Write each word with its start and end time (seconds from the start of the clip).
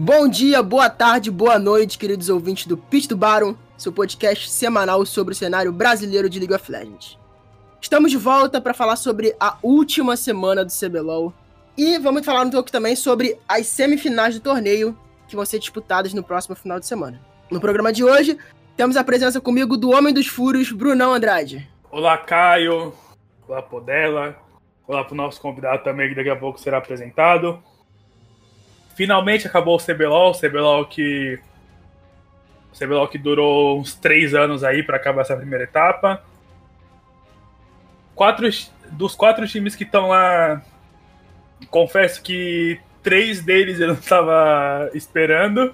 Bom 0.00 0.28
dia, 0.28 0.62
boa 0.62 0.88
tarde, 0.88 1.28
boa 1.28 1.58
noite, 1.58 1.98
queridos 1.98 2.28
ouvintes 2.28 2.68
do 2.68 2.76
Pit 2.76 3.08
do 3.08 3.16
Baron, 3.16 3.56
seu 3.76 3.92
podcast 3.92 4.48
semanal 4.48 5.04
sobre 5.04 5.34
o 5.34 5.36
cenário 5.36 5.72
brasileiro 5.72 6.30
de 6.30 6.38
League 6.38 6.54
of 6.54 6.70
Legends. 6.70 7.18
Estamos 7.80 8.12
de 8.12 8.16
volta 8.16 8.60
para 8.60 8.72
falar 8.72 8.94
sobre 8.94 9.34
a 9.40 9.58
última 9.60 10.16
semana 10.16 10.64
do 10.64 10.70
CBLOL 10.70 11.34
e 11.76 11.98
vamos 11.98 12.24
falar 12.24 12.46
um 12.46 12.50
pouco 12.50 12.70
também 12.70 12.94
sobre 12.94 13.40
as 13.48 13.66
semifinais 13.66 14.36
do 14.36 14.40
torneio 14.40 14.96
que 15.26 15.34
vão 15.34 15.44
ser 15.44 15.58
disputadas 15.58 16.14
no 16.14 16.22
próximo 16.22 16.54
final 16.54 16.78
de 16.78 16.86
semana. 16.86 17.20
No 17.50 17.60
programa 17.60 17.92
de 17.92 18.04
hoje, 18.04 18.38
temos 18.76 18.96
a 18.96 19.02
presença 19.02 19.40
comigo 19.40 19.76
do 19.76 19.90
Homem 19.90 20.14
dos 20.14 20.28
Furos, 20.28 20.70
Brunão 20.70 21.12
Andrade. 21.12 21.68
Olá, 21.90 22.16
Caio. 22.16 22.94
Olá, 23.48 23.60
Podela. 23.62 24.36
Olá 24.86 25.02
para 25.02 25.14
o 25.14 25.16
nosso 25.16 25.40
convidado 25.40 25.82
também, 25.82 26.08
que 26.08 26.14
daqui 26.14 26.30
a 26.30 26.36
pouco 26.36 26.60
será 26.60 26.78
apresentado. 26.78 27.60
Finalmente 28.98 29.46
acabou 29.46 29.76
o 29.76 29.78
CBLOL, 29.78 30.32
o 30.32 30.34
CBLOL 30.36 30.84
que. 30.86 31.38
O 32.72 32.76
CBLOL 32.76 33.06
que 33.06 33.16
durou 33.16 33.78
uns 33.78 33.94
três 33.94 34.34
anos 34.34 34.64
aí 34.64 34.82
para 34.82 34.96
acabar 34.96 35.20
essa 35.20 35.36
primeira 35.36 35.62
etapa. 35.62 36.20
Quatro, 38.12 38.48
dos 38.90 39.14
quatro 39.14 39.46
times 39.46 39.76
que 39.76 39.84
estão 39.84 40.08
lá, 40.08 40.60
confesso 41.70 42.20
que 42.20 42.80
três 43.00 43.40
deles 43.40 43.78
eu 43.78 43.86
não 43.86 43.94
estava 43.94 44.90
esperando. 44.92 45.72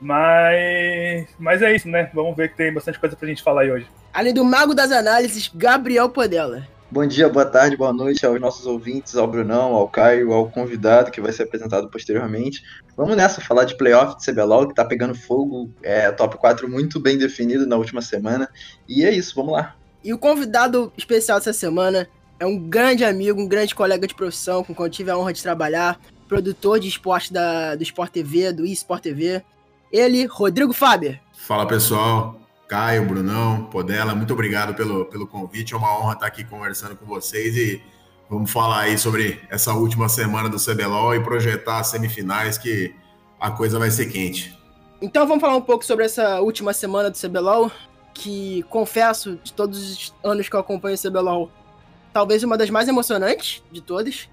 Mas, 0.00 1.28
mas 1.38 1.62
é 1.62 1.72
isso, 1.72 1.88
né? 1.88 2.10
Vamos 2.12 2.36
ver 2.36 2.48
que 2.48 2.56
tem 2.56 2.74
bastante 2.74 2.98
coisa 2.98 3.14
pra 3.14 3.28
gente 3.28 3.44
falar 3.44 3.60
aí 3.60 3.70
hoje. 3.70 3.86
Além 4.12 4.34
do 4.34 4.44
mago 4.44 4.74
das 4.74 4.90
análises, 4.90 5.48
Gabriel 5.54 6.08
Podela. 6.08 6.66
Bom 6.92 7.06
dia, 7.06 7.28
boa 7.28 7.46
tarde, 7.46 7.76
boa 7.76 7.92
noite 7.92 8.26
aos 8.26 8.40
nossos 8.40 8.66
ouvintes, 8.66 9.14
ao 9.14 9.24
Brunão, 9.24 9.74
ao 9.74 9.88
Caio, 9.88 10.32
ao 10.32 10.50
convidado 10.50 11.12
que 11.12 11.20
vai 11.20 11.32
ser 11.32 11.44
apresentado 11.44 11.88
posteriormente. 11.88 12.64
Vamos 12.96 13.16
nessa, 13.16 13.40
falar 13.40 13.64
de 13.64 13.76
playoff 13.76 14.18
de 14.18 14.26
CBLOL, 14.26 14.66
que 14.66 14.74
tá 14.74 14.84
pegando 14.84 15.14
fogo, 15.14 15.70
é 15.84 16.10
top 16.10 16.36
4 16.36 16.68
muito 16.68 16.98
bem 16.98 17.16
definido 17.16 17.64
na 17.64 17.76
última 17.76 18.02
semana. 18.02 18.48
E 18.88 19.04
é 19.04 19.14
isso, 19.14 19.36
vamos 19.36 19.52
lá. 19.52 19.76
E 20.02 20.12
o 20.12 20.18
convidado 20.18 20.92
especial 20.96 21.38
dessa 21.38 21.52
semana 21.52 22.08
é 22.40 22.46
um 22.46 22.58
grande 22.58 23.04
amigo, 23.04 23.40
um 23.40 23.46
grande 23.46 23.72
colega 23.72 24.04
de 24.04 24.14
profissão 24.14 24.64
com 24.64 24.74
quem 24.74 24.84
eu 24.84 24.90
tive 24.90 25.12
a 25.12 25.16
honra 25.16 25.32
de 25.32 25.42
trabalhar, 25.44 26.00
produtor 26.26 26.80
de 26.80 26.88
esporte 26.88 27.32
da, 27.32 27.76
do 27.76 27.84
Sport 27.84 28.10
TV, 28.10 28.52
do 28.52 28.66
eSport 28.66 29.00
TV. 29.00 29.44
Ele, 29.92 30.26
Rodrigo 30.26 30.72
Faber. 30.72 31.20
Fala 31.32 31.68
pessoal, 31.68 32.40
Caio, 32.70 33.04
Brunão, 33.04 33.64
Podela, 33.64 34.14
muito 34.14 34.32
obrigado 34.32 34.76
pelo, 34.76 35.04
pelo 35.06 35.26
convite. 35.26 35.74
É 35.74 35.76
uma 35.76 35.98
honra 35.98 36.12
estar 36.12 36.26
aqui 36.26 36.44
conversando 36.44 36.94
com 36.94 37.04
vocês 37.04 37.56
e 37.56 37.82
vamos 38.30 38.48
falar 38.48 38.82
aí 38.82 38.96
sobre 38.96 39.40
essa 39.50 39.74
última 39.74 40.08
semana 40.08 40.48
do 40.48 40.56
CBLOL 40.56 41.16
e 41.16 41.20
projetar 41.20 41.80
as 41.80 41.88
semifinais 41.88 42.56
que 42.56 42.94
a 43.40 43.50
coisa 43.50 43.76
vai 43.76 43.90
ser 43.90 44.06
quente. 44.06 44.56
Então 45.02 45.26
vamos 45.26 45.40
falar 45.40 45.56
um 45.56 45.60
pouco 45.60 45.84
sobre 45.84 46.04
essa 46.04 46.40
última 46.40 46.72
semana 46.72 47.10
do 47.10 47.18
CBLOL, 47.18 47.72
que 48.14 48.62
confesso, 48.70 49.34
de 49.42 49.52
todos 49.52 49.76
os 49.90 50.14
anos 50.22 50.48
que 50.48 50.54
eu 50.54 50.60
acompanho 50.60 50.94
o 50.94 51.10
CBLOL, 51.10 51.50
talvez 52.12 52.44
uma 52.44 52.56
das 52.56 52.70
mais 52.70 52.86
emocionantes 52.86 53.64
de 53.72 53.80
todas, 53.80 54.28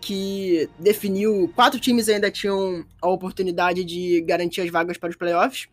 que 0.00 0.70
definiu 0.78 1.52
quatro 1.56 1.80
times 1.80 2.08
ainda 2.08 2.30
tinham 2.30 2.84
a 3.02 3.08
oportunidade 3.08 3.82
de 3.82 4.20
garantir 4.20 4.60
as 4.60 4.70
vagas 4.70 4.96
para 4.96 5.10
os 5.10 5.16
playoffs 5.16 5.66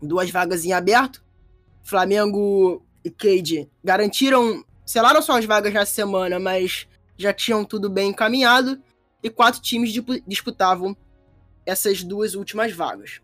duas 0.00 0.30
vagas 0.30 0.64
em 0.64 0.72
aberto. 0.72 1.22
Flamengo 1.82 2.84
e 3.04 3.10
Cade 3.10 3.68
garantiram, 3.82 4.64
selaram 4.84 5.22
suas 5.22 5.44
vagas 5.44 5.72
na 5.72 5.84
semana, 5.86 6.38
mas 6.38 6.86
já 7.16 7.32
tinham 7.32 7.64
tudo 7.64 7.88
bem 7.88 8.10
encaminhado. 8.10 8.80
E 9.22 9.28
quatro 9.28 9.60
times 9.60 9.92
disputavam 10.26 10.96
essas 11.66 12.02
duas 12.02 12.34
últimas 12.34 12.72
vagas. 12.72 13.20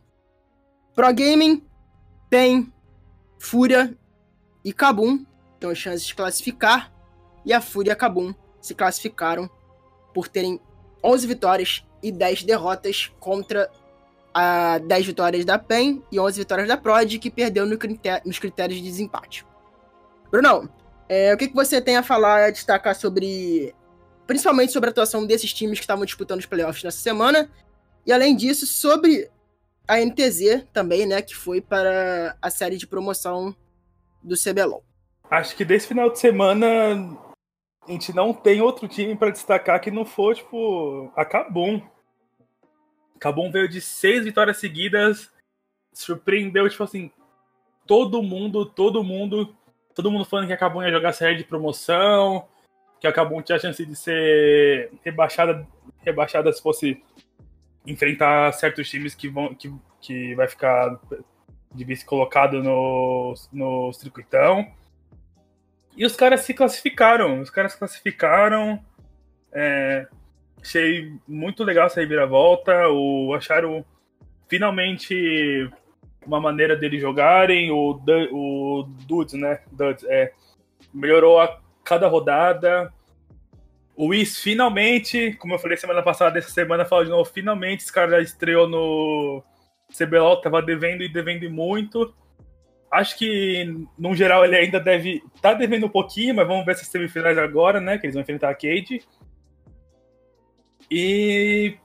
Pro 0.94 1.12
Gaming 1.12 1.62
tem 2.28 2.72
Fúria 3.38 3.96
e 4.64 4.72
Kabum, 4.72 5.24
então 5.56 5.70
as 5.70 5.78
chances 5.78 6.06
de 6.06 6.14
classificar. 6.14 6.92
E 7.44 7.52
a 7.52 7.60
Fúria 7.60 7.90
e 7.90 7.92
a 7.92 7.96
Kabum 7.96 8.34
se 8.60 8.74
classificaram 8.74 9.48
por 10.12 10.28
terem 10.28 10.60
11 11.02 11.26
vitórias 11.26 11.84
e 12.02 12.10
10 12.10 12.42
derrotas 12.42 13.12
contra 13.20 13.70
a 14.38 14.76
10 14.76 15.06
vitórias 15.06 15.46
da 15.46 15.58
PEN 15.58 16.02
e 16.12 16.20
11 16.20 16.40
vitórias 16.40 16.68
da 16.68 16.76
PROD, 16.76 17.18
que 17.18 17.30
perdeu 17.30 17.64
no 17.64 17.78
critério, 17.78 18.20
nos 18.26 18.38
critérios 18.38 18.78
de 18.78 18.84
desempate. 18.84 19.46
Brunão, 20.30 20.68
é, 21.08 21.32
o 21.32 21.38
que, 21.38 21.48
que 21.48 21.54
você 21.54 21.80
tem 21.80 21.96
a 21.96 22.02
falar, 22.02 22.44
a 22.44 22.50
destacar 22.50 22.94
sobre. 22.94 23.74
Principalmente 24.26 24.74
sobre 24.74 24.90
a 24.90 24.92
atuação 24.92 25.26
desses 25.26 25.54
times 25.54 25.78
que 25.78 25.84
estavam 25.84 26.04
disputando 26.04 26.40
os 26.40 26.44
playoffs 26.44 26.84
nessa 26.84 26.98
semana, 26.98 27.50
e 28.04 28.12
além 28.12 28.36
disso, 28.36 28.66
sobre 28.66 29.30
a 29.88 30.04
NTZ 30.04 30.66
também, 30.70 31.06
né, 31.06 31.22
que 31.22 31.34
foi 31.34 31.62
para 31.62 32.36
a 32.42 32.50
série 32.50 32.76
de 32.76 32.86
promoção 32.86 33.56
do 34.22 34.34
CBLOL. 34.36 34.84
Acho 35.30 35.56
que 35.56 35.64
desse 35.64 35.86
final 35.86 36.10
de 36.10 36.18
semana 36.18 36.76
a 37.88 37.90
gente 37.90 38.14
não 38.14 38.34
tem 38.34 38.60
outro 38.60 38.86
time 38.86 39.16
para 39.16 39.30
destacar 39.30 39.80
que 39.80 39.90
não 39.90 40.04
for, 40.04 40.34
tipo, 40.34 41.10
a 41.16 41.24
Kabum. 41.24 41.80
Cabum 43.18 43.50
veio 43.50 43.68
de 43.68 43.80
seis 43.80 44.24
vitórias 44.24 44.58
seguidas, 44.58 45.32
surpreendeu, 45.92 46.68
tipo 46.68 46.84
assim, 46.84 47.10
todo 47.86 48.22
mundo, 48.22 48.66
todo 48.66 49.02
mundo, 49.02 49.54
todo 49.94 50.10
mundo 50.10 50.24
falando 50.24 50.46
que 50.46 50.52
a 50.52 50.56
Cabum 50.56 50.82
ia 50.82 50.90
jogar 50.90 51.12
série 51.12 51.36
de 51.36 51.44
promoção, 51.44 52.46
que 53.00 53.06
a 53.06 53.12
Cabum 53.12 53.40
tinha 53.42 53.56
a 53.56 53.60
chance 53.60 53.84
de 53.84 53.96
ser 53.96 54.90
rebaixada, 55.04 55.66
rebaixada 56.04 56.52
se 56.52 56.62
fosse 56.62 57.02
enfrentar 57.86 58.52
certos 58.52 58.88
times 58.88 59.14
que 59.14 59.28
vão 59.28 59.54
que, 59.54 59.72
que 60.00 60.34
vai 60.34 60.48
ficar 60.48 60.98
de 61.72 61.84
vice 61.84 62.04
colocado 62.04 62.62
no, 62.62 63.34
no 63.52 63.92
circuitão. 63.92 64.66
E 65.96 66.04
os 66.04 66.16
caras 66.16 66.40
se 66.40 66.52
classificaram, 66.52 67.40
os 67.40 67.50
caras 67.50 67.72
se 67.72 67.78
classificaram. 67.78 68.84
É, 69.52 70.06
Achei 70.66 71.12
muito 71.28 71.62
legal 71.62 71.86
essa 71.86 72.00
reviravolta. 72.00 72.88
O, 72.88 73.32
acharam 73.34 73.84
finalmente 74.48 75.70
uma 76.26 76.40
maneira 76.40 76.74
deles 76.74 77.00
jogarem. 77.00 77.70
O, 77.70 78.00
o 78.32 78.82
Dudes, 79.06 79.34
né? 79.34 79.60
Dudes, 79.70 80.02
é, 80.04 80.32
melhorou 80.92 81.40
a 81.40 81.60
cada 81.84 82.08
rodada. 82.08 82.92
O 83.94 84.08
Whis 84.08 84.40
finalmente, 84.40 85.34
como 85.38 85.54
eu 85.54 85.58
falei 85.60 85.76
semana 85.76 86.02
passada, 86.02 86.36
essa 86.36 86.50
semana 86.50 86.84
falo 86.84 87.04
de 87.04 87.10
novo, 87.10 87.24
finalmente 87.24 87.84
esse 87.84 87.92
cara 87.92 88.20
estreou 88.20 88.68
no 88.68 89.42
CBLOL, 89.96 90.40
tava 90.40 90.60
devendo 90.60 91.04
e 91.04 91.08
devendo 91.08 91.48
muito. 91.48 92.12
Acho 92.90 93.16
que, 93.16 93.86
no 93.96 94.16
geral, 94.16 94.44
ele 94.44 94.56
ainda 94.56 94.80
deve. 94.80 95.22
tá 95.40 95.54
devendo 95.54 95.86
um 95.86 95.90
pouquinho, 95.90 96.34
mas 96.34 96.46
vamos 96.46 96.66
ver 96.66 96.72
essas 96.72 96.88
semifinais 96.88 97.38
agora, 97.38 97.80
né? 97.80 97.98
Que 97.98 98.06
eles 98.06 98.14
vão 98.14 98.22
enfrentar 98.22 98.50
a 98.50 98.54
Cade. 98.54 99.02
E 100.90 101.78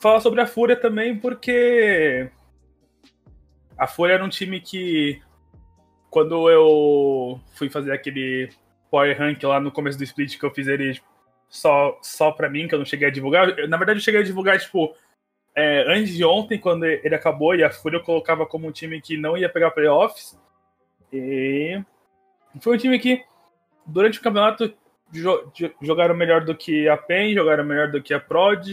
falar 0.00 0.20
sobre 0.20 0.40
a 0.40 0.46
Fúria 0.46 0.76
também, 0.76 1.16
porque 1.18 2.30
a 3.76 3.86
Fúria 3.86 4.14
era 4.14 4.24
um 4.24 4.28
time 4.28 4.60
que, 4.60 5.20
quando 6.10 6.50
eu 6.50 7.40
fui 7.54 7.70
fazer 7.70 7.92
aquele 7.92 8.50
Power 8.90 9.18
Rank 9.18 9.42
lá 9.42 9.58
no 9.58 9.72
começo 9.72 9.98
do 9.98 10.04
split, 10.04 10.38
que 10.38 10.44
eu 10.44 10.52
fiz 10.52 10.68
ele 10.68 11.00
só, 11.48 11.98
só 12.02 12.30
pra 12.30 12.50
mim, 12.50 12.68
que 12.68 12.74
eu 12.74 12.78
não 12.78 12.86
cheguei 12.86 13.08
a 13.08 13.10
divulgar. 13.10 13.48
Na 13.68 13.76
verdade, 13.76 13.98
eu 13.98 14.04
cheguei 14.04 14.20
a 14.20 14.24
divulgar, 14.24 14.58
tipo, 14.58 14.94
é, 15.54 15.84
antes 15.88 16.14
de 16.14 16.24
ontem, 16.24 16.58
quando 16.58 16.84
ele 16.84 17.14
acabou, 17.14 17.54
e 17.54 17.64
a 17.64 17.70
Fúria 17.70 17.96
eu 17.96 18.02
colocava 18.02 18.44
como 18.44 18.66
um 18.66 18.72
time 18.72 19.00
que 19.00 19.16
não 19.16 19.36
ia 19.36 19.48
pegar 19.48 19.70
playoffs. 19.70 20.38
E 21.12 21.82
foi 22.60 22.74
um 22.74 22.78
time 22.78 22.98
que, 22.98 23.24
durante 23.86 24.18
o 24.18 24.22
campeonato, 24.22 24.74
jogaram 25.80 26.14
melhor 26.14 26.44
do 26.44 26.54
que 26.54 26.88
a 26.88 26.96
PEN, 26.96 27.34
jogaram 27.34 27.64
melhor 27.64 27.90
do 27.90 28.02
que 28.02 28.12
a 28.12 28.20
Prod. 28.20 28.68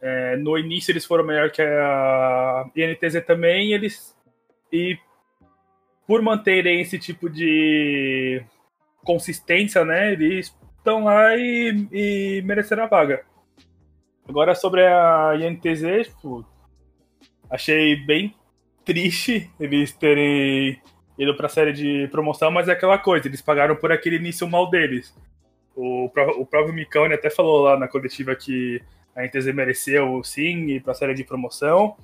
É, 0.00 0.36
no 0.36 0.56
início 0.56 0.92
eles 0.92 1.04
foram 1.04 1.24
melhor 1.24 1.50
que 1.50 1.60
a 1.60 2.70
INTZ 2.76 3.24
também, 3.26 3.72
eles 3.72 4.16
e 4.72 4.96
por 6.06 6.22
manterem 6.22 6.80
esse 6.80 6.98
tipo 6.98 7.28
de 7.28 8.42
consistência, 9.04 9.84
né, 9.84 10.12
eles 10.12 10.54
estão 10.78 11.04
lá 11.04 11.36
e, 11.36 11.88
e 11.92 12.42
mereceram 12.42 12.84
a 12.84 12.86
vaga. 12.86 13.24
Agora 14.26 14.54
sobre 14.54 14.86
a 14.86 15.34
INTZ, 15.36 16.08
tipo, 16.14 16.46
achei 17.50 17.96
bem 17.96 18.34
triste 18.84 19.50
eles 19.60 19.92
terem 19.92 20.80
ido 21.18 21.34
para 21.36 21.46
a 21.46 21.50
série 21.50 21.72
de 21.72 22.08
promoção, 22.08 22.50
mas 22.50 22.68
é 22.68 22.72
aquela 22.72 22.96
coisa, 22.96 23.26
eles 23.26 23.42
pagaram 23.42 23.76
por 23.76 23.90
aquele 23.90 24.16
início 24.16 24.48
mal 24.48 24.70
deles. 24.70 25.14
O, 25.80 26.06
o 26.06 26.44
próprio 26.44 26.74
Micão 26.74 27.04
até 27.04 27.30
falou 27.30 27.60
lá 27.60 27.78
na 27.78 27.86
coletiva 27.86 28.34
que 28.34 28.82
a 29.14 29.24
NTZ 29.24 29.54
mereceu 29.54 30.24
sim 30.24 30.80
para 30.80 30.90
a 30.90 30.94
série 30.94 31.14
de 31.14 31.22
promoção. 31.22 31.96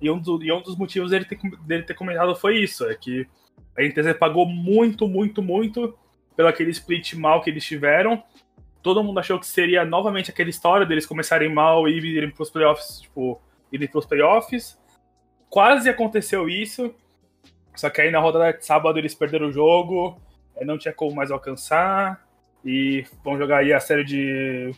E 0.00 0.10
um, 0.10 0.18
do, 0.18 0.42
e 0.42 0.50
um 0.50 0.62
dos 0.62 0.78
motivos 0.78 1.10
dele 1.10 1.26
ter, 1.26 1.38
dele 1.60 1.82
ter 1.82 1.92
comentado 1.92 2.34
foi 2.34 2.56
isso: 2.56 2.86
é 2.88 2.94
que 2.94 3.28
a 3.76 3.82
NTZ 3.82 4.16
pagou 4.18 4.46
muito, 4.46 5.06
muito, 5.06 5.42
muito 5.42 5.94
pelo 6.34 6.48
aquele 6.48 6.70
split 6.70 7.12
mal 7.14 7.42
que 7.42 7.50
eles 7.50 7.66
tiveram. 7.66 8.22
Todo 8.82 9.04
mundo 9.04 9.20
achou 9.20 9.38
que 9.38 9.46
seria 9.46 9.84
novamente 9.84 10.30
aquela 10.30 10.48
história 10.48 10.86
deles 10.86 11.04
começarem 11.04 11.52
mal 11.52 11.86
e 11.86 11.98
irem 11.98 12.30
para 12.30 12.42
os 12.42 12.48
playoffs, 12.48 13.02
tipo, 13.02 13.42
ir 13.70 13.88
para 13.90 13.98
os 13.98 14.06
playoffs. 14.06 14.80
Quase 15.50 15.90
aconteceu 15.90 16.48
isso, 16.48 16.94
só 17.76 17.90
que 17.90 18.00
aí 18.00 18.10
na 18.10 18.20
rodada 18.20 18.56
de 18.56 18.64
sábado 18.64 18.98
eles 18.98 19.14
perderam 19.14 19.48
o 19.48 19.52
jogo, 19.52 20.18
não 20.62 20.78
tinha 20.78 20.94
como 20.94 21.14
mais 21.14 21.30
alcançar, 21.30 22.26
e 22.64 23.04
vão 23.24 23.38
jogar 23.38 23.58
aí 23.58 23.72
a 23.72 23.80
série 23.80 24.04
de 24.04 24.72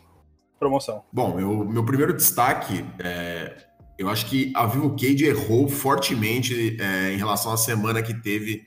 promoção. 0.59 1.03
Bom, 1.13 1.37
meu, 1.37 1.65
meu 1.65 1.85
primeiro 1.85 2.15
destaque 2.15 2.85
é, 2.99 3.57
eu 4.01 4.09
acho 4.09 4.27
que 4.27 4.51
a 4.57 4.65
Vivo 4.65 4.97
Cage 4.97 5.27
errou 5.27 5.69
fortemente 5.69 6.75
é, 6.81 7.13
em 7.13 7.19
relação 7.19 7.53
à 7.53 7.57
semana 7.59 8.03
que 8.03 8.15
teve 8.15 8.63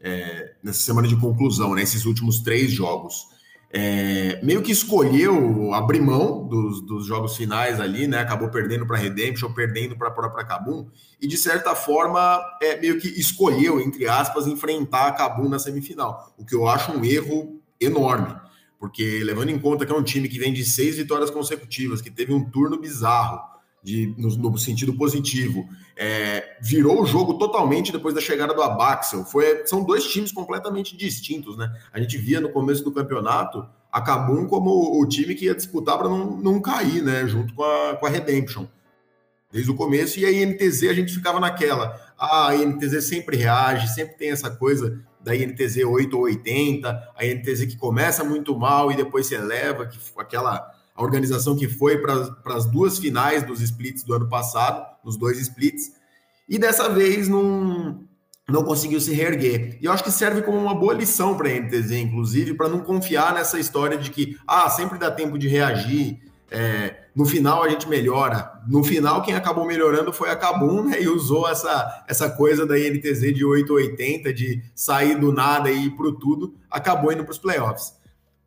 é, 0.00 0.54
nessa 0.62 0.80
semana 0.80 1.06
de 1.06 1.14
conclusão, 1.14 1.74
né, 1.74 1.82
esses 1.82 2.06
últimos 2.06 2.40
três 2.40 2.70
jogos. 2.70 3.26
É, 3.70 4.40
meio 4.42 4.62
que 4.62 4.72
escolheu 4.72 5.74
abrir 5.74 6.00
mão 6.00 6.48
dos, 6.48 6.80
dos, 6.86 7.06
jogos 7.06 7.36
finais 7.36 7.78
ali, 7.78 8.06
né? 8.06 8.18
Acabou 8.20 8.50
perdendo 8.50 8.86
para 8.86 8.96
Redemption, 8.96 9.52
perdendo 9.52 9.94
para 9.94 10.08
a 10.08 10.10
própria 10.10 10.46
Kabum, 10.46 10.88
e 11.20 11.26
de 11.26 11.36
certa 11.36 11.74
forma 11.74 12.40
é, 12.62 12.80
meio 12.80 12.98
que 12.98 13.08
escolheu, 13.08 13.78
entre 13.78 14.08
aspas, 14.08 14.46
enfrentar 14.46 15.08
a 15.08 15.12
Kabum 15.12 15.50
na 15.50 15.58
semifinal, 15.58 16.32
o 16.38 16.46
que 16.46 16.54
eu 16.54 16.66
acho 16.66 16.92
um 16.92 17.04
erro 17.04 17.60
enorme, 17.78 18.34
porque 18.78 19.22
levando 19.24 19.50
em 19.50 19.58
conta 19.58 19.84
que 19.84 19.92
é 19.92 19.94
um 19.94 20.02
time 20.02 20.28
que 20.28 20.38
vem 20.38 20.52
de 20.52 20.64
seis 20.64 20.96
vitórias 20.96 21.30
consecutivas, 21.30 22.00
que 22.00 22.10
teve 22.10 22.32
um 22.32 22.48
turno 22.48 22.78
bizarro, 22.78 23.40
de, 23.82 24.14
no, 24.18 24.28
no 24.50 24.58
sentido 24.58 24.92
positivo, 24.94 25.68
é, 25.96 26.56
virou 26.60 27.02
o 27.02 27.06
jogo 27.06 27.34
totalmente 27.34 27.92
depois 27.92 28.14
da 28.14 28.20
chegada 28.20 28.52
do 28.52 28.62
Abaxel. 28.62 29.24
Foi, 29.24 29.66
são 29.66 29.84
dois 29.84 30.04
times 30.04 30.32
completamente 30.32 30.96
distintos, 30.96 31.56
né? 31.56 31.72
A 31.92 32.00
gente 32.00 32.18
via 32.18 32.40
no 32.40 32.50
começo 32.50 32.84
do 32.84 32.92
campeonato 32.92 33.66
a 33.90 34.00
Kabum 34.00 34.46
como 34.46 35.00
o 35.00 35.06
time 35.08 35.34
que 35.34 35.46
ia 35.46 35.54
disputar 35.54 35.96
para 35.96 36.08
não, 36.08 36.36
não 36.36 36.60
cair, 36.60 37.02
né? 37.02 37.26
Junto 37.26 37.54
com 37.54 37.62
a, 37.62 37.96
com 37.96 38.06
a 38.06 38.10
Redemption. 38.10 38.66
Desde 39.50 39.70
o 39.70 39.74
começo, 39.74 40.20
e 40.20 40.26
a 40.26 40.30
INTZ 40.30 40.84
a 40.84 40.92
gente 40.92 41.14
ficava 41.14 41.40
naquela. 41.40 41.98
Ah, 42.18 42.48
a 42.48 42.56
INTZ 42.56 43.02
sempre 43.04 43.36
reage, 43.36 43.88
sempre 43.94 44.16
tem 44.16 44.30
essa 44.30 44.50
coisa 44.50 45.02
da 45.28 45.36
INTZ 45.36 45.84
8 45.84 46.16
ou 46.16 46.22
80, 46.24 47.12
a 47.14 47.26
INTZ 47.26 47.66
que 47.66 47.76
começa 47.76 48.24
muito 48.24 48.58
mal 48.58 48.90
e 48.90 48.96
depois 48.96 49.26
se 49.26 49.34
eleva, 49.34 49.86
que 49.86 49.98
aquela 50.18 50.74
a 50.94 51.02
organização 51.02 51.54
que 51.54 51.68
foi 51.68 51.98
para 51.98 52.56
as 52.56 52.66
duas 52.66 52.98
finais 52.98 53.44
dos 53.44 53.60
splits 53.60 54.02
do 54.02 54.14
ano 54.14 54.28
passado, 54.28 54.84
nos 55.04 55.16
dois 55.16 55.38
splits, 55.38 55.92
e 56.48 56.58
dessa 56.58 56.88
vez 56.88 57.28
não, 57.28 58.02
não 58.48 58.64
conseguiu 58.64 59.00
se 59.00 59.14
reerguer. 59.14 59.78
E 59.80 59.84
eu 59.84 59.92
acho 59.92 60.02
que 60.02 60.10
serve 60.10 60.42
como 60.42 60.58
uma 60.58 60.74
boa 60.74 60.92
lição 60.92 61.36
para 61.36 61.48
a 61.48 61.52
MTZ, 61.52 61.92
inclusive, 61.92 62.54
para 62.54 62.68
não 62.68 62.80
confiar 62.80 63.32
nessa 63.32 63.60
história 63.60 63.96
de 63.96 64.10
que, 64.10 64.36
ah, 64.44 64.68
sempre 64.70 64.98
dá 64.98 65.08
tempo 65.08 65.38
de 65.38 65.46
reagir, 65.46 66.20
é, 66.50 67.08
no 67.14 67.26
final 67.26 67.62
a 67.62 67.68
gente 67.68 67.88
melhora. 67.88 68.60
No 68.66 68.82
final, 68.82 69.22
quem 69.22 69.34
acabou 69.34 69.66
melhorando 69.66 70.12
foi 70.12 70.30
a 70.30 70.36
Kabum, 70.36 70.84
né? 70.84 71.02
E 71.02 71.08
usou 71.08 71.48
essa, 71.48 72.04
essa 72.08 72.30
coisa 72.30 72.64
da 72.64 72.78
INTZ 72.78 73.34
de 73.34 73.44
880, 73.44 74.32
de 74.32 74.62
sair 74.74 75.18
do 75.18 75.32
nada 75.32 75.70
e 75.70 75.86
ir 75.86 75.90
para 75.90 76.12
tudo, 76.12 76.54
acabou 76.70 77.12
indo 77.12 77.24
para 77.24 77.32
os 77.32 77.38
playoffs. 77.38 77.94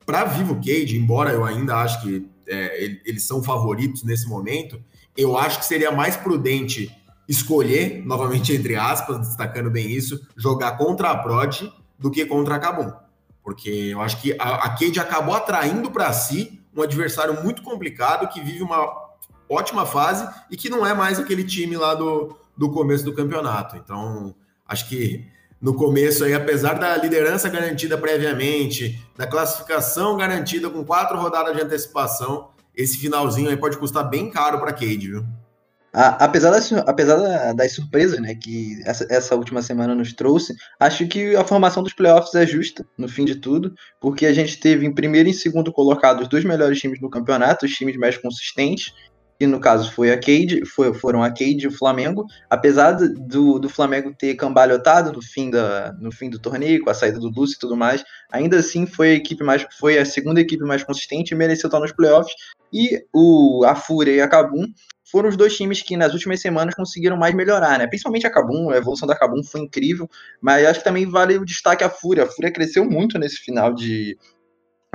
Para 0.05 0.25
Vivo 0.25 0.55
Cage, 0.55 0.97
embora 0.97 1.31
eu 1.31 1.45
ainda 1.45 1.77
acho 1.77 2.01
que 2.01 2.27
é, 2.47 2.99
eles 3.05 3.23
são 3.23 3.43
favoritos 3.43 4.03
nesse 4.03 4.27
momento, 4.27 4.81
eu 5.15 5.37
acho 5.37 5.59
que 5.59 5.65
seria 5.65 5.91
mais 5.91 6.15
prudente 6.15 6.95
escolher, 7.27 8.03
novamente 8.05 8.53
entre 8.53 8.75
aspas, 8.75 9.19
destacando 9.19 9.69
bem 9.69 9.89
isso, 9.89 10.19
jogar 10.35 10.77
contra 10.77 11.11
a 11.11 11.17
Prod 11.17 11.61
do 11.99 12.09
que 12.09 12.25
contra 12.25 12.55
a 12.55 12.59
Cabum. 12.59 12.91
Porque 13.43 13.69
eu 13.69 14.01
acho 14.01 14.21
que 14.21 14.35
a, 14.39 14.65
a 14.65 14.69
Cade 14.69 14.99
acabou 14.99 15.35
atraindo 15.35 15.91
para 15.91 16.11
si 16.13 16.60
um 16.75 16.81
adversário 16.81 17.41
muito 17.43 17.61
complicado 17.61 18.27
que 18.27 18.41
vive 18.41 18.61
uma 18.63 19.11
ótima 19.49 19.85
fase 19.85 20.27
e 20.49 20.55
que 20.55 20.69
não 20.69 20.85
é 20.85 20.93
mais 20.93 21.19
aquele 21.19 21.43
time 21.43 21.75
lá 21.75 21.93
do, 21.93 22.37
do 22.55 22.71
começo 22.71 23.03
do 23.03 23.13
campeonato. 23.13 23.75
Então, 23.75 24.33
acho 24.65 24.87
que 24.87 25.27
no 25.61 25.75
começo 25.75 26.23
aí, 26.23 26.33
apesar 26.33 26.73
da 26.73 26.97
liderança 26.97 27.47
garantida 27.49 27.97
previamente, 27.97 28.99
da 29.15 29.27
classificação 29.27 30.17
garantida 30.17 30.69
com 30.69 30.83
quatro 30.83 31.19
rodadas 31.19 31.55
de 31.55 31.61
antecipação, 31.61 32.49
esse 32.75 32.97
finalzinho 32.97 33.49
aí 33.49 33.57
pode 33.57 33.77
custar 33.77 34.09
bem 34.09 34.31
caro 34.31 34.59
para 34.59 34.73
Cade, 34.73 35.09
viu? 35.09 35.25
Apesar, 35.93 36.51
das, 36.51 36.71
apesar 36.71 37.53
das 37.53 37.73
surpresas 37.73 38.17
né, 38.19 38.33
que 38.33 38.81
essa, 38.85 39.05
essa, 39.09 39.35
última 39.35 39.61
semana 39.61 39.93
nos 39.93 40.13
trouxe, 40.13 40.55
acho 40.79 41.05
que 41.05 41.35
a 41.35 41.43
formação 41.43 41.83
dos 41.83 41.93
playoffs 41.93 42.33
é 42.33 42.47
justa, 42.47 42.85
no 42.97 43.09
fim 43.09 43.25
de 43.25 43.35
tudo, 43.35 43.73
porque 43.99 44.25
a 44.25 44.33
gente 44.33 44.57
teve 44.57 44.85
em 44.85 44.93
primeiro 44.93 45.27
e 45.27 45.33
segundo 45.33 45.71
colocado 45.71 46.21
os 46.21 46.29
dois 46.29 46.45
melhores 46.45 46.79
times 46.79 47.01
no 47.01 47.09
campeonato, 47.09 47.65
os 47.65 47.73
times 47.73 47.97
mais 47.97 48.17
consistentes, 48.17 48.93
que 49.37 49.45
no 49.45 49.59
caso 49.59 49.91
foi 49.91 50.11
a 50.11 50.17
Cade, 50.17 50.63
foi, 50.65 50.93
foram 50.93 51.21
a 51.21 51.29
Cade 51.29 51.63
e 51.63 51.67
o 51.67 51.71
Flamengo, 51.71 52.25
apesar 52.49 52.91
do, 52.91 53.59
do 53.59 53.67
Flamengo 53.67 54.13
ter 54.17 54.35
cambalhotado 54.35 55.11
no 55.11 55.21
fim, 55.21 55.49
da, 55.49 55.91
no 55.99 56.11
fim 56.11 56.29
do 56.29 56.39
torneio, 56.39 56.81
com 56.83 56.89
a 56.89 56.93
saída 56.93 57.19
do 57.19 57.29
Lúcio 57.29 57.55
e 57.55 57.59
tudo 57.59 57.75
mais, 57.75 58.01
ainda 58.31 58.59
assim 58.59 58.85
foi 58.85 59.09
a 59.09 59.15
equipe 59.15 59.43
mais 59.43 59.65
foi 59.77 59.97
a 59.97 60.05
segunda 60.05 60.39
equipe 60.39 60.63
mais 60.63 60.83
consistente 60.83 61.33
e 61.33 61.37
mereceu 61.37 61.67
estar 61.67 61.79
nos 61.79 61.91
playoffs. 61.91 62.33
E 62.71 63.03
o, 63.11 63.65
a 63.65 63.75
Fúria 63.75 64.13
e 64.13 64.21
a 64.21 64.27
Cabum 64.27 64.63
foram 65.11 65.29
os 65.29 65.35
dois 65.35 65.55
times 65.55 65.81
que 65.81 65.97
nas 65.97 66.13
últimas 66.13 66.39
semanas 66.39 66.73
conseguiram 66.73 67.17
mais 67.17 67.35
melhorar, 67.35 67.77
né? 67.77 67.87
Principalmente 67.87 68.25
a 68.25 68.31
Cabum, 68.31 68.69
a 68.69 68.77
evolução 68.77 69.07
da 69.07 69.15
Cabum 69.15 69.43
foi 69.43 69.61
incrível, 69.61 70.09
mas 70.41 70.65
acho 70.65 70.79
que 70.79 70.85
também 70.85 71.05
vale 71.05 71.37
o 71.37 71.45
destaque 71.45 71.83
a 71.83 71.89
Fúria. 71.89 72.23
A 72.23 72.27
Fúria 72.27 72.51
cresceu 72.51 72.85
muito 72.85 73.19
nesse 73.19 73.37
final 73.37 73.73
de, 73.73 74.17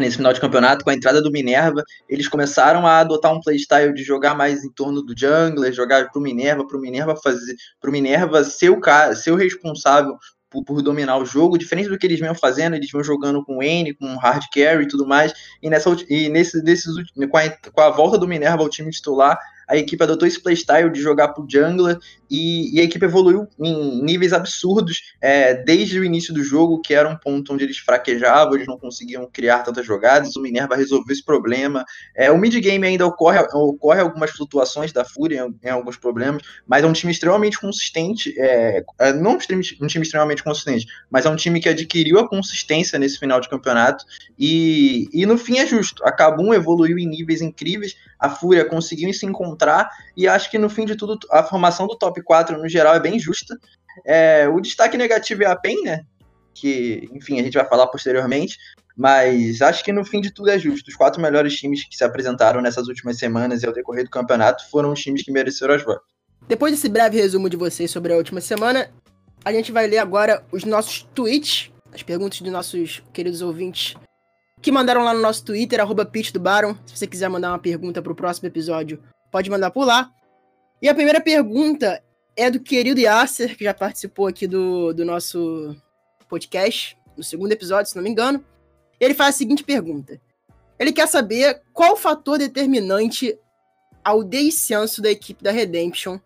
nesse 0.01 0.17
final 0.17 0.33
de 0.33 0.41
campeonato, 0.41 0.85
com 0.85 0.91
a 0.91 0.95
entrada 0.95 1.23
do 1.23 1.31
Minerva, 1.31 1.83
eles 2.09 2.29
começaram 2.29 2.87
a 2.87 2.99
adotar 2.99 3.33
um 3.33 3.41
playstyle 3.41 3.95
de 3.95 4.03
jogar 4.03 4.35
mais 4.35 4.63
em 4.63 4.71
torno 4.71 5.03
do 5.03 5.19
jungler, 5.19 5.73
jogar 5.73 6.11
pro 6.11 6.21
Minerva, 6.21 6.67
pro 6.67 6.81
Minerva 6.81 7.17
fazer, 7.17 7.57
pro 7.81 7.93
Minerva 7.93 8.45
ser 8.45 8.71
o 8.71 8.81
cara, 8.81 9.15
ser 9.15 9.31
o 9.31 9.37
responsável 9.37 10.17
por, 10.51 10.83
dominar 10.83 11.19
o 11.19 11.25
jogo, 11.25 11.59
diferente 11.59 11.89
do 11.89 11.99
que 11.99 12.07
eles 12.07 12.21
vinham 12.21 12.35
fazendo, 12.35 12.77
eles 12.77 12.91
vinham 12.91 13.05
jogando 13.05 13.45
com 13.45 13.63
N, 13.63 13.95
com 13.95 14.17
hard 14.17 14.45
carry 14.53 14.85
e 14.85 14.89
tudo 14.89 15.07
mais, 15.07 15.33
e 15.63 15.69
nessa 15.69 15.95
e 16.09 16.29
nesse, 16.29 16.63
nesses, 16.63 16.95
com, 17.31 17.37
a, 17.37 17.51
com 17.51 17.81
a 17.81 17.91
volta 17.91 18.19
do 18.19 18.29
Minerva 18.29 18.63
ao 18.63 18.69
time 18.69 18.91
titular, 18.91 19.39
a 19.69 19.77
equipe 19.77 20.03
adotou 20.03 20.27
esse 20.29 20.41
playstyle 20.41 20.91
de 20.91 21.01
jogar 21.01 21.29
pro 21.29 21.47
jungler 21.49 21.99
e, 22.31 22.77
e, 22.77 22.81
a 22.81 22.85
equipe 22.85 23.05
evoluiu 23.05 23.47
em 23.59 24.03
níveis 24.03 24.33
absurdos 24.33 25.15
é, 25.21 25.55
desde 25.55 25.99
o 25.99 26.05
início 26.05 26.35
do 26.35 26.43
jogo, 26.43 26.81
que 26.81 26.93
era 26.93 27.09
um 27.09 27.17
ponto 27.17 27.53
onde 27.53 27.65
eles 27.65 27.79
fraquejavam, 27.79 28.55
eles 28.55 28.67
não 28.67 28.79
conseguiam 28.79 29.29
criar 29.33 29.61
tantas 29.61 29.87
jogadas. 29.87 30.35
O 30.37 30.41
Minerva 30.41 30.77
resolveu 30.77 31.13
esse 31.13 31.25
problema. 31.25 31.85
É, 32.17 32.31
o 32.31 32.39
mid-game 32.39 32.85
ainda 32.85 33.07
ocorre, 33.07 33.39
ocorre 33.53 34.01
algumas 34.01 34.31
flutuações 34.31 34.93
da 34.93 35.05
Fúria 35.05 35.47
em, 35.63 35.69
alguns 35.69 35.97
problemas, 35.97 36.43
mas 36.67 36.85
é 36.85 36.87
um 36.87 36.93
time 36.93 37.13
extremamente 37.13 37.61
consistente. 37.61 38.35
É, 38.39 38.85
é 38.99 39.13
não 39.13 39.33
um 39.33 39.39
time, 39.39 39.63
um 39.81 39.87
time 39.87 40.05
extremamente 40.05 40.43
consistente, 40.43 40.87
mas 41.11 41.27
é 41.27 41.31
um 41.31 41.37
time 41.37 41.61
que 41.61 41.69
adquiriu 41.69 42.19
a 42.19 42.29
consistência 42.29 42.99
nesse 42.99 43.19
final 43.19 43.41
de 43.41 43.49
campeonato 43.49 44.05
e, 44.39 45.09
e 45.13 45.25
no 45.27 45.39
fim 45.39 45.59
é 45.59 45.67
justo. 45.67 46.05
A 46.05 46.11
Kabum 46.11 46.53
evoluiu 46.53 46.99
em 46.99 47.07
níveis 47.07 47.41
incríveis, 47.41 47.97
a 48.19 48.31
Fúria 48.31 48.65
conseguiu 48.65 49.13
se 49.13 49.27
encontrar 49.27 49.89
e 50.17 50.27
acho 50.27 50.51
que 50.51 50.59
no 50.59 50.69
fim 50.69 50.85
de 50.85 50.97
tudo 50.97 51.19
a 51.31 51.43
formação 51.43 51.87
do 51.87 51.97
top 51.97 52.23
4 52.23 52.59
no 52.59 52.69
geral 52.69 52.95
é 52.95 53.01
bem 53.01 53.19
justa. 53.19 53.57
É, 54.05 54.49
o 54.49 54.61
destaque 54.61 54.97
negativo 54.97 55.43
é 55.43 55.47
a 55.47 55.57
PEN, 55.57 55.83
né? 55.83 56.05
Que, 56.55 57.09
enfim, 57.13 57.39
a 57.39 57.43
gente 57.43 57.55
vai 57.55 57.69
falar 57.69 57.87
posteriormente, 57.89 58.57
mas 58.97 59.61
acho 59.61 59.85
que 59.85 59.93
no 59.93 60.05
fim 60.05 60.21
de 60.21 60.33
tudo 60.33 60.51
é 60.51 60.59
justo. 60.59 60.89
Os 60.89 60.97
quatro 60.97 61.21
melhores 61.21 61.55
times 61.57 61.87
que 61.87 61.97
se 61.97 62.05
apresentaram 62.05 62.63
nessas 62.63 62.89
últimas 62.89 63.19
semanas 63.19 63.63
e 63.63 63.67
ao 63.67 63.73
decorrer 63.73 64.05
do 64.05 64.11
campeonato 64.11 64.69
foram 64.71 64.93
os 64.93 65.01
times 65.01 65.23
que 65.23 65.31
mereceram 65.31 65.75
as 65.75 65.85
votos. 65.85 66.07
Depois 66.49 66.73
desse 66.73 66.89
breve 66.89 67.19
resumo 67.19 67.51
de 67.51 67.57
vocês 67.57 67.91
sobre 67.91 68.13
a 68.13 68.17
última 68.17 68.41
semana, 68.41 68.91
a 69.45 69.53
gente 69.53 69.73
vai 69.73 69.87
ler 69.87 69.99
agora 69.99 70.45
os 70.51 70.65
nossos 70.65 71.07
tweets, 71.15 71.71
as 71.93 72.03
perguntas 72.03 72.41
dos 72.41 72.53
nossos 72.53 73.03
queridos 73.13 73.43
ouvintes 73.43 73.97
que 74.61 74.73
mandaram 74.73 75.05
lá 75.05 75.13
no 75.13 75.21
nosso 75.21 75.45
Twitter, 75.45 75.81
arroba 75.81 76.05
do 76.05 76.41
Baron. 76.41 76.75
Se 76.87 76.97
você 76.97 77.07
quiser 77.07 77.29
mandar 77.29 77.51
uma 77.51 77.59
pergunta 77.59 78.03
para 78.03 78.13
o 78.13 78.17
próximo 78.17 78.49
episódio, 78.49 79.03
pode 79.31 79.51
mandar 79.51 79.71
por 79.71 79.85
lá. 79.85 80.11
E 80.81 80.89
a 80.89 80.95
primeira 80.95 81.21
pergunta 81.21 82.03
é 82.37 82.51
do 82.51 82.61
querido 82.61 83.01
Yasser, 83.01 83.57
que 83.57 83.65
já 83.65 83.73
participou 83.73 84.27
aqui 84.27 84.47
do, 84.47 84.93
do 84.93 85.05
nosso 85.05 85.75
podcast, 86.29 86.99
no 87.17 87.23
segundo 87.23 87.53
episódio, 87.53 87.89
se 87.89 87.97
não 87.97 88.03
me 88.03 88.11
engano. 88.11 88.45
Ele 89.01 89.15
faz 89.15 89.35
a 89.35 89.39
seguinte 89.39 89.65
pergunta. 89.65 90.21
Ele 90.79 90.93
quer 90.93 91.09
saber 91.09 91.63
qual 91.73 91.95
o 91.95 91.97
fator 91.97 92.39
determinante 92.39 93.39
ao 94.05 94.23
descenso 94.23 95.01
da 95.01 95.11
equipe 95.11 95.43
da 95.43 95.51
Redemption 95.51 96.19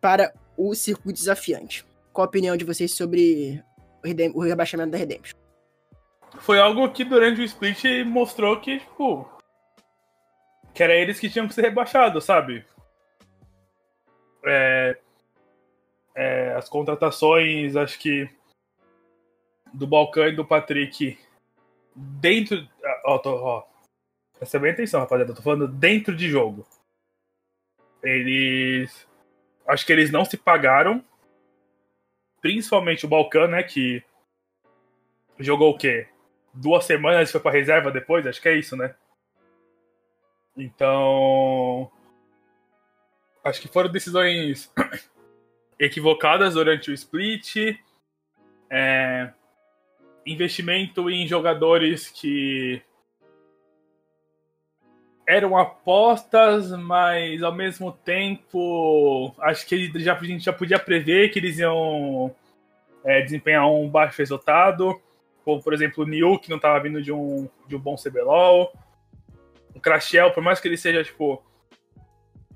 para 0.00 0.32
o 0.56 0.74
circuito 0.74 1.18
desafiante. 1.18 1.84
Qual 2.12 2.24
a 2.24 2.28
opinião 2.28 2.56
de 2.56 2.64
vocês 2.64 2.92
sobre 2.92 3.62
o 4.34 4.40
rebaixamento 4.40 4.90
da 4.90 4.98
Redemption? 4.98 5.45
Foi 6.40 6.58
algo 6.58 6.90
que 6.90 7.04
durante 7.04 7.40
o 7.40 7.44
split 7.44 8.04
mostrou 8.04 8.60
que, 8.60 8.80
tipo. 8.80 9.28
Que 10.74 10.82
era 10.82 10.94
eles 10.94 11.18
que 11.18 11.30
tinham 11.30 11.48
que 11.48 11.54
ser 11.54 11.62
rebaixados, 11.62 12.24
sabe? 12.24 12.64
É, 14.44 14.98
é, 16.14 16.54
as 16.54 16.68
contratações, 16.68 17.76
acho 17.76 17.98
que. 17.98 18.28
Do 19.72 19.86
Balcão 19.86 20.28
e 20.28 20.32
do 20.32 20.44
Patrick. 20.44 21.18
Dentro. 21.94 22.68
Ó, 23.04 23.18
tô, 23.18 23.30
ó. 23.34 23.64
Presta 24.38 24.58
bem 24.58 24.72
atenção, 24.72 25.00
rapaziada. 25.00 25.32
Eu 25.32 25.36
tô 25.36 25.42
falando 25.42 25.66
dentro 25.66 26.14
de 26.14 26.28
jogo. 26.28 26.66
Eles 28.02 29.06
acho 29.66 29.84
que 29.84 29.92
eles 29.92 30.10
não 30.10 30.24
se 30.24 30.36
pagaram. 30.36 31.04
Principalmente 32.40 33.04
o 33.04 33.08
Balcan, 33.08 33.48
né? 33.48 33.62
Que 33.62 34.04
jogou 35.38 35.70
o 35.70 35.78
quê? 35.78 36.08
Duas 36.56 36.84
semanas 36.84 37.30
foi 37.30 37.40
pra 37.40 37.50
reserva 37.50 37.90
depois? 37.90 38.26
Acho 38.26 38.40
que 38.40 38.48
é 38.48 38.56
isso, 38.56 38.76
né? 38.76 38.94
Então. 40.56 41.90
Acho 43.44 43.60
que 43.60 43.68
foram 43.68 43.92
decisões 43.92 44.72
equivocadas 45.78 46.54
durante 46.54 46.90
o 46.90 46.94
split. 46.94 47.78
É, 48.70 49.30
investimento 50.26 51.08
em 51.08 51.26
jogadores 51.28 52.08
que 52.08 52.82
eram 55.26 55.56
apostas, 55.56 56.70
mas 56.70 57.42
ao 57.42 57.52
mesmo 57.52 57.92
tempo 57.92 59.34
acho 59.40 59.66
que 59.66 59.90
já, 60.00 60.16
a 60.16 60.24
gente 60.24 60.44
já 60.44 60.52
podia 60.52 60.78
prever 60.78 61.30
que 61.30 61.38
eles 61.38 61.58
iam 61.58 62.34
é, 63.04 63.22
desempenhar 63.22 63.68
um 63.68 63.88
baixo 63.88 64.18
resultado. 64.18 65.00
Como, 65.46 65.62
por 65.62 65.72
exemplo, 65.72 66.02
o 66.02 66.06
Niu, 66.08 66.40
que 66.40 66.50
não 66.50 66.56
estava 66.56 66.80
vindo 66.80 67.00
de 67.00 67.12
um, 67.12 67.48
de 67.68 67.76
um 67.76 67.78
bom 67.78 67.94
CBLOL. 67.94 68.72
O 69.72 69.78
Crashel, 69.78 70.32
por 70.32 70.42
mais 70.42 70.58
que 70.58 70.66
ele 70.66 70.76
seja 70.76 71.04
tipo 71.04 71.40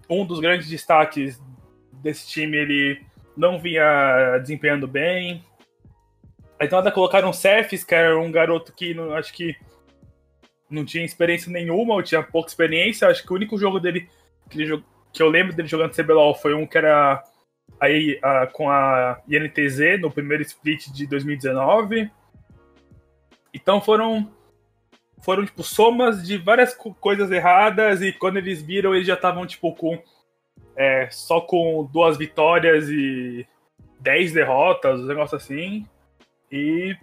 um 0.09 0.26
dos 0.26 0.40
grandes 0.40 0.68
destaques 0.68 1.40
desse 1.92 2.28
time, 2.28 2.56
ele 2.56 3.00
não 3.37 3.61
vinha 3.61 4.38
desempenhando 4.38 4.88
bem. 4.88 5.44
Então 6.61 6.80
ainda 6.80 6.90
colocaram 6.90 7.30
o 7.30 7.32
Cephas, 7.32 7.85
que 7.85 7.94
era 7.94 8.18
um 8.18 8.32
garoto 8.32 8.73
que 8.73 8.92
não, 8.92 9.14
acho 9.14 9.32
que 9.32 9.54
não 10.68 10.85
tinha 10.85 11.04
experiência 11.04 11.49
nenhuma, 11.49 11.94
ou 11.94 12.02
tinha 12.02 12.25
pouca 12.25 12.49
experiência. 12.49 13.06
Acho 13.06 13.23
que 13.23 13.32
o 13.32 13.37
único 13.37 13.56
jogo 13.56 13.78
dele 13.78 14.11
que, 14.49 14.61
ele, 14.61 14.82
que 15.12 15.23
eu 15.23 15.28
lembro 15.28 15.54
dele 15.54 15.68
jogando 15.68 15.94
CBLOL 15.94 16.35
foi 16.35 16.54
um 16.54 16.66
que 16.66 16.76
era 16.76 17.23
aí 17.78 18.18
a, 18.20 18.49
com 18.49 18.68
a 18.68 19.20
INTZ 19.28 20.00
no 20.00 20.11
primeiro 20.11 20.42
split 20.42 20.88
de 20.88 21.06
2019. 21.06 22.11
Então 23.52 23.80
foram 23.80 24.30
foram 25.23 25.45
tipo 25.45 25.62
somas 25.62 26.26
de 26.26 26.38
várias 26.38 26.75
coisas 26.75 27.30
erradas 27.30 28.00
e 28.00 28.12
quando 28.12 28.38
eles 28.38 28.62
viram 28.62 28.95
eles 28.95 29.07
já 29.07 29.14
estavam 29.14 29.47
tipo 29.47 29.75
com 29.75 30.02
é, 30.75 31.11
só 31.11 31.40
com 31.40 31.88
duas 31.92 32.16
vitórias 32.16 32.88
e 32.88 33.47
dez 33.99 34.33
derrotas, 34.33 35.00
um 35.00 35.07
negócio 35.07 35.37
assim. 35.37 35.87
E 36.50 36.97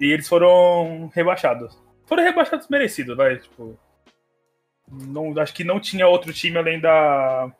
e 0.00 0.06
eles 0.06 0.28
foram 0.28 1.10
rebaixados 1.14 1.82
foram 2.12 2.24
rebaixados 2.24 2.68
merecidos, 2.68 3.16
vai, 3.16 3.38
tipo. 3.38 3.78
Não, 4.90 5.32
acho 5.40 5.54
que 5.54 5.64
não 5.64 5.80
tinha 5.80 6.06
outro 6.06 6.30
time 6.30 6.58
além 6.58 6.78
da 6.78 7.50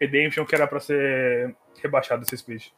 Redemption 0.00 0.44
que 0.44 0.54
era 0.54 0.68
para 0.68 0.78
ser 0.78 1.56
rebaixado 1.82 2.22
esse 2.22 2.36
split. 2.36 2.70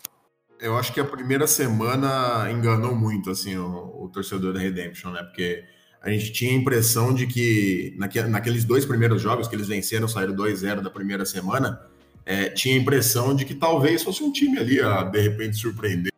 Eu 0.61 0.77
acho 0.77 0.93
que 0.93 1.01
a 1.01 1.05
primeira 1.05 1.47
semana 1.47 2.51
enganou 2.51 2.95
muito 2.95 3.31
assim 3.31 3.57
o, 3.57 4.05
o, 4.05 4.09
torcedor 4.09 4.53
da 4.53 4.61
Redemption, 4.61 5.11
né? 5.13 5.23
Porque 5.23 5.65
a 6.03 6.11
gente 6.11 6.33
tinha 6.33 6.51
a 6.51 6.55
impressão 6.55 7.15
de 7.15 7.27
que 7.27 7.95
naque, 7.97 8.21
naqueles 8.23 8.65
dois 8.65 8.85
primeiros 8.85 9.23
jogos 9.23 9.47
que 9.47 9.55
eles 9.55 9.69
venceram, 9.69 10.09
saíram 10.09 10.35
2-0 10.35 10.81
da 10.81 10.91
primeira 10.91 11.25
semana, 11.25 11.81
é, 12.27 12.49
tinha 12.51 12.75
a 12.75 12.79
impressão 12.79 13.35
de 13.35 13.45
que 13.45 13.55
talvez 13.55 14.03
fosse 14.03 14.23
um 14.23 14.33
time 14.33 14.59
ali 14.59 14.81
a 14.81 15.05
de 15.05 15.21
repente 15.21 15.57
surpreender, 15.57 16.13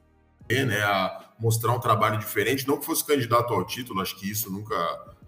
né? 0.49 0.81
A, 0.83 1.31
mostrar 1.41 1.73
um 1.73 1.81
trabalho 1.81 2.19
diferente, 2.19 2.69
não 2.69 2.79
que 2.79 2.85
fosse 2.85 3.05
candidato 3.05 3.55
ao 3.55 3.65
título, 3.65 4.01
acho 4.01 4.19
que 4.19 4.31
isso 4.31 4.53
nunca, 4.53 4.77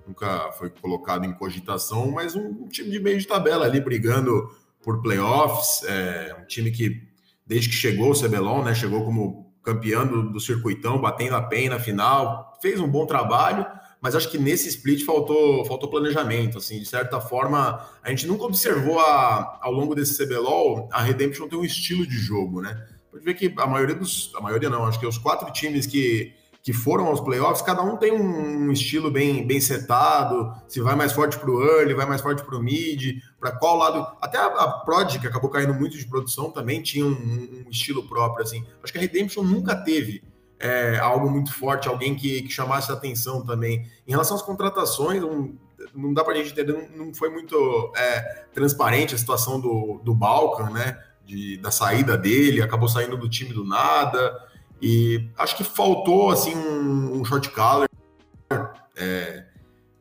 nunca 0.06 0.52
foi 0.52 0.68
colocado 0.68 1.24
em 1.24 1.32
cogitação, 1.32 2.10
mas 2.10 2.36
um, 2.36 2.68
time 2.68 2.90
de 2.90 3.00
meio 3.00 3.18
de 3.18 3.26
tabela 3.26 3.64
ali 3.64 3.80
brigando 3.80 4.54
por 4.82 5.00
playoffs, 5.00 5.82
é, 5.84 6.36
um 6.38 6.44
time 6.44 6.70
que 6.70 7.11
desde 7.52 7.68
que 7.68 7.74
chegou 7.74 8.10
o 8.10 8.18
CBLOL, 8.18 8.64
né, 8.64 8.74
chegou 8.74 9.04
como 9.04 9.52
campeão 9.62 10.06
do, 10.06 10.32
do 10.32 10.40
circuitão, 10.40 11.00
batendo 11.00 11.36
a 11.36 11.42
pena 11.42 11.76
na 11.76 11.80
final, 11.80 12.58
fez 12.62 12.80
um 12.80 12.88
bom 12.88 13.04
trabalho, 13.04 13.66
mas 14.00 14.16
acho 14.16 14.30
que 14.30 14.38
nesse 14.38 14.68
split 14.68 15.04
faltou, 15.04 15.64
faltou 15.66 15.90
planejamento, 15.90 16.58
assim, 16.58 16.80
de 16.80 16.86
certa 16.86 17.20
forma, 17.20 17.86
a 18.02 18.10
gente 18.10 18.26
nunca 18.26 18.44
observou 18.44 18.98
a, 18.98 19.60
ao 19.62 19.70
longo 19.70 19.94
desse 19.94 20.16
CBLOL, 20.24 20.88
a 20.92 21.02
Redemption 21.02 21.46
tem 21.46 21.58
um 21.58 21.64
estilo 21.64 22.06
de 22.06 22.16
jogo, 22.16 22.60
né? 22.60 22.86
pode 23.12 23.24
ver 23.24 23.34
que 23.34 23.52
a 23.58 23.66
maioria 23.66 23.94
dos. 23.94 24.32
A 24.34 24.40
maioria 24.40 24.70
não, 24.70 24.86
acho 24.86 24.98
que 24.98 25.06
os 25.06 25.18
quatro 25.18 25.52
times 25.52 25.86
que, 25.86 26.34
que 26.62 26.72
foram 26.72 27.06
aos 27.06 27.20
playoffs, 27.20 27.60
cada 27.60 27.82
um 27.82 27.96
tem 27.96 28.12
um 28.12 28.70
estilo 28.70 29.10
bem, 29.10 29.44
bem 29.44 29.60
setado. 29.60 30.54
Se 30.68 30.80
vai 30.80 30.94
mais 30.94 31.12
forte 31.12 31.36
para 31.36 31.50
o 31.50 31.60
early, 31.60 31.92
vai 31.92 32.06
mais 32.06 32.20
forte 32.20 32.44
para 32.44 32.56
o 32.56 32.62
mid, 32.62 33.18
para 33.40 33.50
qual 33.50 33.76
lado. 33.76 34.06
Até 34.20 34.38
a, 34.38 34.46
a 34.46 34.72
Prod, 34.84 35.18
que 35.18 35.26
acabou 35.26 35.50
caindo 35.50 35.74
muito 35.74 35.98
de 35.98 36.06
produção, 36.06 36.52
também 36.52 36.80
tinha 36.80 37.04
um, 37.04 37.64
um 37.66 37.70
estilo 37.70 38.04
próprio. 38.08 38.44
assim. 38.44 38.64
Acho 38.80 38.92
que 38.92 38.98
a 38.98 39.02
Redemption 39.02 39.42
nunca 39.42 39.74
teve. 39.74 40.22
É, 40.60 40.96
algo 41.00 41.28
muito 41.28 41.52
forte, 41.52 41.88
alguém 41.88 42.14
que, 42.14 42.42
que 42.42 42.50
chamasse 42.50 42.92
atenção 42.92 43.44
também. 43.44 43.84
Em 44.06 44.12
relação 44.12 44.36
às 44.36 44.42
contratações, 44.42 45.20
um, 45.24 45.56
não 45.92 46.14
dá 46.14 46.22
para 46.22 46.34
a 46.34 46.36
gente 46.36 46.52
entender, 46.52 46.72
não, 46.72 47.06
não 47.06 47.14
foi 47.14 47.28
muito 47.28 47.92
é, 47.96 48.44
transparente 48.54 49.16
a 49.16 49.18
situação 49.18 49.60
do, 49.60 50.00
do 50.04 50.14
Balkan, 50.14 50.70
né? 50.70 50.96
de, 51.24 51.56
da 51.56 51.70
saída 51.70 52.16
dele, 52.16 52.62
acabou 52.62 52.88
saindo 52.88 53.16
do 53.16 53.28
time 53.28 53.52
do 53.52 53.64
nada. 53.64 54.38
E 54.82 55.30
acho 55.38 55.56
que 55.56 55.62
faltou 55.62 56.30
assim 56.30 56.56
um, 56.56 57.20
um 57.20 57.24
short 57.24 57.48
caller 57.50 57.88
é, 58.96 59.46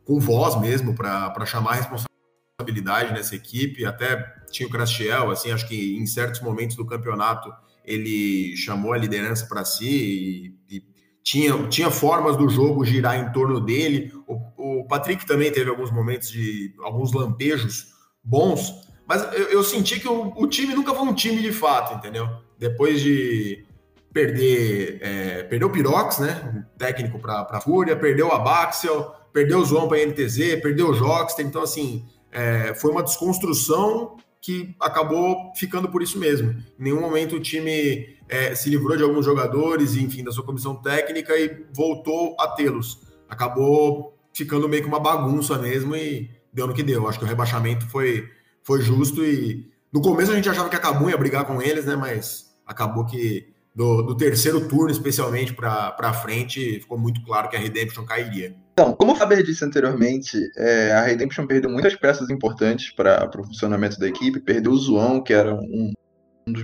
com 0.04 0.18
voz 0.18 0.60
mesmo 0.60 0.92
para 0.92 1.46
chamar 1.46 1.70
a 1.70 1.74
responsabilidade 1.74 3.12
nessa 3.12 3.36
equipe. 3.36 3.86
Até 3.86 4.16
tinha 4.50 4.66
o 4.66 4.70
Crastiel, 4.70 5.30
assim, 5.30 5.52
acho 5.52 5.68
que 5.68 5.96
em 5.96 6.04
certos 6.04 6.40
momentos 6.40 6.74
do 6.74 6.84
campeonato 6.84 7.48
ele 7.84 8.56
chamou 8.56 8.92
a 8.92 8.98
liderança 8.98 9.46
para 9.46 9.64
si 9.64 10.56
e, 10.68 10.76
e, 10.76 10.82
tinha, 11.22 11.68
tinha 11.68 11.88
formas 11.88 12.36
do 12.36 12.48
jogo 12.48 12.84
girar 12.84 13.16
em 13.16 13.30
torno 13.32 13.60
dele. 13.60 14.12
O, 14.26 14.80
o 14.80 14.86
Patrick 14.88 15.24
também 15.24 15.52
teve 15.52 15.70
alguns 15.70 15.92
momentos 15.92 16.28
de 16.28 16.74
alguns 16.82 17.12
lampejos 17.12 17.92
bons, 18.24 18.72
mas 19.06 19.22
eu, 19.32 19.44
eu 19.48 19.62
senti 19.62 20.00
que 20.00 20.08
o, 20.08 20.32
o, 20.36 20.46
time 20.48 20.74
nunca 20.74 20.92
foi 20.92 21.04
um 21.04 21.14
time 21.14 21.40
de 21.40 21.52
fato, 21.52 21.94
entendeu? 21.94 22.28
Depois 22.58 23.00
de 23.00 23.64
perder, 24.12 24.98
é, 25.00 25.42
perdeu 25.44 25.68
o 25.68 25.70
Pirox, 25.70 26.18
né? 26.18 26.66
técnico 26.76 27.18
para 27.18 27.46
a 27.50 27.60
Fúria, 27.60 27.96
perdeu 27.96 28.28
o 28.28 28.32
Abaxel, 28.32 29.14
perdeu 29.32 29.60
o 29.60 29.64
João 29.64 29.88
para 29.88 29.98
a 29.98 30.06
NTZ, 30.06 30.60
perdeu 30.60 30.90
o 30.90 30.94
Joxter. 30.94 31.46
Então, 31.46 31.62
assim, 31.62 32.04
é, 32.30 32.74
foi 32.74 32.90
uma 32.90 33.02
desconstrução 33.02 34.16
que 34.40 34.74
acabou 34.80 35.52
ficando 35.56 35.88
por 35.88 36.02
isso 36.02 36.18
mesmo. 36.18 36.50
Em 36.50 36.84
nenhum 36.84 37.00
momento 37.00 37.36
o 37.36 37.40
time 37.40 38.16
é, 38.28 38.54
se 38.54 38.68
livrou 38.68 38.96
de 38.96 39.02
alguns 39.02 39.24
jogadores, 39.24 39.94
enfim, 39.96 40.24
da 40.24 40.32
sua 40.32 40.44
comissão 40.44 40.74
técnica 40.74 41.38
e 41.38 41.64
voltou 41.72 42.34
a 42.40 42.48
tê-los. 42.48 43.00
Acabou 43.28 44.18
ficando 44.34 44.68
meio 44.68 44.82
que 44.82 44.88
uma 44.88 44.98
bagunça 44.98 45.56
mesmo 45.58 45.94
e 45.94 46.28
deu 46.52 46.66
no 46.66 46.74
que 46.74 46.82
deu. 46.82 47.08
Acho 47.08 47.18
que 47.18 47.24
o 47.24 47.28
rebaixamento 47.28 47.88
foi 47.88 48.28
foi 48.64 48.80
justo 48.80 49.24
e 49.24 49.70
no 49.92 50.00
começo 50.00 50.32
a 50.32 50.34
gente 50.34 50.48
achava 50.48 50.68
que 50.68 50.76
a 50.76 50.80
Cabum 50.80 51.10
ia 51.10 51.16
brigar 51.16 51.44
com 51.44 51.60
eles, 51.60 51.84
né? 51.84 51.94
Mas 51.96 52.56
acabou 52.66 53.04
que 53.04 53.51
do, 53.74 54.02
do 54.02 54.16
terceiro 54.16 54.68
turno, 54.68 54.90
especialmente 54.90 55.54
para 55.54 56.12
frente, 56.12 56.80
ficou 56.80 56.98
muito 56.98 57.22
claro 57.24 57.48
que 57.48 57.56
a 57.56 57.58
Redemption 57.58 58.04
cairia. 58.04 58.54
Então, 58.72 58.92
como 58.94 59.12
o 59.12 59.16
Faber 59.16 59.42
disse 59.42 59.64
anteriormente, 59.64 60.38
é, 60.56 60.92
a 60.92 61.02
Redemption 61.02 61.46
perdeu 61.46 61.70
muitas 61.70 61.94
peças 61.94 62.28
importantes 62.30 62.90
para 62.90 63.30
o 63.38 63.44
funcionamento 63.44 63.98
da 63.98 64.08
equipe. 64.08 64.40
Perdeu 64.40 64.72
o 64.72 64.76
Zoão, 64.76 65.22
que 65.22 65.32
era 65.32 65.54
um, 65.54 65.92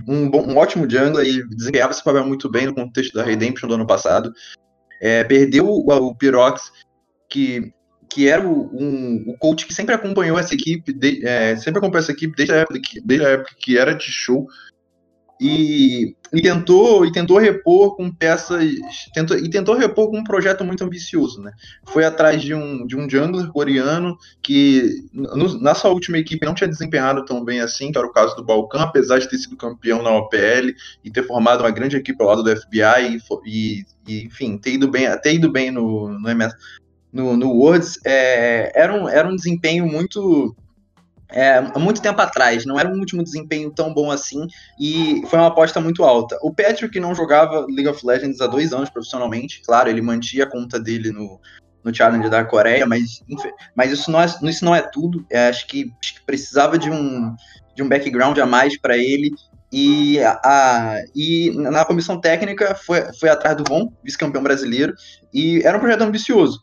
um, 0.07 0.31
bom, 0.31 0.47
um 0.47 0.57
ótimo 0.57 0.89
jungle 0.89 1.23
e 1.23 1.47
desempenhava 1.49 1.93
esse 1.93 2.05
papel 2.05 2.27
muito 2.27 2.51
bem 2.51 2.67
no 2.67 2.75
contexto 2.75 3.15
da 3.15 3.25
Redemption 3.25 3.69
do 3.69 3.75
ano 3.75 3.87
passado. 3.87 4.33
É, 5.01 5.25
perdeu 5.25 5.67
o, 5.67 5.91
o 5.91 6.15
Pirox, 6.15 6.73
que 7.29 7.73
que 8.11 8.27
era 8.27 8.49
o, 8.49 8.71
um, 8.73 9.25
o 9.29 9.37
coach 9.37 9.67
que 9.67 9.75
sempre 9.75 9.95
acompanhou 9.95 10.39
essa 10.39 10.55
equipe, 10.55 10.95
de, 10.95 11.27
é, 11.27 11.55
sempre 11.57 11.79
acompanhou 11.79 12.03
essa 12.03 12.13
equipe 12.13 12.35
desde 12.35 12.55
a 12.55 12.59
época 12.59 12.81
que, 12.83 13.01
desde 13.03 13.27
a 13.27 13.29
época 13.29 13.55
que 13.59 13.77
era 13.77 13.95
de 13.95 14.07
show 14.07 14.49
e, 15.41 16.15
e, 16.33 16.43
tentou 16.43 17.07
e 17.07 17.13
tentou 17.13 17.39
repor 17.39 17.97
com 17.97 18.11
peças 18.11 18.73
tentou, 19.15 19.37
e 19.37 19.49
tentou 19.49 19.77
repor 19.77 20.11
com 20.11 20.19
um 20.19 20.25
projeto 20.25 20.65
muito 20.65 20.83
ambicioso, 20.83 21.41
né? 21.41 21.53
Foi 21.87 22.05
atrás 22.05 22.43
de 22.43 22.55
um 22.55 22.87
de 22.87 22.97
um 22.97 23.09
jungler 23.09 23.49
coreano 23.49 24.17
que 24.43 25.05
no, 25.13 25.61
na 25.61 25.75
sua 25.75 25.91
última 25.91 26.19
equipe 26.19 26.45
não 26.45 26.55
tinha 26.55 26.69
desempenhado 26.69 27.25
tão 27.25 27.45
bem 27.45 27.61
assim, 27.61 27.93
que 27.93 27.99
era 27.99 28.07
o 28.07 28.13
caso 28.13 28.35
do 28.37 28.45
Balcão, 28.45 28.81
apesar 28.81 29.19
de 29.19 29.29
ter 29.29 29.39
sido 29.39 29.57
campeão 29.57 30.03
na 30.03 30.11
OPL 30.17 30.73
e 31.05 31.11
ter 31.11 31.23
formado 31.23 31.61
uma 31.61 31.71
grande 31.71 31.97
equipe 31.97 32.23
ao 32.23 32.29
lado 32.29 32.43
do 32.43 32.57
FBI 32.57 33.19
e, 33.47 33.85
e 34.07 34.25
enfim 34.25 34.59
ter 34.59 34.73
ido 34.73 34.89
bem 34.89 35.07
ter 35.21 35.35
ido 35.35 35.51
bem 35.51 35.71
no, 35.71 36.09
no 36.19 36.29
MS 36.29 36.55
no, 37.13 37.37
no 37.37 37.51
Worlds, 37.51 37.99
é, 38.05 38.73
era, 38.75 38.93
um, 38.93 39.09
era 39.09 39.29
um 39.29 39.37
desempenho 39.37 39.87
muito. 39.87 40.55
É, 41.31 41.61
muito 41.79 42.01
tempo 42.01 42.21
atrás, 42.21 42.65
não 42.65 42.79
era 42.81 42.89
um 42.89 42.99
último 42.99 43.23
desempenho 43.23 43.71
tão 43.71 43.93
bom 43.93 44.11
assim, 44.11 44.47
e 44.81 45.23
foi 45.29 45.39
uma 45.39 45.49
aposta 45.49 45.81
muito 45.81 46.03
alta. 46.03 46.39
O 46.43 46.55
Patrick 46.55 46.99
não 46.99 47.15
jogava 47.15 47.67
League 47.67 47.89
of 47.89 48.05
Legends 48.07 48.41
há 48.41 48.47
dois 48.47 48.73
anos 48.73 48.89
profissionalmente, 48.89 49.61
claro, 49.63 49.91
ele 49.91 50.01
mantinha 50.01 50.45
a 50.45 50.51
conta 50.51 50.81
dele 50.81 51.13
no, 51.13 51.39
no 51.85 51.95
Challenge 51.95 52.31
da 52.31 52.45
Coreia, 52.45 52.87
mas, 52.87 53.23
mas 53.77 53.93
isso, 53.93 54.11
não 54.11 54.21
é, 54.21 54.27
isso 54.43 54.65
não 54.65 54.75
é 54.75 54.81
tudo. 54.81 55.27
É, 55.31 55.49
acho, 55.49 55.67
que, 55.67 55.93
acho 56.03 56.15
que 56.15 56.25
precisava 56.25 56.79
de 56.79 56.91
um, 56.91 57.35
de 57.77 57.83
um 57.83 57.89
background 57.89 58.39
a 58.39 58.47
mais 58.47 58.79
para 58.79 58.97
ele 58.97 59.31
E, 59.71 60.19
a, 60.23 60.97
e 61.15 61.51
na 61.51 61.85
comissão 61.85 62.19
técnica 62.19 62.75
foi, 62.75 63.03
foi 63.21 63.29
atrás 63.29 63.55
do 63.55 63.65
Von, 63.69 63.93
vice-campeão 64.03 64.43
brasileiro, 64.43 64.95
e 65.33 65.61
era 65.63 65.77
um 65.77 65.81
projeto 65.81 66.03
ambicioso. 66.03 66.59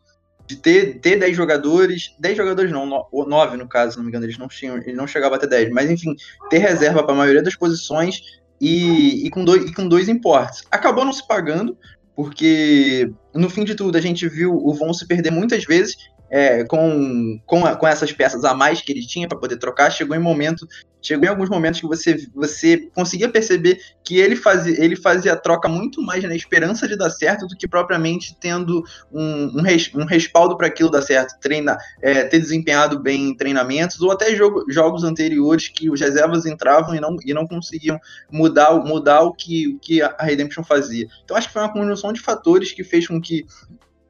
De 0.47 0.55
ter, 0.55 0.99
ter 0.99 1.17
10 1.17 1.35
jogadores, 1.35 2.15
10 2.19 2.37
jogadores 2.37 2.71
não, 2.71 3.07
9 3.11 3.57
no 3.57 3.67
caso, 3.67 3.93
se 3.93 3.97
não 3.97 4.03
me 4.03 4.09
engano, 4.09 4.25
eles 4.25 4.37
não 4.37 4.47
tinham, 4.47 4.77
ele 4.77 4.93
não 4.93 5.07
chegava 5.07 5.35
até 5.35 5.47
10, 5.47 5.71
mas 5.71 5.89
enfim, 5.89 6.15
ter 6.49 6.59
reserva 6.59 7.03
para 7.03 7.13
a 7.13 7.17
maioria 7.17 7.41
das 7.41 7.55
posições 7.55 8.21
e, 8.61 9.25
e, 9.25 9.29
com 9.29 9.43
dois, 9.43 9.69
e 9.69 9.73
com 9.73 9.87
dois 9.87 10.07
importes. 10.07 10.63
Acabou 10.69 11.03
não 11.03 11.13
se 11.13 11.27
pagando, 11.27 11.77
porque 12.15 13.11
no 13.33 13.49
fim 13.49 13.63
de 13.63 13.75
tudo 13.75 13.97
a 13.97 14.01
gente 14.01 14.27
viu 14.29 14.55
o 14.55 14.73
Von 14.73 14.93
se 14.93 15.07
perder 15.07 15.31
muitas 15.31 15.65
vezes 15.65 15.97
é, 16.29 16.63
com, 16.65 17.39
com, 17.46 17.62
com 17.75 17.88
essas 17.88 18.12
peças 18.12 18.44
a 18.44 18.53
mais 18.53 18.82
que 18.82 18.91
ele 18.91 19.05
tinha 19.05 19.27
para 19.27 19.38
poder 19.38 19.58
trocar, 19.58 19.91
chegou 19.91 20.15
em 20.15 20.20
momento, 20.20 20.67
chegou 21.01 21.25
em 21.25 21.29
alguns 21.29 21.50
momentos 21.50 21.79
que 21.79 21.88
você, 21.88 22.27
você 22.34 22.89
conseguia 22.96 23.29
perceber 23.29 23.79
que 24.03 24.17
ele 24.17 24.36
fazia, 24.36 24.84
ele 24.84 24.96
fazia 24.96 25.34
a 25.34 25.38
troca 25.38 25.70
muito 25.70 26.01
mais 26.01 26.24
na 26.24 26.36
esperança 26.36 26.88
de 26.88 26.98
dar 26.98 27.10
certo 27.10 27.48
do 27.48 27.55
que 27.55 27.67
propriamente 27.67 28.36
tendo 28.39 28.84
um, 29.12 29.60
um, 29.60 29.62
res, 29.62 29.91
um 29.94 30.05
respaldo 30.05 30.58
para 30.58 30.67
aquilo 30.67 30.89
dar 30.89 31.01
certo, 31.01 31.39
treinar, 31.39 31.77
é, 32.01 32.24
ter 32.24 32.39
desempenhado 32.39 33.00
bem 33.00 33.29
em 33.29 33.38
treinamentos 33.38 34.01
ou 34.01 34.12
até 34.12 34.36
jogo, 34.36 34.65
jogos 34.67 35.03
anteriores 35.03 35.67
que 35.67 35.89
os 35.89 36.01
reservas 36.01 36.46
entravam 36.46 36.96
e 36.96 37.00
não, 37.00 37.15
e 37.24 37.34
não 37.34 37.48
conseguiam 37.48 38.00
mudar, 38.32 38.74
mudar 38.84 39.22
o 39.22 39.32
que, 39.32 39.77
que 39.82 40.01
a 40.01 40.15
Redemption 40.20 40.63
fazia. 40.63 41.08
Então 41.24 41.38
acho 41.38 41.48
que 41.48 41.53
foi 41.53 41.62
uma 41.62 41.74
conjunção 41.74 42.12
de 42.12 42.20
fatores 42.20 42.72
que 42.72 42.84
fez 42.84 43.08
com 43.08 43.22
que 43.22 43.46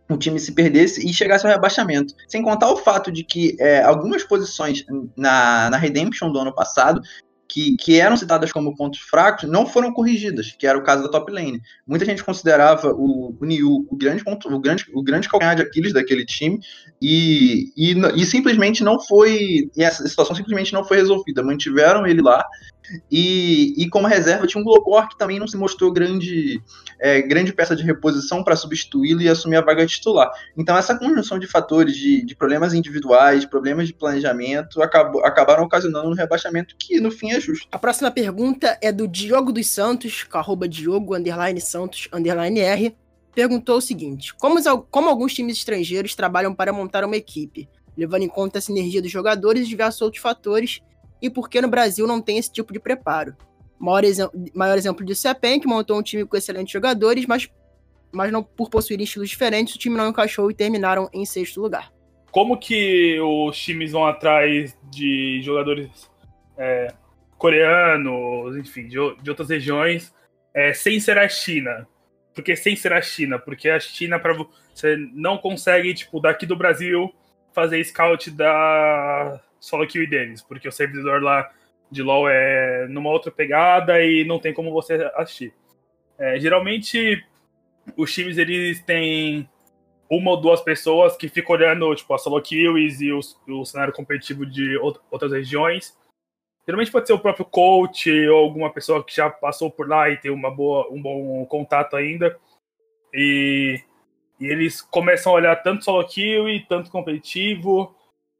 o 0.09 0.17
time 0.17 0.39
se 0.39 0.51
perdesse 0.51 1.07
e 1.07 1.13
chegasse 1.13 1.45
ao 1.45 1.51
rebaixamento. 1.51 2.13
Sem 2.27 2.43
contar 2.43 2.71
o 2.71 2.77
fato 2.77 3.12
de 3.12 3.24
que 3.24 3.55
é, 3.59 3.81
algumas 3.81 4.24
posições 4.24 4.85
na, 5.15 5.69
na 5.69 5.77
Redemption 5.77 6.31
do 6.31 6.39
ano 6.39 6.53
passado 6.53 7.01
que, 7.47 7.75
que, 7.77 8.00
eram 8.00 8.17
citadas 8.17 8.51
como 8.51 8.75
pontos 8.75 9.00
fracos 9.00 9.50
não 9.50 9.65
foram 9.65 9.93
corrigidas, 9.93 10.51
que 10.57 10.67
era 10.67 10.77
o 10.77 10.83
caso 10.83 11.03
da 11.03 11.09
top 11.09 11.31
lane. 11.31 11.62
Muita 11.88 12.03
gente 12.03 12.24
considerava 12.24 12.91
o, 12.91 13.35
o 13.39 13.45
Niu 13.45 13.85
o 13.89 13.95
grande, 13.95 14.24
ponto, 14.24 14.53
o, 14.53 14.59
grande, 14.59 14.85
o 14.93 15.03
grande 15.03 15.29
calcanhar 15.29 15.55
de 15.55 15.62
Aquiles 15.62 15.93
daquele 15.93 16.25
time 16.25 16.59
e, 17.01 17.71
e, 17.77 17.95
e 18.15 18.25
simplesmente 18.25 18.83
não 18.83 19.00
foi. 19.00 19.69
E 19.75 19.83
essa 19.83 20.07
situação 20.07 20.35
simplesmente 20.35 20.74
não 20.74 20.83
foi 20.83 20.97
resolvida. 20.97 21.43
Mantiveram 21.43 22.05
ele 22.05 22.21
lá 22.21 22.43
e, 23.11 23.73
e 23.77 23.89
como 23.89 24.07
reserva 24.07 24.47
tinha 24.47 24.61
um 24.61 24.63
Globor 24.63 25.07
que 25.07 25.17
também 25.17 25.39
não 25.39 25.47
se 25.47 25.57
mostrou 25.57 25.91
grande, 25.91 26.61
é, 26.99 27.21
grande 27.21 27.53
peça 27.53 27.75
de 27.75 27.83
reposição 27.83 28.43
para 28.43 28.55
substituí-lo 28.55 29.21
e 29.21 29.29
assumir 29.29 29.57
a 29.57 29.61
vaga 29.61 29.85
titular. 29.85 30.31
Então 30.57 30.77
essa 30.77 30.97
conjunção 30.97 31.39
de 31.39 31.47
fatores, 31.47 31.95
de, 31.95 32.25
de 32.25 32.35
problemas 32.35 32.73
individuais, 32.73 33.45
problemas 33.45 33.87
de 33.87 33.93
planejamento, 33.93 34.81
acabou, 34.81 35.25
acabaram 35.25 35.63
ocasionando 35.63 36.09
um 36.09 36.13
rebaixamento 36.13 36.75
que 36.77 36.99
no 36.99 37.11
fim 37.11 37.31
é 37.31 37.39
justo. 37.39 37.67
A 37.71 37.79
próxima 37.79 38.11
pergunta 38.11 38.77
é 38.81 38.91
do 38.91 39.07
Diogo 39.07 39.51
dos 39.51 39.67
Santos, 39.67 40.23
com 40.23 40.37
arroba 40.37 40.67
Diogo, 40.67 41.15
underline 41.15 41.61
Santos, 41.61 42.07
underline 42.11 42.59
R, 42.59 42.95
perguntou 43.33 43.77
o 43.77 43.81
seguinte, 43.81 44.33
como, 44.35 44.57
como 44.89 45.09
alguns 45.09 45.33
times 45.33 45.57
estrangeiros 45.57 46.15
trabalham 46.15 46.55
para 46.55 46.71
montar 46.71 47.03
uma 47.03 47.17
equipe, 47.17 47.67
levando 47.97 48.23
em 48.23 48.29
conta 48.29 48.59
a 48.59 48.61
sinergia 48.61 49.01
dos 49.01 49.11
jogadores 49.11 49.63
e 49.63 49.69
diversos 49.69 50.01
outros 50.01 50.21
fatores, 50.21 50.81
e 51.22 51.29
por 51.29 51.50
que 51.50 51.62
no 51.62 51.67
Brasil 51.67 52.07
não 52.07 52.22
tem 52.22 52.38
esse 52.38 52.51
tipo 52.51 52.74
de 52.74 52.79
preparo. 52.79 53.36
Maior, 53.79 54.03
exem 54.03 54.27
maior 54.53 54.77
exemplo 54.77 55.05
disso 55.05 55.27
é 55.27 55.31
a 55.31 55.36
PEN, 55.36 55.60
que 55.60 55.67
montou 55.67 55.98
um 55.98 56.03
time 56.03 56.25
com 56.25 56.38
excelentes 56.38 56.72
jogadores, 56.72 57.25
mas, 57.25 57.50
mas 58.12 58.31
não 58.31 58.43
por 58.43 58.69
possuir 58.69 59.00
estilos 59.01 59.29
diferentes, 59.29 59.75
o 59.75 59.79
time 59.79 59.98
não 59.98 60.10
encaixou 60.10 60.50
e 60.50 60.53
terminaram 60.53 61.10
em 61.13 61.25
sexto 61.25 61.62
lugar. 61.62 61.91
Como 62.31 62.57
que 62.57 63.20
os 63.20 63.57
times 63.57 63.92
vão 63.92 64.05
atrás 64.05 64.77
de 64.92 65.42
jogadores 65.42 66.09
é, 66.57 66.94
coreanos, 67.37 68.57
enfim, 68.57 68.87
de, 68.87 68.98
de 69.22 69.29
outras 69.29 69.50
regiões, 69.50 70.13
é, 70.53 70.74
sem 70.74 71.00
ser 71.00 71.18
a 71.18 71.27
China? 71.27 71.87
Porque 72.33 72.55
sem 72.55 72.75
ser 72.75 72.92
a 72.92 73.01
China, 73.01 73.39
porque 73.39 73.70
a 73.70 73.79
China 73.79 74.20
para 74.20 74.33
você 74.33 74.98
não 75.13 75.37
consegue, 75.37 75.94
tipo, 75.94 76.20
daqui 76.20 76.46
do 76.46 76.55
Brasil 76.55 77.13
fazer 77.53 77.81
scout 77.85 78.29
da 78.31 79.42
solo 79.65 79.87
kill 79.87 80.03
e 80.03 80.07
deles, 80.07 80.41
porque 80.41 80.67
o 80.67 80.71
servidor 80.71 81.21
lá 81.21 81.49
de 81.89 82.03
LoL 82.03 82.29
é 82.29 82.87
numa 82.87 83.09
outra 83.09 83.31
pegada 83.31 84.03
e 84.03 84.23
não 84.23 84.39
tem 84.39 84.53
como 84.53 84.71
você 84.71 84.93
assistir. 85.15 85.53
É, 86.17 86.39
geralmente, 86.39 87.23
os 87.97 88.13
times 88.13 88.37
eles 88.37 88.83
têm 88.83 89.49
uma 90.09 90.31
ou 90.31 90.37
duas 90.39 90.61
pessoas 90.61 91.17
que 91.17 91.27
ficam 91.27 91.55
olhando 91.55 91.93
tipo, 91.95 92.13
a 92.13 92.17
solo 92.17 92.41
kills 92.41 93.03
e 93.03 93.11
os, 93.11 93.39
o 93.47 93.65
cenário 93.65 93.93
competitivo 93.93 94.45
de 94.45 94.77
outras 94.77 95.31
regiões. 95.31 95.97
Geralmente 96.65 96.91
pode 96.91 97.07
ser 97.07 97.13
o 97.13 97.19
próprio 97.19 97.45
coach 97.45 98.11
ou 98.27 98.37
alguma 98.37 98.71
pessoa 98.71 99.03
que 99.03 99.15
já 99.15 99.29
passou 99.29 99.69
por 99.69 99.87
lá 99.87 100.09
e 100.09 100.17
tem 100.17 100.31
uma 100.31 100.49
boa, 100.49 100.87
um 100.91 101.01
bom 101.01 101.45
contato 101.45 101.95
ainda. 101.95 102.37
E, 103.13 103.79
e 104.39 104.47
eles 104.47 104.81
começam 104.81 105.31
a 105.31 105.35
olhar 105.35 105.55
tanto 105.57 105.83
solo 105.83 106.05
kill 106.07 106.49
e 106.49 106.65
tanto 106.65 106.89
competitivo 106.89 107.95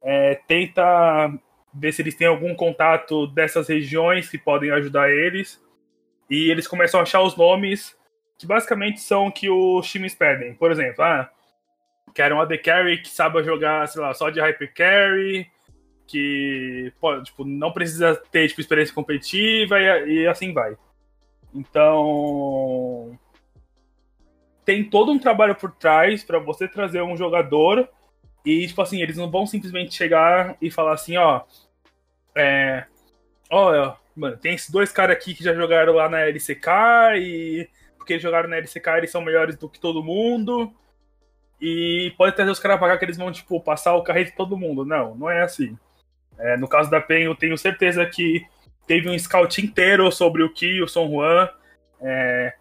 é, 0.06 0.36
tenta 0.46 1.36
ver 1.74 1.92
se 1.92 2.00
eles 2.00 2.14
têm 2.14 2.28
algum 2.28 2.54
contato 2.54 3.26
dessas 3.26 3.68
regiões 3.68 4.30
que 4.30 4.38
podem 4.38 4.70
ajudar 4.70 5.10
eles. 5.10 5.60
E 6.30 6.48
eles 6.48 6.68
começam 6.68 7.00
a 7.00 7.02
achar 7.02 7.22
os 7.22 7.36
nomes 7.36 7.96
que 8.38 8.46
basicamente 8.46 9.00
são 9.00 9.30
que 9.32 9.50
os 9.50 9.90
times 9.90 10.14
pedem. 10.14 10.54
Por 10.54 10.70
exemplo, 10.70 11.02
ah, 11.02 11.28
quero 12.14 12.36
um 12.36 12.40
AD 12.40 12.56
Carry 12.58 13.02
que 13.02 13.08
saiba 13.08 13.42
jogar, 13.42 13.88
sei 13.88 14.00
lá, 14.00 14.14
só 14.14 14.30
de 14.30 14.40
Hyper 14.40 14.72
Carry, 14.72 15.50
que 16.06 16.92
pode, 17.00 17.24
tipo, 17.24 17.44
não 17.44 17.72
precisa 17.72 18.14
ter 18.30 18.46
tipo, 18.48 18.60
experiência 18.60 18.94
competitiva 18.94 19.80
e, 19.80 20.20
e 20.22 20.26
assim 20.28 20.52
vai. 20.52 20.76
Então, 21.52 23.18
tem 24.64 24.84
todo 24.84 25.10
um 25.10 25.18
trabalho 25.18 25.56
por 25.56 25.72
trás 25.72 26.22
para 26.22 26.38
você 26.38 26.68
trazer 26.68 27.02
um 27.02 27.16
jogador 27.16 27.88
e, 28.46 28.64
tipo 28.68 28.80
assim, 28.80 29.02
eles 29.02 29.16
não 29.16 29.28
vão 29.28 29.44
simplesmente 29.44 29.92
chegar 29.92 30.56
e 30.62 30.70
falar 30.70 30.94
assim, 30.94 31.16
ó. 31.16 31.42
É. 32.32 32.84
Ó, 33.50 33.96
mano, 34.14 34.36
tem 34.36 34.54
esses 34.54 34.70
dois 34.70 34.92
caras 34.92 35.16
aqui 35.16 35.34
que 35.34 35.42
já 35.42 35.52
jogaram 35.52 35.92
lá 35.92 36.08
na 36.08 36.20
LCK 36.20 36.68
e. 37.18 37.68
Porque 37.98 38.12
eles 38.12 38.22
jogaram 38.22 38.48
na 38.48 38.56
LCK, 38.56 38.88
eles 38.98 39.10
são 39.10 39.20
melhores 39.20 39.56
do 39.56 39.68
que 39.68 39.80
todo 39.80 40.02
mundo. 40.02 40.72
E 41.60 42.14
pode 42.16 42.36
trazer 42.36 42.52
os 42.52 42.60
caras 42.60 42.78
pra 42.78 42.86
cá 42.86 42.98
que 42.98 43.04
eles 43.04 43.16
vão, 43.16 43.32
tipo, 43.32 43.60
passar 43.60 43.96
o 43.96 44.04
carreiro 44.04 44.30
de 44.30 44.36
todo 44.36 44.56
mundo. 44.56 44.84
Não, 44.84 45.16
não 45.16 45.28
é 45.28 45.42
assim. 45.42 45.76
É, 46.38 46.56
no 46.56 46.68
caso 46.68 46.88
da 46.88 47.00
PEN, 47.00 47.24
eu 47.24 47.34
tenho 47.34 47.58
certeza 47.58 48.06
que 48.06 48.46
teve 48.86 49.08
um 49.08 49.18
scout 49.18 49.60
inteiro 49.60 50.12
sobre 50.12 50.44
o 50.44 50.52
Ki 50.52 50.66
e 50.66 50.82
o 50.82 50.88
Son 50.88 51.08
Juan. 51.08 51.48
É, 52.00 52.54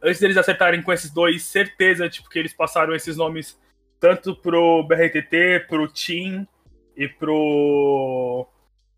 antes 0.00 0.20
deles 0.20 0.36
acertarem 0.36 0.80
com 0.80 0.92
esses 0.92 1.10
dois, 1.10 1.42
certeza 1.42 2.08
tipo, 2.08 2.28
que 2.28 2.38
eles 2.38 2.52
passaram 2.52 2.94
esses 2.94 3.16
nomes 3.16 3.58
tanto 4.00 4.34
pro 4.34 4.82
BRTT, 4.84 5.66
pro 5.68 5.88
Tim 5.88 6.46
e 6.96 7.08
pro 7.08 8.46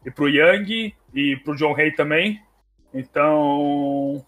e 0.04 0.10
pro 0.10 0.28
Yang 0.28 0.94
e 1.14 1.36
pro 1.36 1.56
John 1.56 1.74
Hay 1.76 1.92
também. 1.92 2.42
Então 2.92 4.24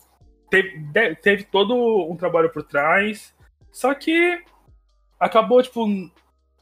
teve, 0.50 1.16
teve 1.16 1.44
todo 1.44 1.74
um 2.11 2.16
trabalho 2.16 2.50
por 2.50 2.62
trás, 2.62 3.35
só 3.70 3.94
que 3.94 4.42
acabou 5.18 5.62
tipo 5.62 5.87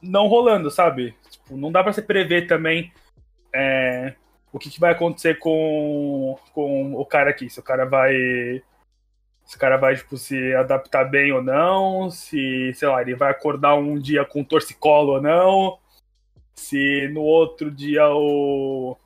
não 0.01 0.27
rolando, 0.27 0.71
sabe? 0.71 1.13
Tipo, 1.29 1.57
não 1.57 1.71
dá 1.71 1.83
para 1.83 1.93
se 1.93 2.01
prever 2.01 2.47
também 2.47 2.91
é, 3.53 4.15
o 4.51 4.57
que, 4.57 4.69
que, 4.69 4.79
vai 4.79 4.91
acontecer 4.91 5.37
com, 5.37 6.37
com 6.53 6.95
o 6.95 7.05
cara 7.05 7.29
aqui. 7.29 7.49
Se 7.49 7.59
o 7.59 7.63
cara 7.63 7.85
vai 7.85 8.63
se 9.51 9.57
o 9.57 9.59
cara 9.59 9.75
vai, 9.75 9.97
tipo, 9.97 10.17
se 10.17 10.55
adaptar 10.55 11.03
bem 11.03 11.33
ou 11.33 11.43
não, 11.43 12.09
se, 12.09 12.71
sei 12.73 12.87
lá, 12.87 13.01
ele 13.01 13.15
vai 13.15 13.31
acordar 13.31 13.75
um 13.75 13.99
dia 13.99 14.23
com 14.23 14.45
torcicolo 14.45 15.15
ou 15.15 15.21
não, 15.21 15.77
se 16.55 17.09
no 17.09 17.19
outro 17.19 17.69
dia 17.69 18.07
o. 18.07 18.97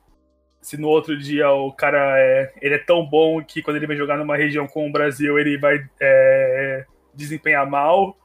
Se 0.62 0.76
no 0.76 0.86
outro 0.86 1.18
dia 1.18 1.50
o 1.50 1.72
cara 1.72 2.16
é, 2.20 2.52
ele 2.62 2.76
é 2.76 2.78
tão 2.78 3.04
bom 3.04 3.42
que 3.42 3.60
quando 3.60 3.76
ele 3.76 3.88
vai 3.88 3.96
jogar 3.96 4.16
numa 4.16 4.36
região 4.36 4.68
como 4.68 4.86
o 4.86 4.92
Brasil 4.92 5.36
ele 5.36 5.58
vai 5.58 5.84
é, 6.00 6.86
desempenhar 7.12 7.68
mal. 7.68 8.16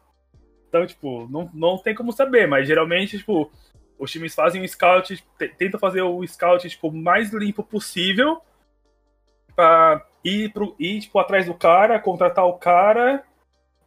Então, 0.69 0.85
tipo, 0.85 1.27
não, 1.27 1.49
não 1.55 1.77
tem 1.79 1.95
como 1.95 2.11
saber, 2.11 2.47
mas 2.47 2.67
geralmente, 2.67 3.17
tipo, 3.17 3.51
os 3.97 4.11
times 4.11 4.35
fazem 4.35 4.61
o 4.61 4.67
scout, 4.67 5.23
tentam 5.57 5.79
fazer 5.79 6.03
o 6.03 6.25
scout, 6.27 6.69
tipo, 6.69 6.91
mais 6.91 7.33
limpo 7.33 7.63
possível 7.63 8.39
pra 9.55 10.05
ir, 10.23 10.51
pro, 10.53 10.75
ir 10.79 11.01
tipo, 11.01 11.19
atrás 11.19 11.45
do 11.45 11.53
cara, 11.53 11.99
contratar 11.99 12.45
o 12.45 12.57
cara 12.57 13.23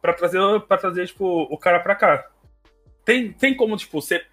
para 0.01 0.13
trazer, 0.13 0.39
pra 0.67 0.77
trazer 0.77 1.07
tipo, 1.07 1.25
o 1.25 1.57
cara 1.57 1.79
para 1.79 1.95
cá. 1.95 2.29
Tem, 3.03 3.31
tem 3.31 3.55
como, 3.55 3.77
tipo, 3.77 4.01
você 4.01 4.25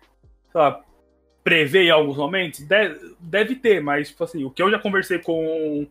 prever 1.43 1.85
em 1.85 1.91
alguns 1.91 2.17
momentos? 2.17 2.61
Deve, 2.61 3.17
deve 3.21 3.57
ter, 3.57 3.81
mas, 3.81 4.09
tipo 4.09 4.25
assim, 4.25 4.45
o 4.45 4.51
que 4.51 4.62
eu 4.62 4.71
já 4.71 4.79
conversei 4.79 5.19
com 5.19 5.87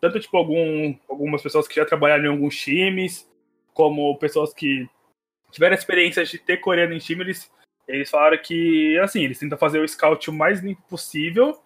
tanto, 0.00 0.18
tipo, 0.18 0.36
algum, 0.36 0.94
algumas 1.08 1.42
pessoas 1.42 1.68
que 1.68 1.76
já 1.76 1.84
trabalharam 1.84 2.24
em 2.24 2.28
alguns 2.28 2.56
times, 2.56 3.30
como 3.72 4.18
pessoas 4.18 4.52
que 4.52 4.88
tiveram 5.52 5.74
experiência 5.74 6.24
de 6.24 6.38
ter 6.38 6.56
coreano 6.56 6.92
em 6.92 6.98
time, 6.98 7.22
eles, 7.22 7.50
eles 7.86 8.10
falaram 8.10 8.36
que, 8.38 8.98
assim, 8.98 9.24
eles 9.24 9.38
tentam 9.38 9.56
fazer 9.56 9.78
o 9.78 9.86
scout 9.86 10.28
o 10.28 10.32
mais 10.32 10.60
limpo 10.60 10.82
possível 10.88 11.56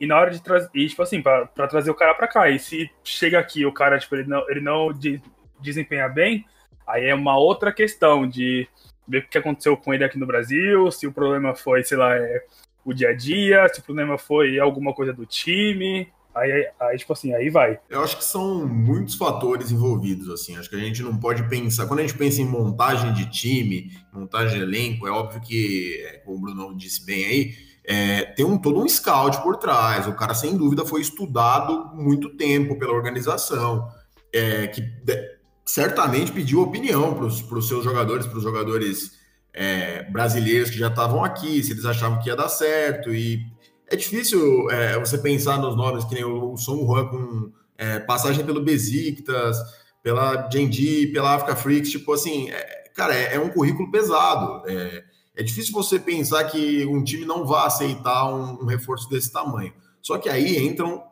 E 0.00 0.06
na 0.06 0.18
hora 0.18 0.30
de 0.30 0.42
trazer. 0.42 0.70
E, 0.74 0.88
tipo 0.88 1.02
assim, 1.02 1.20
pra, 1.20 1.46
pra, 1.46 1.68
trazer 1.68 1.90
o 1.90 1.94
cara 1.94 2.14
pra 2.14 2.26
cá. 2.26 2.48
E 2.48 2.58
se 2.58 2.90
chega 3.04 3.38
aqui 3.38 3.66
o 3.66 3.72
cara, 3.72 3.98
tipo, 3.98 4.16
ele 4.16 4.26
não, 4.26 4.50
ele 4.50 4.60
não 4.60 4.92
de, 4.92 5.22
desempenha 5.60 6.08
bem, 6.08 6.44
aí 6.86 7.06
é 7.06 7.14
uma 7.14 7.38
outra 7.38 7.72
questão 7.72 8.26
de 8.26 8.66
ver 9.06 9.18
o 9.18 9.28
que 9.28 9.38
aconteceu 9.38 9.76
com 9.76 9.92
ele 9.92 10.04
aqui 10.04 10.18
no 10.18 10.26
Brasil, 10.26 10.90
se 10.90 11.06
o 11.06 11.12
problema 11.12 11.54
foi, 11.54 11.84
sei 11.84 11.98
lá, 11.98 12.16
é, 12.16 12.44
o 12.84 12.92
dia 12.92 13.10
a 13.10 13.14
dia, 13.14 13.68
se 13.68 13.80
o 13.80 13.82
problema 13.82 14.16
foi 14.16 14.58
alguma 14.58 14.94
coisa 14.94 15.12
do 15.12 15.26
time. 15.26 16.08
Aí, 16.32 16.68
aí, 16.78 16.96
tipo 16.96 17.12
assim, 17.12 17.34
aí 17.34 17.50
vai. 17.50 17.80
Eu 17.88 18.04
acho 18.04 18.16
que 18.16 18.24
são 18.24 18.64
muitos 18.64 19.16
fatores 19.16 19.72
envolvidos, 19.72 20.30
assim. 20.30 20.56
Acho 20.56 20.70
que 20.70 20.76
a 20.76 20.80
gente 20.80 21.02
não 21.02 21.16
pode 21.16 21.42
pensar. 21.48 21.86
Quando 21.86 21.98
a 21.98 22.02
gente 22.02 22.16
pensa 22.16 22.40
em 22.40 22.44
montagem 22.44 23.12
de 23.12 23.28
time, 23.28 23.90
montagem 24.12 24.58
de 24.58 24.62
elenco, 24.62 25.08
é 25.08 25.10
óbvio 25.10 25.40
que, 25.40 26.00
é, 26.06 26.18
como 26.18 26.36
o 26.36 26.40
Bruno 26.40 26.76
disse 26.76 27.04
bem 27.04 27.24
aí, 27.24 27.54
é, 27.84 28.24
tem 28.24 28.44
um, 28.44 28.58
todo 28.58 28.80
um 28.80 28.88
scout 28.88 29.40
por 29.42 29.56
trás. 29.56 30.06
O 30.06 30.14
cara, 30.14 30.34
sem 30.34 30.56
dúvida, 30.56 30.84
foi 30.84 31.00
estudado 31.00 31.90
muito 31.94 32.36
tempo 32.36 32.78
pela 32.78 32.92
organização, 32.92 33.88
é, 34.32 34.66
que 34.66 34.80
de, 34.80 35.40
certamente 35.64 36.32
pediu 36.32 36.62
opinião 36.62 37.14
para 37.14 37.24
os 37.24 37.68
seus 37.68 37.84
jogadores, 37.84 38.26
para 38.26 38.38
os 38.38 38.42
jogadores 38.42 39.12
é, 39.52 40.02
brasileiros 40.10 40.70
que 40.70 40.78
já 40.78 40.88
estavam 40.88 41.24
aqui, 41.24 41.62
se 41.62 41.72
eles 41.72 41.84
achavam 41.84 42.18
que 42.20 42.28
ia 42.28 42.36
dar 42.36 42.48
certo. 42.48 43.14
E 43.14 43.46
é 43.86 43.96
difícil 43.96 44.70
é, 44.70 44.98
você 44.98 45.18
pensar 45.18 45.58
nos 45.58 45.76
nomes 45.76 46.04
que 46.04 46.14
nem 46.14 46.24
o, 46.24 46.52
o 46.52 46.56
Son 46.56 46.86
Juan 46.86 47.06
com 47.08 47.52
é, 47.76 47.98
passagem 47.98 48.44
pelo 48.44 48.62
Besiktas, 48.62 49.56
pela 50.02 50.48
Gendi, 50.50 51.08
pela 51.08 51.34
Africa 51.34 51.56
Freaks, 51.56 51.90
tipo 51.90 52.12
assim, 52.12 52.50
é, 52.50 52.84
cara, 52.94 53.14
é, 53.14 53.38
um 53.38 53.50
currículo 53.50 53.90
pesado. 53.90 54.62
É, 54.68 55.04
é, 55.40 55.42
difícil 55.42 55.72
você 55.72 55.98
pensar 55.98 56.44
que 56.44 56.84
um 56.84 57.02
time 57.02 57.24
não 57.24 57.46
vai 57.46 57.66
aceitar 57.66 58.26
um, 58.26 58.62
um 58.62 58.66
reforço 58.66 59.08
desse 59.08 59.32
tamanho. 59.32 59.72
Só 60.02 60.18
que 60.18 60.28
aí 60.28 60.58
entram 60.58 61.02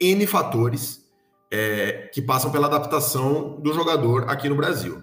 N 0.00 0.26
fatores 0.26 1.04
é, 1.50 2.10
que 2.12 2.22
passam 2.22 2.50
pela 2.50 2.66
adaptação 2.66 3.60
do 3.60 3.74
jogador 3.74 4.28
aqui 4.30 4.48
no 4.48 4.56
Brasil. 4.56 5.02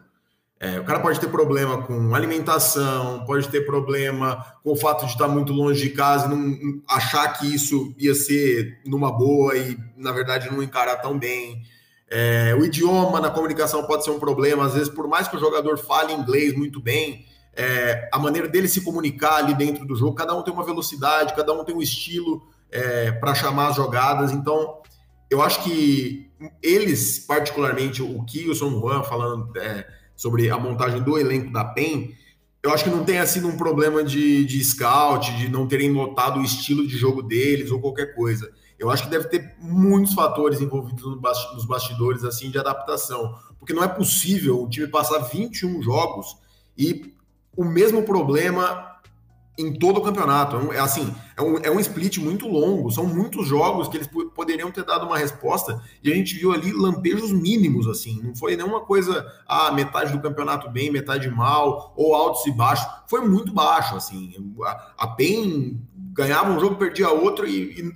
É, 0.59 0.79
o 0.79 0.83
cara 0.83 0.99
pode 0.99 1.19
ter 1.19 1.27
problema 1.27 1.83
com 1.83 2.13
alimentação, 2.15 3.23
pode 3.25 3.47
ter 3.49 3.65
problema 3.65 4.45
com 4.63 4.71
o 4.71 4.75
fato 4.75 5.05
de 5.05 5.11
estar 5.11 5.27
muito 5.27 5.53
longe 5.53 5.81
de 5.81 5.89
casa 5.91 6.25
e 6.25 6.29
não 6.29 6.81
achar 6.87 7.27
que 7.33 7.53
isso 7.53 7.93
ia 7.97 8.15
ser 8.15 8.79
numa 8.85 9.11
boa 9.11 9.55
e, 9.57 9.77
na 9.95 10.11
verdade, 10.11 10.51
não 10.51 10.61
encarar 10.61 10.97
tão 10.97 11.17
bem. 11.17 11.61
É, 12.09 12.55
o 12.59 12.65
idioma 12.65 13.19
na 13.19 13.29
comunicação 13.29 13.83
pode 13.83 14.03
ser 14.03 14.11
um 14.11 14.19
problema, 14.19 14.65
às 14.65 14.73
vezes, 14.73 14.89
por 14.89 15.07
mais 15.07 15.27
que 15.27 15.35
o 15.35 15.39
jogador 15.39 15.77
fale 15.77 16.13
inglês 16.13 16.55
muito 16.55 16.79
bem, 16.79 17.25
é, 17.53 18.09
a 18.11 18.19
maneira 18.19 18.47
dele 18.47 18.67
se 18.67 18.81
comunicar 18.81 19.35
ali 19.35 19.53
dentro 19.53 19.85
do 19.85 19.95
jogo, 19.95 20.15
cada 20.15 20.35
um 20.35 20.41
tem 20.41 20.53
uma 20.53 20.65
velocidade, 20.65 21.35
cada 21.35 21.53
um 21.53 21.63
tem 21.63 21.75
um 21.75 21.81
estilo 21.81 22.41
é, 22.71 23.11
para 23.11 23.35
chamar 23.35 23.69
as 23.69 23.75
jogadas. 23.75 24.31
Então, 24.31 24.81
eu 25.29 25.41
acho 25.41 25.63
que 25.63 26.29
eles, 26.61 27.19
particularmente 27.19 28.01
o 28.01 28.23
Ki 28.23 28.43
e 28.43 28.49
o 28.49 28.55
Son 28.55 28.79
Juan, 28.79 29.03
falando 29.03 29.55
é, 29.57 29.87
sobre 30.15 30.49
a 30.49 30.57
montagem 30.57 31.01
do 31.01 31.17
elenco 31.17 31.51
da 31.51 31.65
PEN, 31.65 32.15
eu 32.63 32.71
acho 32.71 32.83
que 32.83 32.89
não 32.89 33.03
tenha 33.03 33.25
sido 33.25 33.47
um 33.47 33.57
problema 33.57 34.03
de, 34.03 34.45
de 34.45 34.63
scout, 34.63 35.35
de 35.35 35.49
não 35.49 35.67
terem 35.67 35.91
notado 35.91 36.39
o 36.39 36.43
estilo 36.43 36.85
de 36.85 36.95
jogo 36.95 37.23
deles 37.23 37.71
ou 37.71 37.81
qualquer 37.81 38.13
coisa. 38.13 38.51
Eu 38.77 38.89
acho 38.89 39.03
que 39.03 39.09
deve 39.09 39.27
ter 39.29 39.55
muitos 39.59 40.13
fatores 40.13 40.61
envolvidos 40.61 41.03
nos 41.03 41.65
bastidores 41.65 42.23
assim 42.23 42.51
de 42.51 42.59
adaptação, 42.59 43.35
porque 43.57 43.73
não 43.73 43.83
é 43.83 43.87
possível 43.87 44.61
o 44.61 44.69
time 44.69 44.87
passar 44.87 45.19
21 45.19 45.81
jogos 45.81 46.37
e 46.77 47.13
o 47.55 47.65
mesmo 47.65 48.03
problema 48.03 48.91
em 49.57 49.73
todo 49.73 49.99
o 49.99 50.01
campeonato. 50.01 50.55
É, 50.71 50.77
é 50.77 50.79
assim, 50.79 51.13
é 51.37 51.41
um, 51.41 51.57
é 51.57 51.71
um 51.71 51.79
split 51.79 52.17
muito 52.17 52.47
longo, 52.47 52.91
são 52.91 53.05
muitos 53.05 53.47
jogos 53.47 53.87
que 53.87 53.97
eles 53.97 54.09
poderiam 54.33 54.71
ter 54.71 54.83
dado 54.83 55.05
uma 55.05 55.17
resposta 55.17 55.81
e 56.03 56.11
a 56.11 56.15
gente 56.15 56.35
viu 56.35 56.51
ali 56.51 56.71
lampejos 56.71 57.31
mínimos, 57.31 57.87
assim, 57.87 58.21
não 58.23 58.35
foi 58.35 58.55
nenhuma 58.55 58.81
coisa, 58.81 59.25
ah, 59.47 59.71
metade 59.71 60.11
do 60.11 60.21
campeonato 60.21 60.69
bem, 60.69 60.91
metade 60.91 61.29
mal, 61.29 61.93
ou 61.95 62.15
altos 62.15 62.45
e 62.47 62.51
baixos, 62.51 62.87
foi 63.07 63.21
muito 63.21 63.53
baixo, 63.53 63.95
assim, 63.95 64.33
a, 64.63 64.93
a 64.97 65.07
PEN 65.07 65.79
ganhava 66.13 66.51
um 66.51 66.59
jogo, 66.59 66.75
perdia 66.75 67.09
outro 67.09 67.47
e, 67.47 67.79
e 67.79 67.93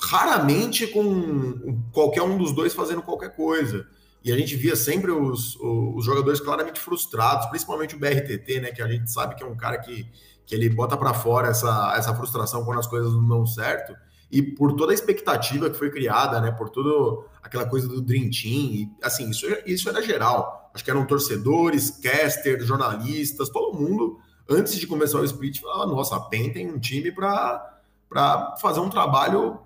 raramente 0.00 0.86
com 0.86 1.80
qualquer 1.92 2.22
um 2.22 2.36
dos 2.36 2.52
dois 2.52 2.74
fazendo 2.74 3.02
qualquer 3.02 3.36
coisa. 3.36 3.86
E 4.24 4.32
a 4.32 4.36
gente 4.36 4.54
via 4.56 4.76
sempre 4.76 5.10
os, 5.10 5.56
os 5.60 6.04
jogadores 6.04 6.40
claramente 6.40 6.78
frustrados, 6.78 7.46
principalmente 7.46 7.96
o 7.96 7.98
BRTT, 7.98 8.60
né? 8.60 8.70
Que 8.70 8.80
a 8.80 8.86
gente 8.86 9.10
sabe 9.10 9.34
que 9.34 9.42
é 9.42 9.46
um 9.46 9.56
cara 9.56 9.78
que, 9.78 10.06
que 10.46 10.54
ele 10.54 10.68
bota 10.68 10.96
para 10.96 11.12
fora 11.12 11.48
essa, 11.48 11.94
essa 11.96 12.14
frustração 12.14 12.64
quando 12.64 12.78
as 12.78 12.86
coisas 12.86 13.12
não 13.12 13.26
dão 13.26 13.46
certo. 13.46 13.94
E 14.30 14.40
por 14.40 14.74
toda 14.74 14.92
a 14.92 14.94
expectativa 14.94 15.68
que 15.68 15.76
foi 15.76 15.90
criada, 15.90 16.40
né? 16.40 16.52
Por 16.52 16.70
toda 16.70 17.26
aquela 17.42 17.68
coisa 17.68 17.88
do 17.88 18.00
Dream 18.00 18.30
Team, 18.30 18.72
e, 18.72 18.90
assim, 19.02 19.28
isso, 19.28 19.46
isso 19.66 19.88
era 19.88 20.00
geral. 20.00 20.70
Acho 20.72 20.84
que 20.84 20.90
eram 20.90 21.04
torcedores, 21.04 21.90
casters, 21.90 22.64
jornalistas, 22.64 23.48
todo 23.48 23.76
mundo, 23.76 24.18
antes 24.48 24.76
de 24.76 24.86
começar 24.86 25.18
o 25.18 25.24
split, 25.24 25.60
falava: 25.60 25.86
nossa, 25.86 26.16
a 26.16 26.20
PEN 26.20 26.52
tem 26.52 26.70
um 26.70 26.78
time 26.78 27.10
para 27.10 28.56
fazer 28.60 28.80
um 28.80 28.88
trabalho 28.88 29.58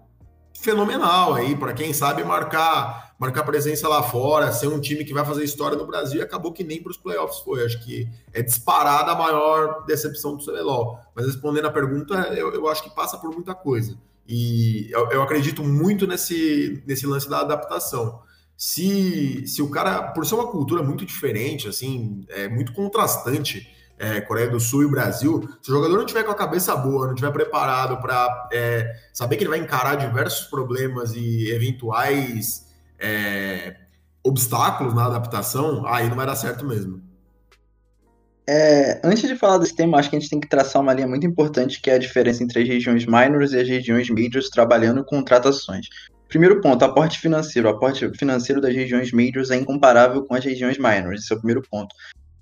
fenomenal 0.60 1.34
aí, 1.34 1.56
para 1.56 1.72
quem 1.72 1.92
sabe 1.92 2.24
marcar 2.24 3.06
marcar 3.18 3.44
presença 3.44 3.88
lá 3.88 4.02
fora, 4.02 4.52
ser 4.52 4.68
um 4.68 4.80
time 4.80 5.04
que 5.04 5.14
vai 5.14 5.24
fazer 5.24 5.42
história 5.42 5.76
no 5.76 5.86
Brasil, 5.86 6.20
e 6.20 6.22
acabou 6.22 6.52
que 6.52 6.62
nem 6.62 6.82
para 6.82 6.90
os 6.90 6.96
playoffs 6.96 7.40
foi. 7.40 7.64
Acho 7.64 7.82
que 7.82 8.08
é 8.32 8.42
disparada 8.42 9.12
a 9.12 9.14
maior 9.14 9.84
decepção 9.86 10.36
do 10.36 10.44
CBLOL. 10.44 10.98
Mas 11.14 11.26
respondendo 11.26 11.66
a 11.66 11.72
pergunta, 11.72 12.14
eu, 12.36 12.52
eu 12.52 12.68
acho 12.68 12.82
que 12.82 12.94
passa 12.94 13.16
por 13.16 13.32
muita 13.32 13.54
coisa. 13.54 13.96
E 14.28 14.88
eu, 14.90 15.10
eu, 15.10 15.22
acredito 15.22 15.62
muito 15.62 16.06
nesse, 16.06 16.82
nesse 16.86 17.06
lance 17.06 17.28
da 17.28 17.40
adaptação. 17.40 18.20
Se, 18.56 19.46
se 19.46 19.62
o 19.62 19.70
cara, 19.70 20.02
por 20.12 20.26
ser 20.26 20.34
uma 20.34 20.48
cultura 20.48 20.82
muito 20.82 21.04
diferente, 21.04 21.68
assim, 21.68 22.24
é 22.28 22.48
muito 22.48 22.72
contrastante, 22.72 23.72
é, 23.98 24.20
Coreia 24.20 24.48
do 24.48 24.60
Sul 24.60 24.82
e 24.82 24.86
o 24.86 24.90
Brasil, 24.90 25.48
se 25.62 25.70
o 25.70 25.74
jogador 25.74 25.96
não 25.96 26.06
tiver 26.06 26.22
com 26.24 26.30
a 26.30 26.36
cabeça 26.36 26.76
boa, 26.76 27.06
não 27.06 27.14
tiver 27.14 27.30
preparado 27.30 28.00
para 28.00 28.48
é, 28.52 28.94
saber 29.12 29.36
que 29.36 29.44
ele 29.44 29.50
vai 29.50 29.58
encarar 29.58 29.96
diversos 29.96 30.46
problemas 30.48 31.14
e 31.14 31.50
eventuais 31.50 32.66
é, 32.98 33.76
obstáculos 34.22 34.94
na 34.94 35.06
adaptação, 35.06 35.86
aí 35.86 36.08
não 36.08 36.16
vai 36.16 36.26
dar 36.26 36.36
certo 36.36 36.66
mesmo. 36.66 37.02
É, 38.48 39.00
antes 39.02 39.28
de 39.28 39.34
falar 39.34 39.58
desse 39.58 39.74
tema, 39.74 39.98
acho 39.98 40.08
que 40.08 40.16
a 40.16 40.20
gente 40.20 40.30
tem 40.30 40.38
que 40.38 40.48
traçar 40.48 40.80
uma 40.80 40.92
linha 40.92 41.08
muito 41.08 41.26
importante, 41.26 41.80
que 41.80 41.90
é 41.90 41.94
a 41.94 41.98
diferença 41.98 42.44
entre 42.44 42.62
as 42.62 42.68
regiões 42.68 43.04
minors 43.04 43.52
e 43.52 43.58
as 43.58 43.68
regiões 43.68 44.08
majors 44.08 44.48
trabalhando 44.48 45.04
com 45.04 45.16
contratações. 45.16 45.88
Primeiro 46.28 46.60
ponto, 46.60 46.84
aporte 46.84 47.18
financeiro. 47.18 47.68
O 47.68 47.72
aporte 47.72 48.08
financeiro 48.16 48.60
das 48.60 48.74
regiões 48.74 49.10
majors 49.10 49.50
é 49.50 49.56
incomparável 49.56 50.24
com 50.24 50.34
as 50.34 50.44
regiões 50.44 50.78
minors, 50.78 51.22
esse 51.22 51.32
é 51.32 51.36
o 51.36 51.38
primeiro 51.38 51.62
ponto. 51.68 51.94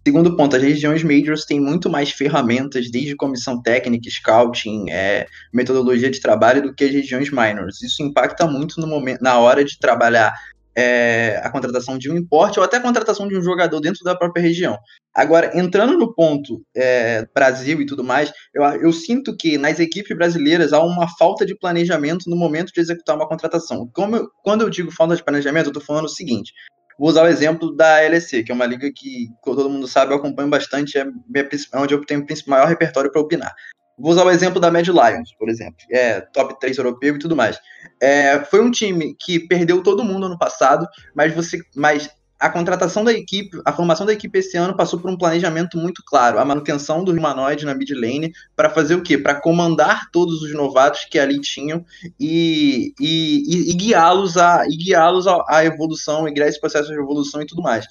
Segundo 0.06 0.36
ponto, 0.36 0.54
as 0.54 0.62
regiões 0.62 1.02
majors 1.02 1.46
têm 1.46 1.58
muito 1.58 1.88
mais 1.88 2.10
ferramentas, 2.10 2.90
desde 2.90 3.16
comissão 3.16 3.62
técnica, 3.62 4.10
scouting, 4.10 4.90
é, 4.90 5.26
metodologia 5.52 6.10
de 6.10 6.20
trabalho, 6.20 6.62
do 6.62 6.74
que 6.74 6.84
as 6.84 6.90
regiões 6.90 7.30
minors. 7.30 7.82
Isso 7.82 8.02
impacta 8.02 8.46
muito 8.46 8.78
no 8.80 8.86
momento, 8.86 9.22
na 9.22 9.38
hora 9.38 9.64
de 9.64 9.78
trabalhar 9.78 10.34
é, 10.76 11.40
a 11.42 11.50
contratação 11.50 11.96
de 11.96 12.10
um 12.10 12.16
importe 12.16 12.58
ou 12.58 12.64
até 12.64 12.76
a 12.76 12.82
contratação 12.82 13.28
de 13.28 13.36
um 13.36 13.42
jogador 13.42 13.80
dentro 13.80 14.04
da 14.04 14.14
própria 14.14 14.42
região. 14.42 14.76
Agora, 15.14 15.56
entrando 15.58 15.96
no 15.96 16.12
ponto 16.12 16.62
é, 16.76 17.26
Brasil 17.32 17.80
e 17.80 17.86
tudo 17.86 18.02
mais, 18.02 18.32
eu, 18.52 18.62
eu, 18.62 18.92
sinto 18.92 19.36
que 19.36 19.56
nas 19.56 19.78
equipes 19.78 20.16
brasileiras 20.16 20.72
há 20.72 20.82
uma 20.82 21.08
falta 21.16 21.46
de 21.46 21.56
planejamento 21.56 22.28
no 22.28 22.36
momento 22.36 22.72
de 22.72 22.80
executar 22.80 23.16
uma 23.16 23.28
contratação. 23.28 23.88
Como, 23.94 24.28
quando 24.42 24.62
eu 24.62 24.70
digo 24.70 24.90
falta 24.90 25.16
de 25.16 25.24
planejamento, 25.24 25.66
eu 25.66 25.70
estou 25.70 25.82
falando 25.82 26.06
o 26.06 26.08
seguinte: 26.08 26.52
Vou 26.98 27.08
usar 27.08 27.24
o 27.24 27.28
exemplo 27.28 27.74
da 27.74 28.00
LEC, 28.00 28.44
que 28.44 28.52
é 28.52 28.54
uma 28.54 28.66
liga 28.66 28.90
que, 28.94 29.28
como 29.40 29.56
todo 29.56 29.70
mundo 29.70 29.86
sabe, 29.88 30.12
eu 30.12 30.18
acompanho 30.18 30.48
bastante, 30.48 30.96
é, 30.98 31.02
é 31.02 31.78
onde 31.78 31.94
eu 31.94 32.04
tenho 32.04 32.20
o 32.24 32.50
maior 32.50 32.68
repertório 32.68 33.10
para 33.10 33.20
opinar. 33.20 33.54
Vou 33.98 34.10
usar 34.10 34.24
o 34.24 34.30
exemplo 34.30 34.60
da 34.60 34.70
Mad 34.70 34.86
Lions, 34.88 35.32
por 35.38 35.48
exemplo, 35.48 35.76
é 35.90 36.20
top 36.20 36.58
3 36.58 36.76
europeu 36.78 37.14
e 37.14 37.18
tudo 37.18 37.36
mais. 37.36 37.58
É, 38.00 38.40
foi 38.44 38.60
um 38.60 38.70
time 38.70 39.14
que 39.14 39.38
perdeu 39.46 39.82
todo 39.82 40.04
mundo 40.04 40.26
ano 40.26 40.38
passado, 40.38 40.86
mas 41.14 41.32
você, 41.32 41.58
mas 41.76 42.10
a 42.44 42.50
contratação 42.50 43.02
da 43.02 43.10
equipe, 43.10 43.58
a 43.64 43.72
formação 43.72 44.04
da 44.04 44.12
equipe 44.12 44.38
esse 44.38 44.54
ano 44.54 44.76
passou 44.76 45.00
por 45.00 45.10
um 45.10 45.16
planejamento 45.16 45.78
muito 45.78 46.02
claro. 46.04 46.38
A 46.38 46.44
manutenção 46.44 47.02
do 47.02 47.10
humanoide 47.10 47.64
na 47.64 47.74
mid 47.74 47.90
lane 47.92 48.34
para 48.54 48.68
fazer 48.68 48.96
o 48.96 49.02
quê? 49.02 49.16
Para 49.16 49.40
comandar 49.40 50.10
todos 50.12 50.42
os 50.42 50.52
novatos 50.52 51.06
que 51.06 51.18
ali 51.18 51.40
tinham 51.40 51.82
e, 52.20 52.92
e, 53.00 53.70
e, 53.70 53.72
guiá-los 53.72 54.36
a 54.36 54.62
guiá-los 54.66 55.26
à 55.26 55.64
evolução, 55.64 56.28
e 56.28 56.34
guiar 56.34 56.46
esse 56.46 56.60
processo 56.60 56.90
de 56.90 56.98
evolução 56.98 57.40
e 57.40 57.46
tudo 57.46 57.62
mais. 57.62 57.86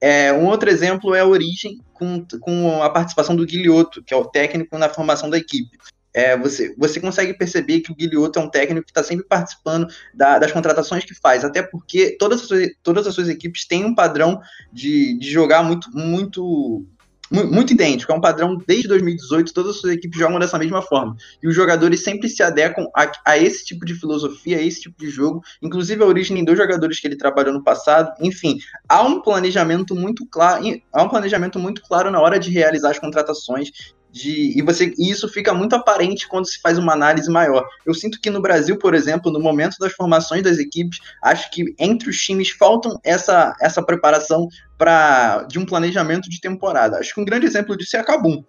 É, 0.00 0.32
um 0.32 0.46
outro 0.46 0.70
exemplo 0.70 1.12
é 1.12 1.20
a 1.20 1.26
Origem 1.26 1.80
com, 1.92 2.24
com 2.40 2.80
a 2.80 2.88
participação 2.88 3.34
do 3.34 3.44
Guilhoto, 3.44 4.04
que 4.04 4.14
é 4.14 4.16
o 4.16 4.26
técnico 4.26 4.78
na 4.78 4.88
formação 4.88 5.28
da 5.28 5.36
equipe 5.36 5.76
é, 6.16 6.34
você, 6.34 6.74
você 6.78 6.98
consegue 6.98 7.34
perceber 7.34 7.80
que 7.80 7.92
o 7.92 7.94
Guilhoto 7.94 8.38
é 8.38 8.42
um 8.42 8.48
técnico 8.48 8.86
que 8.86 8.90
está 8.90 9.02
sempre 9.02 9.26
participando 9.26 9.86
da, 10.14 10.38
das 10.38 10.50
contratações 10.50 11.04
que 11.04 11.14
faz, 11.14 11.44
até 11.44 11.62
porque 11.62 12.16
todas 12.18 12.40
as 12.40 12.48
suas, 12.48 12.68
todas 12.82 13.06
as 13.06 13.14
suas 13.14 13.28
equipes 13.28 13.66
têm 13.66 13.84
um 13.84 13.94
padrão 13.94 14.40
de, 14.72 15.18
de 15.18 15.30
jogar 15.30 15.62
muito, 15.62 15.90
muito 15.94 16.86
muito 17.28 17.72
idêntico, 17.72 18.12
é 18.12 18.14
um 18.14 18.20
padrão 18.20 18.56
desde 18.68 18.86
2018, 18.86 19.52
todas 19.52 19.72
as 19.72 19.80
suas 19.80 19.94
equipes 19.94 20.16
jogam 20.16 20.38
dessa 20.38 20.56
mesma 20.58 20.80
forma. 20.80 21.16
E 21.42 21.48
os 21.48 21.56
jogadores 21.56 22.04
sempre 22.04 22.28
se 22.28 22.40
adequam 22.40 22.86
a, 22.94 23.10
a, 23.24 23.36
esse 23.36 23.64
tipo 23.64 23.84
de 23.84 23.94
filosofia, 23.94 24.58
a 24.58 24.62
esse 24.62 24.82
tipo 24.82 24.96
de 24.96 25.10
jogo, 25.10 25.42
inclusive 25.60 26.00
a 26.04 26.06
origem 26.06 26.44
dos 26.44 26.56
jogadores 26.56 27.00
que 27.00 27.06
ele 27.08 27.16
trabalhou 27.16 27.52
no 27.52 27.64
passado. 27.64 28.12
Enfim, 28.20 28.58
há 28.88 29.02
um 29.02 29.20
planejamento 29.20 29.92
muito 29.92 30.24
claro, 30.24 30.62
há 30.92 31.02
um 31.02 31.08
planejamento 31.08 31.58
muito 31.58 31.82
claro 31.82 32.12
na 32.12 32.20
hora 32.20 32.38
de 32.38 32.48
realizar 32.48 32.90
as 32.90 32.98
contratações 33.00 33.72
de, 34.16 34.58
e, 34.58 34.62
você, 34.62 34.94
e 34.96 35.10
isso 35.10 35.28
fica 35.28 35.52
muito 35.52 35.76
aparente 35.76 36.26
quando 36.26 36.46
se 36.46 36.58
faz 36.60 36.78
uma 36.78 36.94
análise 36.94 37.30
maior. 37.30 37.66
Eu 37.84 37.92
sinto 37.92 38.18
que 38.18 38.30
no 38.30 38.40
Brasil, 38.40 38.78
por 38.78 38.94
exemplo, 38.94 39.30
no 39.30 39.38
momento 39.38 39.76
das 39.78 39.92
formações 39.92 40.42
das 40.42 40.58
equipes, 40.58 40.98
acho 41.22 41.50
que 41.50 41.74
entre 41.78 42.08
os 42.08 42.18
times 42.18 42.50
faltam 42.50 42.98
essa, 43.04 43.54
essa 43.60 43.82
preparação 43.84 44.48
para 44.78 45.42
de 45.42 45.58
um 45.58 45.66
planejamento 45.66 46.30
de 46.30 46.40
temporada. 46.40 46.98
Acho 46.98 47.14
que 47.14 47.20
um 47.20 47.24
grande 47.26 47.44
exemplo 47.44 47.76
disso 47.76 47.96
é 47.96 48.00
a 48.00 48.04
Cabum. 48.04 48.42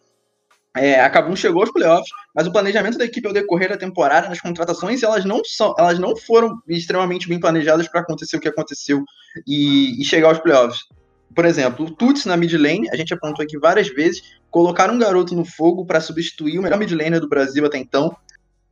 É, 0.76 1.02
a 1.02 1.10
Cabum 1.10 1.36
chegou 1.36 1.62
aos 1.62 1.72
playoffs, 1.72 2.10
mas 2.34 2.48
o 2.48 2.52
planejamento 2.52 2.98
da 2.98 3.06
equipe 3.06 3.28
ao 3.28 3.34
decorrer 3.34 3.70
da 3.70 3.78
temporada, 3.78 4.30
nas 4.30 4.40
contratações, 4.40 5.04
elas 5.04 5.26
não 5.26 5.42
são, 5.44 5.76
elas 5.78 6.00
não 6.00 6.16
foram 6.16 6.62
extremamente 6.68 7.28
bem 7.28 7.40
planejadas 7.40 7.90
para 7.90 8.02
acontecer 8.02 8.38
o 8.38 8.40
que 8.40 8.48
aconteceu 8.48 9.04
e, 9.46 10.00
e 10.00 10.06
chegar 10.06 10.30
aos 10.30 10.40
playoffs. 10.40 10.80
Por 11.38 11.46
exemplo, 11.46 11.86
o 11.86 11.92
Tuts 11.92 12.26
na 12.26 12.36
mid 12.36 12.52
lane, 12.54 12.90
a 12.90 12.96
gente 12.96 13.14
apontou 13.14 13.44
aqui 13.46 13.60
várias 13.60 13.88
vezes, 13.90 14.24
colocaram 14.50 14.96
um 14.96 14.98
garoto 14.98 15.36
no 15.36 15.46
fogo 15.46 15.86
para 15.86 16.02
substituir 16.02 16.58
o 16.58 16.64
melhor 16.64 16.80
mid 16.80 16.92
laner 16.92 17.22
do 17.22 17.30
Brasil 17.30 17.64
até 17.64 17.78
então, 17.78 18.18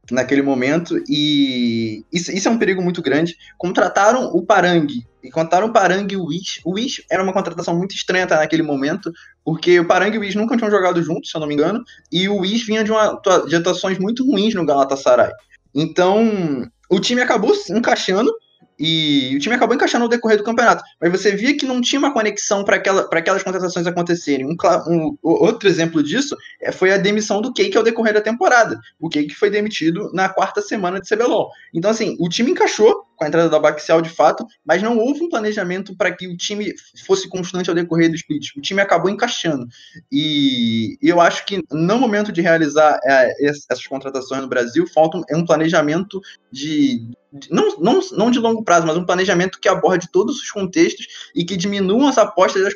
naquele 0.09 0.41
momento, 0.41 0.97
e 1.07 2.03
isso, 2.11 2.31
isso, 2.31 2.47
é 2.47 2.51
um 2.51 2.57
perigo 2.57 2.81
muito 2.81 3.03
grande. 3.03 3.35
Contrataram 3.55 4.31
o 4.33 4.43
Parang, 4.43 4.87
e 5.23 5.29
contrataram 5.29 5.67
o 5.67 5.71
Parang 5.71 6.11
e 6.11 6.17
o 6.17 6.25
Wish. 6.25 6.61
O 6.65 6.71
Wish 6.71 7.05
era 7.07 7.21
uma 7.21 7.33
contratação 7.33 7.77
muito 7.77 7.93
estranha 7.93 8.25
tá, 8.25 8.37
naquele 8.37 8.63
momento, 8.63 9.11
porque 9.43 9.79
o 9.79 9.85
Parang 9.85 10.15
e 10.15 10.17
o 10.17 10.21
Wish 10.21 10.35
nunca 10.35 10.57
tinham 10.57 10.71
jogado 10.71 11.03
juntos, 11.03 11.29
se 11.29 11.37
eu 11.37 11.41
não 11.41 11.47
me 11.47 11.53
engano, 11.53 11.83
e 12.11 12.27
o 12.27 12.37
Wish 12.37 12.65
vinha 12.65 12.83
de, 12.83 12.91
uma, 12.91 13.21
de 13.47 13.55
atuações 13.55 13.99
muito 13.99 14.25
ruins 14.25 14.55
no 14.55 14.65
Galatasaray. 14.65 15.29
Então, 15.75 16.67
o 16.89 16.99
time 16.99 17.21
acabou 17.21 17.53
se 17.53 17.71
encaixando, 17.71 18.33
e 18.77 19.33
o 19.35 19.39
time 19.39 19.55
acabou 19.55 19.75
encaixando 19.75 20.03
no 20.03 20.09
decorrer 20.09 20.37
do 20.37 20.43
campeonato. 20.43 20.83
Mas 20.99 21.11
você 21.11 21.31
via 21.35 21.55
que 21.55 21.65
não 21.65 21.81
tinha 21.81 21.99
uma 21.99 22.13
conexão 22.13 22.63
para 22.63 22.75
aquela, 22.75 23.07
aquelas 23.11 23.43
contratações 23.43 23.87
acontecerem. 23.87 24.45
Um, 24.45 24.55
um, 24.87 25.17
outro 25.23 25.67
exemplo 25.69 26.03
disso 26.03 26.35
é, 26.61 26.71
foi 26.71 26.91
a 26.91 26.97
demissão 26.97 27.41
do 27.41 27.53
Cake 27.53 27.77
ao 27.77 27.83
decorrer 27.83 28.13
da 28.13 28.21
temporada. 28.21 28.79
O 28.99 29.09
Cake 29.09 29.33
foi 29.33 29.49
demitido 29.49 30.11
na 30.13 30.29
quarta 30.29 30.61
semana 30.61 30.99
de 30.99 31.07
CBLOL. 31.07 31.49
Então, 31.73 31.91
assim, 31.91 32.15
o 32.19 32.27
time 32.27 32.51
encaixou 32.51 33.04
com 33.15 33.23
a 33.23 33.27
entrada 33.27 33.49
da 33.49 33.59
Baxial 33.59 34.01
de 34.01 34.09
fato, 34.09 34.45
mas 34.65 34.81
não 34.81 34.97
houve 34.97 35.23
um 35.23 35.29
planejamento 35.29 35.95
para 35.95 36.11
que 36.11 36.27
o 36.27 36.37
time 36.37 36.73
fosse 37.05 37.29
constante 37.29 37.69
ao 37.69 37.75
decorrer 37.75 38.09
do 38.09 38.15
split. 38.15 38.55
O 38.57 38.61
time 38.61 38.81
acabou 38.81 39.09
encaixando. 39.09 39.67
E 40.11 40.97
eu 41.01 41.21
acho 41.21 41.45
que 41.45 41.61
no 41.71 41.97
momento 41.97 42.31
de 42.31 42.41
realizar 42.41 42.99
é, 43.03 43.47
essas 43.47 43.85
contratações 43.87 44.41
no 44.41 44.47
Brasil, 44.47 44.85
falta 44.93 45.17
um, 45.17 45.23
um 45.37 45.45
planejamento 45.45 46.19
de, 46.51 47.09
não, 47.49 47.77
não, 47.79 47.99
não 48.11 48.31
de 48.31 48.39
longo 48.39 48.63
prazo, 48.63 48.87
mas 48.87 48.97
um 48.97 49.05
planejamento 49.05 49.59
que 49.59 49.67
aborde 49.67 50.09
todos 50.11 50.37
os 50.37 50.51
contextos 50.51 51.05
e 51.35 51.43
que 51.43 51.57
diminuam 51.57 52.07
as 52.07 52.17
apostas, 52.17 52.73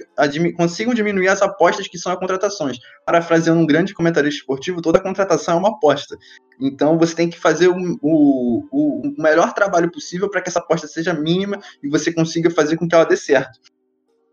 consigam 0.55 0.93
diminuir 0.93 1.27
as 1.27 1.41
apostas 1.41 1.87
que 1.87 1.97
são 1.97 2.11
as 2.11 2.19
contratações. 2.19 2.77
Parafraseando 3.05 3.61
um 3.61 3.65
grande 3.65 3.93
comentarista 3.93 4.39
esportivo, 4.39 4.81
toda 4.81 4.99
contratação 4.99 5.55
é 5.55 5.57
uma 5.57 5.69
aposta. 5.69 6.17
Então 6.59 6.97
você 6.97 7.15
tem 7.15 7.29
que 7.29 7.39
fazer 7.39 7.69
o, 7.69 7.97
o, 8.01 8.65
o 8.71 9.15
melhor 9.17 9.53
trabalho 9.53 9.91
possível 9.91 10.29
para 10.29 10.41
que 10.41 10.49
essa 10.49 10.59
aposta 10.59 10.87
seja 10.87 11.13
mínima 11.13 11.59
e 11.81 11.87
você 11.87 12.11
consiga 12.11 12.49
fazer 12.49 12.75
com 12.75 12.87
que 12.87 12.93
ela 12.93 13.05
dê 13.05 13.15
certo. 13.15 13.59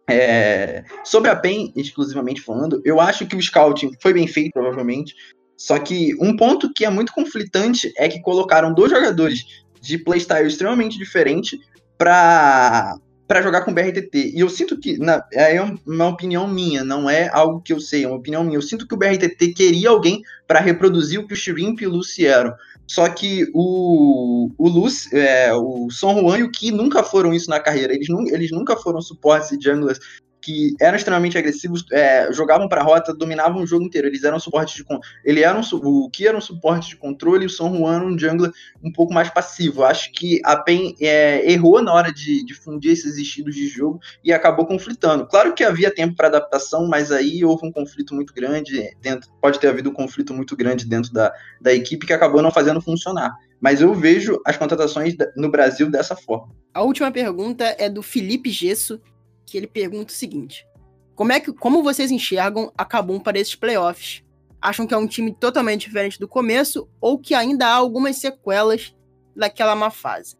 É, 0.08 0.84
sobre 1.04 1.30
a 1.30 1.36
PEN, 1.36 1.72
exclusivamente 1.74 2.40
falando, 2.40 2.80
eu 2.84 3.00
acho 3.00 3.26
que 3.26 3.36
o 3.36 3.42
scouting 3.42 3.92
foi 4.00 4.12
bem 4.12 4.26
feito, 4.26 4.52
provavelmente. 4.52 5.14
Só 5.56 5.78
que 5.78 6.14
um 6.20 6.36
ponto 6.36 6.72
que 6.72 6.84
é 6.84 6.90
muito 6.90 7.12
conflitante 7.12 7.92
é 7.96 8.08
que 8.08 8.20
colocaram 8.20 8.74
dois 8.74 8.90
jogadores 8.90 9.44
de 9.80 9.98
playstyle 9.98 10.46
extremamente 10.46 10.98
diferente 10.98 11.58
para 11.96 12.96
para 13.26 13.42
jogar 13.42 13.62
com 13.62 13.74
BRTT. 13.74 14.32
E 14.34 14.40
eu 14.40 14.48
sinto 14.48 14.78
que, 14.78 14.98
na, 14.98 15.24
é 15.32 15.60
uma 15.86 16.08
opinião 16.08 16.46
minha, 16.46 16.84
não 16.84 17.10
é 17.10 17.28
algo 17.32 17.60
que 17.60 17.72
eu 17.72 17.80
sei, 17.80 18.04
é 18.04 18.06
uma 18.06 18.16
opinião 18.16 18.44
minha. 18.44 18.56
Eu 18.56 18.62
sinto 18.62 18.86
que 18.86 18.94
o 18.94 18.96
BRTT 18.96 19.52
queria 19.52 19.90
alguém 19.90 20.22
para 20.46 20.60
reproduzir 20.60 21.18
o 21.18 21.26
que 21.26 21.34
o 21.34 21.36
Shrimp 21.36 21.80
e 21.80 21.86
o 21.86 21.90
Lucy 21.90 22.26
eram. 22.26 22.54
Só 22.86 23.08
que 23.08 23.50
o, 23.52 24.48
o 24.56 24.68
Lucy, 24.68 25.16
é, 25.16 25.52
o 25.52 25.90
Son 25.90 26.20
Juan 26.20 26.38
e 26.38 26.42
o 26.44 26.50
Ki 26.50 26.70
nunca 26.70 27.02
foram 27.02 27.34
isso 27.34 27.50
na 27.50 27.58
carreira. 27.58 27.92
Eles, 27.92 28.08
eles 28.08 28.50
nunca 28.52 28.76
foram 28.76 29.00
suportes 29.00 29.50
e 29.50 29.60
junglers 29.60 29.98
que 30.46 30.76
eram 30.80 30.96
extremamente 30.96 31.36
agressivos, 31.36 31.84
é, 31.90 32.32
jogavam 32.32 32.68
para 32.68 32.80
a 32.80 32.84
rota, 32.84 33.12
dominavam 33.12 33.64
o 33.64 33.66
jogo 33.66 33.84
inteiro. 33.84 34.06
Eles 34.06 34.22
eram 34.22 34.38
suporte 34.38 34.76
de 34.76 34.86
ele 35.24 35.42
era 35.42 35.58
um, 35.58 35.62
o 35.82 36.08
que 36.08 36.24
era 36.24 36.38
um 36.38 36.40
suporte 36.40 36.90
de 36.90 36.96
controle 36.96 37.42
e 37.42 37.46
o 37.46 37.50
São 37.50 37.76
Juan 37.76 38.04
um 38.04 38.16
jungler 38.16 38.52
um 38.80 38.92
pouco 38.92 39.12
mais 39.12 39.28
passivo. 39.28 39.82
Acho 39.82 40.12
que 40.12 40.40
a 40.44 40.56
PEN 40.56 40.94
é, 41.00 41.50
errou 41.50 41.82
na 41.82 41.92
hora 41.92 42.12
de, 42.12 42.44
de, 42.44 42.54
fundir 42.54 42.92
esses 42.92 43.18
estilos 43.18 43.56
de 43.56 43.66
jogo 43.66 43.98
e 44.22 44.32
acabou 44.32 44.64
conflitando. 44.64 45.26
Claro 45.26 45.52
que 45.52 45.64
havia 45.64 45.92
tempo 45.92 46.14
para 46.14 46.28
adaptação, 46.28 46.86
mas 46.86 47.10
aí 47.10 47.44
houve 47.44 47.66
um 47.66 47.72
conflito 47.72 48.14
muito 48.14 48.32
grande 48.32 48.96
dentro, 49.02 49.28
pode 49.42 49.58
ter 49.58 49.66
havido 49.66 49.90
um 49.90 49.94
conflito 49.94 50.32
muito 50.32 50.56
grande 50.56 50.86
dentro 50.86 51.12
da, 51.12 51.32
da 51.60 51.74
equipe 51.74 52.06
que 52.06 52.12
acabou 52.12 52.40
não 52.40 52.52
fazendo 52.52 52.80
funcionar. 52.80 53.34
Mas 53.60 53.80
eu 53.80 53.92
vejo 53.92 54.40
as 54.46 54.56
contratações 54.56 55.16
no 55.36 55.50
Brasil 55.50 55.90
dessa 55.90 56.14
forma. 56.14 56.54
A 56.72 56.82
última 56.82 57.10
pergunta 57.10 57.74
é 57.78 57.88
do 57.88 58.02
Felipe 58.02 58.50
Gesso, 58.50 59.00
que 59.46 59.56
ele 59.56 59.66
pergunta 59.66 60.12
o 60.12 60.16
seguinte: 60.16 60.66
Como 61.14 61.32
é 61.32 61.40
que 61.40 61.52
como 61.52 61.82
vocês 61.82 62.10
enxergam 62.10 62.72
a 62.76 62.84
Kabum 62.84 63.20
para 63.20 63.38
esses 63.38 63.54
playoffs? 63.54 64.22
Acham 64.60 64.86
que 64.86 64.92
é 64.92 64.96
um 64.96 65.06
time 65.06 65.32
totalmente 65.32 65.86
diferente 65.86 66.18
do 66.18 66.26
começo 66.26 66.88
ou 67.00 67.18
que 67.18 67.34
ainda 67.34 67.66
há 67.66 67.74
algumas 67.74 68.16
sequelas 68.16 68.94
daquela 69.34 69.76
má 69.76 69.90
fase? 69.90 70.36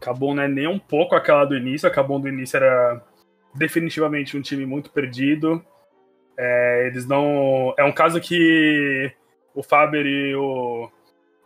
Kabum 0.00 0.34
não 0.34 0.42
é 0.42 0.48
nem 0.48 0.66
um 0.66 0.78
pouco 0.78 1.14
aquela 1.14 1.44
do 1.44 1.56
início. 1.56 1.88
A 1.88 2.02
do 2.02 2.28
início 2.28 2.56
era 2.56 3.02
definitivamente 3.54 4.36
um 4.36 4.42
time 4.42 4.66
muito 4.66 4.90
perdido. 4.90 5.64
É, 6.36 6.86
eles 6.86 7.06
não. 7.06 7.74
É 7.78 7.84
um 7.84 7.92
caso 7.92 8.20
que 8.20 9.12
o 9.54 9.62
Faber 9.62 10.06
e 10.06 10.34
o 10.34 10.90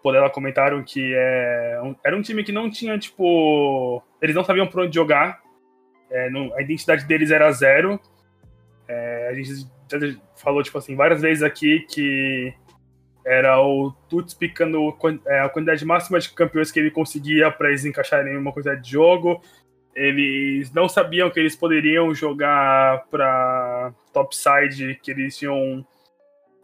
Podela 0.02 0.30
comentaram 0.30 0.82
que 0.84 1.12
é, 1.14 1.80
era 2.04 2.16
um 2.16 2.22
time 2.22 2.44
que 2.44 2.52
não 2.52 2.70
tinha, 2.70 2.98
tipo. 2.98 4.02
Eles 4.22 4.34
não 4.34 4.44
sabiam 4.44 4.66
por 4.66 4.80
onde 4.80 4.94
jogar. 4.94 5.42
É, 6.14 6.28
a 6.56 6.62
identidade 6.62 7.04
deles 7.06 7.32
era 7.32 7.50
zero. 7.50 8.00
É, 8.86 9.28
a 9.30 9.34
gente 9.34 9.66
falou, 10.36 10.62
tipo 10.62 10.78
assim, 10.78 10.94
várias 10.94 11.20
vezes 11.20 11.42
aqui 11.42 11.80
que 11.90 12.54
era 13.26 13.60
o 13.60 13.90
Tuts 14.08 14.32
picando 14.32 14.96
é, 15.26 15.40
a 15.40 15.48
quantidade 15.48 15.84
máxima 15.84 16.20
de 16.20 16.30
campeões 16.30 16.70
que 16.70 16.78
ele 16.78 16.90
conseguia 16.92 17.50
para 17.50 17.68
eles 17.68 17.84
encaixarem 17.84 18.34
em 18.34 18.36
uma 18.36 18.52
quantidade 18.52 18.82
de 18.82 18.92
jogo. 18.92 19.42
Eles 19.92 20.72
não 20.72 20.88
sabiam 20.88 21.30
que 21.30 21.40
eles 21.40 21.56
poderiam 21.56 22.14
jogar 22.14 23.06
para 23.10 23.92
topside, 24.12 24.98
que 25.02 25.10
eles 25.10 25.36
tinham 25.36 25.84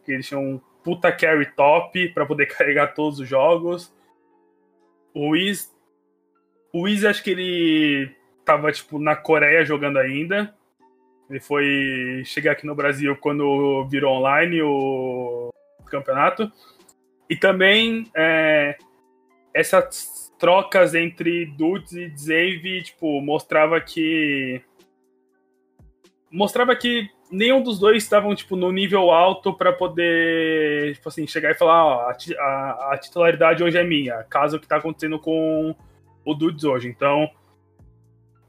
que 0.05 0.13
eles 0.13 0.29
tinham 0.29 0.63
puta 0.85 1.11
carry 1.11 1.47
top 1.57 2.09
para 2.11 2.25
poder 2.25 2.47
carregar 2.55 2.95
todos 2.95 3.19
os 3.19 3.29
jogos. 3.29 3.93
O 5.13 5.31
Wiz, 5.31 5.75
o 6.73 6.83
Wiz 6.83 7.05
acho 7.05 7.25
que 7.25 7.31
ele 7.31 8.20
tava, 8.51 8.73
tipo, 8.73 8.99
na 8.99 9.15
Coreia 9.15 9.65
jogando 9.65 9.99
ainda. 9.99 10.53
Ele 11.29 11.39
foi 11.39 12.23
chegar 12.25 12.53
aqui 12.53 12.67
no 12.67 12.75
Brasil 12.75 13.17
quando 13.17 13.87
virou 13.89 14.17
online 14.17 14.61
o 14.61 15.51
campeonato. 15.87 16.51
E 17.29 17.37
também 17.37 18.11
é, 18.17 18.77
essas 19.55 20.33
trocas 20.37 20.97
entre 20.97 21.47
Dudes 21.47 21.93
e 21.93 22.09
Zave, 22.17 22.83
tipo, 22.83 23.21
mostrava 23.21 23.81
que. 23.81 24.61
Mostrava 26.29 26.75
que 26.75 27.09
nenhum 27.31 27.63
dos 27.63 27.79
dois 27.79 28.03
estavam, 28.03 28.35
tipo, 28.35 28.57
no 28.57 28.73
nível 28.73 29.13
alto 29.13 29.53
para 29.55 29.73
poder, 29.73 30.95
tipo 30.95 31.09
assim, 31.09 31.25
chegar 31.27 31.53
e 31.53 31.59
falar, 31.59 31.85
ó, 31.85 32.13
a, 32.39 32.93
a, 32.93 32.99
titularidade 32.99 33.63
hoje 33.63 33.79
é 33.79 33.85
minha, 33.85 34.25
caso 34.25 34.57
o 34.57 34.61
que 34.61 34.67
tá 34.67 34.77
acontecendo 34.77 35.19
com 35.19 35.75
o 36.25 36.35
Dudes 36.35 36.65
hoje. 36.65 36.89
Então, 36.89 37.31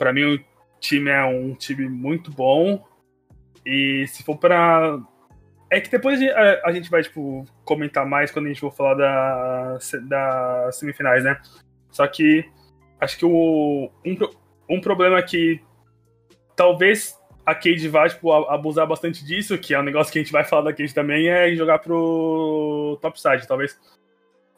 para 0.02 0.12
mim, 0.12 0.24
o 0.24 0.44
time 0.80 1.12
é 1.12 1.24
um 1.24 1.54
time 1.54 1.88
muito 1.88 2.32
bom. 2.32 2.84
E 3.64 4.08
se 4.08 4.24
for 4.24 4.36
para 4.36 5.00
é 5.70 5.80
que 5.80 5.92
depois 5.92 6.20
a, 6.66 6.72
gente 6.72 6.90
vai, 6.90 7.04
tipo, 7.04 7.46
comentar 7.64 8.04
mais 8.04 8.32
quando 8.32 8.48
a 8.48 8.50
gente 8.50 8.60
for 8.60 8.74
falar 8.74 8.96
da, 8.96 9.78
da 10.08 10.72
semifinais, 10.72 11.24
né? 11.24 11.40
Só 11.92 12.08
que 12.08 12.44
acho 13.00 13.16
que 13.16 13.26
o, 13.26 13.92
um, 14.04 14.18
um 14.68 14.82
problema 14.82 15.22
que 15.22 15.62
talvez 16.56 17.16
a 17.46 17.54
Cade 17.54 17.88
vai, 17.88 18.10
tipo, 18.10 18.34
abusar 18.34 18.88
bastante 18.88 19.24
disso, 19.24 19.56
que 19.60 19.76
é 19.76 19.80
um 19.80 19.84
negócio 19.84 20.12
que 20.12 20.18
a 20.18 20.24
gente 20.24 20.32
vai 20.32 20.44
falar 20.44 20.64
da 20.64 20.74
Cade 20.74 20.96
também, 20.96 21.30
é 21.30 21.54
jogar 21.56 21.78
pro 21.78 22.98
topside. 23.04 23.48
Talvez 23.48 23.80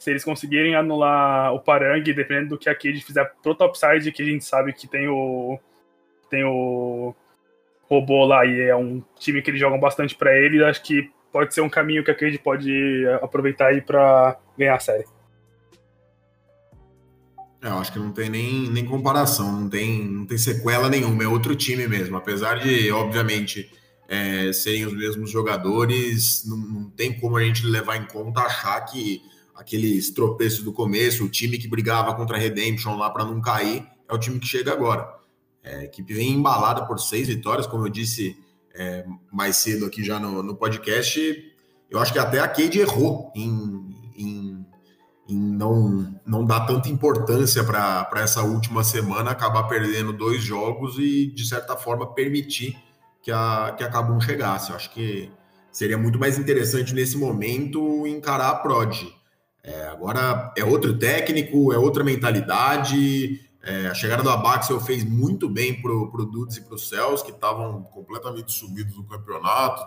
se 0.03 0.09
eles 0.09 0.23
conseguirem 0.23 0.75
anular 0.75 1.53
o 1.53 1.59
Parang, 1.59 2.03
dependendo 2.03 2.49
do 2.49 2.57
que 2.57 2.69
a 2.69 2.75
Cade 2.75 3.01
fizer 3.01 3.23
pro 3.41 3.55
topside, 3.55 4.11
que 4.11 4.21
a 4.21 4.25
gente 4.25 4.43
sabe 4.43 4.73
que 4.73 4.87
tem 4.87 5.07
o. 5.07 5.57
Tem 6.29 6.43
o. 6.43 7.15
robô 7.89 8.25
lá 8.25 8.45
e 8.45 8.61
é 8.61 8.75
um 8.75 9.01
time 9.17 9.41
que 9.41 9.49
eles 9.49 9.59
jogam 9.59 9.79
bastante 9.79 10.15
para 10.15 10.37
ele, 10.37 10.63
acho 10.63 10.83
que 10.83 11.09
pode 11.31 11.53
ser 11.53 11.61
um 11.61 11.69
caminho 11.69 12.03
que 12.03 12.11
a 12.11 12.15
Cade 12.15 12.37
pode 12.37 13.05
aproveitar 13.21 13.67
aí 13.67 13.81
para 13.81 14.37
ganhar 14.57 14.75
a 14.75 14.79
série. 14.79 15.05
É, 17.63 17.67
eu 17.67 17.77
acho 17.77 17.93
que 17.93 17.99
não 17.99 18.11
tem 18.11 18.29
nem, 18.29 18.69
nem 18.69 18.85
comparação, 18.85 19.49
não 19.51 19.69
tem, 19.69 20.03
não 20.03 20.25
tem 20.25 20.37
sequela 20.37 20.89
nenhuma, 20.89 21.23
é 21.23 21.27
outro 21.27 21.55
time 21.55 21.87
mesmo. 21.87 22.17
Apesar 22.17 22.59
de, 22.59 22.91
obviamente, 22.91 23.71
é, 24.09 24.51
serem 24.51 24.85
os 24.85 24.93
mesmos 24.93 25.31
jogadores, 25.31 26.43
não, 26.45 26.57
não, 26.57 26.89
tem 26.89 27.17
como 27.17 27.37
a 27.37 27.43
gente 27.43 27.65
levar 27.65 27.95
em 27.95 28.05
conta 28.05 28.41
achar 28.41 28.81
que 28.81 29.21
aqueles 29.55 30.11
tropeços 30.11 30.63
do 30.63 30.73
começo, 30.73 31.25
o 31.25 31.29
time 31.29 31.57
que 31.57 31.67
brigava 31.67 32.13
contra 32.15 32.37
a 32.37 32.39
Redemption 32.39 32.95
lá 32.97 33.09
para 33.09 33.25
não 33.25 33.41
cair, 33.41 33.85
é 34.07 34.13
o 34.13 34.17
time 34.17 34.39
que 34.39 34.47
chega 34.47 34.71
agora. 34.71 35.07
É, 35.63 35.75
a 35.77 35.83
equipe 35.85 36.13
vem 36.13 36.31
embalada 36.31 36.85
por 36.85 36.99
seis 36.99 37.27
vitórias, 37.27 37.67
como 37.67 37.85
eu 37.85 37.89
disse 37.89 38.37
é, 38.73 39.05
mais 39.31 39.57
cedo 39.57 39.85
aqui 39.85 40.03
já 40.03 40.19
no, 40.19 40.43
no 40.43 40.55
podcast. 40.55 41.19
Eu 41.89 41.99
acho 41.99 42.11
que 42.11 42.19
até 42.19 42.39
a 42.39 42.47
Cade 42.47 42.79
errou 42.79 43.31
em, 43.35 43.95
em 44.17 44.65
em 45.27 45.37
não, 45.37 46.19
não 46.25 46.45
dar 46.45 46.65
tanta 46.65 46.89
importância 46.89 47.63
para 47.63 48.09
essa 48.15 48.43
última 48.43 48.83
semana, 48.83 49.31
acabar 49.31 49.63
perdendo 49.63 50.11
dois 50.11 50.43
jogos 50.43 50.97
e, 50.99 51.27
de 51.27 51.47
certa 51.47 51.77
forma, 51.77 52.13
permitir 52.13 52.77
que 53.21 53.31
a, 53.31 53.73
que 53.77 53.83
a 53.83 53.89
Cabum 53.89 54.19
chegasse. 54.19 54.69
Eu 54.69 54.75
acho 54.75 54.91
que 54.91 55.31
seria 55.71 55.97
muito 55.97 56.19
mais 56.19 56.37
interessante 56.37 56.93
nesse 56.93 57.17
momento 57.17 58.05
encarar 58.05 58.49
a 58.49 58.55
Prod. 58.55 59.07
É, 59.63 59.86
agora 59.86 60.52
é 60.58 60.65
outro 60.65 60.97
técnico, 60.97 61.71
é 61.71 61.78
outra 61.78 62.04
mentalidade. 62.04 63.39
É, 63.62 63.88
a 63.88 63.93
chegada 63.93 64.21
do 64.21 64.30
Abaxel 64.30 64.78
fez 64.82 65.06
muito 65.06 65.47
bem 65.47 65.82
para 65.82 65.93
o 65.93 66.26
Dudes 66.26 66.58
e 66.58 66.62
para 66.62 66.76
o 66.76 66.78
Céus, 66.78 67.21
que 67.21 67.32
estavam 67.32 67.82
completamente 67.84 68.52
subidos 68.52 68.97
no 68.97 69.06
campeonato. 69.06 69.82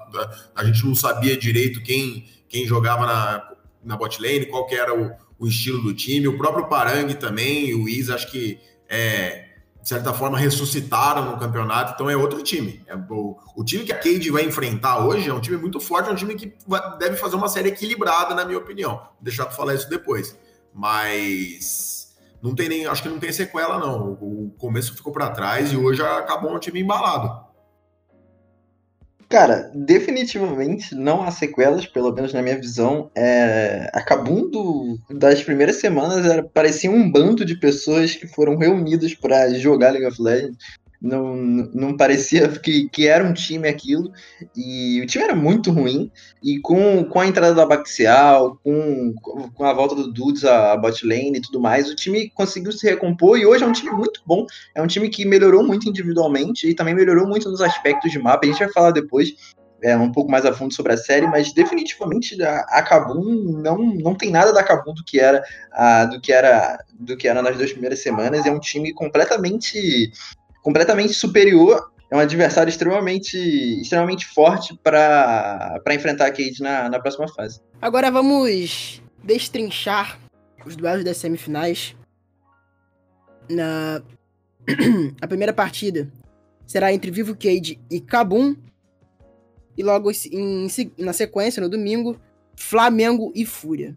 A 0.54 0.64
gente 0.64 0.84
não 0.86 0.94
sabia 0.94 1.36
direito 1.36 1.82
quem, 1.82 2.26
quem 2.48 2.66
jogava 2.66 3.04
na, 3.04 3.52
na 3.84 3.96
bot 3.96 4.20
lane, 4.20 4.46
qual 4.46 4.66
que 4.66 4.74
era 4.74 4.98
o, 4.98 5.12
o 5.38 5.46
estilo 5.46 5.82
do 5.82 5.92
time. 5.92 6.26
O 6.26 6.38
próprio 6.38 6.68
Parang 6.68 7.12
também, 7.14 7.74
o 7.74 7.86
Is, 7.86 8.08
acho 8.08 8.30
que 8.30 8.58
é, 8.88 9.45
de 9.86 9.90
certa 9.90 10.12
forma 10.12 10.36
ressuscitaram 10.36 11.30
no 11.30 11.38
campeonato, 11.38 11.92
então 11.94 12.10
é 12.10 12.16
outro 12.16 12.42
time. 12.42 12.82
É, 12.88 12.96
o, 12.96 13.38
o, 13.54 13.62
time 13.62 13.84
que 13.84 13.92
a 13.92 13.96
Cade 13.96 14.32
vai 14.32 14.42
enfrentar 14.44 15.06
hoje 15.06 15.30
é 15.30 15.32
um 15.32 15.38
time 15.38 15.56
muito 15.56 15.78
forte, 15.78 16.08
é 16.08 16.12
um 16.12 16.16
time 16.16 16.34
que 16.34 16.52
vai, 16.66 16.98
deve 16.98 17.14
fazer 17.14 17.36
uma 17.36 17.46
série 17.46 17.68
equilibrada, 17.68 18.34
na 18.34 18.44
minha 18.44 18.58
opinião. 18.58 18.96
Vou 18.96 19.12
deixar 19.20 19.46
tu 19.46 19.54
falar 19.54 19.76
isso 19.76 19.88
depois. 19.88 20.36
Mas 20.74 22.16
não 22.42 22.52
tem 22.52 22.68
nem, 22.68 22.84
acho 22.84 23.00
que 23.00 23.08
não 23.08 23.20
tem 23.20 23.32
sequela, 23.32 23.78
não. 23.78 24.18
O, 24.20 24.46
o 24.46 24.50
começo 24.58 24.92
ficou 24.92 25.12
para 25.12 25.30
trás 25.30 25.72
e 25.72 25.76
hoje 25.76 26.02
acabou 26.02 26.52
um 26.52 26.58
time 26.58 26.80
embalado. 26.80 27.45
Cara, 29.28 29.70
definitivamente 29.74 30.94
não 30.94 31.22
há 31.22 31.30
sequelas, 31.30 31.84
pelo 31.84 32.12
menos 32.12 32.32
na 32.32 32.42
minha 32.42 32.56
visão. 32.56 33.10
É... 33.14 33.90
Das 35.10 35.42
primeiras 35.42 35.76
semanas 35.76 36.24
era, 36.24 36.44
parecia 36.44 36.90
um 36.90 37.10
bando 37.10 37.44
de 37.44 37.58
pessoas 37.58 38.14
que 38.14 38.26
foram 38.28 38.56
reunidas 38.56 39.14
para 39.14 39.52
jogar 39.54 39.90
League 39.90 40.06
of 40.06 40.22
Legends 40.22 40.58
não, 41.00 41.36
não 41.36 41.96
parecia 41.96 42.48
que, 42.48 42.88
que 42.88 43.06
era 43.06 43.24
um 43.24 43.32
time 43.32 43.68
aquilo, 43.68 44.10
e 44.56 45.00
o 45.02 45.06
time 45.06 45.24
era 45.24 45.34
muito 45.34 45.70
ruim, 45.70 46.10
e 46.42 46.58
com, 46.60 47.04
com 47.04 47.20
a 47.20 47.26
entrada 47.26 47.54
da 47.54 47.66
Baxial, 47.66 48.58
com, 48.62 49.14
com 49.54 49.64
a 49.64 49.72
volta 49.72 49.94
do 49.94 50.12
Dudes 50.12 50.44
a 50.44 50.76
bot 50.76 51.06
lane 51.06 51.38
e 51.38 51.40
tudo 51.40 51.60
mais, 51.60 51.90
o 51.90 51.94
time 51.94 52.30
conseguiu 52.30 52.72
se 52.72 52.86
recompor, 52.88 53.38
e 53.38 53.46
hoje 53.46 53.64
é 53.64 53.66
um 53.66 53.72
time 53.72 53.90
muito 53.90 54.20
bom, 54.26 54.46
é 54.74 54.82
um 54.82 54.86
time 54.86 55.08
que 55.08 55.24
melhorou 55.24 55.64
muito 55.64 55.88
individualmente, 55.88 56.68
e 56.68 56.74
também 56.74 56.94
melhorou 56.94 57.26
muito 57.26 57.50
nos 57.50 57.60
aspectos 57.60 58.10
de 58.10 58.18
mapa, 58.18 58.44
a 58.44 58.48
gente 58.48 58.58
vai 58.58 58.72
falar 58.72 58.90
depois, 58.90 59.34
é, 59.82 59.96
um 59.96 60.10
pouco 60.10 60.30
mais 60.30 60.44
a 60.44 60.52
fundo 60.52 60.74
sobre 60.74 60.92
a 60.92 60.96
série, 60.96 61.26
mas 61.26 61.52
definitivamente 61.52 62.40
a, 62.42 62.60
a 62.70 62.82
Kabum 62.82 63.60
não, 63.62 63.78
não 63.78 64.14
tem 64.14 64.30
nada 64.30 64.52
da 64.52 64.62
Kabum 64.62 64.94
do 64.94 65.04
que 65.04 65.20
era 65.20 65.42
a, 65.72 66.06
do 66.06 66.20
que 66.20 66.32
era 66.32 66.78
do 66.98 67.16
que 67.16 67.28
era 67.28 67.42
nas 67.42 67.56
duas 67.56 67.72
primeiras 67.72 68.00
semanas. 68.00 68.46
É 68.46 68.50
um 68.50 68.58
time 68.58 68.92
completamente 68.92 70.10
completamente 70.66 71.14
superior. 71.14 71.92
É 72.10 72.16
um 72.16 72.18
adversário 72.18 72.68
extremamente, 72.68 73.36
extremamente 73.80 74.26
forte 74.26 74.76
para 74.82 75.80
enfrentar 75.92 76.26
a 76.26 76.30
Cade 76.30 76.60
na, 76.60 76.88
na 76.88 76.98
próxima 76.98 77.28
fase. 77.28 77.60
Agora 77.80 78.10
vamos 78.10 79.00
destrinchar 79.22 80.18
os 80.64 80.74
duelos 80.74 81.04
das 81.04 81.18
semifinais. 81.18 81.94
Na 83.48 84.02
a 85.22 85.26
primeira 85.28 85.52
partida 85.52 86.10
será 86.66 86.92
entre 86.92 87.12
Vivo 87.12 87.36
Cade 87.36 87.80
e 87.88 88.00
Kabum. 88.00 88.56
E 89.76 89.84
logo 89.84 90.10
em, 90.32 90.66
na 90.98 91.12
sequência, 91.12 91.60
no 91.60 91.68
domingo, 91.68 92.20
Flamengo 92.56 93.30
e 93.36 93.46
Fúria. 93.46 93.96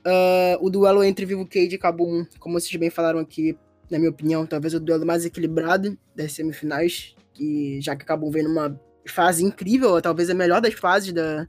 Uh, 0.00 0.60
o 0.60 0.68
duelo 0.68 1.02
entre 1.02 1.24
Vivo 1.24 1.46
Cade 1.46 1.76
e 1.76 1.78
Kabum, 1.78 2.26
como 2.38 2.60
vocês 2.60 2.74
bem 2.76 2.90
falaram 2.90 3.20
aqui, 3.20 3.56
na 3.90 3.98
minha 3.98 4.10
opinião, 4.10 4.46
talvez 4.46 4.74
o 4.74 4.80
duelo 4.80 5.06
mais 5.06 5.24
equilibrado 5.24 5.96
das 6.14 6.32
semifinais, 6.32 7.14
que 7.32 7.80
já 7.80 7.94
que 7.94 8.02
acabam 8.02 8.30
vendo 8.30 8.50
uma 8.50 8.78
fase 9.06 9.44
incrível, 9.44 9.90
ou 9.90 10.02
talvez 10.02 10.30
a 10.30 10.34
melhor 10.34 10.60
das 10.60 10.74
fases 10.74 11.12
da, 11.12 11.46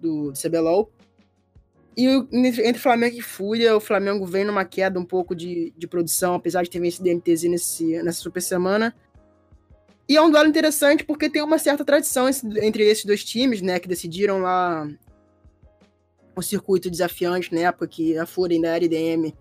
do 0.00 0.32
CBLOL. 0.32 0.90
E 1.96 2.06
entre 2.32 2.78
Flamengo 2.78 3.16
e 3.16 3.22
Fúria, 3.22 3.76
o 3.76 3.80
Flamengo 3.80 4.26
vem 4.26 4.44
numa 4.44 4.64
queda 4.64 4.98
um 4.98 5.04
pouco 5.04 5.34
de, 5.34 5.72
de 5.76 5.86
produção, 5.86 6.34
apesar 6.34 6.62
de 6.62 6.70
ter 6.70 6.80
vencido 6.80 7.04
DMTZ 7.04 7.44
nesse, 7.44 8.02
nessa 8.02 8.20
super 8.20 8.42
semana. 8.42 8.94
E 10.08 10.16
é 10.16 10.22
um 10.22 10.30
duelo 10.30 10.48
interessante 10.48 11.04
porque 11.04 11.30
tem 11.30 11.42
uma 11.42 11.58
certa 11.58 11.84
tradição 11.84 12.28
entre 12.28 12.82
esses 12.84 13.04
dois 13.04 13.24
times, 13.24 13.62
né? 13.62 13.78
Que 13.78 13.88
decidiram 13.88 14.40
lá 14.40 14.88
o 16.36 16.42
circuito 16.42 16.90
desafiante 16.90 17.54
na 17.54 17.60
época 17.60 17.86
que 17.86 18.18
a 18.18 18.26
Fúria 18.26 18.56
ainda 18.56 18.68
era 18.68 18.84
IDM 18.84 19.32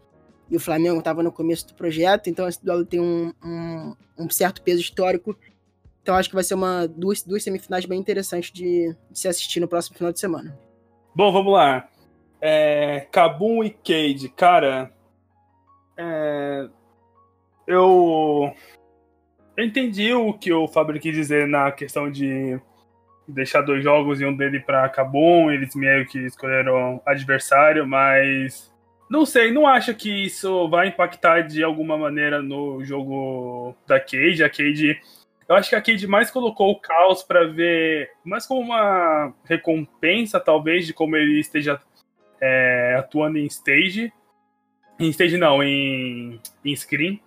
e 0.50 0.56
o 0.56 0.60
Flamengo 0.60 1.00
estava 1.00 1.24
no 1.24 1.32
começo 1.32 1.68
do 1.68 1.74
projeto, 1.74 2.30
então 2.30 2.48
esse 2.48 2.64
duelo 2.64 2.86
tem 2.86 3.00
um, 3.00 3.34
um, 3.44 3.96
um, 4.20 4.30
certo 4.30 4.62
peso 4.62 4.82
histórico. 4.82 5.36
Então 6.02 6.16
acho 6.16 6.30
que 6.30 6.36
vai 6.36 6.44
ser 6.44 6.54
uma 6.54 6.88
duas, 6.88 7.24
duas 7.24 7.44
semifinais 7.44 7.86
bem 7.86 8.00
interessantes 8.00 8.52
de, 8.52 8.96
de 9.10 9.20
se 9.20 9.28
assistir 9.28 9.60
no 9.60 9.68
próximo 9.68 9.98
final 9.98 10.12
de 10.12 10.20
semana. 10.20 10.58
Bom, 11.16 11.32
vamos 11.32 11.54
lá. 11.54 11.88
É, 12.42 13.08
Kabum 13.12 13.64
e 13.64 13.70
Cade, 13.70 14.28
cara. 14.30 14.92
É, 15.98 16.68
eu, 17.66 18.52
eu 19.56 19.66
entendi 19.66 20.14
o 20.14 20.34
que 20.34 20.52
o 20.52 20.68
Fábio 20.68 21.00
quis 21.00 21.16
dizer 21.16 21.48
na 21.48 21.72
questão 21.72 22.12
de 22.12 22.60
deixar 23.28 23.62
dois 23.62 23.82
jogos 23.82 24.20
e 24.20 24.26
um 24.26 24.36
dele 24.36 24.60
para 24.60 24.90
Kabum. 24.90 25.52
Eles 25.52 25.74
meio 25.76 26.06
que 26.06 26.20
escolheram 26.20 27.02
adversário, 27.06 27.88
mas 27.88 28.73
não 29.10 29.26
sei, 29.26 29.52
não 29.52 29.68
acho 29.68 29.94
que 29.94 30.26
isso 30.26 30.68
vai 30.70 30.88
impactar 30.88 31.42
de 31.42 31.64
alguma 31.64 31.98
maneira 31.98 32.42
no 32.42 32.84
jogo 32.84 33.76
da 33.86 34.00
Cade. 34.00 34.44
A 34.44 34.50
Cade. 34.50 35.00
Eu 35.48 35.56
acho 35.56 35.70
que 35.70 35.76
a 35.76 35.82
Cade 35.82 36.08
mais 36.08 36.32
colocou 36.32 36.72
o 36.72 36.80
caos 36.80 37.22
para 37.22 37.46
ver, 37.46 38.10
mais 38.24 38.46
como 38.46 38.62
uma 38.62 39.34
recompensa, 39.44 40.40
talvez, 40.40 40.88
de 40.88 40.94
como 40.94 41.16
ele 41.16 41.40
esteja 41.40 41.80
é, 42.42 42.96
atuando 42.98 43.38
em 43.38 43.46
stage. 43.46 44.12
Em 45.00 45.10
stage 45.10 45.38
não, 45.38 45.62
em, 45.62 46.40
em 46.64 46.76
screen. 46.76 47.22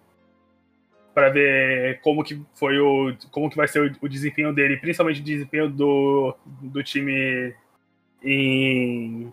Para 1.15 1.31
ver 1.31 2.01
como 2.01 2.23
que 2.25 2.43
foi 2.55 2.79
o. 2.79 3.15
como 3.31 3.49
que 3.49 3.57
vai 3.57 3.69
ser 3.69 3.81
o, 3.81 4.07
o 4.07 4.09
desempenho 4.09 4.53
dele, 4.53 4.77
principalmente 4.77 5.21
o 5.21 5.25
desempenho 5.25 5.71
do, 5.71 6.37
do 6.61 6.83
time 6.83 7.55
em, 8.23 9.33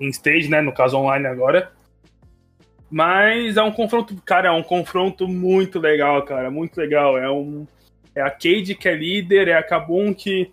em 0.00 0.08
stage, 0.08 0.48
né? 0.48 0.60
No 0.60 0.72
caso 0.72 0.96
online 0.96 1.26
agora. 1.26 1.70
Mas 2.90 3.56
é 3.56 3.62
um 3.62 3.70
confronto, 3.70 4.16
cara, 4.24 4.48
é 4.48 4.50
um 4.50 4.64
confronto 4.64 5.28
muito 5.28 5.78
legal, 5.78 6.24
cara, 6.24 6.50
muito 6.50 6.76
legal. 6.76 7.16
É 7.16 7.30
um 7.30 7.66
é 8.14 8.20
a 8.20 8.30
Cade 8.30 8.74
que 8.74 8.88
é 8.88 8.94
líder, 8.94 9.46
é 9.48 9.54
a 9.54 9.62
Kabum 9.62 10.12
que 10.12 10.50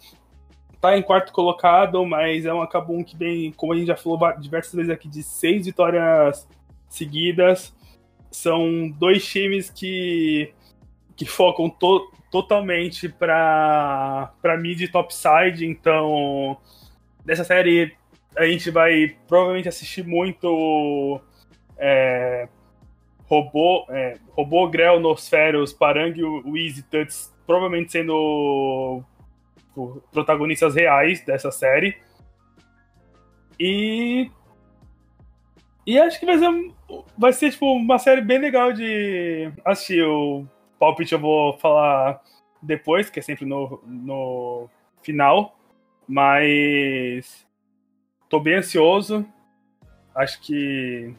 tá 0.80 0.95
em 0.95 1.01
quarto 1.01 1.32
colocado, 1.32 2.05
mas 2.05 2.45
é 2.45 2.53
uma 2.53 2.67
Kabum 2.67 3.03
que 3.03 3.15
bem, 3.15 3.51
como 3.53 3.74
a 3.74 3.76
gente 3.76 3.88
já 3.88 3.95
falou 3.95 4.19
diversas 4.39 4.74
vezes 4.74 4.91
aqui, 4.91 5.07
de 5.07 5.24
seis 5.24 5.65
vitórias 5.65 6.47
seguidas. 6.88 7.76
São 8.30 8.89
dois 8.89 9.26
times 9.26 9.72
que, 9.72 10.53
que 11.15 11.26
focam 11.26 11.69
to, 11.69 12.11
totalmente 12.30 13.09
para 13.09 14.32
para 14.41 14.57
mid 14.57 14.91
topside, 14.91 15.65
então 15.65 16.57
dessa 17.26 17.43
série 17.43 17.97
a 18.38 18.45
gente 18.45 18.69
vai 18.69 19.15
provavelmente 19.27 19.67
assistir 19.67 20.05
muito 20.05 21.19
é, 21.77 22.47
Robô, 23.25 23.85
é, 23.89 24.17
Robô, 24.29 24.67
Grell, 24.69 24.99
Nosferos, 24.99 25.73
Parang 25.73 26.17
e 26.17 26.23
o 26.23 26.57
Easy 26.57 26.83
Tuts 26.83 27.35
provavelmente 27.47 27.93
sendo 27.93 29.01
protagonistas 30.11 30.75
reais 30.75 31.23
dessa 31.23 31.49
série. 31.49 31.97
E. 33.59 34.29
E 35.85 35.97
acho 35.97 36.19
que 36.19 36.25
vai 36.25 36.38
ser, 36.38 36.73
vai 37.17 37.33
ser 37.33 37.51
tipo, 37.51 37.65
uma 37.71 37.97
série 37.97 38.21
bem 38.21 38.39
legal 38.39 38.73
de 38.73 39.49
assistir. 39.63 40.03
O 40.03 40.45
palpite 40.77 41.13
eu 41.13 41.19
vou 41.19 41.57
falar 41.57 42.21
depois, 42.61 43.09
que 43.09 43.19
é 43.19 43.21
sempre 43.21 43.45
no, 43.45 43.81
no 43.85 44.69
final. 45.01 45.57
Mas 46.05 47.47
tô 48.30 48.39
bem 48.39 48.55
ansioso. 48.55 49.25
Acho 50.15 50.41
que. 50.41 51.13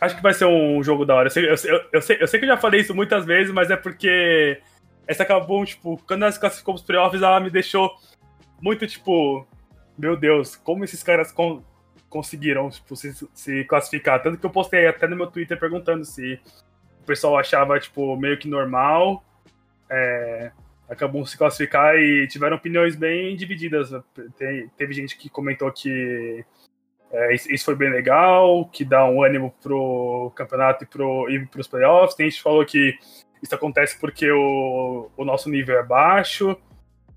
Acho 0.00 0.16
que 0.16 0.22
vai 0.22 0.34
ser 0.34 0.44
um 0.44 0.82
jogo 0.82 1.04
da 1.04 1.14
hora. 1.14 1.26
Eu 1.26 1.30
sei, 1.30 1.44
eu, 1.44 1.84
eu, 1.92 2.02
sei, 2.02 2.18
eu 2.20 2.28
sei 2.28 2.38
que 2.38 2.44
eu 2.44 2.50
já 2.50 2.56
falei 2.56 2.80
isso 2.80 2.94
muitas 2.94 3.24
vezes, 3.24 3.52
mas 3.52 3.70
é 3.70 3.76
porque 3.76 4.60
essa 5.06 5.22
acabou, 5.22 5.64
tipo, 5.64 5.96
quando 6.06 6.20
nós 6.20 6.36
classificamos 6.36 6.80
os 6.80 6.86
playoffs, 6.86 7.22
ela 7.22 7.40
me 7.40 7.50
deixou 7.50 7.90
muito, 8.60 8.86
tipo, 8.86 9.46
meu 9.96 10.16
Deus, 10.16 10.56
como 10.56 10.84
esses 10.84 11.02
caras 11.02 11.32
con 11.32 11.62
conseguiram 12.08 12.70
tipo, 12.70 12.94
se, 12.94 13.12
se, 13.34 13.64
classificar. 13.64 14.22
Tanto 14.22 14.38
que 14.38 14.46
eu 14.46 14.50
postei 14.50 14.86
até 14.86 15.06
no 15.06 15.16
meu 15.16 15.26
Twitter 15.26 15.58
perguntando 15.58 16.04
se 16.04 16.40
o 17.02 17.04
pessoal 17.04 17.36
achava, 17.36 17.78
tipo, 17.80 18.16
meio 18.16 18.38
que 18.38 18.48
normal. 18.48 19.24
É, 19.90 20.52
acabou 20.88 21.26
se 21.26 21.36
classificar 21.36 21.96
e 21.96 22.26
tiveram 22.28 22.56
opiniões 22.56 22.94
bem 22.96 23.36
divididas. 23.36 23.90
Tem, 24.36 24.68
teve 24.76 24.92
gente 24.92 25.16
que 25.16 25.28
comentou 25.28 25.70
que 25.72 26.44
é, 27.10 27.34
isso 27.34 27.64
foi 27.64 27.74
bem 27.74 27.90
legal, 27.90 28.64
que 28.66 28.84
dá 28.84 29.04
um 29.08 29.22
ânimo 29.22 29.54
pro 29.62 30.32
campeonato 30.34 30.84
e, 30.84 30.86
pro, 30.86 31.30
e 31.30 31.46
pros 31.46 31.66
playoffs. 31.66 32.14
Tem 32.14 32.26
gente 32.26 32.38
que 32.38 32.42
falou 32.42 32.64
que 32.64 32.96
isso 33.42 33.54
acontece 33.54 33.98
porque 33.98 34.30
o, 34.30 35.10
o 35.16 35.24
nosso 35.24 35.48
nível 35.48 35.78
é 35.78 35.82
baixo. 35.82 36.56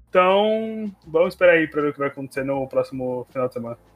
Então, 0.09 0.91
vamos 1.05 1.33
esperar 1.33 1.53
aí 1.53 1.67
para 1.67 1.81
ver 1.81 1.89
o 1.89 1.93
que 1.93 1.99
vai 1.99 2.07
acontecer 2.07 2.43
no 2.43 2.67
próximo 2.67 3.27
final 3.31 3.47
de 3.47 3.53
semana. 3.53 3.88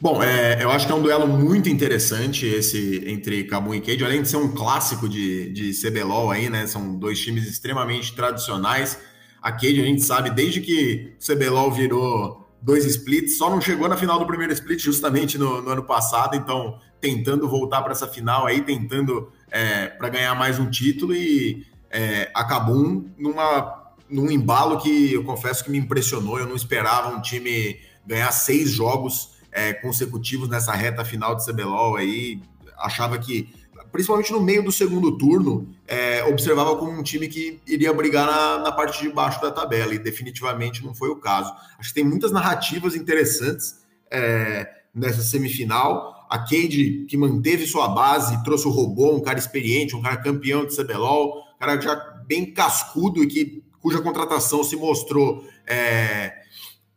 Bom, 0.00 0.22
é, 0.22 0.62
eu 0.62 0.70
acho 0.70 0.86
que 0.86 0.92
é 0.92 0.94
um 0.94 1.02
duelo 1.02 1.26
muito 1.26 1.68
interessante 1.68 2.46
esse 2.46 3.02
entre 3.04 3.42
Cabum 3.44 3.74
e 3.74 3.80
Cade, 3.80 4.04
além 4.04 4.22
de 4.22 4.28
ser 4.28 4.36
um 4.36 4.54
clássico 4.54 5.08
de, 5.08 5.50
de 5.50 5.72
CBLOL 5.72 6.30
aí, 6.30 6.48
né? 6.48 6.68
São 6.68 6.94
dois 6.94 7.20
times 7.20 7.48
extremamente 7.48 8.14
tradicionais. 8.14 8.96
A 9.42 9.50
Cade, 9.50 9.80
a 9.80 9.84
gente 9.84 10.02
sabe, 10.02 10.30
desde 10.30 10.60
que 10.60 11.14
o 11.20 11.34
CBLOL 11.34 11.72
virou 11.72 12.48
dois 12.62 12.84
splits, 12.84 13.38
só 13.38 13.50
não 13.50 13.60
chegou 13.60 13.88
na 13.88 13.96
final 13.96 14.20
do 14.20 14.26
primeiro 14.26 14.52
split 14.52 14.80
justamente 14.80 15.36
no, 15.36 15.60
no 15.60 15.70
ano 15.70 15.82
passado, 15.82 16.36
então 16.36 16.78
tentando 17.00 17.48
voltar 17.48 17.82
para 17.82 17.90
essa 17.90 18.06
final 18.06 18.46
aí, 18.46 18.60
tentando 18.60 19.32
é, 19.50 19.88
para 19.88 20.08
ganhar 20.10 20.34
mais 20.36 20.60
um 20.60 20.70
título 20.70 21.12
e 21.12 21.66
é, 21.90 22.30
a 22.34 22.44
Cabum 22.44 23.04
numa 23.18 23.76
num 24.08 24.30
embalo 24.30 24.80
que 24.80 25.12
eu 25.12 25.24
confesso 25.24 25.64
que 25.64 25.70
me 25.70 25.76
impressionou. 25.76 26.38
Eu 26.38 26.46
não 26.46 26.56
esperava 26.56 27.14
um 27.14 27.20
time 27.20 27.78
ganhar 28.06 28.30
seis 28.32 28.70
jogos 28.70 29.37
é, 29.52 29.72
consecutivos 29.72 30.48
nessa 30.48 30.72
reta 30.72 31.04
final 31.04 31.34
de 31.34 31.44
CBLOL 31.44 31.96
aí. 31.96 32.40
Achava 32.78 33.18
que, 33.18 33.48
principalmente 33.90 34.32
no 34.32 34.40
meio 34.40 34.62
do 34.62 34.70
segundo 34.70 35.16
turno, 35.16 35.68
é, 35.86 36.22
observava 36.24 36.76
como 36.76 36.92
um 36.92 37.02
time 37.02 37.28
que 37.28 37.60
iria 37.66 37.92
brigar 37.92 38.26
na, 38.26 38.58
na, 38.64 38.72
parte 38.72 39.02
de 39.02 39.08
baixo 39.08 39.40
da 39.40 39.50
tabela, 39.50 39.94
e 39.94 39.98
definitivamente 39.98 40.84
não 40.84 40.94
foi 40.94 41.08
o 41.08 41.16
caso. 41.16 41.52
Acho 41.78 41.88
que 41.88 41.94
tem 41.94 42.04
muitas 42.04 42.30
narrativas 42.30 42.94
interessantes 42.94 43.84
é, 44.10 44.68
nessa 44.94 45.22
semifinal. 45.22 46.26
A 46.30 46.38
Cade, 46.38 47.06
que 47.08 47.16
manteve 47.16 47.66
sua 47.66 47.88
base, 47.88 48.42
trouxe 48.44 48.68
o 48.68 48.70
robô, 48.70 49.14
um 49.14 49.20
cara 49.20 49.38
experiente, 49.38 49.96
um 49.96 50.02
cara 50.02 50.18
campeão 50.18 50.66
de 50.66 50.76
CBLOL, 50.76 51.38
um 51.56 51.58
cara 51.58 51.80
já 51.80 51.96
bem 52.26 52.52
cascudo 52.52 53.24
e 53.24 53.26
que 53.26 53.64
cuja 53.80 54.02
contratação 54.02 54.62
se 54.62 54.76
mostrou 54.76 55.44
é, 55.66 56.34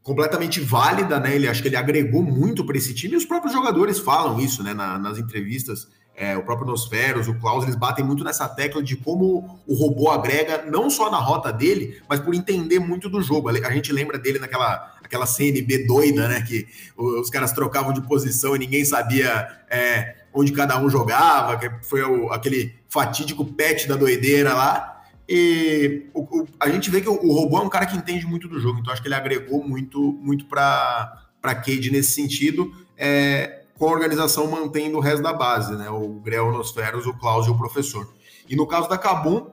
completamente 0.03 0.59
válida, 0.59 1.19
né? 1.19 1.35
Ele 1.35 1.47
acho 1.47 1.61
que 1.61 1.67
ele 1.67 1.75
agregou 1.75 2.21
muito 2.21 2.65
para 2.65 2.77
esse 2.77 2.93
time. 2.93 3.13
E 3.13 3.17
os 3.17 3.25
próprios 3.25 3.53
jogadores 3.53 3.99
falam 3.99 4.39
isso, 4.39 4.63
né? 4.63 4.73
Na, 4.73 4.97
nas 4.97 5.17
entrevistas, 5.17 5.87
é, 6.15 6.37
o 6.37 6.43
próprio 6.43 6.67
Nosferos, 6.67 7.27
o 7.27 7.35
Klaus, 7.35 7.63
eles 7.63 7.75
batem 7.75 8.03
muito 8.03 8.23
nessa 8.23 8.47
tecla 8.47 8.83
de 8.83 8.95
como 8.95 9.59
o 9.67 9.73
robô 9.73 10.09
agrega 10.09 10.65
não 10.65 10.89
só 10.89 11.09
na 11.09 11.17
rota 11.17 11.51
dele, 11.51 12.01
mas 12.07 12.19
por 12.19 12.33
entender 12.33 12.79
muito 12.79 13.09
do 13.09 13.21
jogo. 13.21 13.49
A 13.49 13.71
gente 13.71 13.91
lembra 13.93 14.17
dele 14.17 14.39
naquela 14.39 14.91
aquela 15.03 15.25
CNB 15.25 15.85
doida, 15.85 16.27
né? 16.29 16.41
Que 16.41 16.65
os 16.95 17.29
caras 17.29 17.51
trocavam 17.51 17.91
de 17.91 18.01
posição 18.01 18.55
e 18.55 18.59
ninguém 18.59 18.85
sabia 18.85 19.47
é, 19.69 20.15
onde 20.33 20.53
cada 20.53 20.79
um 20.79 20.89
jogava, 20.89 21.57
que 21.57 21.69
foi 21.85 22.01
o, 22.01 22.31
aquele 22.31 22.73
fatídico 22.87 23.43
pet 23.43 23.87
da 23.87 23.95
doideira 23.95 24.53
lá. 24.53 25.00
E 25.33 26.09
o, 26.13 26.23
o, 26.23 26.47
a 26.59 26.69
gente 26.69 26.89
vê 26.89 26.99
que 26.99 27.07
o, 27.07 27.13
o, 27.13 27.31
robô 27.31 27.57
é 27.57 27.61
um 27.61 27.69
cara 27.69 27.85
que 27.85 27.95
entende 27.95 28.25
muito 28.25 28.49
do 28.49 28.59
jogo, 28.59 28.79
então 28.79 28.91
acho 28.91 29.01
que 29.01 29.07
ele 29.07 29.15
agregou 29.15 29.65
muito, 29.65 30.11
muito 30.21 30.43
para 30.43 31.25
Cade 31.41 31.89
nesse 31.89 32.11
sentido, 32.11 32.69
é, 32.97 33.63
com 33.75 33.87
a 33.87 33.91
organização 33.91 34.45
mantendo 34.51 34.97
o 34.97 34.99
resto 34.99 35.23
da 35.23 35.31
base, 35.31 35.73
né? 35.77 35.89
O 35.89 36.19
Grel, 36.19 36.51
Nosferos, 36.51 37.05
o 37.05 37.13
Klaus 37.13 37.47
e 37.47 37.49
o 37.49 37.57
professor. 37.57 38.13
E 38.49 38.57
no 38.57 38.67
caso 38.67 38.89
da 38.89 38.97
Kabum, 38.97 39.47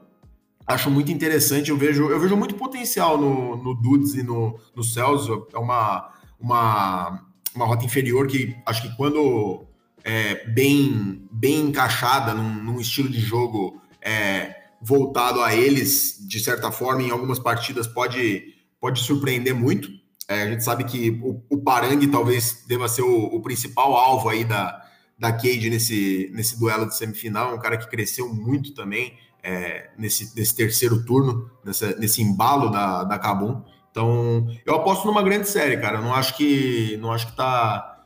acho 0.66 0.90
muito 0.90 1.12
interessante, 1.12 1.70
eu 1.70 1.76
vejo, 1.76 2.10
eu 2.10 2.18
vejo 2.18 2.36
muito 2.36 2.56
potencial 2.56 3.16
no, 3.16 3.56
no 3.56 3.72
Dudes 3.72 4.16
e 4.16 4.24
no, 4.24 4.58
no 4.74 4.82
Celso, 4.82 5.46
é 5.54 5.58
uma, 5.58 6.10
uma, 6.40 7.22
uma 7.54 7.66
rota 7.66 7.84
inferior 7.84 8.26
que 8.26 8.56
acho 8.66 8.82
que 8.82 8.96
quando 8.96 9.64
é, 10.02 10.44
bem, 10.48 11.22
bem 11.30 11.66
encaixada 11.66 12.34
num, 12.34 12.64
num 12.64 12.80
estilo 12.80 13.08
de 13.08 13.20
jogo 13.20 13.80
é, 14.02 14.57
voltado 14.80 15.42
a 15.42 15.54
eles, 15.54 16.16
de 16.26 16.40
certa 16.40 16.70
forma, 16.70 17.02
em 17.02 17.10
algumas 17.10 17.38
partidas 17.38 17.86
pode, 17.86 18.54
pode 18.80 19.00
surpreender 19.00 19.54
muito. 19.54 19.88
É, 20.28 20.42
a 20.42 20.50
gente 20.50 20.62
sabe 20.62 20.84
que 20.84 21.10
o, 21.22 21.42
o 21.50 21.58
Parang 21.62 22.06
talvez 22.08 22.64
deva 22.66 22.88
ser 22.88 23.02
o, 23.02 23.24
o, 23.26 23.40
principal 23.40 23.94
alvo 23.94 24.28
aí 24.28 24.44
da, 24.44 24.84
da 25.18 25.32
Cade 25.32 25.70
nesse, 25.70 26.30
nesse 26.34 26.58
duelo 26.58 26.86
de 26.86 26.96
semifinal, 26.96 27.54
um 27.54 27.58
cara 27.58 27.78
que 27.78 27.88
cresceu 27.88 28.32
muito 28.32 28.74
também 28.74 29.16
é, 29.42 29.90
nesse, 29.96 30.34
nesse 30.36 30.54
terceiro 30.54 31.04
turno, 31.04 31.50
nessa, 31.64 31.96
nesse 31.96 32.22
embalo 32.22 32.70
da, 32.70 33.04
da 33.04 33.18
Kabum. 33.18 33.62
Então, 33.90 34.46
eu 34.66 34.74
aposto 34.74 35.06
numa 35.06 35.22
grande 35.22 35.48
série, 35.48 35.78
cara. 35.78 35.98
Eu 35.98 36.02
não 36.02 36.14
acho 36.14 36.36
que 36.36 36.96
não 37.00 37.10
acho 37.10 37.26
que 37.26 37.36
tá 37.36 37.97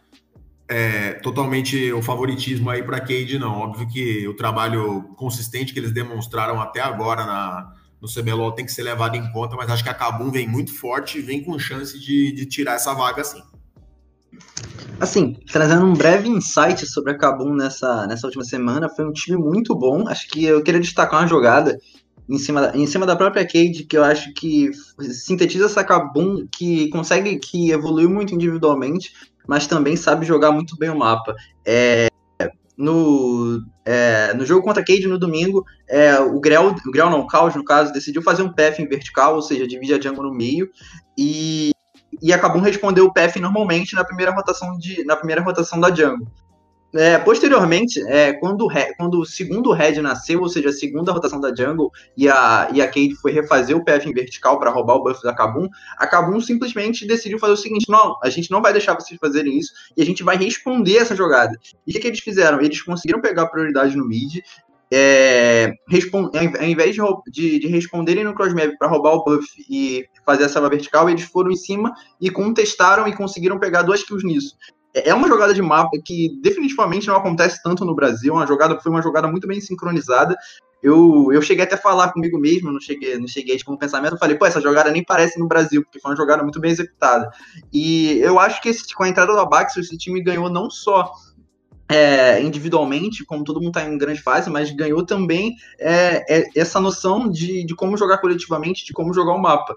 é, 0.69 1.15
totalmente 1.15 1.93
o 1.93 2.03
favoritismo 2.03 2.71
aí 2.71 2.83
para 2.83 3.01
Cade, 3.01 3.39
não. 3.39 3.53
Óbvio 3.53 3.89
que 3.89 4.27
o 4.27 4.35
trabalho 4.35 5.03
consistente 5.17 5.73
que 5.73 5.79
eles 5.79 5.93
demonstraram 5.93 6.61
até 6.61 6.81
agora 6.81 7.25
na, 7.25 7.73
no 8.01 8.09
CBLOL 8.09 8.53
tem 8.53 8.65
que 8.65 8.73
ser 8.73 8.83
levado 8.83 9.17
em 9.17 9.33
conta, 9.33 9.55
mas 9.57 9.71
acho 9.71 9.85
que 9.85 9.91
a 9.91 9.95
Kabum 9.95 10.31
vem 10.31 10.49
muito 10.49 10.75
forte 10.75 11.19
e 11.19 11.23
vem 11.23 11.43
com 11.45 11.59
chance 11.59 11.99
de, 11.99 12.33
de 12.33 12.47
tirar 12.47 12.75
essa 12.75 12.93
vaga 12.95 13.23
sim. 13.23 13.43
Assim, 14.99 15.37
trazendo 15.51 15.85
um 15.85 15.95
breve 15.95 16.29
insight 16.29 16.87
sobre 16.87 17.13
a 17.13 17.19
Kabum 17.19 17.55
nessa, 17.55 18.07
nessa 18.07 18.27
última 18.27 18.45
semana, 18.45 18.89
foi 18.89 19.05
um 19.05 19.13
time 19.13 19.37
muito 19.37 19.75
bom. 19.75 20.09
Acho 20.09 20.29
que 20.29 20.45
eu 20.45 20.63
queria 20.63 20.81
destacar 20.81 21.21
uma 21.21 21.27
jogada 21.27 21.79
em 22.29 22.39
cima, 22.39 22.61
da, 22.61 22.77
em 22.77 22.87
cima 22.87 23.05
da 23.05 23.17
própria 23.17 23.45
Cade, 23.45 23.85
que 23.85 23.97
eu 23.97 24.05
acho 24.05 24.33
que 24.33 24.71
sintetiza 25.11 25.67
essa 25.67 25.85
Kabum, 25.85 26.47
que 26.51 26.89
consegue, 26.89 27.37
que 27.39 27.71
evoluiu 27.71 28.09
muito 28.09 28.35
individualmente, 28.35 29.13
mas 29.47 29.67
também 29.67 29.97
sabe 29.97 30.27
jogar 30.27 30.53
muito 30.53 30.77
bem 30.77 30.91
o 30.91 30.99
mapa. 30.99 31.35
É, 31.65 32.09
no, 32.77 33.63
é, 33.85 34.33
no 34.35 34.45
jogo 34.45 34.65
contra 34.65 34.85
Cade 34.85 35.07
no 35.07 35.19
domingo, 35.19 35.65
é, 35.89 36.19
o 36.19 36.41
Grell, 36.41 36.75
o 36.87 36.91
Grell 36.91 37.11
não, 37.11 37.21
o 37.21 37.27
Caos, 37.27 37.55
no 37.55 37.65
caso, 37.65 37.93
decidiu 37.93 38.23
fazer 38.23 38.43
um 38.43 38.53
path 38.53 38.79
em 38.79 38.89
vertical, 38.89 39.35
ou 39.35 39.43
seja, 39.43 39.67
divide 39.67 39.95
a 39.95 40.01
jungle 40.01 40.25
no 40.25 40.35
meio, 40.35 40.69
e, 41.17 41.71
e 42.21 42.33
acabou 42.33 42.61
respondendo 42.61 43.07
o 43.07 43.13
path 43.13 43.37
normalmente 43.37 43.95
na 43.95 44.05
primeira 44.05 44.33
rotação, 44.33 44.77
de, 44.79 45.05
na 45.05 45.17
primeira 45.17 45.43
rotação 45.43 45.79
da 45.79 45.95
jungle. 45.95 46.27
É, 46.95 47.19
posteriormente, 47.19 48.03
é, 48.07 48.35
quando, 48.35 48.69
quando 48.99 49.21
o 49.21 49.25
segundo 49.25 49.73
Red 49.73 50.03
nasceu, 50.03 50.41
ou 50.41 50.49
seja, 50.49 50.69
a 50.69 50.73
segunda 50.73 51.11
rotação 51.11 51.41
da 51.41 51.55
Jungle, 51.55 51.91
e 52.17 52.29
a, 52.29 52.69
e 52.73 52.83
a 52.83 52.87
Cade 52.87 53.15
foi 53.17 53.33
refazer 53.33 53.75
o 53.75 53.83
PF 53.83 54.09
em 54.09 54.13
vertical 54.13 54.59
para 54.59 54.71
roubar 54.71 54.97
o 54.97 55.03
buff 55.03 55.23
da 55.23 55.35
Kabum, 55.35 55.69
a 55.97 56.07
Kabum 56.07 56.39
simplesmente 56.41 57.07
decidiu 57.07 57.39
fazer 57.39 57.55
o 57.55 57.57
seguinte: 57.57 57.87
não, 57.89 58.19
a 58.23 58.29
gente 58.29 58.51
não 58.51 58.61
vai 58.61 58.73
deixar 58.73 58.95
vocês 58.95 59.19
fazerem 59.19 59.59
isso 59.59 59.73
e 59.97 60.03
a 60.03 60.05
gente 60.05 60.23
vai 60.23 60.37
responder 60.37 60.99
essa 60.99 61.17
jogada. 61.17 61.59
E 61.87 61.91
o 61.91 61.95
que, 61.95 62.01
que 62.01 62.09
eles 62.09 62.21
fizeram? 62.21 62.61
Eles 62.61 62.83
conseguiram 62.83 63.23
pegar 63.23 63.43
a 63.43 63.49
prioridade 63.49 63.97
no 63.97 64.07
mid, 64.07 64.41
é, 64.95 65.73
ao 66.15 66.65
invés 66.67 66.95
de, 66.95 67.01
de, 67.29 67.59
de, 67.61 67.67
responderem 67.67 68.25
no 68.25 68.35
crossmap 68.35 68.77
para 68.79 68.89
roubar 68.89 69.15
o 69.15 69.25
buff 69.25 69.49
e 69.71 70.05
fazer 70.27 70.45
essa 70.45 70.61
vertical, 70.69 71.09
eles 71.09 71.23
foram 71.23 71.51
em 71.51 71.57
cima 71.57 71.95
e 72.21 72.29
contestaram 72.29 73.09
e 73.09 73.17
conseguiram 73.17 73.59
pegar 73.59 73.83
duas 73.83 74.03
kills 74.03 74.27
nisso. 74.27 74.55
É, 74.95 75.11
é 75.11 75.15
uma 75.15 75.29
jogada 75.29 75.55
de 75.55 75.63
mapa 75.63 75.97
que 76.05 76.39
definitivamente 76.43 77.07
não 77.07 77.17
acontece 77.17 77.63
tanto 77.63 77.85
no 77.85 77.95
Brasil. 77.95 78.35
Uma 78.35 78.47
jogada 78.47 78.79
foi 78.81 78.91
uma 78.91 79.03
jogada 79.03 79.29
muito 79.29 79.47
bem 79.47 79.61
sincronizada. 79.61 80.37
Eu, 80.83 81.29
eu 81.33 81.41
cheguei 81.41 81.65
até 81.65 81.77
a 81.77 81.79
falar 81.79 82.13
comigo 82.13 82.39
mesmo, 82.39 82.73
não 82.73 82.81
cheguei, 82.81 83.17
não 83.17 83.29
cheguei 83.29 83.57
com 83.63 83.75
um 83.75 83.77
pensamento, 83.77 84.15
eu 84.15 84.19
falei, 84.19 84.37
pô, 84.37 84.45
essa 84.45 84.61
jogada 84.61 84.91
nem 84.91 85.05
parece 85.05 85.39
no 85.39 85.47
Brasil, 85.47 85.83
porque 85.85 86.01
foi 86.01 86.11
uma 86.11 86.17
jogada 86.17 86.43
muito 86.43 86.59
bem 86.59 86.73
executada. 86.73 87.31
E 87.73 88.19
eu 88.19 88.41
acho 88.41 88.61
que 88.61 88.69
esse, 88.69 88.93
com 88.93 89.05
a 89.05 89.09
entrada 89.09 89.33
do 89.33 89.39
Abax, 89.39 89.77
esse 89.77 89.97
time 89.97 90.21
ganhou 90.21 90.51
não 90.51 90.69
só 90.69 91.13
é, 91.89 92.43
individualmente, 92.43 93.25
como 93.25 93.45
todo 93.45 93.61
mundo 93.61 93.79
está 93.79 93.85
em 93.85 93.97
grande 93.97 94.21
fase, 94.21 94.51
mas 94.51 94.73
ganhou 94.73 95.07
também 95.07 95.55
é, 95.79 96.41
é, 96.41 96.45
essa 96.57 96.81
noção 96.81 97.29
de, 97.29 97.65
de 97.65 97.75
como 97.77 97.97
jogar 97.97 98.19
coletivamente, 98.19 98.85
de 98.85 98.93
como 98.93 99.15
jogar 99.15 99.35
o 99.35 99.41
mapa. 99.41 99.77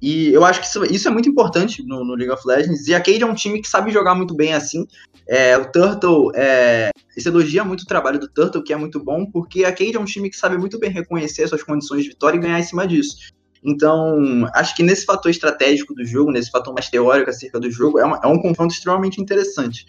E 0.00 0.32
eu 0.32 0.44
acho 0.44 0.60
que 0.60 0.66
isso, 0.66 0.84
isso 0.84 1.08
é 1.08 1.10
muito 1.10 1.28
importante 1.28 1.84
no, 1.84 2.04
no, 2.04 2.14
League 2.14 2.32
of 2.32 2.46
Legends. 2.46 2.86
E 2.86 2.94
a 2.94 3.00
Cade 3.00 3.22
é 3.22 3.26
um 3.26 3.34
time 3.34 3.60
que 3.60 3.68
sabe 3.68 3.90
jogar 3.90 4.14
muito 4.14 4.34
bem 4.34 4.54
assim. 4.54 4.86
É, 5.26 5.56
o 5.56 5.70
Turtle, 5.70 6.30
é, 6.34 6.90
esse 7.16 7.28
elogia 7.28 7.64
muito 7.64 7.82
o 7.82 7.86
trabalho 7.86 8.18
do 8.18 8.28
Turtle, 8.28 8.62
que 8.62 8.72
é 8.72 8.76
muito 8.76 9.02
bom, 9.02 9.26
porque 9.26 9.64
a 9.64 9.72
Cade 9.72 9.96
é 9.96 10.00
um 10.00 10.04
time 10.04 10.30
que 10.30 10.36
sabe 10.36 10.56
muito 10.56 10.78
bem 10.78 10.90
reconhecer 10.90 11.48
suas 11.48 11.62
condições 11.62 12.04
de 12.04 12.10
vitória 12.10 12.36
e 12.36 12.40
ganhar 12.40 12.60
em 12.60 12.62
cima 12.62 12.86
disso. 12.86 13.16
Então, 13.62 14.48
acho 14.54 14.74
que 14.76 14.82
nesse 14.82 15.04
fator 15.04 15.30
estratégico 15.30 15.92
do 15.94 16.04
jogo, 16.04 16.30
nesse 16.30 16.50
fator 16.50 16.72
mais 16.72 16.88
teórico 16.88 17.30
acerca 17.30 17.58
do 17.58 17.70
jogo, 17.70 17.98
é, 17.98 18.04
uma, 18.04 18.20
é 18.22 18.26
um 18.26 18.40
confronto 18.40 18.72
extremamente 18.72 19.20
interessante. 19.20 19.84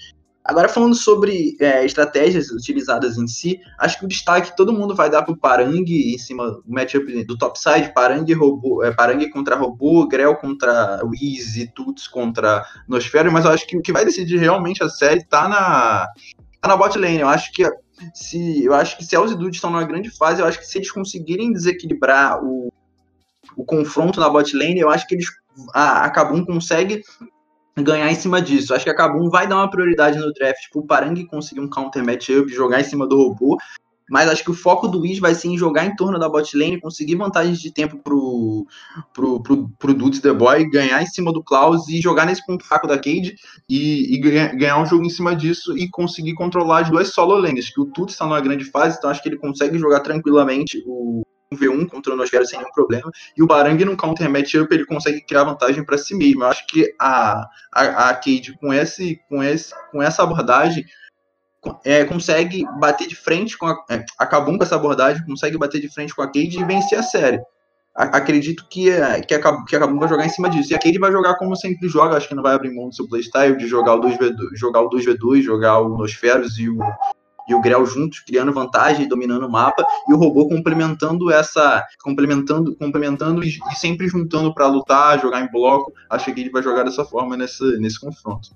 Agora, 0.50 0.68
falando 0.68 0.96
sobre 0.96 1.56
é, 1.60 1.86
estratégias 1.86 2.50
utilizadas 2.50 3.20
em 3.20 3.28
si, 3.28 3.62
acho 3.78 4.00
que 4.00 4.06
o 4.06 4.08
destaque 4.08 4.58
todo 4.58 4.74
mundo 4.74 4.96
vai 4.96 5.08
dar 5.08 5.22
pro 5.22 5.38
Parang 5.38 5.86
em 5.88 6.18
cima 6.18 6.50
do 6.50 6.64
matchup 6.66 7.24
do 7.24 7.38
topside, 7.38 7.94
Parang, 7.94 8.26
robô, 8.34 8.84
é, 8.84 8.92
Parang 8.92 9.30
contra 9.30 9.56
robô, 9.56 10.08
Grell 10.08 10.36
contra 10.38 11.02
Easy, 11.22 11.68
Tuts 11.68 12.08
contra 12.08 12.66
Nosfero, 12.88 13.32
mas 13.32 13.46
eu 13.46 13.52
acho 13.52 13.68
que 13.68 13.78
o 13.78 13.82
que 13.82 13.94
vai 13.94 14.04
decidir 14.04 14.40
realmente 14.40 14.84
a 14.84 14.90
série 14.90 15.24
tá 15.24 15.48
na, 15.48 16.08
tá 16.60 16.68
na 16.68 16.76
bot 16.76 16.98
lane. 16.98 17.20
Eu 17.20 17.30
acho 17.30 17.54
que 17.54 17.64
se 18.16 18.64
eu 18.64 18.74
acho 18.74 18.98
que 18.98 19.06
se 19.06 19.16
Els 19.16 19.32
e 19.32 19.36
Dudes 19.36 19.58
estão 19.58 19.70
numa 19.70 19.84
grande 19.84 20.10
fase, 20.10 20.42
eu 20.42 20.48
acho 20.48 20.58
que 20.58 20.66
se 20.66 20.80
eles 20.80 20.90
conseguirem 20.90 21.54
desequilibrar 21.54 22.44
o, 22.44 22.74
o 23.56 23.64
confronto 23.64 24.20
na 24.20 24.28
bot 24.28 24.58
lane, 24.58 24.80
eu 24.80 24.90
acho 24.90 25.06
que 25.06 25.14
eles 25.14 25.28
a, 25.76 26.06
a 26.06 26.10
Kabum 26.10 26.44
consegue 26.44 27.04
ganhar 27.84 28.12
em 28.12 28.16
cima 28.16 28.42
disso. 28.42 28.74
Acho 28.74 28.84
que 28.84 28.92
a 28.92 28.96
Kabum 28.96 29.30
vai 29.30 29.48
dar 29.48 29.58
uma 29.58 29.70
prioridade 29.70 30.18
no 30.18 30.34
draft 30.34 30.70
pro 30.72 30.86
Parang 30.86 31.26
conseguir 31.26 31.62
um 31.62 31.70
counter 31.70 32.04
matchup, 32.04 32.52
jogar 32.52 32.82
em 32.82 32.84
cima 32.84 33.08
do 33.08 33.18
robô. 33.18 33.58
Mas 34.10 34.28
acho 34.28 34.44
que 34.44 34.50
o 34.50 34.56
foco 34.56 34.88
do 34.88 35.02
Wiz 35.02 35.20
vai 35.20 35.36
ser 35.36 35.50
em 35.50 35.58
jogar 35.58 35.86
em 35.86 35.96
torno 35.96 36.18
da 36.18 36.28
bot 36.28 36.58
lane, 36.58 36.82
conseguir 36.82 37.16
vantagens 37.16 37.60
de 37.60 37.72
tempo 37.72 38.00
pro, 38.00 38.66
pro, 39.14 39.40
pro, 39.42 39.70
pro 39.78 39.94
Dudes 39.94 40.20
The 40.20 40.34
Boy, 40.34 40.68
ganhar 40.68 41.02
em 41.02 41.06
cima 41.06 41.32
do 41.32 41.44
Klaus 41.44 41.88
e 41.88 42.02
jogar 42.02 42.26
nesse 42.26 42.44
ponto 42.46 42.66
fraco 42.66 42.88
da 42.88 42.98
Cade 42.98 43.36
e, 43.70 44.16
e 44.16 44.18
ganhar, 44.20 44.56
ganhar, 44.56 44.82
um 44.82 44.86
jogo 44.86 45.06
em 45.06 45.10
cima 45.10 45.36
disso 45.36 45.78
e 45.78 45.88
conseguir 45.90 46.34
controlar 46.34 46.80
as 46.80 46.90
duas 46.90 47.14
solo 47.14 47.36
lanes, 47.36 47.72
que 47.72 47.80
o 47.80 47.86
Tuts 47.86 48.16
está 48.16 48.26
numa 48.26 48.42
grande 48.42 48.66
fase, 48.66 48.98
então 48.98 49.12
acho 49.12 49.22
que 49.22 49.30
ele 49.30 49.38
consegue 49.38 49.78
jogar 49.78 50.00
tranquilamente 50.00 50.82
o, 50.88 51.22
V1 51.56 51.90
contra 51.90 52.14
o 52.14 52.16
Nosfera 52.16 52.46
sem 52.46 52.60
nenhum 52.60 52.72
problema. 52.72 53.12
E 53.36 53.42
o 53.42 53.48
Barang 53.48 53.84
no 53.84 53.98
counter 53.98 54.30
matchup 54.30 54.74
ele 54.74 54.86
consegue 54.86 55.22
criar 55.22 55.44
vantagem 55.44 55.84
para 55.84 55.98
si 55.98 56.16
mesmo. 56.16 56.44
Eu 56.44 56.48
acho 56.48 56.66
que 56.68 56.94
a, 57.00 57.48
a, 57.72 58.10
a 58.10 58.14
Cade 58.14 58.56
com, 58.60 58.72
esse, 58.74 59.20
com, 59.28 59.44
esse, 59.44 59.74
com 59.92 60.02
essa 60.02 60.22
abordagem 60.22 60.86
é, 61.84 62.06
consegue 62.06 62.64
bater 62.80 63.08
de 63.08 63.16
frente 63.16 63.58
com 63.58 63.66
a. 63.66 63.84
É, 63.90 64.06
acabou 64.18 64.56
com 64.58 64.64
essa 64.64 64.76
abordagem, 64.76 65.26
consegue 65.26 65.58
bater 65.58 65.82
de 65.82 65.92
frente 65.92 66.16
com 66.16 66.22
a 66.22 66.28
Cade 66.28 66.60
e 66.60 66.64
vencer 66.64 67.00
a 67.00 67.04
série. 67.04 67.42
acredito 67.96 68.68
que, 68.70 68.90
é, 68.92 69.20
que, 69.22 69.34
a, 69.34 69.66
que 69.66 69.76
a 69.76 69.80
Kabum 69.80 69.98
vai 69.98 70.08
jogar 70.08 70.26
em 70.28 70.30
cima 70.30 70.50
disso. 70.52 70.72
E 70.72 70.76
a 70.76 70.80
Cade 70.80 71.00
vai 71.00 71.12
jogar 71.12 71.36
como 71.36 71.56
sempre 71.56 71.90
joga, 71.90 72.16
acho 72.16 72.28
que 72.28 72.36
não 72.36 72.44
vai 72.44 72.54
abrir 72.54 72.74
mão 72.74 72.90
do 72.90 72.96
seu 72.96 73.08
playstyle, 73.10 73.58
de 73.58 73.68
jogar 73.68 73.96
o 73.96 74.02
2v2, 74.02 74.56
jogar 74.56 74.82
o 74.82 74.90
2v2, 74.90 75.42
jogar 75.42 75.80
o 75.80 75.98
Nosferos 75.98 76.60
e 76.60 76.70
o, 76.70 76.78
e 77.50 77.56
o 77.56 77.62
Grell 77.62 77.86
juntos, 77.86 78.20
criando 78.20 78.54
vantagem, 78.54 79.08
dominando 79.08 79.46
o 79.46 79.52
mapa, 79.52 79.84
e 80.08 80.14
o 80.14 80.18
robô 80.18 80.48
complementando 80.48 81.32
essa. 81.32 81.84
complementando, 82.02 82.76
complementando 82.76 83.44
e, 83.44 83.50
e 83.50 83.76
sempre 83.76 84.08
juntando 84.08 84.54
para 84.54 84.68
lutar, 84.68 85.20
jogar 85.20 85.42
em 85.42 85.52
bloco. 85.52 85.92
Acho 86.10 86.34
que 86.34 86.42
ele 86.42 86.50
vai 86.50 86.62
jogar 86.62 86.84
dessa 86.84 87.04
forma 87.04 87.36
nesse, 87.36 87.64
nesse 87.80 88.00
confronto. 88.00 88.50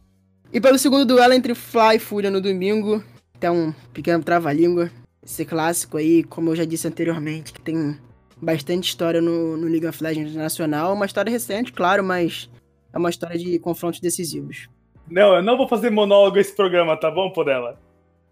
E 0.52 0.62
pelo 0.62 0.78
segundo 0.78 1.06
duelo 1.06 1.34
entre 1.34 1.56
Fly 1.56 1.96
e 1.96 2.00
Fúria 2.00 2.30
no 2.30 2.40
domingo, 2.40 3.04
tem 3.40 3.50
um 3.50 3.74
pequeno 3.92 4.24
trava-língua. 4.24 4.92
Esse 5.26 5.46
clássico 5.46 5.98
aí, 5.98 6.24
como 6.24 6.52
eu 6.52 6.56
já 6.56 6.66
disse 6.66 6.88
anteriormente, 6.88 7.54
que 7.54 7.62
tem 7.62 7.98
bastante 8.40 8.90
história 8.90 9.22
no, 9.22 9.58
no 9.58 9.68
League 9.68 9.88
of 9.88 10.04
Legends 10.04 10.36
nacional. 10.36 10.94
Uma 10.94 11.06
história 11.06 11.32
recente, 11.32 11.74
claro, 11.74 12.04
mas 12.04 12.50
é 12.94 12.98
uma 12.98 13.10
história 13.10 13.38
de 13.40 13.58
confrontos 13.58 14.00
decisivos. 14.00 14.68
Não, 15.10 15.36
eu 15.36 15.44
não 15.44 15.58
vou 15.58 15.68
fazer 15.68 15.90
monólogo 15.90 16.38
esse 16.38 16.56
programa, 16.56 16.96
tá 16.98 17.10
bom, 17.10 17.32
Podela? 17.32 17.80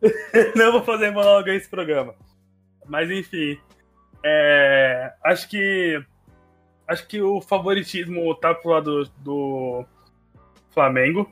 não 0.55 0.71
vou 0.71 0.83
fazer 0.83 1.11
monólogo 1.11 1.49
esse 1.49 1.69
programa. 1.69 2.15
Mas 2.87 3.09
enfim. 3.09 3.59
É, 4.23 5.13
acho 5.23 5.49
que. 5.49 6.03
Acho 6.87 7.07
que 7.07 7.21
o 7.21 7.39
favoritismo 7.41 8.35
tá 8.35 8.53
pro 8.53 8.71
lado 8.71 9.05
do 9.19 9.85
Flamengo. 10.73 11.31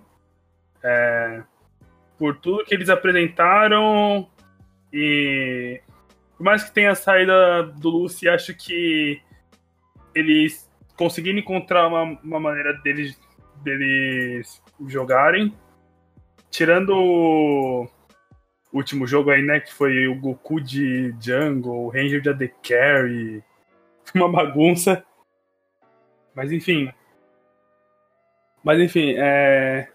É, 0.82 1.44
por 2.18 2.38
tudo 2.38 2.64
que 2.64 2.74
eles 2.74 2.90
apresentaram 2.90 4.30
e 4.94 5.82
por 6.38 6.44
mais 6.44 6.64
que 6.64 6.72
tenha 6.72 6.92
a 6.92 6.96
saída 6.96 7.64
do 7.64 7.90
Lucy, 7.90 8.30
acho 8.30 8.56
que 8.56 9.22
eles 10.16 10.70
conseguiram 10.96 11.38
encontrar 11.38 11.88
uma, 11.88 12.04
uma 12.24 12.40
maneira 12.40 12.74
deles, 12.82 13.20
deles 13.62 14.62
jogarem. 14.88 15.54
Tirando 16.50 17.90
último 18.74 19.08
jogo 19.08 19.32
aí, 19.32 19.42
né? 19.42 19.60
Que 19.60 19.74
foi 19.74 20.08
o 20.08 20.16
Goku 20.16 20.60
de 20.62 21.14
Jungle, 21.20 21.86
o 21.86 21.90
Ranger 21.90 22.22
de 22.22 22.30
AD 22.30 22.48
Carry. 22.64 23.44
Uma 24.14 24.32
bagunça. 24.32 25.04
Mas 26.36 26.52
enfim. 26.52 26.92
Mas 28.64 28.80
enfim, 28.80 29.16
é. 29.18 29.88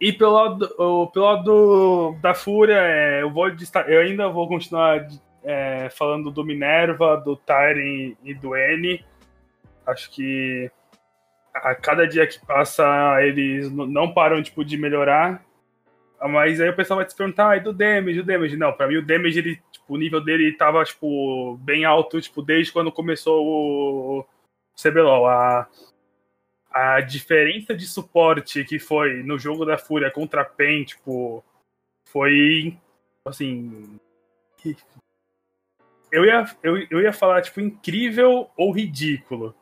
E 0.00 0.12
pelo 0.12 0.32
lado, 0.32 0.68
pelo 1.12 1.24
lado 1.24 2.16
da 2.20 2.34
Fúria, 2.34 2.78
é, 2.78 3.22
eu, 3.22 3.30
vou 3.30 3.46
eu 3.86 4.00
ainda 4.00 4.28
vou 4.28 4.48
continuar 4.48 5.06
é, 5.44 5.88
falando 5.90 6.30
do 6.30 6.44
Minerva, 6.44 7.16
do 7.16 7.36
Tyren 7.36 8.16
e 8.24 8.34
do 8.34 8.56
N. 8.56 9.04
Acho 9.86 10.10
que 10.10 10.70
a 11.54 11.74
cada 11.74 12.06
dia 12.06 12.26
que 12.26 12.44
passa 12.44 12.84
eles 13.22 13.70
não 13.70 14.12
param 14.12 14.42
tipo, 14.42 14.64
de 14.64 14.76
melhorar. 14.76 15.44
Mas 16.28 16.60
aí 16.60 16.68
o 16.68 16.76
pessoal 16.76 16.98
vai 16.98 17.06
te 17.06 17.16
perguntar, 17.16 17.50
ah, 17.50 17.56
e 17.56 17.60
do 17.60 17.72
damage, 17.72 18.20
o 18.20 18.24
damage. 18.24 18.56
Não, 18.56 18.72
pra 18.72 18.86
mim 18.86 18.96
o 18.96 19.06
damage, 19.06 19.38
ele, 19.38 19.56
tipo, 19.72 19.94
o 19.94 19.96
nível 19.96 20.20
dele 20.20 20.52
tava, 20.52 20.84
tipo, 20.84 21.56
bem 21.58 21.84
alto, 21.84 22.20
tipo, 22.20 22.42
desde 22.42 22.72
quando 22.72 22.92
começou 22.92 23.44
o 23.44 24.26
CBLOL. 24.80 25.26
A, 25.26 25.68
a 26.70 27.00
diferença 27.00 27.74
de 27.74 27.86
suporte 27.86 28.64
que 28.64 28.78
foi 28.78 29.22
no 29.22 29.38
jogo 29.38 29.64
da 29.64 29.76
Fúria 29.76 30.10
contra 30.10 30.42
a 30.42 30.44
PEN, 30.44 30.84
tipo, 30.84 31.44
foi, 32.04 32.78
assim... 33.24 33.98
Eu 36.12 36.24
ia, 36.24 36.44
eu, 36.62 36.86
eu 36.90 37.00
ia 37.00 37.12
falar, 37.12 37.42
tipo, 37.42 37.60
incrível 37.60 38.48
ou 38.56 38.70
ridículo. 38.70 39.54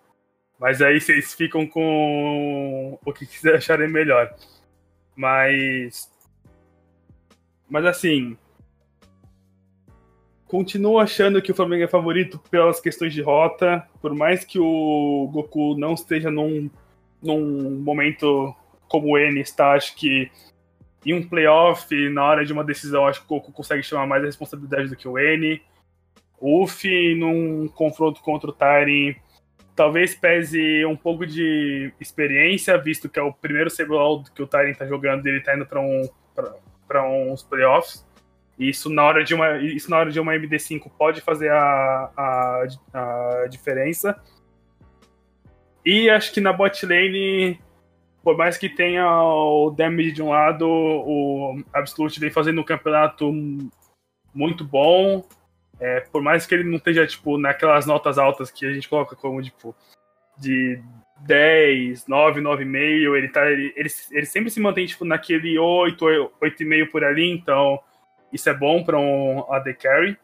Mas 0.59 0.83
aí 0.83 1.01
vocês 1.01 1.33
ficam 1.33 1.67
com 1.67 2.99
o 3.03 3.13
que 3.15 3.25
quiser 3.25 3.55
acharem 3.57 3.89
melhor. 3.89 4.35
Mas 5.17 6.11
mas 7.71 7.87
assim. 7.87 8.37
Continuo 10.47 10.99
achando 10.99 11.41
que 11.41 11.53
o 11.53 11.55
Flamengo 11.55 11.85
é 11.85 11.89
favorito 11.89 12.41
pelas 12.51 12.81
questões 12.81 13.15
de 13.15 13.23
rota. 13.23 13.87
Por 14.03 14.13
mais 14.15 14.45
que 14.45 14.59
o 14.59 15.31
Goku 15.33 15.79
não 15.79 15.95
esteja 15.95 16.29
num, 16.29 16.69
num 17.23 17.81
momento 17.81 18.53
como 18.89 19.13
o 19.13 19.19
N 19.19 19.41
está, 19.41 19.75
acho 19.75 19.95
que 19.95 20.29
em 21.07 21.15
um 21.15 21.27
playoff, 21.27 21.95
na 22.11 22.25
hora 22.25 22.45
de 22.45 22.53
uma 22.53 22.65
decisão, 22.65 23.07
acho 23.07 23.21
que 23.21 23.27
o 23.27 23.37
Goku 23.37 23.53
consegue 23.53 23.85
chamar 23.85 24.07
mais 24.07 24.25
a 24.25 24.27
responsabilidade 24.27 24.89
do 24.89 24.97
que 24.97 25.07
o 25.07 25.17
N. 25.17 25.63
O 26.41 26.65
Uff, 26.65 27.15
num 27.15 27.69
confronto 27.69 28.21
contra 28.21 28.51
o 28.51 28.53
Tyrion, 28.53 29.15
talvez 29.77 30.15
pese 30.17 30.85
um 30.85 30.97
pouco 30.97 31.25
de 31.25 31.93
experiência, 32.01 32.77
visto 32.77 33.09
que 33.09 33.21
é 33.21 33.23
o 33.23 33.33
primeiro 33.33 33.71
CBLOL 33.71 34.25
que 34.35 34.43
o 34.43 34.47
Tyrion 34.47 34.73
está 34.73 34.87
jogando 34.87 35.25
ele 35.27 35.39
está 35.39 35.55
indo 35.55 35.65
para 35.65 35.81
um, 35.81 36.09
para 36.91 37.09
uns 37.09 37.45
playoffs. 37.45 38.05
Isso 38.59 38.91
na 38.91 39.05
hora 39.05 39.23
de 39.23 39.33
uma, 39.33 39.59
isso 39.59 39.89
na 39.89 39.99
hora 39.99 40.11
de 40.11 40.19
uma 40.19 40.35
MD5 40.35 40.91
pode 40.99 41.21
fazer 41.21 41.51
a, 41.53 42.11
a, 42.17 42.65
a 43.45 43.47
diferença. 43.47 44.21
E 45.87 46.11
acho 46.11 46.33
que 46.33 46.41
na 46.41 46.53
bot 46.53 46.85
lane, 46.85 47.61
por 48.25 48.37
mais 48.37 48.59
que 48.59 48.69
tenha 48.69 49.07
o 49.07 49.71
damage 49.71 50.11
de 50.11 50.21
um 50.21 50.31
lado, 50.31 50.67
o 50.69 51.63
Absolute 51.73 52.19
vem 52.19 52.31
fazendo 52.31 52.61
um 52.61 52.65
campeonato 52.65 53.33
muito 54.35 54.65
bom. 54.65 55.25
É, 55.79 56.01
por 56.01 56.21
mais 56.21 56.45
que 56.45 56.55
ele 56.55 56.65
não 56.65 56.77
esteja, 56.77 57.07
tipo, 57.07 57.39
naquelas 57.39 57.87
notas 57.87 58.19
altas 58.19 58.51
que 58.51 58.67
a 58.67 58.73
gente 58.75 58.89
coloca 58.89 59.15
como, 59.15 59.41
tipo, 59.41 59.75
de 60.37 60.83
10, 61.21 62.07
9, 62.07 62.41
9,5, 62.41 63.17
ele 63.17 63.29
tá 63.29 63.51
ele, 63.51 63.73
ele, 63.77 63.89
ele, 64.11 64.27
sempre 64.27 64.51
se 64.51 64.61
mantém 64.61 64.87
tipo 64.87 65.05
naquele 65.05 65.59
8, 65.59 66.05
8,5 66.43 66.91
por 66.91 67.05
ali, 67.05 67.31
então 67.31 67.79
isso 68.33 68.49
é 68.49 68.55
bom 68.55 68.83
para 68.83 68.99
um 68.99 69.45
AD 69.53 69.75
carry. 69.75 70.17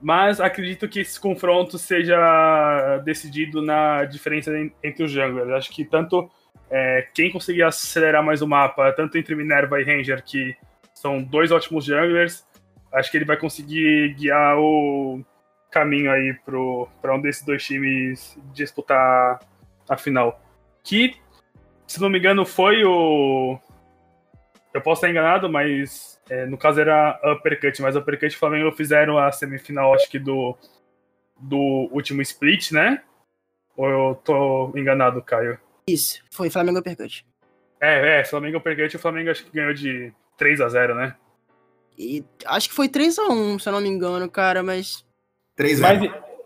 Mas 0.00 0.40
acredito 0.40 0.88
que 0.88 1.00
esse 1.00 1.20
confronto 1.20 1.78
seja 1.78 2.98
decidido 3.04 3.60
na 3.60 4.04
diferença 4.04 4.50
entre 4.82 5.04
os 5.04 5.10
junglers. 5.10 5.50
Acho 5.50 5.70
que 5.70 5.84
tanto 5.84 6.30
é, 6.70 7.06
quem 7.12 7.30
conseguir 7.30 7.62
acelerar 7.62 8.24
mais 8.24 8.40
o 8.40 8.48
mapa, 8.48 8.92
tanto 8.92 9.18
entre 9.18 9.34
Minerva 9.34 9.80
e 9.80 9.84
Ranger, 9.84 10.24
que 10.24 10.56
são 10.94 11.22
dois 11.22 11.50
ótimos 11.50 11.84
junglers, 11.84 12.46
acho 12.92 13.10
que 13.10 13.18
ele 13.18 13.24
vai 13.26 13.36
conseguir 13.36 14.14
guiar 14.14 14.58
o, 14.58 15.22
caminho 15.70 16.10
aí 16.10 16.34
para 17.00 17.14
um 17.14 17.20
desses 17.20 17.44
dois 17.44 17.64
times 17.64 18.38
disputar 18.52 19.40
a 19.88 19.96
final. 19.96 20.40
Que, 20.82 21.16
se 21.86 22.00
não 22.00 22.08
me 22.08 22.18
engano, 22.18 22.44
foi 22.44 22.84
o. 22.84 23.58
Eu 24.72 24.80
posso 24.80 25.00
estar 25.00 25.10
enganado, 25.10 25.50
mas 25.50 26.20
é, 26.28 26.46
no 26.46 26.56
caso 26.56 26.80
era 26.80 27.20
Uppercut, 27.24 27.82
mas 27.82 27.96
Uppercut 27.96 28.32
e 28.32 28.38
Flamengo 28.38 28.70
fizeram 28.72 29.18
a 29.18 29.32
semifinal, 29.32 29.94
acho 29.94 30.08
que 30.08 30.18
do, 30.18 30.56
do 31.38 31.88
último 31.92 32.22
split, 32.22 32.70
né? 32.70 33.02
Ou 33.76 33.88
eu 33.88 34.14
tô 34.24 34.72
enganado, 34.76 35.22
Caio? 35.22 35.58
Isso, 35.88 36.22
foi 36.30 36.50
Flamengo 36.50 36.78
Uppercut. 36.78 37.26
É, 37.80 38.20
é, 38.20 38.24
Flamengo 38.24 38.58
Uppercut, 38.58 38.94
o 38.94 39.00
Flamengo 39.00 39.30
acho 39.30 39.44
que 39.44 39.50
ganhou 39.50 39.74
de 39.74 40.12
3 40.36 40.60
a 40.60 40.68
0 40.68 40.94
né? 40.94 41.16
E 41.98 42.24
acho 42.46 42.68
que 42.68 42.74
foi 42.74 42.88
3x1, 42.88 43.58
se 43.58 43.68
eu 43.68 43.72
não 43.72 43.80
me 43.80 43.88
engano, 43.88 44.30
cara, 44.30 44.62
mas. 44.62 45.04
3 45.60 45.80
Mas, 45.80 46.02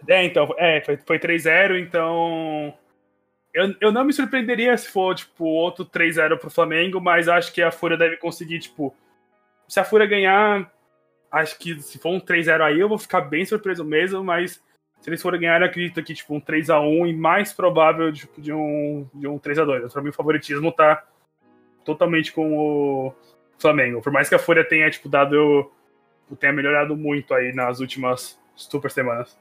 é, 0.08 0.24
então, 0.24 0.52
é, 0.58 0.80
foi, 0.80 0.96
foi 0.96 1.18
3-0, 1.18 1.78
então. 1.80 2.74
Eu, 3.52 3.72
eu 3.80 3.92
não 3.92 4.04
me 4.04 4.12
surpreenderia 4.12 4.76
se 4.76 4.88
for, 4.88 5.14
tipo, 5.14 5.44
outro 5.44 5.84
3-0 5.84 6.36
pro 6.38 6.50
Flamengo, 6.50 7.00
mas 7.00 7.28
acho 7.28 7.52
que 7.52 7.62
a 7.62 7.70
Fúria 7.70 7.96
deve 7.96 8.16
conseguir, 8.16 8.58
tipo. 8.58 8.94
Se 9.68 9.78
a 9.78 9.84
Fúria 9.84 10.06
ganhar, 10.06 10.70
acho 11.30 11.56
que 11.58 11.80
se 11.80 11.98
for 11.98 12.10
um 12.10 12.20
3-0 12.20 12.60
aí, 12.60 12.80
eu 12.80 12.88
vou 12.88 12.98
ficar 12.98 13.20
bem 13.20 13.44
surpreso 13.44 13.84
mesmo, 13.84 14.22
mas 14.24 14.60
se 15.00 15.08
eles 15.08 15.22
forem 15.22 15.40
ganhar, 15.40 15.60
eu 15.60 15.66
acredito 15.66 16.02
que, 16.02 16.12
tipo, 16.12 16.34
um 16.34 16.40
3x1 16.40 17.08
e 17.08 17.12
mais 17.14 17.52
provável 17.52 18.10
de, 18.10 18.28
de 18.36 18.52
um, 18.52 19.08
de 19.14 19.28
um 19.28 19.38
3x2. 19.38 19.92
Pra 19.92 20.02
mim, 20.02 20.08
o 20.08 20.12
favoritismo 20.12 20.72
tá 20.72 21.04
totalmente 21.84 22.32
com 22.32 22.58
o 22.58 23.14
Flamengo. 23.58 24.02
Por 24.02 24.12
mais 24.12 24.28
que 24.28 24.34
a 24.34 24.38
Fúria 24.38 24.64
tenha, 24.64 24.90
tipo, 24.90 25.08
dado. 25.08 25.70
tenha 26.40 26.52
melhorado 26.52 26.96
muito 26.96 27.32
aí 27.32 27.52
nas 27.52 27.80
últimas 27.80 28.42
super 28.56 28.90
semanas. 28.90 29.36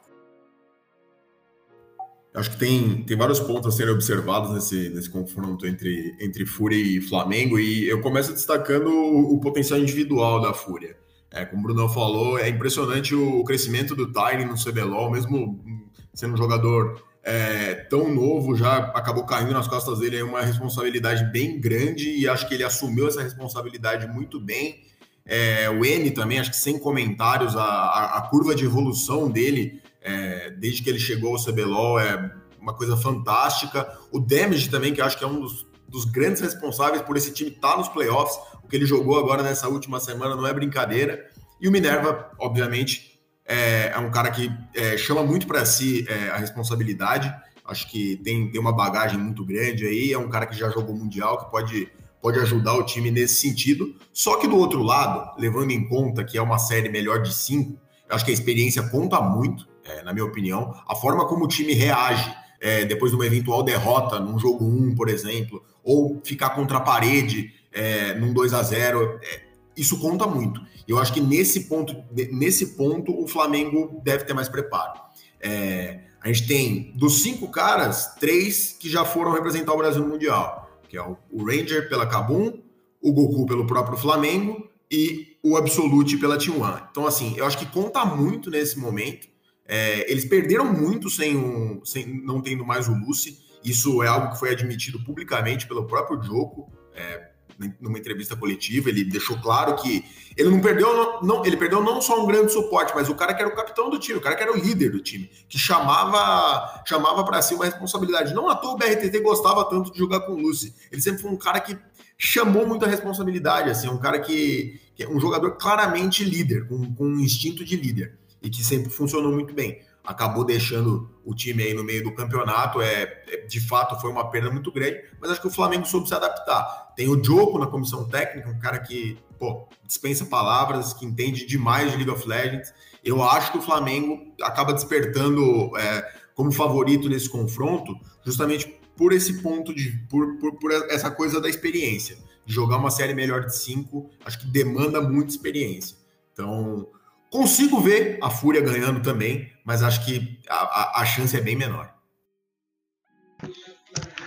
Acho 2.35 2.49
que 2.49 2.57
tem, 2.57 3.03
tem 3.03 3.15
vários 3.15 3.39
pontos 3.39 3.73
a 3.73 3.77
serem 3.77 3.93
observados 3.93 4.51
nesse, 4.51 4.89
nesse 4.89 5.09
confronto 5.09 5.67
entre, 5.67 6.15
entre 6.19 6.45
Fúria 6.47 6.77
e 6.77 6.99
Flamengo, 6.99 7.59
e 7.59 7.87
eu 7.87 8.01
começo 8.01 8.33
destacando 8.33 8.87
o, 8.87 9.35
o 9.35 9.39
potencial 9.39 9.79
individual 9.79 10.41
da 10.41 10.51
Fúria. 10.51 10.97
É, 11.29 11.45
como 11.45 11.61
o 11.61 11.63
Bruno 11.63 11.89
falou, 11.89 12.39
é 12.39 12.49
impressionante 12.49 13.13
o, 13.13 13.39
o 13.39 13.43
crescimento 13.43 13.95
do 13.95 14.11
Tyne 14.11 14.45
no 14.45 14.55
CBLOL, 14.55 15.11
mesmo 15.11 15.63
sendo 16.11 16.33
um 16.33 16.37
jogador 16.37 17.03
é, 17.23 17.75
tão 17.75 18.13
novo, 18.13 18.55
já 18.55 18.77
acabou 18.77 19.25
caindo 19.25 19.53
nas 19.53 19.67
costas 19.67 19.99
dele 19.99 20.17
é 20.17 20.23
uma 20.23 20.41
responsabilidade 20.41 21.23
bem 21.31 21.59
grande, 21.59 22.09
e 22.09 22.27
acho 22.27 22.47
que 22.47 22.53
ele 22.53 22.63
assumiu 22.63 23.07
essa 23.07 23.21
responsabilidade 23.21 24.07
muito 24.07 24.39
bem. 24.39 24.81
É, 25.25 25.69
o 25.69 25.85
N 25.85 26.11
também, 26.11 26.39
acho 26.39 26.51
que 26.51 26.57
sem 26.57 26.77
comentários, 26.77 27.55
a, 27.55 27.63
a, 27.63 28.17
a 28.17 28.21
curva 28.23 28.53
de 28.53 28.65
evolução 28.65 29.29
dele 29.29 29.81
é, 30.01 30.49
desde 30.51 30.83
que 30.83 30.89
ele 30.89 30.99
chegou 30.99 31.35
ao 31.35 31.43
CBLOL 31.43 31.99
é 31.99 32.31
uma 32.59 32.73
coisa 32.73 32.95
fantástica. 32.97 33.97
O 34.11 34.19
Damage 34.19 34.69
também, 34.69 34.93
que 34.93 35.01
acho 35.01 35.17
que 35.17 35.23
é 35.23 35.27
um 35.27 35.39
dos, 35.39 35.65
dos 35.87 36.05
grandes 36.05 36.41
responsáveis 36.41 37.01
por 37.01 37.15
esse 37.17 37.31
time 37.31 37.49
estar 37.49 37.71
tá 37.71 37.77
nos 37.77 37.87
playoffs. 37.87 38.37
O 38.63 38.67
que 38.67 38.75
ele 38.75 38.85
jogou 38.85 39.17
agora 39.17 39.43
nessa 39.43 39.67
última 39.67 39.99
semana 39.99 40.35
não 40.35 40.45
é 40.45 40.53
brincadeira. 40.53 41.29
E 41.59 41.67
o 41.67 41.71
Minerva, 41.71 42.31
obviamente, 42.39 43.19
é, 43.45 43.91
é 43.93 43.97
um 43.97 44.11
cara 44.11 44.31
que 44.31 44.51
é, 44.73 44.97
chama 44.97 45.23
muito 45.23 45.47
para 45.47 45.65
si 45.65 46.05
é, 46.09 46.29
a 46.29 46.37
responsabilidade. 46.37 47.33
Acho 47.65 47.89
que 47.89 48.17
tem, 48.17 48.49
tem 48.51 48.59
uma 48.59 48.73
bagagem 48.73 49.17
muito 49.17 49.45
grande 49.45 49.85
aí. 49.85 50.11
É 50.11 50.17
um 50.17 50.29
cara 50.29 50.45
que 50.45 50.55
já 50.55 50.69
jogou 50.69 50.95
Mundial, 50.95 51.45
que 51.45 51.51
pode, 51.51 51.89
pode 52.23 52.39
ajudar 52.39 52.73
o 52.75 52.85
time 52.85 53.11
nesse 53.11 53.35
sentido. 53.35 53.93
Só 54.13 54.37
que 54.37 54.47
do 54.47 54.55
outro 54.55 54.81
lado, 54.81 55.37
levando 55.37 55.71
em 55.71 55.85
conta 55.89 56.23
que 56.23 56.37
é 56.37 56.41
uma 56.41 56.57
série 56.57 56.87
melhor 56.87 57.21
de 57.21 57.33
cinco, 57.33 57.77
acho 58.09 58.23
que 58.23 58.31
a 58.31 58.33
experiência 58.33 58.81
conta 58.83 59.19
muito 59.19 59.67
é, 59.83 60.01
na 60.03 60.13
minha 60.13 60.25
opinião. 60.25 60.73
A 60.87 60.95
forma 60.95 61.27
como 61.27 61.43
o 61.43 61.47
time 61.49 61.73
reage 61.73 62.33
é, 62.61 62.85
depois 62.85 63.11
de 63.11 63.17
uma 63.17 63.25
eventual 63.25 63.61
derrota 63.61 64.21
num 64.21 64.39
jogo 64.39 64.63
1, 64.63 64.95
por 64.95 65.09
exemplo, 65.09 65.61
ou 65.83 66.21
ficar 66.23 66.51
contra 66.51 66.77
a 66.77 66.81
parede 66.81 67.51
é, 67.73 68.13
num 68.15 68.31
2 68.33 68.53
a 68.53 68.63
0 68.63 69.19
é, 69.21 69.41
isso 69.75 69.99
conta 69.99 70.25
muito. 70.25 70.61
Eu 70.87 70.99
acho 70.99 71.11
que 71.11 71.19
nesse 71.19 71.65
ponto, 71.65 71.93
nesse 72.31 72.77
ponto 72.77 73.11
o 73.21 73.27
Flamengo 73.27 74.01
deve 74.01 74.23
ter 74.23 74.33
mais 74.33 74.47
preparo. 74.47 74.97
É, 75.41 75.99
a 76.21 76.27
gente 76.29 76.47
tem 76.47 76.93
dos 76.95 77.21
cinco 77.21 77.49
caras, 77.49 78.15
três 78.17 78.77
que 78.79 78.89
já 78.89 79.03
foram 79.03 79.33
representar 79.33 79.73
o 79.73 79.77
Brasil 79.77 80.01
no 80.01 80.07
Mundial, 80.07 80.62
que 80.93 80.97
é 80.99 81.01
o, 81.01 81.43
Ranger 81.43 81.89
pela 81.89 82.05
Cabum, 82.05 82.53
o 83.01 83.11
Goku 83.11 83.47
pelo 83.47 83.65
próprio 83.65 83.97
Flamengo 83.97 84.69
e 84.91 85.35
o 85.41 85.57
Absolute 85.57 86.19
pela 86.19 86.37
T1. 86.37 86.87
Então, 86.91 87.07
assim, 87.07 87.33
eu 87.35 87.47
acho 87.47 87.57
que 87.57 87.65
conta 87.65 88.05
muito 88.05 88.51
nesse 88.51 88.77
momento. 88.77 89.27
É, 89.65 90.09
eles 90.11 90.23
perderam 90.23 90.71
muito 90.71 91.09
sem, 91.09 91.35
um, 91.35 91.83
sem 91.83 92.23
não 92.23 92.43
tendo 92.43 92.63
mais 92.63 92.87
o 92.87 92.93
Lucy. 92.93 93.39
Isso 93.65 94.03
é 94.03 94.07
algo 94.07 94.33
que 94.33 94.39
foi 94.39 94.51
admitido 94.51 95.03
publicamente 95.03 95.67
pelo 95.67 95.87
próprio 95.87 96.21
Joko, 96.21 96.71
é, 96.93 97.31
numa 97.79 97.97
entrevista 97.97 98.35
coletiva. 98.35 98.89
Ele 98.89 99.03
deixou 99.03 99.37
claro 99.39 99.75
que 99.75 100.03
ele 100.35 100.49
não 100.49 100.59
perdeu, 100.59 101.21
não, 101.21 101.45
ele 101.45 101.57
perdeu 101.57 101.81
não 101.81 102.01
só 102.01 102.23
um 102.23 102.27
grande 102.27 102.51
suporte, 102.51 102.93
mas 102.95 103.09
o 103.09 103.15
cara 103.15 103.33
que 103.33 103.41
era 103.41 103.49
o 103.49 103.55
capitão 103.55 103.89
do 103.89 103.99
time, 103.99 104.17
o 104.17 104.21
cara 104.21 104.35
que 104.35 104.43
era 104.43 104.51
o 104.51 104.57
líder 104.57 104.91
do 104.91 104.99
time, 104.99 105.29
que 105.47 105.57
chamava 105.57 106.83
chamava 106.85 107.23
para 107.23 107.41
si 107.41 107.53
uma 107.53 107.65
responsabilidade. 107.65 108.33
Não 108.33 108.49
à 108.49 108.55
toa 108.55 108.73
o 108.73 108.77
BRTT 108.77 109.19
gostava 109.19 109.63
tanto 109.65 109.91
de 109.91 109.99
jogar 109.99 110.21
com 110.21 110.33
o 110.33 110.39
Lucy. 110.39 110.73
Ele 110.91 111.01
sempre 111.01 111.21
foi 111.21 111.31
um 111.31 111.37
cara 111.37 111.59
que 111.59 111.77
chamou 112.17 112.65
muita 112.67 112.87
responsabilidade, 112.87 113.69
assim, 113.69 113.89
um 113.89 113.97
cara 113.97 114.19
que, 114.19 114.79
que 114.95 115.03
é 115.03 115.09
um 115.09 115.19
jogador 115.19 115.51
claramente 115.57 116.23
líder, 116.23 116.67
com, 116.67 116.93
com 116.93 117.05
um 117.05 117.19
instinto 117.19 117.65
de 117.65 117.75
líder 117.75 118.17
e 118.41 118.49
que 118.49 118.63
sempre 118.63 118.89
funcionou 118.89 119.31
muito 119.31 119.53
bem. 119.53 119.81
Acabou 120.03 120.43
deixando 120.43 121.09
o 121.23 121.33
time 121.33 121.63
aí 121.63 121.73
no 121.73 121.83
meio 121.83 122.03
do 122.03 122.13
campeonato, 122.13 122.81
é, 122.81 123.23
é 123.27 123.37
de 123.47 123.59
fato 123.61 123.99
foi 124.01 124.11
uma 124.11 124.29
perda 124.29 124.51
muito 124.51 124.71
grande, 124.71 125.01
mas 125.19 125.31
acho 125.31 125.41
que 125.41 125.47
o 125.47 125.51
Flamengo 125.51 125.85
soube 125.85 126.07
se 126.07 126.13
adaptar. 126.13 126.93
Tem 126.95 127.07
o 127.07 127.15
Diogo 127.15 127.57
na 127.57 127.67
comissão 127.67 128.07
técnica, 128.09 128.49
um 128.49 128.59
cara 128.59 128.79
que 128.79 129.17
pô, 129.39 129.67
dispensa 129.85 130.25
palavras, 130.25 130.93
que 130.93 131.05
entende 131.05 131.45
demais 131.45 131.91
de 131.91 131.97
League 131.97 132.11
of 132.11 132.27
Legends. 132.27 132.73
Eu 133.03 133.23
acho 133.23 133.51
que 133.51 133.57
o 133.57 133.61
Flamengo 133.61 134.33
acaba 134.41 134.73
despertando 134.73 135.75
é, 135.77 136.11
como 136.35 136.51
favorito 136.51 137.07
nesse 137.07 137.29
confronto, 137.29 137.95
justamente 138.25 138.67
por 138.97 139.13
esse 139.13 139.41
ponto 139.41 139.73
de 139.73 139.91
por, 140.09 140.37
por, 140.37 140.59
por, 140.59 140.71
essa 140.89 141.09
coisa 141.09 141.39
da 141.39 141.49
experiência. 141.49 142.17
Jogar 142.45 142.77
uma 142.77 142.91
série 142.91 143.13
melhor 143.13 143.45
de 143.45 143.55
cinco, 143.55 144.09
acho 144.25 144.39
que 144.39 144.47
demanda 144.47 145.01
muita 145.01 145.31
experiência. 145.31 145.95
Então, 146.33 146.89
Consigo 147.33 147.81
ver 147.81 148.19
a 148.21 148.29
Fúria 148.29 148.61
ganhando 148.61 149.01
também, 149.01 149.51
mas 149.63 149.83
acho 149.83 150.05
que 150.05 150.39
a, 150.49 151.01
a, 151.01 151.05
chance 151.05 151.35
é 151.35 151.41
bem 151.41 151.55
menor. 151.55 151.93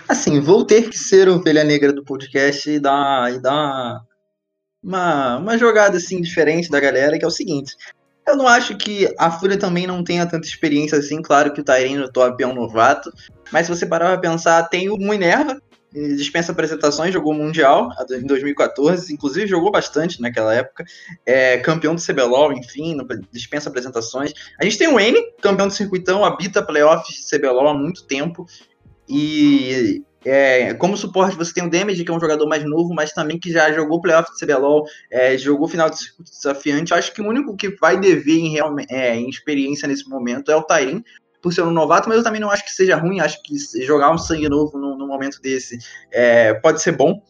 Assim, 0.07 0.39
vou 0.39 0.65
ter 0.65 0.89
que 0.89 0.97
ser 0.97 1.27
ovelha 1.27 1.63
negra 1.63 1.91
do 1.91 2.03
podcast 2.03 2.69
e 2.69 2.79
dar, 2.79 3.33
e 3.33 3.39
dar 3.39 4.01
uma, 4.81 5.37
uma 5.37 5.57
jogada 5.57 5.97
assim 5.97 6.21
diferente 6.21 6.69
da 6.69 6.79
galera, 6.79 7.17
que 7.17 7.25
é 7.25 7.27
o 7.27 7.31
seguinte. 7.31 7.75
Eu 8.27 8.35
não 8.35 8.47
acho 8.47 8.77
que 8.77 9.13
a 9.17 9.31
Fúria 9.31 9.57
também 9.57 9.87
não 9.87 10.03
tenha 10.03 10.25
tanta 10.25 10.47
experiência 10.47 10.97
assim. 10.97 11.21
Claro 11.21 11.53
que 11.53 11.61
o 11.61 11.63
Tyrene 11.63 12.11
top 12.11 12.43
é 12.43 12.47
um 12.47 12.53
novato. 12.53 13.11
Mas 13.53 13.67
se 13.67 13.75
você 13.75 13.85
parar 13.85 14.07
pra 14.07 14.31
pensar, 14.31 14.67
tem 14.67 14.89
o 14.89 14.97
Minerva, 14.97 15.61
dispensa 15.93 16.51
apresentações, 16.51 17.13
jogou 17.13 17.33
Mundial 17.33 17.89
em 18.11 18.25
2014, 18.25 19.13
inclusive 19.13 19.47
jogou 19.47 19.71
bastante 19.71 20.21
naquela 20.21 20.53
época, 20.53 20.85
é, 21.25 21.57
campeão 21.57 21.95
do 21.95 22.01
CBLOL, 22.01 22.53
enfim, 22.53 22.97
dispensa 23.31 23.69
apresentações. 23.69 24.33
A 24.59 24.63
gente 24.63 24.77
tem 24.77 24.87
o 24.87 24.99
N, 24.99 25.31
campeão 25.41 25.67
do 25.67 25.73
circuitão, 25.73 26.25
habita 26.25 26.61
playoffs 26.61 27.29
CBLOL 27.29 27.69
há 27.69 27.73
muito 27.73 28.05
tempo, 28.05 28.45
e 29.07 30.03
é, 30.25 30.73
como 30.73 30.97
suporte 30.97 31.37
você 31.37 31.53
tem 31.53 31.65
o 31.65 31.69
Damage, 31.69 32.03
que 32.03 32.11
é 32.11 32.13
um 32.13 32.19
jogador 32.19 32.47
mais 32.47 32.63
novo, 32.65 32.93
mas 32.93 33.13
também 33.13 33.39
que 33.39 33.49
já 33.49 33.71
jogou 33.71 34.01
playoff 34.01 34.29
de 34.33 34.45
CBLOL, 34.45 34.85
é, 35.09 35.37
jogou 35.37 35.69
final 35.69 35.89
de 35.89 35.97
circuito 35.97 36.31
desafiante. 36.31 36.93
Acho 36.93 37.13
que 37.13 37.21
o 37.21 37.27
único 37.27 37.55
que 37.55 37.69
vai 37.77 37.97
dever 37.97 38.37
em, 38.37 38.51
real, 38.51 38.75
é, 38.89 39.15
em 39.15 39.29
experiência 39.29 39.87
nesse 39.87 40.09
momento 40.09 40.51
é 40.51 40.55
o 40.55 40.63
Tairin, 40.63 41.01
por 41.41 41.53
ser 41.53 41.61
um 41.61 41.71
novato, 41.71 42.09
mas 42.09 42.17
eu 42.17 42.23
também 42.23 42.41
não 42.41 42.51
acho 42.51 42.65
que 42.65 42.71
seja 42.71 42.95
ruim, 42.95 43.19
acho 43.19 43.41
que 43.43 43.55
jogar 43.83 44.11
um 44.11 44.17
sangue 44.17 44.49
novo 44.49 44.77
no, 44.77 44.97
no 44.97 45.07
momento 45.07 45.41
desse 45.41 45.77
é, 46.11 46.53
pode 46.55 46.81
ser 46.81 46.93
bom. 46.93 47.21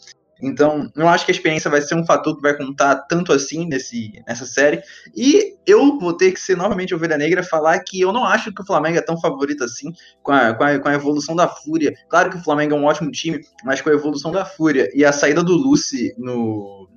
Então, 0.41 0.89
não 0.95 1.09
acho 1.09 1.25
que 1.25 1.31
a 1.31 1.35
experiência 1.35 1.69
vai 1.69 1.81
ser 1.81 1.95
um 1.95 2.05
fator 2.05 2.35
que 2.35 2.41
vai 2.41 2.55
contar 2.55 2.95
tanto 3.07 3.33
assim 3.33 3.65
nesse, 3.65 4.11
nessa 4.27 4.45
série. 4.45 4.81
E 5.15 5.55
eu 5.65 5.97
vou 5.97 6.13
ter 6.13 6.31
que 6.31 6.39
ser 6.39 6.55
novamente 6.55 6.93
ovelha 6.93 7.17
negra 7.17 7.43
falar 7.43 7.79
que 7.79 7.99
eu 7.99 8.13
não 8.13 8.23
acho 8.23 8.53
que 8.53 8.61
o 8.61 8.65
Flamengo 8.65 8.97
é 8.97 9.01
tão 9.01 9.19
favorito 9.19 9.63
assim 9.63 9.91
com 10.21 10.31
a, 10.31 10.53
com 10.53 10.63
a, 10.63 10.79
com 10.79 10.89
a 10.89 10.93
evolução 10.93 11.35
da 11.35 11.47
Fúria. 11.47 11.93
Claro 12.09 12.29
que 12.29 12.37
o 12.37 12.43
Flamengo 12.43 12.75
é 12.75 12.77
um 12.77 12.85
ótimo 12.85 13.11
time, 13.11 13.41
mas 13.63 13.81
com 13.81 13.89
a 13.89 13.93
evolução 13.93 14.31
da 14.31 14.45
Fúria 14.45 14.89
e 14.93 15.03
a 15.03 15.11
saída 15.11 15.43
do 15.43 15.53
Lucy 15.53 16.13
no. 16.17 16.89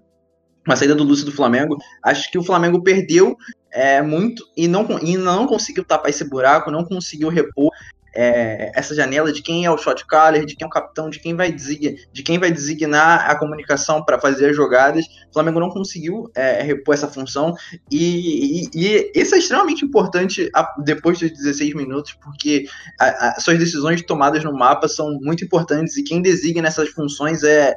A 0.67 0.77
saída 0.77 0.95
do 0.95 1.05
Lúcio 1.05 1.25
do 1.25 1.33
Flamengo, 1.33 1.77
acho 2.03 2.31
que 2.31 2.39
o 2.39 2.43
Flamengo 2.43 2.83
perdeu 2.83 3.37
é, 3.73 4.03
muito 4.03 4.45
e 4.57 4.69
não, 4.69 4.87
e 5.01 5.17
não 5.17 5.47
conseguiu 5.47 5.85
tapar 5.85 6.11
esse 6.11 6.25
buraco, 6.29 6.71
não 6.71 6.85
conseguiu 6.85 7.29
repor 7.29 7.71
é, 8.15 8.73
essa 8.75 8.95
janela 8.95 9.33
de 9.33 9.43
quem 9.43 9.65
é 9.65 9.71
o 9.71 9.79
shot 9.79 10.07
caller, 10.07 10.45
de 10.45 10.57
quem 10.57 10.65
é 10.65 10.69
o 10.69 10.71
capitão, 10.71 11.09
de 11.09 11.21
quem 11.21 11.35
vai 11.35 11.53
designar, 11.53 11.95
de 12.13 12.23
quem 12.23 12.39
vai 12.39 12.51
designar 12.51 13.31
a 13.31 13.39
comunicação 13.39 14.05
para 14.05 14.21
fazer 14.21 14.51
as 14.51 14.57
jogadas. 14.57 15.05
O 15.31 15.33
Flamengo 15.33 15.61
não 15.61 15.71
conseguiu 15.71 16.31
é, 16.35 16.63
repor 16.63 16.95
essa 16.95 17.09
função 17.09 17.55
e, 17.91 18.65
e, 18.65 18.71
e, 18.75 19.13
isso 19.15 19.35
é 19.35 19.39
extremamente 19.39 19.85
importante 19.85 20.51
depois 20.85 21.19
dos 21.19 21.31
16 21.31 21.75
minutos, 21.75 22.17
porque 22.23 22.67
a, 22.99 23.29
a, 23.29 23.41
suas 23.41 23.59
decisões 23.59 24.03
tomadas 24.03 24.43
no 24.45 24.53
mapa 24.53 24.89
são 24.89 25.19
muito 25.21 25.45
importantes 25.45 25.97
e 25.97 26.03
quem 26.03 26.21
designa 26.21 26.69
essas 26.69 26.89
funções 26.91 27.43
é, 27.43 27.75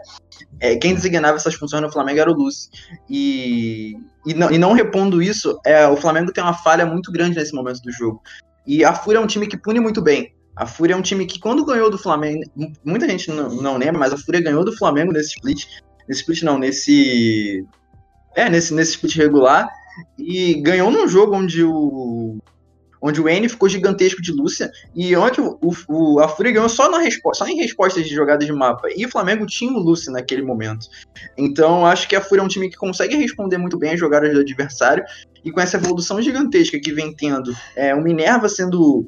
é 0.60 0.76
quem 0.76 0.96
designava 0.96 1.38
essas 1.38 1.56
funções 1.56 1.82
no 1.82 1.92
Flamengo 1.92 2.20
era 2.20 2.32
o 2.32 2.34
Lúcio. 2.34 2.70
E, 3.10 3.94
e, 4.26 4.34
não, 4.34 4.52
e 4.52 4.58
não 4.58 4.74
repondo 4.74 5.22
isso, 5.22 5.60
é, 5.66 5.88
o 5.88 5.98
Flamengo 5.98 6.32
tem 6.32 6.44
uma 6.44 6.54
falha 6.54 6.86
muito 6.86 7.12
grande 7.12 7.38
nesse 7.38 7.54
momento 7.54 7.82
do 7.82 7.92
jogo. 7.92 8.22
E 8.66 8.84
a 8.84 8.94
Fúria 8.94 9.20
é 9.20 9.22
um 9.22 9.28
time 9.28 9.48
que 9.48 9.58
pune 9.58 9.80
muito 9.80 10.02
bem. 10.02 10.34
A 10.56 10.66
Fúria 10.66 10.94
é 10.94 10.98
um 10.98 11.02
time 11.02 11.26
que, 11.26 11.40
quando 11.40 11.66
ganhou 11.66 11.90
do 11.90 11.98
Flamengo, 11.98 12.44
muita 12.86 13.08
gente 13.08 13.30
não, 13.32 13.50
não 13.50 13.78
lembra, 13.78 14.00
mas 14.00 14.14
a 14.14 14.18
Fúria 14.18 14.42
ganhou 14.42 14.64
do 14.64 14.76
Flamengo 14.78 15.12
nesse 15.12 15.36
split. 15.36 15.66
Nesse 16.08 16.22
split, 16.22 16.44
não, 16.44 16.60
nesse. 16.60 17.66
É, 18.36 18.50
nesse, 18.50 18.74
nesse 18.74 18.92
split 18.92 19.16
regular. 19.16 19.68
E 20.18 20.56
ganhou 20.56 20.90
num 20.92 21.08
jogo 21.08 21.36
onde 21.36 21.64
o 21.64 22.38
onde 23.06 23.20
o 23.20 23.28
N 23.28 23.50
ficou 23.50 23.68
gigantesco 23.68 24.22
de 24.22 24.32
Lúcia, 24.32 24.72
e 24.96 25.14
onde 25.14 25.42
o, 25.42 25.60
o, 25.90 26.22
a 26.22 26.30
Fúria 26.30 26.54
ganhou 26.54 26.70
só, 26.70 26.90
na 26.90 27.00
resposta, 27.00 27.44
só 27.44 27.52
em 27.52 27.58
respostas 27.58 28.06
de 28.06 28.16
jogadas 28.16 28.46
de 28.46 28.54
mapa. 28.54 28.88
E 28.96 29.06
o 29.06 29.10
Flamengo 29.10 29.46
tinha 29.46 29.74
o 29.74 29.78
Lúcia 29.78 30.10
naquele 30.10 30.42
momento. 30.42 30.88
Então, 31.38 31.86
acho 31.86 32.08
que 32.08 32.16
a 32.16 32.22
Fúria 32.22 32.42
é 32.42 32.46
um 32.46 32.48
time 32.48 32.70
que 32.70 32.78
consegue 32.78 33.18
responder 33.18 33.58
muito 33.58 33.78
bem 33.78 33.92
as 33.92 34.00
jogadas 34.00 34.34
do 34.34 34.40
adversário, 34.40 35.04
e 35.44 35.52
com 35.52 35.60
essa 35.60 35.78
evolução 35.78 36.22
gigantesca 36.22 36.80
que 36.80 36.92
vem 36.92 37.14
tendo, 37.14 37.56
é, 37.76 37.94
o 37.94 38.02
Minerva 38.02 38.48
sendo 38.48 39.08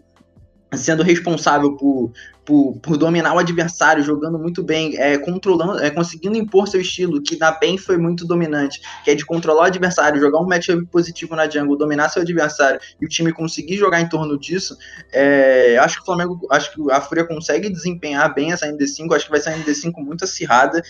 sendo 0.73 1.03
responsável 1.03 1.75
por, 1.77 2.11
por, 2.43 2.77
por, 2.81 2.97
dominar 2.97 3.33
o 3.33 3.39
adversário, 3.39 4.03
jogando 4.03 4.37
muito 4.37 4.63
bem, 4.63 4.97
é, 4.97 5.17
controlando, 5.17 5.79
é, 5.79 5.89
conseguindo 5.89 6.37
impor 6.37 6.67
seu 6.67 6.81
estilo, 6.81 7.21
que 7.21 7.37
na 7.37 7.51
PEN 7.51 7.77
foi 7.77 7.97
muito 7.97 8.25
dominante, 8.25 8.81
que 9.03 9.11
é 9.11 9.15
de 9.15 9.25
controlar 9.25 9.61
o 9.61 9.65
adversário, 9.65 10.19
jogar 10.19 10.39
um 10.39 10.45
matchup 10.45 10.85
positivo 10.87 11.35
na 11.35 11.49
jungle, 11.49 11.77
dominar 11.77 12.09
seu 12.09 12.21
adversário 12.21 12.79
e 12.99 13.05
o 13.05 13.09
time 13.09 13.31
conseguir 13.31 13.77
jogar 13.77 14.01
em 14.01 14.09
torno 14.09 14.37
disso, 14.37 14.77
é, 15.13 15.77
acho 15.79 15.97
que 15.97 16.01
o 16.03 16.05
Flamengo, 16.05 16.39
acho 16.51 16.73
que 16.73 16.91
a 16.91 16.99
Fúria 17.01 17.25
consegue 17.25 17.69
desempenhar 17.69 18.33
bem 18.33 18.51
essa 18.51 18.67
ND5, 18.67 19.15
acho 19.15 19.25
que 19.25 19.31
vai 19.31 19.39
ser 19.39 19.49
uma 19.51 19.63
ND5 19.63 19.93
muito 19.97 20.25
acirrada, 20.25 20.81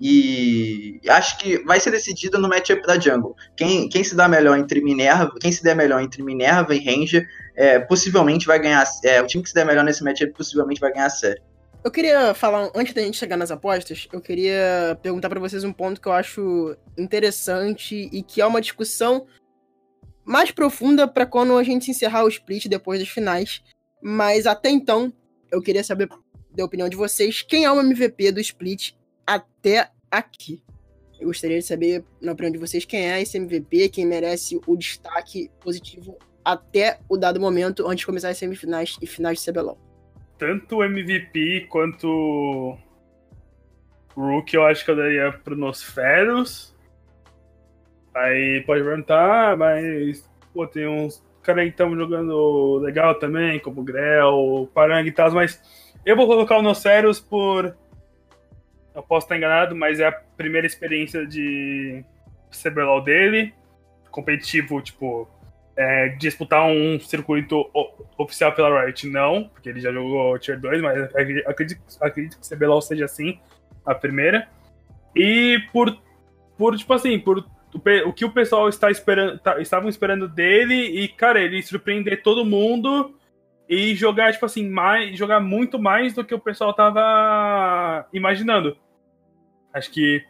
e 0.00 1.00
acho 1.08 1.38
que 1.38 1.58
vai 1.64 1.80
ser 1.80 1.90
decidida 1.90 2.38
no 2.38 2.48
matchup 2.48 2.86
da 2.86 2.98
jungle. 2.98 3.34
Quem, 3.56 3.88
quem 3.88 4.04
se 4.04 4.14
dá 4.14 4.28
melhor 4.28 4.58
entre 4.58 4.82
Minerva, 4.82 5.34
quem 5.40 5.50
se 5.50 5.62
der 5.62 5.74
melhor 5.74 6.02
entre 6.02 6.22
Minerva 6.22 6.74
e 6.74 6.84
Ranger, 6.84 7.26
é, 7.54 7.78
possivelmente 7.78 8.46
vai 8.46 8.58
ganhar. 8.58 8.84
É, 9.04 9.22
o 9.22 9.26
time 9.26 9.42
que 9.42 9.48
se 9.48 9.54
der 9.54 9.64
melhor 9.64 9.84
nesse 9.84 10.04
matchup 10.04 10.32
possivelmente 10.32 10.80
vai 10.80 10.92
ganhar 10.92 11.06
a 11.06 11.10
série. 11.10 11.40
Eu 11.82 11.90
queria 11.90 12.34
falar, 12.34 12.70
antes 12.74 12.92
da 12.92 13.00
gente 13.00 13.16
chegar 13.16 13.36
nas 13.36 13.50
apostas, 13.50 14.08
eu 14.12 14.20
queria 14.20 14.98
perguntar 15.00 15.28
para 15.28 15.40
vocês 15.40 15.62
um 15.62 15.72
ponto 15.72 16.00
que 16.00 16.08
eu 16.08 16.12
acho 16.12 16.76
interessante 16.98 18.10
e 18.12 18.22
que 18.22 18.40
é 18.40 18.46
uma 18.46 18.60
discussão 18.60 19.26
mais 20.24 20.50
profunda 20.50 21.06
para 21.06 21.24
quando 21.24 21.56
a 21.56 21.62
gente 21.62 21.90
encerrar 21.90 22.24
o 22.24 22.28
split 22.28 22.66
depois 22.66 22.98
dos 22.98 23.08
finais. 23.08 23.62
Mas 24.02 24.46
até 24.46 24.68
então, 24.68 25.12
eu 25.50 25.62
queria 25.62 25.84
saber 25.84 26.08
da 26.50 26.64
opinião 26.64 26.88
de 26.88 26.96
vocês, 26.96 27.42
quem 27.42 27.64
é 27.64 27.70
o 27.70 27.80
MVP 27.80 28.32
do 28.32 28.40
split 28.40 28.94
até 29.26 29.90
aqui. 30.10 30.62
Eu 31.18 31.28
gostaria 31.28 31.58
de 31.58 31.64
saber, 31.64 32.04
na 32.20 32.32
opinião 32.32 32.52
de 32.52 32.58
vocês, 32.58 32.84
quem 32.84 33.10
é 33.10 33.20
esse 33.20 33.38
MVP, 33.38 33.88
quem 33.88 34.06
merece 34.06 34.60
o 34.66 34.76
destaque 34.76 35.50
positivo 35.60 36.18
até 36.44 37.00
o 37.08 37.16
dado 37.16 37.40
momento, 37.40 37.86
antes 37.86 38.00
de 38.00 38.06
começar 38.06 38.28
as 38.28 38.38
semifinais 38.38 38.96
e 39.02 39.06
finais 39.06 39.40
de 39.40 39.50
CBLOL. 39.50 39.78
Tanto 40.38 40.76
o 40.76 40.84
MVP 40.84 41.66
quanto 41.70 42.06
o 44.14 44.20
Rookie, 44.20 44.56
eu 44.56 44.64
acho 44.64 44.84
que 44.84 44.90
eu 44.90 44.96
daria 44.96 45.32
pro 45.32 45.56
Nosferos. 45.56 46.74
Aí 48.14 48.62
pode 48.66 48.84
perguntar, 48.84 49.56
mas 49.56 50.28
pô, 50.52 50.66
tem 50.66 50.86
uns 50.86 51.24
caras 51.42 51.64
que 51.64 51.70
estão 51.70 51.94
jogando 51.96 52.78
legal 52.78 53.18
também, 53.18 53.58
como 53.58 53.80
o 53.80 53.84
Grell, 53.84 54.70
Parang 54.72 55.06
e 55.06 55.12
tal, 55.12 55.32
mas 55.32 55.60
eu 56.04 56.14
vou 56.14 56.26
colocar 56.26 56.58
o 56.58 56.62
Nosferos 56.62 57.18
por 57.18 57.76
eu 58.96 59.02
posso 59.02 59.26
estar 59.26 59.36
enganado, 59.36 59.76
mas 59.76 60.00
é 60.00 60.06
a 60.06 60.12
primeira 60.12 60.66
experiência 60.66 61.26
de 61.26 62.02
CBLOL 62.50 63.02
dele. 63.02 63.52
Competitivo, 64.10 64.80
tipo, 64.80 65.28
é, 65.76 66.08
disputar 66.08 66.64
um 66.66 66.98
circuito 66.98 67.70
oficial 68.16 68.52
pela 68.52 68.84
Riot, 68.84 69.06
não, 69.06 69.44
porque 69.44 69.68
ele 69.68 69.80
já 69.80 69.92
jogou 69.92 70.38
Tier 70.38 70.58
2, 70.58 70.80
mas 70.80 71.14
acredito, 71.46 71.82
acredito 72.00 72.40
que 72.40 72.48
CBLOL 72.48 72.80
seja 72.80 73.04
assim, 73.04 73.38
a 73.84 73.94
primeira. 73.94 74.48
E 75.14 75.60
por, 75.70 75.94
por 76.56 76.74
tipo 76.76 76.94
assim, 76.94 77.18
por 77.18 77.44
o, 78.06 78.12
que 78.14 78.24
o 78.24 78.30
pessoal 78.30 78.70
está 78.70 78.90
esperando, 78.90 79.38
tá, 79.38 79.60
estavam 79.60 79.90
esperando 79.90 80.26
dele, 80.26 80.74
e, 80.74 81.08
cara, 81.08 81.38
ele 81.40 81.62
surpreender 81.62 82.22
todo 82.22 82.46
mundo 82.46 83.14
e 83.68 83.94
jogar, 83.94 84.32
tipo 84.32 84.46
assim, 84.46 84.66
mais, 84.66 85.18
jogar 85.18 85.40
muito 85.40 85.78
mais 85.78 86.14
do 86.14 86.24
que 86.24 86.34
o 86.34 86.40
pessoal 86.40 86.72
tava 86.72 88.06
imaginando. 88.14 88.78
Acho 89.76 89.90
que 89.90 90.24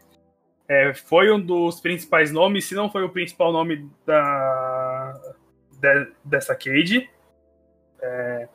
é, 0.68 0.92
foi 0.92 1.30
um 1.30 1.40
dos 1.40 1.80
principais 1.80 2.32
nomes, 2.32 2.64
se 2.64 2.74
não 2.74 2.90
foi 2.90 3.04
o 3.04 3.08
principal 3.08 3.52
nome 3.52 3.88
da, 4.04 5.12
de, 5.80 6.08
dessa 6.24 6.52
Cade. 6.56 7.08
É, 8.02 8.48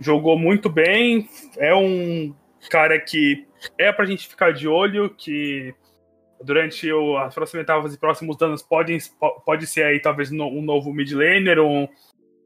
jogou 0.00 0.36
muito 0.36 0.68
bem, 0.68 1.28
é 1.56 1.72
um 1.72 2.34
cara 2.68 2.98
que 2.98 3.46
é 3.78 3.92
pra 3.92 4.04
gente 4.04 4.26
ficar 4.26 4.52
de 4.52 4.66
olho, 4.66 5.10
que 5.10 5.72
durante 6.42 6.92
o, 6.92 7.16
as 7.18 7.32
próximas 7.32 7.62
etapas 7.62 7.94
e 7.94 7.98
próximos 7.98 8.42
anos 8.42 8.64
pode, 8.64 8.98
pode 9.46 9.64
ser 9.68 9.84
aí 9.84 10.00
talvez 10.00 10.32
um 10.32 10.60
novo 10.60 10.92
mid 10.92 11.12
laner, 11.12 11.60
um, 11.60 11.86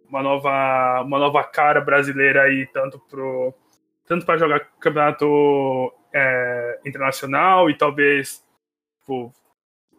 uma, 0.07 0.23
nova, 0.23 1.03
uma 1.03 1.19
nova 1.19 1.43
cara 1.45 1.81
brasileira 1.81 2.43
aí, 2.43 2.67
tanto 2.75 3.01
pro 3.09 3.55
tanto 4.07 4.25
para 4.25 4.39
jogar 4.39 4.61
campeonato 4.79 5.93
é, 6.19 6.81
internacional 6.87 7.69
e 7.69 7.77
talvez 7.77 8.43
tipo, 9.01 9.31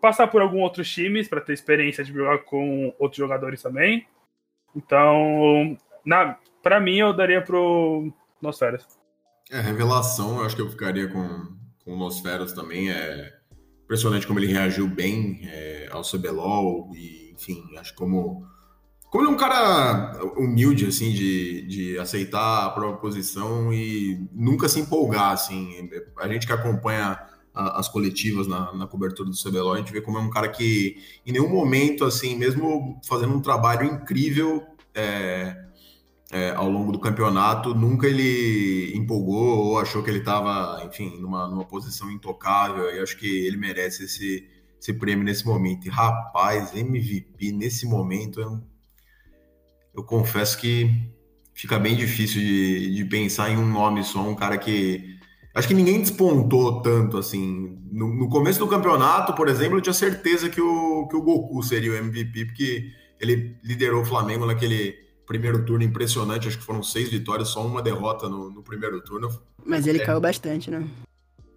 passar 0.01 0.27
por 0.27 0.41
alguns 0.41 0.63
outros 0.63 0.89
times 0.89 1.27
para 1.27 1.41
ter 1.41 1.53
experiência 1.53 2.03
de 2.03 2.11
jogar 2.11 2.39
com 2.39 2.93
outros 2.97 3.17
jogadores 3.17 3.61
também. 3.61 4.07
Então, 4.75 5.77
para 6.63 6.79
mim, 6.79 6.97
eu 6.97 7.13
daria 7.13 7.41
pro 7.41 8.11
Nosferas. 8.41 8.85
É, 9.51 9.61
revelação, 9.61 10.39
eu 10.39 10.45
acho 10.45 10.55
que 10.55 10.61
eu 10.61 10.69
ficaria 10.69 11.07
com, 11.07 11.55
com 11.85 11.93
o 11.93 11.97
Nosferas 11.97 12.51
também. 12.51 12.91
É 12.91 13.33
impressionante 13.83 14.25
como 14.25 14.39
ele 14.39 14.51
reagiu 14.51 14.87
bem 14.87 15.41
é, 15.43 15.87
ao 15.91 16.01
CBLOL 16.01 16.91
e, 16.95 17.31
enfim, 17.33 17.63
acho 17.77 17.93
como 17.93 18.45
como 19.09 19.23
ele 19.23 19.31
é 19.31 19.33
um 19.33 19.37
cara 19.37 20.19
humilde, 20.35 20.85
assim, 20.85 21.11
de, 21.11 21.61
de 21.67 21.99
aceitar 21.99 22.65
a 22.65 22.69
própria 22.71 22.99
posição 22.99 23.73
e 23.73 24.27
nunca 24.33 24.67
se 24.67 24.79
empolgar, 24.79 25.31
assim. 25.31 25.89
A 26.17 26.27
gente 26.27 26.45
que 26.45 26.51
acompanha 26.51 27.17
a, 27.53 27.79
as 27.79 27.87
coletivas 27.87 28.47
na, 28.47 28.73
na, 28.73 28.85
cobertura 28.85 29.29
do 29.29 29.35
CBLOL, 29.35 29.73
a 29.73 29.77
gente 29.77 29.93
vê 29.93 30.01
como 30.01 30.17
é 30.17 30.21
um 30.21 30.29
cara 30.29 30.49
que, 30.49 30.97
em 31.25 31.31
nenhum 31.31 31.49
momento, 31.49 32.03
assim, 32.03 32.35
mesmo 32.35 32.99
fazendo 33.07 33.33
um 33.33 33.41
trabalho 33.41 33.85
incrível 33.85 34.63
é, 34.93 35.65
é, 36.31 36.51
ao 36.51 36.69
longo 36.69 36.91
do 36.91 36.99
campeonato, 36.99 37.73
nunca 37.73 38.07
ele 38.07 38.91
empolgou 38.93 39.67
ou 39.67 39.79
achou 39.79 40.03
que 40.03 40.09
ele 40.09 40.19
estava, 40.19 40.83
enfim, 40.85 41.17
numa, 41.21 41.47
numa 41.47 41.65
posição 41.65 42.11
intocável. 42.11 42.93
E 42.93 42.99
acho 42.99 43.17
que 43.17 43.45
ele 43.47 43.55
merece 43.55 44.03
esse, 44.03 44.45
esse 44.79 44.93
prêmio 44.93 45.23
nesse 45.23 45.45
momento. 45.45 45.85
E, 45.87 45.89
rapaz, 45.89 46.75
MVP 46.75 47.53
nesse 47.53 47.85
momento 47.85 48.41
é 48.41 48.47
um 48.47 48.61
eu 49.97 50.03
confesso 50.03 50.59
que 50.59 50.91
fica 51.55 51.79
bem 51.79 51.95
difícil 51.95 52.39
de, 52.39 52.93
de 52.93 53.05
pensar 53.05 53.49
em 53.49 53.57
um 53.57 53.67
nome 53.67 54.03
só, 54.03 54.21
um 54.21 54.35
cara 54.35 54.57
que. 54.57 55.17
Acho 55.55 55.67
que 55.67 55.73
ninguém 55.73 55.99
despontou 55.99 56.83
tanto 56.83 57.17
assim. 57.17 57.79
No, 57.91 58.13
no, 58.13 58.29
começo 58.29 58.59
do 58.59 58.67
campeonato, 58.67 59.33
por 59.33 59.49
exemplo, 59.49 59.77
eu 59.77 59.81
tinha 59.81 59.93
certeza 59.93 60.49
que 60.49 60.61
o, 60.61 61.07
que 61.07 61.15
o 61.15 61.21
Goku 61.21 61.63
seria 61.63 61.91
o 61.91 61.95
MVP, 61.95 62.45
porque 62.45 62.91
ele 63.19 63.57
liderou 63.63 64.03
o 64.03 64.05
Flamengo 64.05 64.45
naquele 64.45 64.93
primeiro 65.25 65.65
turno 65.65 65.83
impressionante. 65.83 66.47
Acho 66.47 66.59
que 66.59 66.63
foram 66.63 66.83
seis 66.83 67.09
vitórias, 67.09 67.49
só 67.49 67.65
uma 67.65 67.81
derrota 67.81 68.29
no, 68.29 68.51
no 68.51 68.61
primeiro 68.61 69.01
turno. 69.01 69.27
Mas 69.65 69.87
ele 69.87 69.99
é. 69.99 70.05
caiu 70.05 70.21
bastante, 70.21 70.69
né? 70.69 70.87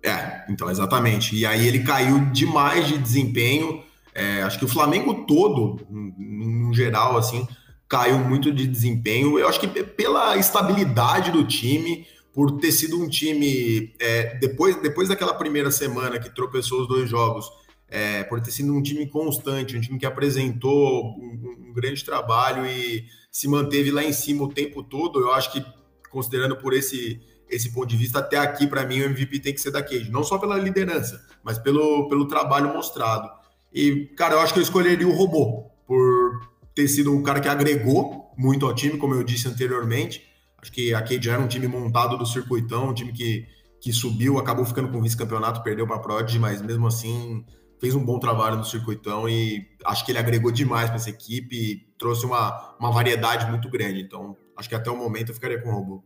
É, 0.02 0.46
então, 0.48 0.70
exatamente. 0.70 1.36
E 1.36 1.44
aí 1.44 1.68
ele 1.68 1.80
caiu 1.80 2.20
demais 2.32 2.88
de 2.88 2.96
desempenho. 2.96 3.82
É, 4.14 4.40
acho 4.42 4.58
que 4.58 4.64
o 4.64 4.68
Flamengo 4.68 5.26
todo, 5.26 5.86
no 5.90 6.72
geral, 6.72 7.18
assim, 7.18 7.46
caiu 7.90 8.20
muito 8.20 8.52
de 8.52 8.68
desempenho. 8.68 9.36
Eu 9.36 9.48
acho 9.48 9.58
que 9.58 9.66
pela 9.66 10.36
estabilidade 10.36 11.32
do 11.32 11.44
time, 11.44 12.06
por 12.32 12.52
ter 12.60 12.70
sido 12.70 13.02
um 13.02 13.08
time, 13.08 13.92
é, 13.98 14.38
depois, 14.38 14.80
depois 14.80 15.08
daquela 15.08 15.34
primeira 15.34 15.72
semana 15.72 16.20
que 16.20 16.32
tropeçou 16.32 16.82
os 16.82 16.88
dois 16.88 17.10
jogos, 17.10 17.50
é, 17.88 18.22
por 18.22 18.40
ter 18.40 18.52
sido 18.52 18.72
um 18.72 18.80
time 18.80 19.08
constante, 19.08 19.76
um 19.76 19.80
time 19.80 19.98
que 19.98 20.06
apresentou 20.06 21.16
um, 21.18 21.66
um, 21.68 21.72
grande 21.72 22.04
trabalho 22.04 22.64
e 22.64 23.04
se 23.32 23.48
manteve 23.48 23.90
lá 23.90 24.04
em 24.04 24.12
cima 24.12 24.44
o 24.44 24.48
tempo 24.48 24.84
todo, 24.84 25.18
eu 25.18 25.32
acho 25.32 25.50
que, 25.50 25.64
considerando 26.08 26.56
por 26.56 26.72
esse, 26.72 27.20
esse 27.48 27.72
ponto 27.72 27.88
de 27.88 27.96
vista, 27.96 28.20
até 28.20 28.36
aqui, 28.38 28.68
para 28.68 28.86
mim, 28.86 29.00
o 29.00 29.04
MVP 29.06 29.40
tem 29.40 29.52
que 29.52 29.60
ser 29.60 29.72
da 29.72 29.82
Cage. 29.82 30.12
Não 30.12 30.22
só 30.22 30.38
pela 30.38 30.56
liderança, 30.56 31.20
mas 31.42 31.58
pelo, 31.58 32.08
pelo 32.08 32.28
trabalho 32.28 32.72
mostrado. 32.72 33.28
E, 33.74 34.06
cara, 34.16 34.34
eu 34.34 34.40
acho 34.40 34.52
que 34.52 34.60
eu 34.60 34.62
escolheria 34.62 35.08
o 35.08 35.12
robô, 35.12 35.68
por 35.84 36.49
ter 36.80 36.88
sido 36.88 37.14
um 37.14 37.22
cara 37.22 37.40
que 37.40 37.48
agregou 37.48 38.32
muito 38.36 38.64
ao 38.64 38.74
time, 38.74 38.96
como 38.96 39.14
eu 39.14 39.22
disse 39.22 39.46
anteriormente. 39.46 40.26
Acho 40.60 40.72
que 40.72 40.94
a 40.94 41.02
Cade 41.02 41.28
era 41.28 41.40
um 41.40 41.46
time 41.46 41.66
montado 41.68 42.16
do 42.16 42.24
circuitão, 42.24 42.88
um 42.88 42.94
time 42.94 43.12
que, 43.12 43.46
que 43.80 43.92
subiu, 43.92 44.38
acabou 44.38 44.64
ficando 44.64 44.88
com 44.90 45.00
vice-campeonato, 45.02 45.62
perdeu 45.62 45.86
para 45.86 45.96
a 45.96 45.98
Prodigy, 45.98 46.38
mas 46.38 46.62
mesmo 46.62 46.86
assim 46.86 47.44
fez 47.78 47.94
um 47.94 48.04
bom 48.04 48.18
trabalho 48.18 48.56
no 48.56 48.64
circuitão 48.64 49.28
e 49.28 49.66
acho 49.86 50.04
que 50.04 50.12
ele 50.12 50.18
agregou 50.18 50.50
demais 50.50 50.86
para 50.86 50.96
essa 50.96 51.08
equipe, 51.08 51.86
trouxe 51.98 52.26
uma, 52.26 52.76
uma 52.78 52.90
variedade 52.90 53.50
muito 53.50 53.70
grande. 53.70 54.00
Então, 54.00 54.36
acho 54.56 54.68
que 54.68 54.74
até 54.74 54.90
o 54.90 54.96
momento 54.96 55.30
eu 55.30 55.34
ficaria 55.34 55.60
com 55.60 55.70
o 55.70 55.72
Robô. 55.72 56.04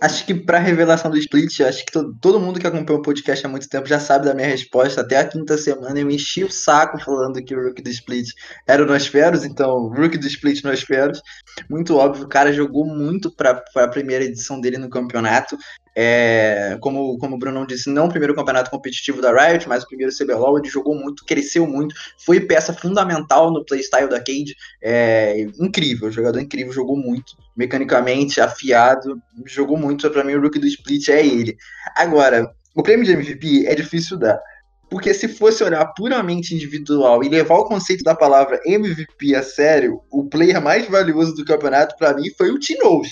Acho 0.00 0.24
que 0.24 0.34
para 0.34 0.58
revelação 0.58 1.10
do 1.10 1.18
split, 1.18 1.60
acho 1.60 1.84
que 1.84 1.92
todo, 1.92 2.16
todo 2.20 2.40
mundo 2.40 2.58
que 2.58 2.66
acompanha 2.66 2.98
o 2.98 3.02
podcast 3.02 3.44
há 3.44 3.48
muito 3.48 3.68
tempo 3.68 3.86
já 3.86 4.00
sabe 4.00 4.24
da 4.24 4.34
minha 4.34 4.48
resposta. 4.48 5.02
Até 5.02 5.18
a 5.18 5.28
quinta 5.28 5.58
semana 5.58 6.00
eu 6.00 6.10
enchi 6.10 6.42
o 6.42 6.50
saco 6.50 6.98
falando 6.98 7.42
que 7.44 7.54
o 7.54 7.62
Rookie 7.62 7.82
do 7.82 7.90
Split 7.90 8.30
era 8.66 8.82
o 8.82 8.86
Nosferos, 8.86 9.44
então 9.44 9.88
Rookie 9.88 10.16
do 10.16 10.26
Split 10.26 10.64
Nosferos. 10.64 11.20
Muito 11.68 11.96
óbvio, 11.96 12.24
o 12.24 12.28
cara 12.28 12.50
jogou 12.50 12.86
muito 12.86 13.30
para 13.30 13.62
a 13.76 13.88
primeira 13.88 14.24
edição 14.24 14.58
dele 14.58 14.78
no 14.78 14.88
campeonato. 14.88 15.56
É, 15.96 16.78
como, 16.80 17.18
como 17.18 17.36
o 17.36 17.38
Bruno 17.38 17.66
disse, 17.66 17.90
não 17.90 18.06
o 18.06 18.08
primeiro 18.08 18.34
campeonato 18.34 18.70
competitivo 18.70 19.20
da 19.20 19.32
Riot, 19.32 19.68
mas 19.68 19.82
o 19.82 19.86
primeiro 19.86 20.12
CBLOL, 20.16 20.58
ele 20.58 20.68
jogou 20.68 20.94
muito, 20.94 21.24
cresceu 21.24 21.66
muito, 21.66 21.94
foi 22.24 22.40
peça 22.40 22.72
fundamental 22.72 23.50
no 23.50 23.64
playstyle 23.64 24.08
da 24.08 24.18
Cade, 24.18 24.54
é, 24.82 25.46
incrível, 25.58 26.10
jogador 26.10 26.40
incrível, 26.40 26.72
jogou 26.72 26.96
muito, 26.96 27.36
mecanicamente, 27.56 28.40
afiado, 28.40 29.20
jogou 29.46 29.76
muito, 29.76 30.08
para 30.10 30.24
mim 30.24 30.34
o 30.34 30.40
rookie 30.40 30.58
do 30.58 30.66
split 30.66 31.08
é 31.08 31.26
ele. 31.26 31.56
Agora, 31.96 32.50
o 32.74 32.82
prêmio 32.82 33.04
de 33.04 33.12
MVP 33.12 33.66
é 33.66 33.74
difícil 33.74 34.16
dar, 34.16 34.40
porque 34.88 35.12
se 35.12 35.28
fosse 35.28 35.62
olhar 35.62 35.84
puramente 35.94 36.54
individual 36.54 37.22
e 37.22 37.28
levar 37.28 37.56
o 37.56 37.64
conceito 37.64 38.02
da 38.04 38.14
palavra 38.14 38.60
MVP 38.64 39.34
a 39.34 39.42
sério, 39.42 40.00
o 40.10 40.24
player 40.24 40.60
mais 40.60 40.88
valioso 40.88 41.34
do 41.34 41.44
campeonato 41.44 41.96
para 41.96 42.14
mim 42.14 42.30
foi 42.36 42.50
o 42.50 42.58
Tinoz. 42.58 43.08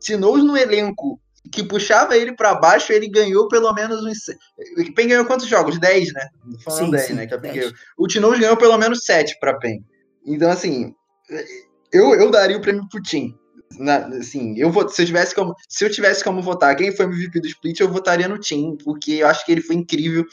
Tinoz 0.00 0.42
no 0.42 0.56
elenco 0.56 1.20
que 1.50 1.62
puxava 1.62 2.16
ele 2.16 2.34
para 2.34 2.54
baixo, 2.54 2.92
ele 2.92 3.08
ganhou 3.08 3.48
pelo 3.48 3.72
menos 3.72 4.04
uns. 4.04 4.18
O 4.78 4.94
PEN 4.94 5.08
ganhou 5.08 5.24
quantos 5.24 5.46
jogos? 5.46 5.78
10, 5.78 6.12
né? 6.12 6.28
Falando 6.64 6.84
sim, 6.86 6.90
10, 6.90 7.06
sim, 7.06 7.12
né? 7.14 7.26
Que 7.26 7.34
a 7.34 7.38
PEN 7.38 7.52
ganhou. 7.52 7.72
O 7.96 8.06
Tinoz 8.06 8.38
ganhou 8.38 8.56
pelo 8.56 8.78
menos 8.78 9.04
7 9.04 9.38
para 9.40 9.58
PEN. 9.58 9.84
Então, 10.24 10.50
assim, 10.50 10.94
eu, 11.92 12.14
eu 12.14 12.30
daria 12.30 12.56
o 12.56 12.60
prêmio 12.60 12.88
pro 12.88 13.02
Tim. 13.02 13.34
Na, 13.78 14.06
assim, 14.06 14.56
eu 14.56 14.70
vou, 14.70 14.88
se 14.88 15.02
eu 15.02 15.06
tivesse 15.06 15.34
como 15.34 15.54
se 15.68 15.84
eu 15.84 15.90
tivesse 15.90 16.22
como 16.22 16.40
votar 16.40 16.76
quem 16.76 16.94
foi 16.94 17.06
o 17.06 17.08
MVP 17.08 17.40
do 17.40 17.48
split, 17.48 17.80
eu 17.80 17.90
votaria 17.90 18.28
no 18.28 18.38
Tim, 18.38 18.76
porque 18.84 19.12
eu 19.12 19.26
acho 19.26 19.44
que 19.44 19.52
ele 19.52 19.60
foi 19.60 19.76
incrível. 19.76 20.24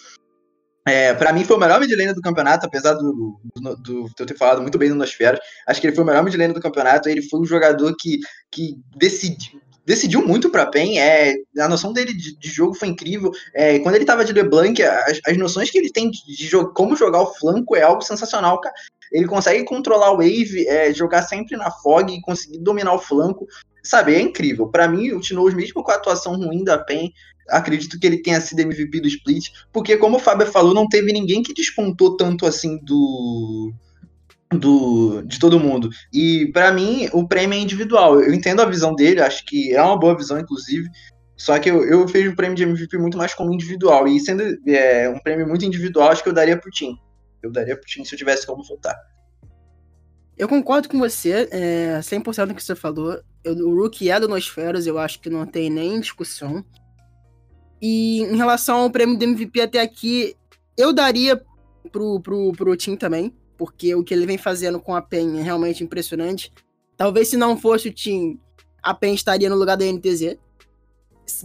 É, 0.85 1.13
para 1.13 1.31
mim 1.31 1.45
foi 1.45 1.55
o 1.55 1.59
melhor 1.59 1.79
midlaner 1.79 2.13
do 2.13 2.21
campeonato, 2.21 2.65
apesar 2.65 2.93
do, 2.93 3.39
do, 3.55 3.75
do, 3.77 4.11
eu 4.19 4.25
ter 4.25 4.37
falado 4.37 4.61
muito 4.61 4.77
bem 4.77 4.89
no 4.89 4.95
Nosferas. 4.95 5.39
Acho 5.65 5.79
que 5.79 5.87
ele 5.87 5.95
foi 5.95 6.03
o 6.03 6.07
melhor 6.07 6.23
midlaner 6.23 6.53
do 6.53 6.61
campeonato. 6.61 7.07
Ele 7.07 7.21
foi 7.21 7.39
um 7.39 7.45
jogador 7.45 7.95
que, 7.97 8.19
que 8.51 8.75
decidiu, 8.97 9.61
decidiu 9.85 10.25
muito 10.25 10.49
para 10.49 10.65
PEN. 10.65 10.99
É, 10.99 11.35
a 11.59 11.67
noção 11.67 11.93
dele 11.93 12.13
de, 12.13 12.37
de 12.37 12.49
jogo 12.49 12.73
foi 12.73 12.87
incrível. 12.87 13.31
É, 13.53 13.79
quando 13.79 13.95
ele 13.95 14.05
tava 14.05 14.25
de 14.25 14.33
LeBlanc, 14.33 14.81
as, 14.81 15.19
as 15.25 15.37
noções 15.37 15.69
que 15.69 15.77
ele 15.77 15.91
tem 15.91 16.09
de, 16.09 16.19
de 16.25 16.49
como 16.73 16.95
jogar 16.95 17.21
o 17.21 17.33
flanco 17.33 17.75
é 17.75 17.81
algo 17.81 18.01
sensacional, 18.01 18.59
cara. 18.59 18.75
Ele 19.11 19.27
consegue 19.27 19.63
controlar 19.65 20.11
o 20.11 20.17
wave, 20.17 20.67
é, 20.67 20.93
jogar 20.93 21.21
sempre 21.23 21.55
na 21.55 21.69
fog 21.69 22.11
e 22.11 22.21
conseguir 22.21 22.59
dominar 22.59 22.93
o 22.93 22.99
flanco. 22.99 23.47
Sabe, 23.83 24.15
é 24.15 24.21
incrível. 24.21 24.67
Para 24.67 24.87
mim, 24.87 25.11
o 25.11 25.19
Tinoz, 25.19 25.53
mesmo 25.53 25.83
com 25.83 25.91
a 25.91 25.95
atuação 25.95 26.35
ruim 26.37 26.63
da 26.63 26.77
PEN, 26.77 27.11
acredito 27.49 27.99
que 27.99 28.07
ele 28.07 28.21
tenha 28.21 28.39
sido 28.39 28.61
MVP 28.61 29.01
do 29.01 29.07
split, 29.07 29.49
porque 29.71 29.97
como 29.97 30.15
o 30.15 30.19
Fábio 30.19 30.47
falou, 30.47 30.73
não 30.73 30.87
teve 30.87 31.11
ninguém 31.11 31.43
que 31.43 31.53
despontou 31.53 32.15
tanto 32.15 32.45
assim 32.45 32.77
do 32.83 33.73
do, 34.57 35.21
de 35.23 35.39
todo 35.39 35.59
mundo. 35.59 35.89
E 36.11 36.47
para 36.53 36.71
mim, 36.71 37.09
o 37.13 37.27
prêmio 37.27 37.57
é 37.57 37.61
individual. 37.61 38.21
Eu 38.21 38.33
entendo 38.33 38.61
a 38.61 38.65
visão 38.65 38.95
dele, 38.95 39.21
acho 39.21 39.45
que 39.45 39.73
é 39.73 39.81
uma 39.81 39.97
boa 39.97 40.15
visão, 40.15 40.39
inclusive. 40.39 40.87
Só 41.37 41.57
que 41.59 41.69
eu, 41.69 41.83
eu 41.83 42.05
vejo 42.07 42.31
o 42.31 42.35
prêmio 42.35 42.55
de 42.55 42.63
MVP 42.63 42.97
muito 42.97 43.17
mais 43.17 43.33
como 43.33 43.53
individual. 43.53 44.07
E 44.07 44.19
sendo 44.19 44.43
é, 44.67 45.09
um 45.09 45.19
prêmio 45.19 45.47
muito 45.47 45.65
individual, 45.65 46.09
acho 46.09 46.23
que 46.23 46.29
eu 46.29 46.33
daria 46.33 46.57
pro 46.57 46.71
Tim. 46.71 46.95
Eu 47.41 47.51
daria 47.51 47.75
pro 47.75 47.85
Tim 47.85 48.05
se 48.05 48.15
eu 48.15 48.17
tivesse 48.17 48.45
como 48.45 48.63
votar. 48.63 48.95
Eu 50.37 50.47
concordo 50.47 50.89
com 50.89 50.97
você, 50.97 51.47
é, 51.51 51.99
100% 51.99 52.47
do 52.47 52.55
que 52.55 52.63
você 52.63 52.75
falou. 52.75 53.19
Eu, 53.43 53.53
o 53.55 53.75
Rookie 53.75 54.09
é 54.09 54.19
do 54.19 54.27
Nosferos, 54.27 54.87
eu 54.87 54.97
acho 54.97 55.19
que 55.19 55.29
não 55.29 55.45
tem 55.45 55.69
nem 55.69 55.99
discussão. 55.99 56.63
E 57.81 58.21
em 58.21 58.37
relação 58.37 58.77
ao 58.77 58.89
prêmio 58.89 59.17
de 59.17 59.25
MVP 59.25 59.61
até 59.61 59.81
aqui, 59.81 60.35
eu 60.77 60.93
daria 60.93 61.41
pro, 61.91 62.19
pro, 62.21 62.51
pro 62.53 62.77
Tim 62.77 62.95
também 62.95 63.35
porque 63.63 63.95
o 63.95 64.03
que 64.03 64.13
ele 64.13 64.25
vem 64.25 64.37
fazendo 64.37 64.77
com 64.77 64.93
a 64.93 65.01
PEN 65.01 65.39
é 65.39 65.41
realmente 65.41 65.85
impressionante. 65.85 66.51
Talvez 66.97 67.29
se 67.29 67.37
não 67.37 67.57
fosse 67.57 67.87
o 67.87 67.93
Team, 67.93 68.37
a 68.81 68.93
PEN 68.93 69.13
estaria 69.13 69.49
no 69.49 69.55
lugar 69.55 69.77
da 69.77 69.85
NTZ. 69.85 70.35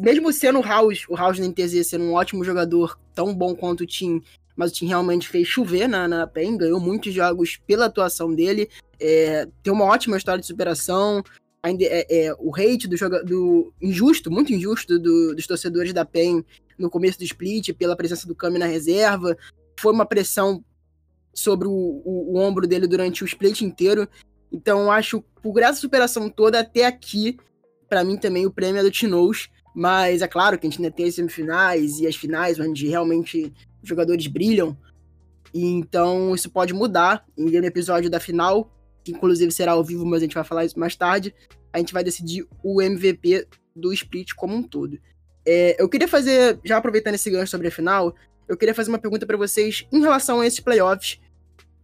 Mesmo 0.00 0.32
sendo 0.32 0.58
o 0.58 0.62
House, 0.62 1.04
o 1.08 1.14
House 1.14 1.38
na 1.38 1.46
NTZ 1.46 1.86
sendo 1.86 2.06
um 2.06 2.14
ótimo 2.14 2.42
jogador, 2.42 2.98
tão 3.14 3.32
bom 3.32 3.54
quanto 3.54 3.84
o 3.84 3.86
Team, 3.86 4.20
mas 4.56 4.72
o 4.72 4.74
Team 4.74 4.88
realmente 4.88 5.28
fez 5.28 5.46
chover 5.46 5.88
na, 5.88 6.08
na 6.08 6.26
PEN, 6.26 6.56
ganhou 6.56 6.80
muitos 6.80 7.14
jogos 7.14 7.56
pela 7.64 7.86
atuação 7.86 8.34
dele, 8.34 8.68
é, 8.98 9.46
tem 9.62 9.72
uma 9.72 9.84
ótima 9.84 10.16
história 10.16 10.40
de 10.40 10.46
superação, 10.48 11.22
ainda 11.62 11.84
é, 11.84 12.04
é, 12.10 12.34
o 12.40 12.52
hate 12.52 12.88
do 12.88 12.96
jogador 12.96 13.72
injusto, 13.80 14.28
muito 14.28 14.52
injusto 14.52 14.98
do, 14.98 15.36
dos 15.36 15.46
torcedores 15.46 15.92
da 15.92 16.04
PEN 16.04 16.44
no 16.76 16.90
começo 16.90 17.16
do 17.16 17.24
split, 17.24 17.72
pela 17.74 17.94
presença 17.94 18.26
do 18.26 18.34
Kami 18.34 18.58
na 18.58 18.66
reserva, 18.66 19.36
foi 19.78 19.92
uma 19.92 20.04
pressão 20.04 20.64
sobre 21.32 21.68
o, 21.68 21.70
o, 21.72 22.34
o 22.34 22.38
ombro 22.38 22.66
dele 22.66 22.86
durante 22.86 23.22
o 23.22 23.26
split 23.26 23.62
inteiro. 23.62 24.08
Então, 24.50 24.90
acho, 24.90 25.22
por 25.42 25.60
essa 25.62 25.80
superação 25.80 26.28
toda 26.28 26.60
até 26.60 26.86
aqui, 26.86 27.38
para 27.88 28.04
mim 28.04 28.16
também 28.16 28.46
o 28.46 28.50
prêmio 28.50 28.80
é 28.80 28.82
do 28.82 28.90
Tinoz. 28.90 29.48
Mas 29.74 30.22
é 30.22 30.26
claro 30.26 30.58
que 30.58 30.66
a 30.66 30.70
gente 30.70 30.82
ainda 30.82 30.94
tem 30.94 31.06
as 31.06 31.14
semifinais 31.14 32.00
e 32.00 32.06
as 32.06 32.16
finais, 32.16 32.58
onde 32.58 32.88
realmente 32.88 33.52
os 33.80 33.88
jogadores 33.88 34.26
brilham. 34.26 34.76
E 35.54 35.64
então 35.64 36.34
isso 36.34 36.50
pode 36.50 36.74
mudar. 36.74 37.24
E 37.36 37.42
no 37.42 37.66
episódio 37.66 38.10
da 38.10 38.18
final, 38.18 38.72
que 39.04 39.12
inclusive 39.12 39.52
será 39.52 39.72
ao 39.72 39.84
vivo, 39.84 40.04
mas 40.04 40.18
a 40.18 40.24
gente 40.24 40.34
vai 40.34 40.42
falar 40.42 40.64
isso 40.64 40.78
mais 40.78 40.96
tarde, 40.96 41.34
a 41.72 41.78
gente 41.78 41.92
vai 41.92 42.02
decidir 42.02 42.44
o 42.62 42.82
MVP 42.82 43.46
do 43.74 43.92
split 43.92 44.34
como 44.34 44.54
um 44.56 44.62
todo. 44.62 44.98
É, 45.46 45.80
eu 45.80 45.88
queria 45.88 46.08
fazer, 46.08 46.58
já 46.64 46.76
aproveitando 46.76 47.14
esse 47.14 47.30
gancho 47.30 47.50
sobre 47.50 47.68
a 47.68 47.70
final, 47.70 48.14
eu 48.48 48.56
queria 48.56 48.74
fazer 48.74 48.90
uma 48.90 48.98
pergunta 48.98 49.26
para 49.26 49.36
vocês 49.36 49.86
em 49.92 50.00
relação 50.00 50.40
a 50.40 50.46
esses 50.46 50.60
playoffs 50.60 51.20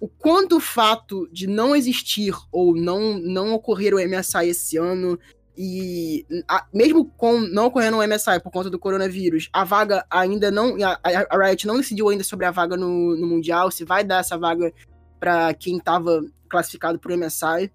o 0.04 0.08
quanto 0.08 0.56
o 0.56 0.60
fato 0.60 1.26
de 1.32 1.46
não 1.46 1.74
existir 1.74 2.34
ou 2.52 2.76
não, 2.76 3.18
não 3.18 3.54
ocorrer 3.54 3.94
o 3.94 3.98
MSI 3.98 4.48
esse 4.48 4.76
ano 4.76 5.18
e 5.56 6.26
a, 6.46 6.66
mesmo 6.74 7.06
com 7.16 7.40
não 7.40 7.66
ocorrendo 7.66 7.96
o 7.96 8.06
MSI 8.06 8.38
por 8.42 8.50
conta 8.50 8.68
do 8.68 8.78
coronavírus, 8.78 9.48
a 9.50 9.64
vaga 9.64 10.04
ainda 10.10 10.50
não. 10.50 10.76
A, 10.84 11.00
a 11.30 11.46
Riot 11.46 11.66
não 11.66 11.78
decidiu 11.78 12.10
ainda 12.10 12.22
sobre 12.22 12.44
a 12.44 12.50
vaga 12.50 12.76
no, 12.76 13.16
no 13.16 13.26
Mundial, 13.26 13.70
se 13.70 13.82
vai 13.82 14.04
dar 14.04 14.18
essa 14.18 14.36
vaga 14.36 14.72
para 15.18 15.54
quem 15.54 15.78
estava 15.78 16.22
classificado 16.50 16.98
para 16.98 17.14
o 17.14 17.16
MSI. 17.16 17.72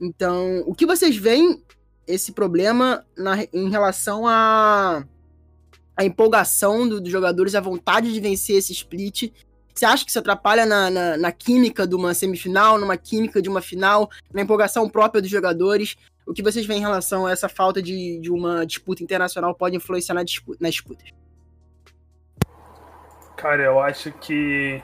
Então, 0.00 0.62
o 0.66 0.74
que 0.74 0.86
vocês 0.86 1.16
veem 1.16 1.64
esse 2.06 2.30
problema 2.30 3.04
na, 3.16 3.42
em 3.52 3.70
relação 3.70 4.24
a 4.26 5.04
a 5.96 6.04
empolgação 6.04 6.88
do, 6.88 7.00
dos 7.00 7.10
jogadores, 7.10 7.54
a 7.54 7.60
vontade 7.60 8.12
de 8.12 8.20
vencer 8.20 8.56
esse 8.56 8.72
split 8.72 9.32
você 9.74 9.86
acha 9.86 10.04
que 10.04 10.10
isso 10.10 10.18
atrapalha 10.18 10.66
na, 10.66 10.90
na, 10.90 11.16
na, 11.16 11.32
química 11.32 11.86
de 11.86 11.94
uma 11.94 12.12
semifinal, 12.12 12.78
numa 12.78 12.96
química 12.96 13.40
de 13.40 13.48
uma 13.48 13.62
final, 13.62 14.10
na 14.32 14.42
empolgação 14.42 14.88
própria 14.88 15.20
dos 15.20 15.30
jogadores? 15.30 15.96
O 16.26 16.32
que 16.32 16.42
vocês 16.42 16.66
veem 16.66 16.78
em 16.78 16.82
relação 16.82 17.26
a 17.26 17.32
essa 17.32 17.48
falta 17.48 17.80
de, 17.82 18.18
de 18.20 18.30
uma 18.30 18.66
disputa 18.66 19.02
internacional 19.02 19.54
pode 19.54 19.76
influenciar 19.76 20.14
na 20.14 20.22
disputa, 20.22 20.58
nas 20.60 20.72
disputas? 20.72 21.08
Cara, 23.36 23.62
eu 23.62 23.80
acho 23.80 24.12
que 24.12 24.80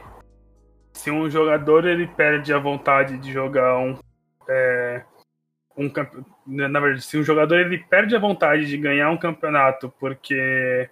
se 0.92 1.10
um 1.10 1.30
jogador 1.30 1.86
ele 1.86 2.08
perde 2.08 2.52
a 2.52 2.58
vontade 2.58 3.18
de 3.18 3.32
jogar 3.32 3.78
um, 3.78 3.96
é, 4.48 5.04
um 5.76 5.92
na 6.46 6.80
verdade, 6.80 7.02
se 7.02 7.16
um 7.16 7.22
jogador 7.22 7.60
ele 7.60 7.78
perde 7.78 8.16
a 8.16 8.18
vontade 8.18 8.66
de 8.66 8.76
ganhar 8.76 9.10
um 9.10 9.18
campeonato 9.18 9.92
porque 10.00 10.90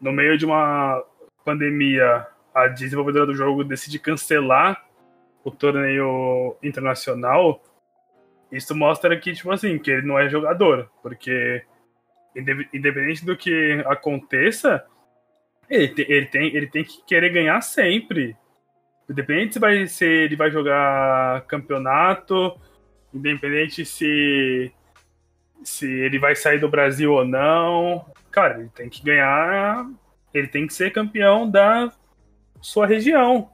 no 0.00 0.12
meio 0.12 0.38
de 0.38 0.46
uma 0.46 1.04
pandemia 1.44 2.26
a 2.54 2.66
desenvolvedora 2.66 3.26
do 3.26 3.34
jogo 3.34 3.64
decide 3.64 3.98
cancelar 3.98 4.84
o 5.44 5.50
torneio 5.50 6.56
internacional, 6.62 7.62
isso 8.50 8.74
mostra 8.74 9.18
que, 9.18 9.32
tipo 9.32 9.50
assim, 9.50 9.78
que 9.78 9.90
ele 9.90 10.06
não 10.06 10.18
é 10.18 10.28
jogador, 10.28 10.90
porque 11.02 11.64
independente 12.72 13.24
do 13.24 13.36
que 13.36 13.82
aconteça, 13.86 14.84
ele 15.68 15.88
tem, 15.88 16.06
ele 16.08 16.26
tem, 16.26 16.56
ele 16.56 16.66
tem 16.66 16.84
que 16.84 17.04
querer 17.04 17.30
ganhar 17.30 17.60
sempre. 17.60 18.36
Independente 19.08 19.54
se 19.54 19.60
vai 19.60 19.86
ser, 19.86 20.24
ele 20.24 20.36
vai 20.36 20.50
jogar 20.50 21.42
campeonato, 21.42 22.58
independente 23.12 23.84
se 23.84 24.72
se 25.62 25.86
ele 25.86 26.18
vai 26.18 26.34
sair 26.34 26.58
do 26.58 26.70
Brasil 26.70 27.12
ou 27.12 27.24
não, 27.24 28.06
cara, 28.30 28.58
ele 28.58 28.70
tem 28.70 28.88
que 28.88 29.02
ganhar, 29.02 29.86
ele 30.32 30.48
tem 30.48 30.66
que 30.66 30.74
ser 30.74 30.92
campeão 30.92 31.50
da 31.50 31.92
sua 32.60 32.86
região. 32.86 33.50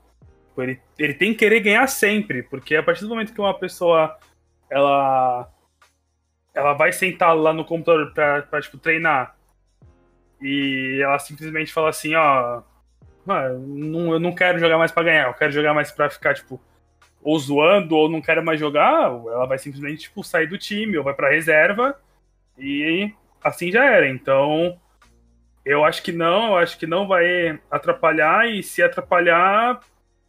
Ele, 0.56 0.80
ele 0.98 1.14
tem 1.14 1.32
que 1.32 1.38
querer 1.38 1.60
ganhar 1.60 1.86
sempre, 1.86 2.42
porque 2.42 2.76
a 2.76 2.82
partir 2.82 3.02
do 3.02 3.08
momento 3.10 3.32
que 3.32 3.40
uma 3.40 3.58
pessoa 3.58 4.16
ela 4.70 5.52
ela 6.54 6.72
vai 6.72 6.90
sentar 6.90 7.36
lá 7.36 7.52
no 7.52 7.64
computador 7.64 8.14
para 8.14 8.62
tipo, 8.62 8.78
treinar 8.78 9.36
e 10.40 11.00
ela 11.02 11.18
simplesmente 11.18 11.72
fala 11.72 11.90
assim, 11.90 12.14
ó, 12.14 12.62
ah, 13.28 13.48
não, 13.58 14.12
eu 14.12 14.20
não 14.20 14.34
quero 14.34 14.58
jogar 14.58 14.78
mais 14.78 14.92
para 14.92 15.04
ganhar, 15.04 15.26
eu 15.28 15.34
quero 15.34 15.52
jogar 15.52 15.74
mais 15.74 15.90
para 15.90 16.10
ficar, 16.10 16.34
tipo, 16.34 16.60
ou 17.22 17.38
zoando, 17.38 17.96
ou 17.96 18.08
não 18.08 18.20
quero 18.20 18.44
mais 18.44 18.60
jogar, 18.60 19.04
ela 19.04 19.46
vai 19.46 19.58
simplesmente, 19.58 20.02
tipo, 20.02 20.22
sair 20.22 20.46
do 20.46 20.58
time, 20.58 20.96
ou 20.96 21.04
vai 21.04 21.14
pra 21.14 21.30
reserva, 21.30 21.98
e 22.58 23.12
assim 23.42 23.70
já 23.70 23.84
era. 23.84 24.08
Então, 24.08 24.78
eu 25.64 25.84
acho 25.84 26.02
que 26.02 26.12
não, 26.12 26.48
eu 26.48 26.56
acho 26.56 26.78
que 26.78 26.86
não 26.86 27.08
vai 27.08 27.58
atrapalhar, 27.70 28.48
e 28.48 28.62
se 28.62 28.82
atrapalhar, 28.82 29.80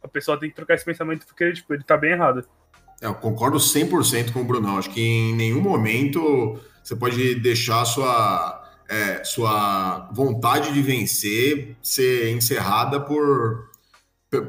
a 0.02 0.08
pessoa 0.08 0.38
tem 0.38 0.50
que 0.50 0.56
trocar 0.56 0.74
esse 0.74 0.84
pensamento 0.84 1.26
porque 1.26 1.52
tipo, 1.52 1.74
ele 1.74 1.84
tá 1.84 1.96
bem 1.96 2.12
errado. 2.12 2.44
É, 3.00 3.06
eu 3.06 3.14
concordo 3.14 3.58
100% 3.58 4.32
com 4.32 4.40
o 4.40 4.44
Brunão. 4.44 4.78
Acho 4.78 4.90
que 4.90 5.00
em 5.00 5.34
nenhum 5.34 5.60
momento 5.60 6.60
você 6.82 6.96
pode 6.96 7.36
deixar 7.36 7.84
sua, 7.84 8.64
é, 8.88 9.22
sua 9.24 10.08
vontade 10.12 10.72
de 10.72 10.82
vencer 10.82 11.76
ser 11.82 12.30
encerrada 12.32 13.00
por, 13.00 13.70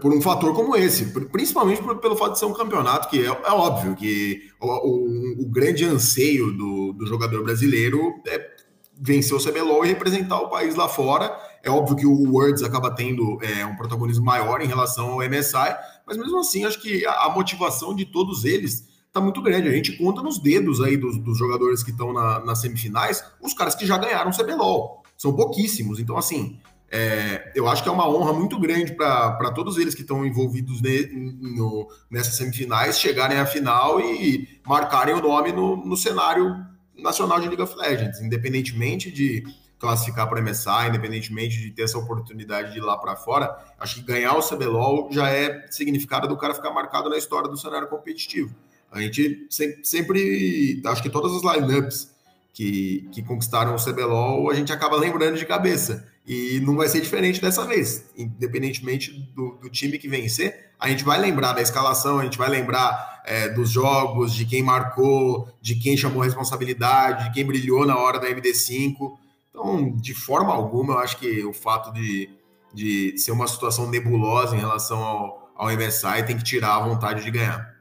por 0.01 0.13
um 0.13 0.21
fator 0.21 0.53
como 0.53 0.75
esse, 0.75 1.05
principalmente 1.05 1.82
pelo 1.82 2.15
fato 2.15 2.34
de 2.34 2.39
ser 2.39 2.45
um 2.45 2.53
campeonato 2.53 3.09
que 3.09 3.25
é, 3.25 3.27
é 3.27 3.51
óbvio 3.51 3.95
que 3.95 4.41
o, 4.59 4.67
o, 4.67 5.43
o, 5.43 5.45
grande 5.49 5.86
anseio 5.86 6.51
do, 6.51 6.91
do 6.93 7.05
jogador 7.05 7.41
brasileiro 7.43 8.13
é 8.27 8.59
vencer 9.01 9.36
o 9.38 9.41
CBLOL 9.41 9.86
e 9.86 9.88
representar 9.88 10.41
o 10.41 10.49
país 10.49 10.75
lá 10.75 10.89
fora. 10.89 11.34
É 11.63 11.69
óbvio 11.69 11.95
que 11.95 12.05
o 12.05 12.32
Worlds 12.32 12.61
acaba 12.61 12.93
tendo 12.93 13.39
é, 13.41 13.65
um 13.65 13.77
protagonismo 13.77 14.25
maior 14.25 14.61
em 14.61 14.67
relação 14.67 15.11
ao 15.11 15.19
MSI, 15.19 15.77
mas 16.05 16.17
mesmo 16.17 16.39
assim 16.39 16.65
acho 16.65 16.82
que 16.82 17.05
a, 17.05 17.27
a 17.27 17.30
motivação 17.30 17.95
de 17.95 18.05
todos 18.05 18.43
eles 18.43 18.86
tá 19.13 19.21
muito 19.21 19.41
grande. 19.41 19.69
A 19.69 19.71
gente 19.71 19.97
conta 19.97 20.21
nos 20.21 20.39
dedos 20.39 20.82
aí 20.82 20.97
dos, 20.97 21.17
dos 21.17 21.38
jogadores 21.38 21.84
que 21.84 21.91
estão 21.91 22.11
na, 22.11 22.39
nas 22.41 22.59
semifinais, 22.59 23.23
os 23.41 23.53
caras 23.53 23.75
que 23.75 23.86
já 23.86 23.97
ganharam 23.97 24.30
o 24.30 24.36
CBLOL. 24.36 25.03
São 25.17 25.34
pouquíssimos. 25.34 25.99
Então, 25.99 26.17
assim, 26.17 26.59
é, 26.91 27.51
eu 27.55 27.67
acho 27.67 27.83
que 27.83 27.89
é 27.89 27.91
uma 27.91 28.09
honra 28.09 28.33
muito 28.33 28.59
grande 28.59 28.93
para 28.93 29.51
todos 29.51 29.77
eles 29.77 29.93
que 29.93 30.01
estão 30.01 30.25
envolvidos 30.25 30.81
ne, 30.81 31.05
no, 31.07 31.87
nessas 32.09 32.35
semifinais 32.35 32.99
chegarem 32.99 33.37
à 33.37 33.45
final 33.45 34.01
e 34.01 34.59
marcarem 34.65 35.13
o 35.13 35.21
nome 35.21 35.51
no, 35.51 35.77
no 35.77 35.95
cenário 35.95 36.65
nacional 36.97 37.39
de 37.39 37.47
League 37.47 37.61
of 37.61 37.75
Legends, 37.75 38.19
independentemente 38.21 39.11
de 39.11 39.43
classificar 39.77 40.27
para 40.27 40.41
MSI, 40.41 40.89
independentemente 40.89 41.57
de 41.59 41.71
ter 41.71 41.83
essa 41.83 41.97
oportunidade 41.97 42.73
de 42.73 42.79
ir 42.79 42.81
lá 42.81 42.97
para 42.97 43.15
fora. 43.15 43.55
Acho 43.79 43.95
que 43.95 44.01
ganhar 44.01 44.35
o 44.35 44.41
CBLOL 44.41 45.09
já 45.11 45.29
é 45.29 45.67
significado 45.71 46.27
do 46.27 46.35
cara 46.35 46.53
ficar 46.53 46.71
marcado 46.71 47.09
na 47.09 47.17
história 47.17 47.47
do 47.47 47.57
cenário 47.57 47.87
competitivo. 47.87 48.53
A 48.91 48.99
gente 48.99 49.47
sempre, 49.49 49.85
sempre 49.85 50.81
acho 50.85 51.01
que 51.01 51.09
todas 51.09 51.31
as 51.33 51.55
lineups 51.55 52.09
que, 52.51 53.07
que 53.11 53.23
conquistaram 53.23 53.75
o 53.75 53.77
CBLOL, 53.77 54.49
a 54.49 54.53
gente 54.53 54.73
acaba 54.73 54.97
lembrando 54.97 55.37
de 55.37 55.45
cabeça. 55.45 56.09
E 56.30 56.59
não 56.59 56.75
vai 56.75 56.88
ser 56.88 57.01
diferente 57.01 57.41
dessa 57.41 57.65
vez. 57.65 58.05
Independentemente 58.15 59.11
do, 59.36 59.57
do 59.59 59.67
time 59.67 59.97
que 59.97 60.07
vencer, 60.07 60.69
a 60.80 60.88
gente 60.88 61.03
vai 61.03 61.19
lembrar 61.19 61.53
da 61.53 61.61
escalação, 61.61 62.19
a 62.19 62.23
gente 62.23 62.38
vai 62.38 62.47
lembrar 62.47 63.23
é, 63.25 63.49
dos 63.49 63.71
jogos, 63.71 64.36
de 64.36 64.45
quem 64.45 64.61
marcou, 64.61 65.49
de 65.59 65.73
quem 65.73 65.97
chamou 65.97 66.21
responsabilidade, 66.21 67.23
de 67.23 67.34
quem 67.34 67.43
brilhou 67.43 67.84
na 67.84 67.97
hora 67.97 68.19
da 68.19 68.30
MD5. 68.30 69.17
Então, 69.49 69.91
de 69.97 70.13
forma 70.13 70.53
alguma, 70.53 70.93
eu 70.93 70.99
acho 70.99 71.17
que 71.17 71.43
o 71.43 71.51
fato 71.51 71.91
de, 71.91 72.30
de 72.71 73.17
ser 73.17 73.32
uma 73.32 73.47
situação 73.47 73.89
nebulosa 73.89 74.55
em 74.55 74.59
relação 74.59 75.03
ao, 75.03 75.51
ao 75.55 75.71
MSI 75.71 76.27
tem 76.27 76.38
que 76.38 76.43
tirar 76.43 76.75
a 76.75 76.88
vontade 76.88 77.23
de 77.23 77.32
ganhar. 77.32 77.75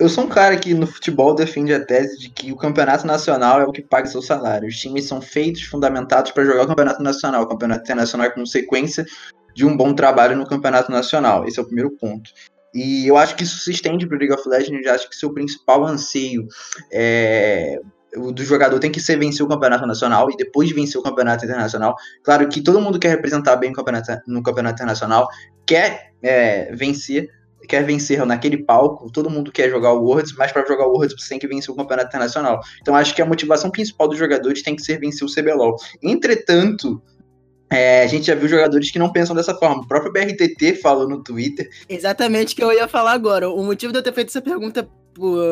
Eu 0.00 0.08
sou 0.08 0.24
um 0.24 0.28
cara 0.28 0.56
que 0.56 0.72
no 0.72 0.86
futebol 0.86 1.34
defende 1.34 1.74
a 1.74 1.84
tese 1.84 2.18
de 2.18 2.30
que 2.30 2.50
o 2.50 2.56
campeonato 2.56 3.06
nacional 3.06 3.60
é 3.60 3.64
o 3.64 3.70
que 3.70 3.82
paga 3.82 4.06
seu 4.06 4.22
salário. 4.22 4.66
Os 4.66 4.78
times 4.78 5.04
são 5.04 5.20
feitos, 5.20 5.64
fundamentados 5.64 6.32
para 6.32 6.42
jogar 6.42 6.62
o 6.62 6.66
campeonato 6.68 7.02
nacional. 7.02 7.42
O 7.42 7.46
campeonato 7.46 7.82
internacional 7.82 8.26
é 8.26 8.30
consequência 8.30 9.04
de 9.54 9.66
um 9.66 9.76
bom 9.76 9.92
trabalho 9.92 10.34
no 10.38 10.46
campeonato 10.46 10.90
nacional. 10.90 11.46
Esse 11.46 11.58
é 11.58 11.62
o 11.62 11.66
primeiro 11.66 11.90
ponto. 11.90 12.30
E 12.74 13.06
eu 13.06 13.18
acho 13.18 13.36
que 13.36 13.42
isso 13.42 13.58
se 13.58 13.72
estende 13.72 14.06
para 14.06 14.16
o 14.16 14.18
League 14.18 14.32
of 14.32 14.48
Legends. 14.48 14.86
Eu 14.86 14.94
acho 14.94 15.06
que 15.06 15.14
seu 15.14 15.34
principal 15.34 15.84
anseio 15.84 16.48
é, 16.90 17.78
do 18.16 18.42
jogador 18.42 18.78
tem 18.78 18.90
que 18.90 19.00
ser 19.00 19.18
vencer 19.18 19.44
o 19.44 19.48
campeonato 19.48 19.86
nacional 19.86 20.30
e 20.30 20.36
depois 20.36 20.66
de 20.66 20.74
vencer 20.74 20.98
o 20.98 21.04
campeonato 21.04 21.44
internacional. 21.44 21.94
Claro 22.22 22.48
que 22.48 22.62
todo 22.62 22.80
mundo 22.80 22.98
quer 22.98 23.10
representar 23.10 23.56
bem 23.56 23.70
campeonato, 23.70 24.12
no 24.26 24.42
campeonato 24.42 24.76
internacional, 24.76 25.28
quer 25.66 26.12
é, 26.22 26.74
vencer, 26.74 27.28
quer 27.70 27.84
vencer 27.84 28.26
naquele 28.26 28.58
palco, 28.58 29.10
todo 29.12 29.30
mundo 29.30 29.52
quer 29.52 29.70
jogar 29.70 29.92
o 29.92 30.02
Worlds, 30.02 30.34
mas 30.36 30.50
para 30.50 30.66
jogar 30.66 30.86
o 30.88 30.90
Worlds 30.90 31.14
você 31.16 31.28
tem 31.28 31.38
que 31.38 31.46
vencer 31.46 31.72
o 31.72 31.76
campeonato 31.76 32.08
internacional. 32.08 32.60
Então 32.82 32.96
acho 32.96 33.14
que 33.14 33.22
a 33.22 33.26
motivação 33.26 33.70
principal 33.70 34.08
dos 34.08 34.18
jogadores 34.18 34.62
tem 34.62 34.74
que 34.74 34.82
ser 34.82 34.98
vencer 34.98 35.24
o 35.24 35.32
CBLOL. 35.32 35.76
Entretanto, 36.02 37.00
é, 37.70 38.02
a 38.02 38.06
gente 38.08 38.26
já 38.26 38.34
viu 38.34 38.48
jogadores 38.48 38.90
que 38.90 38.98
não 38.98 39.12
pensam 39.12 39.36
dessa 39.36 39.54
forma. 39.54 39.82
O 39.82 39.86
próprio 39.86 40.12
BRTT 40.12 40.80
falou 40.82 41.08
no 41.08 41.22
Twitter. 41.22 41.70
Exatamente 41.88 42.54
o 42.54 42.56
que 42.56 42.64
eu 42.64 42.72
ia 42.72 42.88
falar 42.88 43.12
agora. 43.12 43.48
O 43.48 43.62
motivo 43.62 43.92
de 43.92 44.00
eu 44.00 44.02
ter 44.02 44.12
feito 44.12 44.30
essa 44.30 44.42
pergunta 44.42 44.90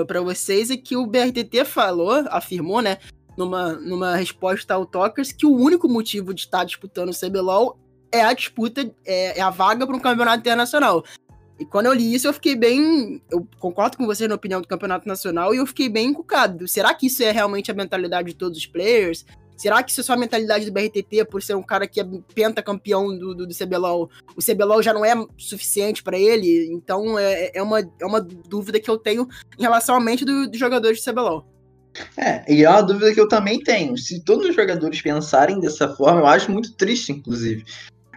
para 0.05 0.21
vocês 0.21 0.73
é 0.73 0.77
que 0.77 0.97
o 0.97 1.07
BRTT 1.07 1.65
falou, 1.65 2.25
afirmou, 2.31 2.83
né, 2.83 2.99
numa, 3.37 3.75
numa 3.75 4.17
resposta 4.17 4.75
ao 4.75 4.85
Talkers, 4.85 5.31
que 5.31 5.47
o 5.47 5.55
único 5.55 5.89
motivo 5.89 6.35
de 6.35 6.41
estar 6.41 6.65
disputando 6.65 7.11
o 7.11 7.17
CBLOL 7.17 7.79
é 8.11 8.23
a 8.23 8.33
disputa, 8.33 8.91
é, 9.07 9.39
é 9.39 9.41
a 9.41 9.51
vaga 9.51 9.87
para 9.87 9.95
um 9.95 10.01
campeonato 10.01 10.41
internacional. 10.41 11.05
E 11.59 11.65
quando 11.65 11.87
eu 11.87 11.93
li 11.93 12.15
isso, 12.15 12.27
eu 12.27 12.33
fiquei 12.33 12.55
bem. 12.55 13.21
Eu 13.31 13.47
concordo 13.59 13.97
com 13.97 14.07
você 14.07 14.29
na 14.29 14.37
opinião 14.37 14.61
do 14.61 14.69
campeonato 14.69 15.09
nacional 15.09 15.53
e 15.53 15.59
eu 15.59 15.67
fiquei 15.67 15.89
bem 15.89 16.09
encucado. 16.09 16.69
Será 16.69 16.95
que 16.95 17.07
isso 17.07 17.23
é 17.23 17.33
realmente 17.33 17.71
a 17.71 17.75
mentalidade 17.75 18.29
de 18.29 18.35
todos 18.35 18.59
os 18.59 18.67
players? 18.67 19.25
Será 19.57 19.83
que 19.83 19.91
isso 19.91 20.01
é 20.01 20.05
só 20.05 20.13
a 20.13 20.17
mentalidade 20.17 20.65
do 20.65 20.73
BRTT 20.73 21.25
por 21.29 21.43
ser 21.43 21.57
um 21.57 21.63
cara 21.65 21.89
que 21.89 22.01
é 22.01 22.07
pentacampeão 22.33 23.09
do, 23.09 23.35
do, 23.35 23.47
do 23.49 23.55
CBLOL? 23.55 24.09
O 24.37 24.41
CBLOL 24.41 24.81
já 24.81 24.95
não 24.95 25.05
é 25.05 25.13
suficiente 25.37 26.01
para 26.01 26.17
ele? 26.17 26.73
Então 26.73 27.19
é, 27.19 27.51
é, 27.53 27.61
uma, 27.61 27.81
é 27.81 28.07
uma 28.07 28.21
dúvida 28.21 28.79
que 28.79 28.89
eu 28.89 28.97
tenho 28.97 29.27
em 29.59 29.63
relação 29.63 29.97
à 29.97 30.01
mente 30.01 30.25
dos 30.25 30.49
do 30.49 30.57
jogadores 30.57 31.03
de 31.03 31.11
CBLOL. 31.11 31.45
É, 32.17 32.45
e 32.53 32.65
é 32.65 32.71
uma 32.71 32.83
dúvida 32.83 33.13
que 33.13 33.21
eu 33.21 33.27
também 33.27 33.59
tenho. 33.59 33.97
Se 33.97 34.23
todos 34.23 34.49
os 34.49 34.55
jogadores 34.55 35.03
pensarem 35.03 35.59
dessa 35.59 35.89
forma, 35.89 36.21
eu 36.21 36.27
acho 36.27 36.53
muito 36.53 36.75
triste, 36.75 37.11
inclusive. 37.11 37.65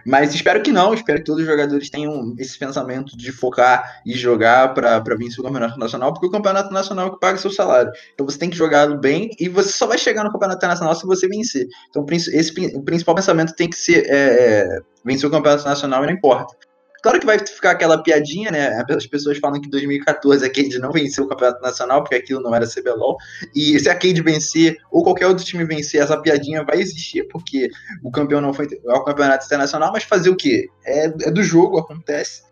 Mas 0.04 0.34
espero 0.34 0.62
que 0.62 0.72
não, 0.72 0.94
espero 0.94 1.18
que 1.18 1.24
todos 1.24 1.42
os 1.42 1.48
jogadores 1.48 1.90
tenham 1.90 2.34
esse 2.38 2.58
pensamento 2.58 3.16
de 3.16 3.32
focar 3.32 4.00
e 4.04 4.14
jogar 4.14 4.74
para 4.74 5.00
vencer 5.16 5.40
o 5.40 5.44
campeonato 5.44 5.78
nacional, 5.78 6.12
porque 6.12 6.26
o 6.26 6.30
campeonato 6.30 6.72
nacional 6.72 7.08
é 7.08 7.10
que 7.10 7.20
paga 7.20 7.38
seu 7.38 7.50
salário. 7.50 7.92
Então 8.14 8.26
você 8.26 8.38
tem 8.38 8.50
que 8.50 8.56
jogar 8.56 8.86
bem 8.98 9.30
e 9.38 9.48
você 9.48 9.70
só 9.70 9.86
vai 9.86 9.98
chegar 9.98 10.24
no 10.24 10.32
campeonato 10.32 10.66
nacional 10.66 10.94
se 10.94 11.06
você 11.06 11.28
vencer. 11.28 11.66
Então 11.90 12.04
esse, 12.10 12.52
o 12.74 12.82
principal 12.82 13.14
pensamento 13.14 13.54
tem 13.54 13.68
que 13.68 13.76
ser 13.76 14.06
é, 14.08 14.16
é, 14.16 14.78
vencer 15.04 15.28
o 15.28 15.32
campeonato 15.32 15.64
nacional 15.64 16.02
e 16.02 16.06
não 16.06 16.14
importa. 16.14 16.54
Claro 17.02 17.18
que 17.18 17.26
vai 17.26 17.38
ficar 17.38 17.72
aquela 17.72 18.00
piadinha, 18.00 18.50
né? 18.52 18.80
As 18.88 19.06
pessoas 19.06 19.36
falam 19.38 19.60
que 19.60 19.66
em 19.66 19.70
2014 19.70 20.46
a 20.46 20.48
Cade 20.48 20.78
não 20.78 20.92
venceu 20.92 21.24
o 21.24 21.28
Campeonato 21.28 21.60
Nacional, 21.60 22.02
porque 22.02 22.14
aquilo 22.14 22.40
não 22.40 22.54
era 22.54 22.64
CBLOL. 22.64 23.16
E 23.54 23.78
se 23.80 23.90
a 23.90 23.94
Cade 23.94 24.22
vencer, 24.22 24.76
ou 24.90 25.02
qualquer 25.02 25.26
outro 25.26 25.44
time 25.44 25.64
vencer, 25.64 26.00
essa 26.00 26.16
piadinha 26.20 26.64
vai 26.64 26.80
existir, 26.80 27.26
porque 27.28 27.68
o 28.04 28.10
campeão 28.10 28.40
não 28.40 28.54
foi 28.54 28.68
ao 28.86 29.04
Campeonato 29.04 29.44
Internacional, 29.44 29.90
mas 29.92 30.04
fazer 30.04 30.30
o 30.30 30.36
quê? 30.36 30.68
É, 30.84 31.06
é 31.06 31.30
do 31.30 31.42
jogo, 31.42 31.78
acontece. 31.78 32.42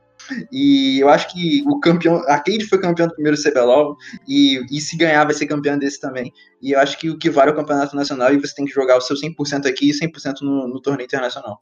E 0.53 0.99
eu 1.01 1.09
acho 1.09 1.33
que 1.33 1.63
o 1.67 1.79
campeão. 1.79 2.17
A 2.27 2.39
Cade 2.39 2.67
foi 2.67 2.81
campeão 2.81 3.07
do 3.07 3.15
primeiro 3.15 3.41
CBLOL. 3.41 3.97
E, 4.27 4.61
e 4.71 4.81
se 4.81 4.97
ganhar, 4.97 5.25
vai 5.25 5.35
ser 5.35 5.47
campeão 5.47 5.79
desse 5.79 6.01
também. 6.01 6.33
E 6.61 6.73
eu 6.73 6.81
acho 6.81 6.99
que 6.99 7.09
o 7.09 7.19
que 7.19 7.31
vale 7.31 7.51
é 7.51 7.53
o 7.53 7.57
campeonato 7.57 7.95
nacional 7.95 8.33
e 8.33 8.41
você 8.41 8.55
tem 8.55 8.65
que 8.65 8.73
jogar 8.73 8.97
o 8.97 9.01
seu 9.01 9.17
100% 9.17 9.67
aqui 9.67 9.91
e 9.91 9.93
100% 9.93 10.41
no, 10.43 10.67
no 10.67 10.81
torneio 10.81 11.07
internacional. 11.07 11.59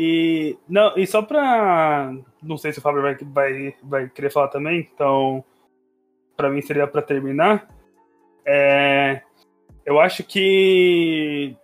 E, 0.00 0.56
não, 0.68 0.96
e 0.96 1.04
só 1.08 1.22
pra. 1.22 2.14
Não 2.40 2.56
sei 2.56 2.72
se 2.72 2.78
o 2.78 2.82
Fábio 2.82 3.02
vai, 3.02 3.16
vai, 3.16 3.74
vai 3.82 4.08
querer 4.08 4.30
falar 4.30 4.46
também, 4.46 4.78
então. 4.78 5.44
Pra 6.36 6.48
mim 6.48 6.62
seria 6.62 6.86
pra 6.86 7.02
terminar. 7.02 7.68
É, 8.46 9.22
eu 9.84 9.98
acho 9.98 10.22
que. 10.22 11.56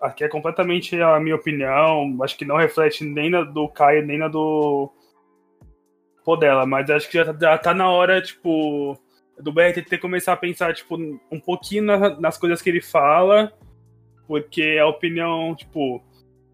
Aqui 0.00 0.22
é 0.22 0.28
completamente 0.28 1.02
a 1.02 1.18
minha 1.18 1.34
opinião. 1.34 2.16
Acho 2.22 2.38
que 2.38 2.44
não 2.44 2.58
reflete 2.58 3.02
nem 3.02 3.28
na 3.28 3.42
do 3.42 3.68
Caio, 3.68 4.06
nem 4.06 4.18
na 4.18 4.28
do. 4.28 4.88
Podela, 6.24 6.64
mas 6.64 6.88
acho 6.90 7.10
que 7.10 7.18
já, 7.18 7.36
já 7.36 7.58
tá 7.58 7.74
na 7.74 7.90
hora, 7.90 8.22
tipo. 8.22 8.96
Do 9.36 9.50
BRTT 9.50 9.98
começar 9.98 10.34
a 10.34 10.36
pensar, 10.36 10.74
tipo, 10.74 10.96
um 10.96 11.40
pouquinho 11.40 11.82
na, 11.82 12.20
nas 12.20 12.38
coisas 12.38 12.62
que 12.62 12.70
ele 12.70 12.80
fala. 12.80 13.52
Porque 14.28 14.78
a 14.80 14.86
opinião, 14.86 15.56
tipo 15.56 16.00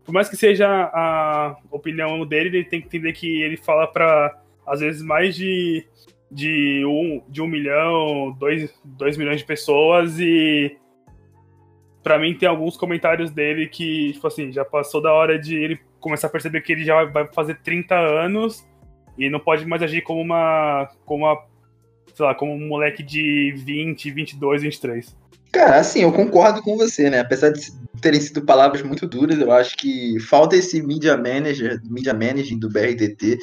por 0.07 0.13
mais 0.13 0.29
que 0.29 0.37
seja 0.37 0.69
a 0.69 1.57
opinião 1.71 2.25
dele, 2.25 2.59
ele 2.59 2.65
tem 2.65 2.81
que 2.81 2.87
entender 2.87 3.13
que 3.13 3.43
ele 3.43 3.57
fala 3.57 3.89
para 3.89 4.41
às 4.65 4.79
vezes 4.79 5.03
mais 5.03 5.35
de, 5.35 5.85
de, 6.31 6.85
um, 6.87 7.21
de 7.29 7.43
um 7.43 7.47
milhão, 7.49 8.35
dois, 8.39 8.73
dois 8.85 9.17
milhões 9.17 9.41
de 9.41 9.45
pessoas 9.45 10.19
e 10.21 10.77
para 12.05 12.21
mim 12.21 12.35
tem 12.35 12.49
alguns 12.49 12.77
comentários 12.77 13.33
dele 13.33 13.67
que, 13.67 14.13
tipo 14.13 14.29
assim, 14.29 14.53
já 14.53 14.65
passou 14.65 15.03
da 15.03 15.13
hora 15.13 15.37
de 15.37 15.57
ele 15.57 15.81
começar 15.99 16.29
a 16.29 16.31
perceber 16.31 16.61
que 16.61 16.73
ele 16.73 16.85
já 16.85 17.05
vai 17.05 17.27
fazer 17.33 17.59
30 17.63 17.97
anos 17.97 18.65
e 19.19 19.29
não 19.29 19.41
pode 19.41 19.67
mais 19.67 19.83
agir 19.83 20.03
como 20.03 20.21
uma, 20.21 20.89
como 21.05 21.25
uma 21.25 21.45
sei 22.15 22.25
lá, 22.25 22.35
como 22.35 22.53
um 22.53 22.69
moleque 22.69 23.03
de 23.03 23.53
20, 23.57 24.11
22, 24.13 24.63
23. 24.63 25.17
Cara, 25.57 25.79
assim, 25.79 26.03
eu 26.03 26.13
concordo 26.13 26.61
com 26.61 26.77
você, 26.77 27.09
né? 27.09 27.21
Apesar 27.21 27.49
de 27.49 27.73
terem 28.03 28.21
sido 28.21 28.43
palavras 28.43 28.83
muito 28.83 29.07
duras, 29.07 29.39
eu 29.39 29.51
acho 29.51 29.75
que 29.79 30.21
falta 30.21 30.55
esse 30.55 30.83
media 30.83 31.17
manager, 31.17 31.81
media 31.89 32.13
manager 32.13 32.59
do 32.59 32.69
BRTT 32.69 33.39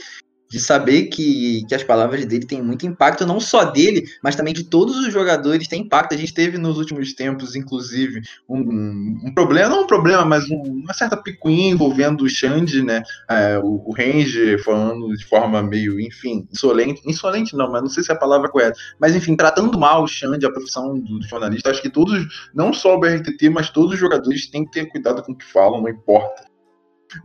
de 0.53 0.59
saber 0.59 1.05
que, 1.05 1.65
que 1.67 1.73
as 1.73 1.83
palavras 1.83 2.23
dele 2.27 2.45
têm 2.45 2.61
muito 2.61 2.85
impacto, 2.85 3.25
não 3.25 3.39
só 3.39 3.63
dele, 3.63 4.03
mas 4.21 4.35
também 4.35 4.53
de 4.53 4.63
todos 4.63 4.95
os 4.97 5.11
jogadores, 5.11 5.67
tem 5.67 5.81
impacto. 5.81 6.13
A 6.13 6.17
gente 6.17 6.31
teve 6.31 6.59
nos 6.59 6.77
últimos 6.77 7.11
tempos, 7.13 7.55
inclusive, 7.55 8.21
um, 8.47 8.59
um 9.25 9.33
problema, 9.33 9.69
não 9.69 9.85
um 9.85 9.87
problema, 9.87 10.23
mas 10.23 10.47
um, 10.51 10.61
uma 10.61 10.93
certa 10.93 11.17
picuinha 11.17 11.71
envolvendo 11.71 12.23
o 12.23 12.29
Xande, 12.29 12.83
né? 12.83 13.01
É, 13.27 13.57
o, 13.57 13.81
o 13.83 13.95
Ranger 13.97 14.63
falando 14.63 15.07
de 15.17 15.25
forma 15.25 15.63
meio, 15.63 15.99
enfim, 15.99 16.47
insolente. 16.53 17.01
Insolente 17.03 17.55
não, 17.55 17.71
mas 17.71 17.81
não 17.81 17.89
sei 17.89 18.03
se 18.03 18.11
é 18.11 18.13
a 18.13 18.19
palavra 18.19 18.47
correta. 18.47 18.77
Mas, 18.99 19.15
enfim, 19.15 19.35
tratando 19.35 19.75
mal 19.79 20.03
o 20.03 20.07
Xande, 20.07 20.45
a 20.45 20.51
profissão 20.51 20.99
do, 20.99 21.17
do 21.17 21.27
jornalista. 21.27 21.71
Acho 21.71 21.81
que 21.81 21.89
todos, 21.89 22.27
não 22.53 22.71
só 22.71 22.95
o 22.95 22.99
BRTT, 22.99 23.49
mas 23.49 23.71
todos 23.71 23.93
os 23.93 23.99
jogadores 23.99 24.45
têm 24.51 24.65
que 24.65 24.71
ter 24.71 24.85
cuidado 24.85 25.23
com 25.23 25.31
o 25.31 25.35
que 25.35 25.45
falam, 25.45 25.81
não 25.81 25.89
importa 25.89 26.52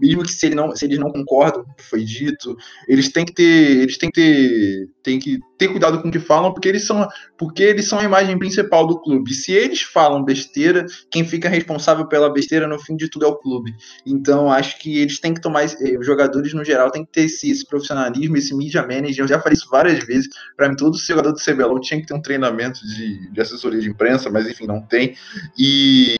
mesmo 0.00 0.22
que 0.22 0.32
se, 0.32 0.46
ele 0.46 0.54
não, 0.54 0.74
se 0.74 0.84
eles 0.84 0.98
não 0.98 1.10
concordam 1.10 1.64
com 1.64 1.70
o 1.70 1.74
que 1.74 1.84
foi 1.84 2.04
dito, 2.04 2.56
eles 2.86 3.10
têm 3.10 3.24
que 3.24 3.32
ter, 3.32 3.82
eles 3.82 3.98
têm 3.98 4.10
que 4.10 4.20
ter, 4.20 4.88
têm 5.02 5.18
que 5.18 5.38
ter 5.58 5.68
cuidado 5.68 6.00
com 6.00 6.08
o 6.08 6.10
que 6.10 6.20
falam, 6.20 6.52
porque 6.52 6.68
eles 6.68 6.84
são, 6.84 7.06
porque 7.36 7.62
eles 7.62 7.88
são 7.88 7.98
a 7.98 8.04
imagem 8.04 8.38
principal 8.38 8.86
do 8.86 9.00
clube. 9.00 9.34
Se 9.34 9.52
eles 9.52 9.82
falam 9.82 10.24
besteira, 10.24 10.86
quem 11.10 11.24
fica 11.24 11.48
responsável 11.48 12.06
pela 12.06 12.32
besteira 12.32 12.68
no 12.68 12.78
fim 12.78 12.96
de 12.96 13.08
tudo 13.08 13.24
é 13.24 13.28
o 13.28 13.36
clube. 13.36 13.74
Então 14.06 14.50
acho 14.50 14.78
que 14.78 14.98
eles 14.98 15.18
têm 15.18 15.34
que 15.34 15.40
tomar, 15.40 15.64
eh, 15.64 15.98
os 15.98 16.06
jogadores 16.06 16.54
no 16.54 16.64
geral 16.64 16.90
têm 16.90 17.04
que 17.04 17.12
ter 17.12 17.22
esse, 17.22 17.50
esse 17.50 17.66
profissionalismo, 17.66 18.36
esse 18.36 18.54
media 18.54 18.82
manager. 18.82 19.24
Eu 19.24 19.28
já 19.28 19.40
falei 19.40 19.56
isso 19.56 19.68
várias 19.70 20.04
vezes. 20.04 20.28
Para 20.56 20.68
mim, 20.68 20.76
todo 20.76 20.96
jogador 20.96 21.32
do 21.32 21.38
CBLOL 21.38 21.80
tinha 21.80 22.00
que 22.00 22.06
ter 22.06 22.14
um 22.14 22.22
treinamento 22.22 22.80
de, 22.86 23.30
de 23.32 23.40
assessoria 23.40 23.80
de 23.80 23.88
imprensa, 23.88 24.30
mas 24.30 24.48
enfim, 24.48 24.66
não 24.66 24.80
tem. 24.80 25.16
E 25.58 26.17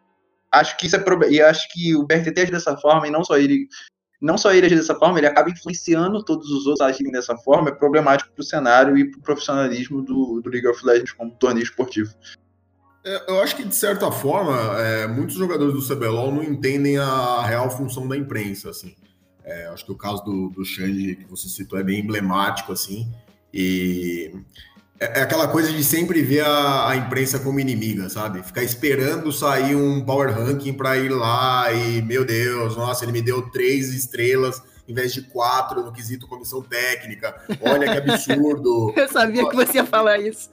acho 0.52 0.76
que 0.76 0.86
isso 0.86 0.96
é 0.96 1.04
e 1.30 1.40
acho 1.42 1.68
que 1.72 1.94
o 1.94 2.04
BRTT 2.04 2.40
age 2.40 2.52
dessa 2.52 2.76
forma 2.76 3.06
e 3.06 3.10
não 3.10 3.24
só 3.24 3.36
ele 3.36 3.68
não 4.20 4.36
só 4.36 4.52
ele 4.52 4.66
agir 4.66 4.76
dessa 4.76 4.96
forma, 4.96 5.18
ele 5.18 5.28
acaba 5.28 5.50
influenciando 5.50 6.24
todos 6.24 6.50
os 6.50 6.66
outros 6.66 6.80
a 6.80 6.86
agirem 6.86 7.12
dessa 7.12 7.36
forma, 7.36 7.68
é 7.68 7.72
problemático 7.72 8.32
para 8.32 8.42
o 8.42 8.44
cenário 8.44 8.98
e 8.98 9.08
para 9.08 9.18
o 9.18 9.22
profissionalismo 9.22 10.02
do, 10.02 10.40
do 10.40 10.50
League 10.50 10.66
of 10.66 10.84
Legends 10.84 11.12
como 11.12 11.30
torneio 11.32 11.62
esportivo. 11.62 12.12
É, 13.04 13.30
eu 13.30 13.40
acho 13.40 13.54
que, 13.54 13.64
de 13.64 13.74
certa 13.74 14.10
forma, 14.10 14.80
é, 14.80 15.06
muitos 15.06 15.36
jogadores 15.36 15.72
do 15.72 15.86
CBLOL 15.86 16.32
não 16.32 16.42
entendem 16.42 16.98
a 16.98 17.42
real 17.46 17.70
função 17.70 18.08
da 18.08 18.16
imprensa, 18.16 18.70
assim. 18.70 18.96
É, 19.44 19.66
acho 19.68 19.84
que 19.84 19.92
o 19.92 19.96
caso 19.96 20.22
do, 20.24 20.50
do 20.50 20.64
Xande, 20.64 21.14
que 21.14 21.24
você 21.24 21.48
citou, 21.48 21.78
é 21.78 21.84
bem 21.84 22.00
emblemático, 22.00 22.72
assim, 22.72 23.10
e 23.54 24.32
é, 25.00 25.20
é 25.20 25.22
aquela 25.22 25.48
coisa 25.48 25.72
de 25.72 25.82
sempre 25.84 26.22
ver 26.22 26.44
a, 26.44 26.90
a, 26.90 26.96
imprensa 26.96 27.38
como 27.38 27.60
inimiga, 27.60 28.08
sabe? 28.08 28.42
Ficar 28.42 28.62
esperando 28.62 29.32
sair 29.32 29.76
um 29.76 30.04
power 30.04 30.32
ranking 30.32 30.72
para 30.72 30.96
ir 30.96 31.10
lá 31.10 31.72
e, 31.72 32.02
meu 32.02 32.24
Deus, 32.24 32.76
nossa, 32.76 33.04
ele 33.04 33.12
me 33.12 33.22
deu 33.22 33.42
três 33.50 33.92
estrelas 33.92 34.62
em 34.88 34.94
vez 34.94 35.12
de 35.12 35.22
quatro 35.22 35.84
no 35.84 35.92
quesito 35.92 36.26
comissão 36.26 36.62
técnica. 36.62 37.34
Olha 37.60 37.92
que 37.92 38.10
absurdo. 38.10 38.92
Eu 38.96 39.08
sabia 39.08 39.48
que 39.48 39.54
você 39.54 39.78
ia 39.78 39.86
falar 39.86 40.18
isso. 40.18 40.50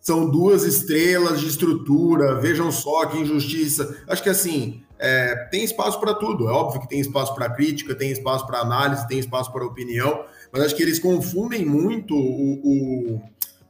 São 0.00 0.28
duas 0.28 0.64
estrelas 0.64 1.40
de 1.40 1.46
estrutura, 1.46 2.34
vejam 2.40 2.70
só 2.70 3.06
que 3.06 3.16
injustiça. 3.16 4.02
Acho 4.08 4.22
que 4.22 4.28
assim, 4.28 4.82
é, 4.98 5.34
tem 5.50 5.64
espaço 5.64 5.98
para 6.00 6.14
tudo. 6.14 6.48
É 6.48 6.52
óbvio 6.52 6.80
que 6.80 6.88
tem 6.88 7.00
espaço 7.00 7.34
para 7.34 7.48
crítica, 7.48 7.94
tem 7.94 8.10
espaço 8.10 8.46
para 8.46 8.58
análise, 8.58 9.06
tem 9.08 9.18
espaço 9.18 9.52
para 9.52 9.64
opinião, 9.64 10.24
mas 10.52 10.62
acho 10.62 10.76
que 10.76 10.82
eles 10.82 10.98
confundem 10.98 11.64
muito 11.64 12.14
o, 12.14 13.14
o 13.14 13.22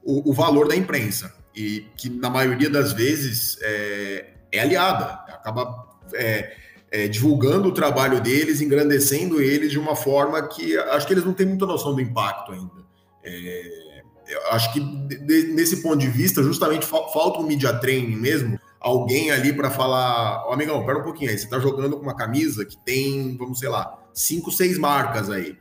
o, 0.05 0.31
o 0.31 0.33
valor 0.33 0.69
da 0.69 0.77
imprensa, 0.77 1.35
e 1.55 1.87
que 1.97 2.11
na 2.11 2.29
maioria 2.29 2.69
das 2.69 2.93
vezes 2.93 3.59
é, 3.63 4.27
é 4.53 4.61
aliada, 4.61 5.05
acaba 5.29 5.87
é, 6.15 6.53
é, 6.91 7.09
divulgando 7.09 7.69
o 7.69 7.73
trabalho 7.73 8.21
deles, 8.21 8.61
engrandecendo 8.61 9.41
eles 9.41 9.71
de 9.71 9.79
uma 9.79 9.97
forma 9.97 10.43
que 10.49 10.77
acho 10.77 11.07
que 11.07 11.13
eles 11.13 11.25
não 11.25 11.33
têm 11.33 11.47
muita 11.47 11.67
noção 11.67 11.95
do 11.95 12.01
impacto 12.01 12.53
ainda. 12.53 12.85
É, 13.23 14.03
acho 14.51 14.73
que 14.73 14.81
de, 14.81 15.49
nesse 15.49 15.83
ponto 15.83 15.99
de 15.99 16.09
vista, 16.09 16.43
justamente 16.43 16.87
fa 16.87 17.09
falta 17.09 17.41
um 17.41 17.47
media 17.47 17.73
training 17.75 18.17
mesmo, 18.17 18.59
alguém 18.81 19.31
ali 19.31 19.53
para 19.53 19.71
falar, 19.71 20.47
oh, 20.49 20.53
amigão, 20.53 20.85
pera 20.85 20.99
um 20.99 21.03
pouquinho 21.03 21.31
aí, 21.31 21.39
você 21.39 21.45
está 21.45 21.59
jogando 21.59 21.97
com 21.97 22.03
uma 22.03 22.17
camisa 22.17 22.65
que 22.65 22.77
tem, 22.85 23.37
vamos 23.37 23.59
sei 23.59 23.69
lá, 23.69 23.99
cinco, 24.13 24.51
seis 24.51 24.77
marcas 24.77 25.31
aí 25.31 25.57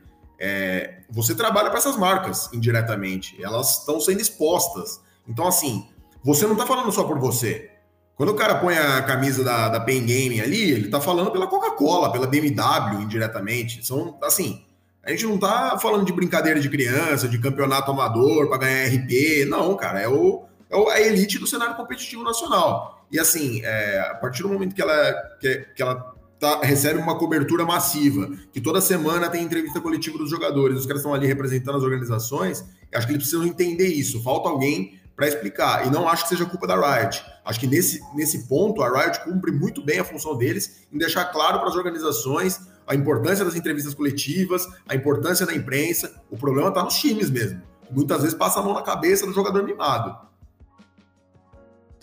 é, 0.46 0.98
você 1.08 1.34
trabalha 1.34 1.70
para 1.70 1.78
essas 1.78 1.96
marcas 1.96 2.50
indiretamente, 2.52 3.42
elas 3.42 3.78
estão 3.78 3.98
sendo 3.98 4.20
expostas. 4.20 5.00
Então, 5.26 5.46
assim, 5.48 5.88
você 6.22 6.44
não 6.44 6.52
está 6.52 6.66
falando 6.66 6.92
só 6.92 7.04
por 7.04 7.18
você. 7.18 7.70
Quando 8.14 8.28
o 8.28 8.34
cara 8.34 8.56
põe 8.56 8.76
a 8.76 9.02
camisa 9.02 9.42
da, 9.42 9.70
da 9.70 9.80
Pen 9.80 10.00
Gaming 10.00 10.40
ali, 10.40 10.70
ele 10.70 10.84
está 10.84 11.00
falando 11.00 11.30
pela 11.30 11.46
Coca-Cola, 11.46 12.12
pela 12.12 12.26
BMW 12.26 13.00
indiretamente. 13.00 13.86
São, 13.86 14.18
assim, 14.22 14.66
a 15.02 15.10
gente 15.10 15.24
não 15.24 15.36
está 15.36 15.78
falando 15.78 16.04
de 16.04 16.12
brincadeira 16.12 16.60
de 16.60 16.68
criança, 16.68 17.26
de 17.26 17.38
campeonato 17.38 17.90
amador 17.90 18.46
para 18.50 18.58
ganhar 18.58 18.86
RP. 18.86 19.46
Não, 19.48 19.74
cara, 19.76 20.02
é, 20.02 20.08
o, 20.08 20.44
é 20.68 20.76
o, 20.76 20.90
a 20.90 21.00
elite 21.00 21.38
do 21.38 21.46
cenário 21.46 21.74
competitivo 21.74 22.22
nacional. 22.22 23.06
E 23.10 23.18
assim, 23.18 23.62
é, 23.64 24.10
a 24.10 24.14
partir 24.14 24.42
do 24.42 24.50
momento 24.50 24.74
que 24.74 24.82
ela, 24.82 25.12
que, 25.40 25.66
que 25.74 25.82
ela 25.82 26.14
tá, 26.38 26.60
recebe 26.62 26.98
uma 26.98 27.16
cobertura 27.16 27.64
massiva, 27.64 28.30
que 28.52 28.60
toda 28.60 28.80
semana 28.80 29.28
tem 29.28 29.42
entrevista 29.42 29.80
coletiva 29.80 30.18
dos 30.18 30.30
jogadores, 30.30 30.78
os 30.78 30.86
caras 30.86 31.00
estão 31.00 31.14
ali 31.14 31.26
representando 31.26 31.76
as 31.76 31.82
organizações, 31.82 32.64
acho 32.94 33.06
que 33.06 33.12
eles 33.12 33.24
precisam 33.24 33.46
entender 33.46 33.88
isso. 33.88 34.22
Falta 34.22 34.48
alguém 34.48 35.00
para 35.16 35.28
explicar. 35.28 35.86
E 35.86 35.90
não 35.90 36.08
acho 36.08 36.24
que 36.24 36.30
seja 36.30 36.44
culpa 36.44 36.66
da 36.66 36.74
Riot. 36.74 37.22
Acho 37.44 37.60
que 37.60 37.66
nesse, 37.66 38.00
nesse 38.14 38.48
ponto 38.48 38.82
a 38.82 38.88
Riot 38.88 39.24
cumpre 39.24 39.52
muito 39.52 39.82
bem 39.82 39.98
a 39.98 40.04
função 40.04 40.36
deles 40.36 40.86
em 40.92 40.98
deixar 40.98 41.26
claro 41.26 41.60
para 41.60 41.68
as 41.68 41.76
organizações 41.76 42.60
a 42.86 42.94
importância 42.94 43.44
das 43.44 43.54
entrevistas 43.54 43.94
coletivas, 43.94 44.66
a 44.86 44.94
importância 44.94 45.46
da 45.46 45.54
imprensa. 45.54 46.22
O 46.30 46.36
problema 46.36 46.68
está 46.68 46.82
nos 46.82 46.94
times 46.94 47.30
mesmo. 47.30 47.62
Muitas 47.90 48.22
vezes 48.22 48.34
passa 48.34 48.60
a 48.60 48.62
mão 48.62 48.74
na 48.74 48.82
cabeça 48.82 49.26
do 49.26 49.32
jogador 49.32 49.62
mimado. 49.62 50.23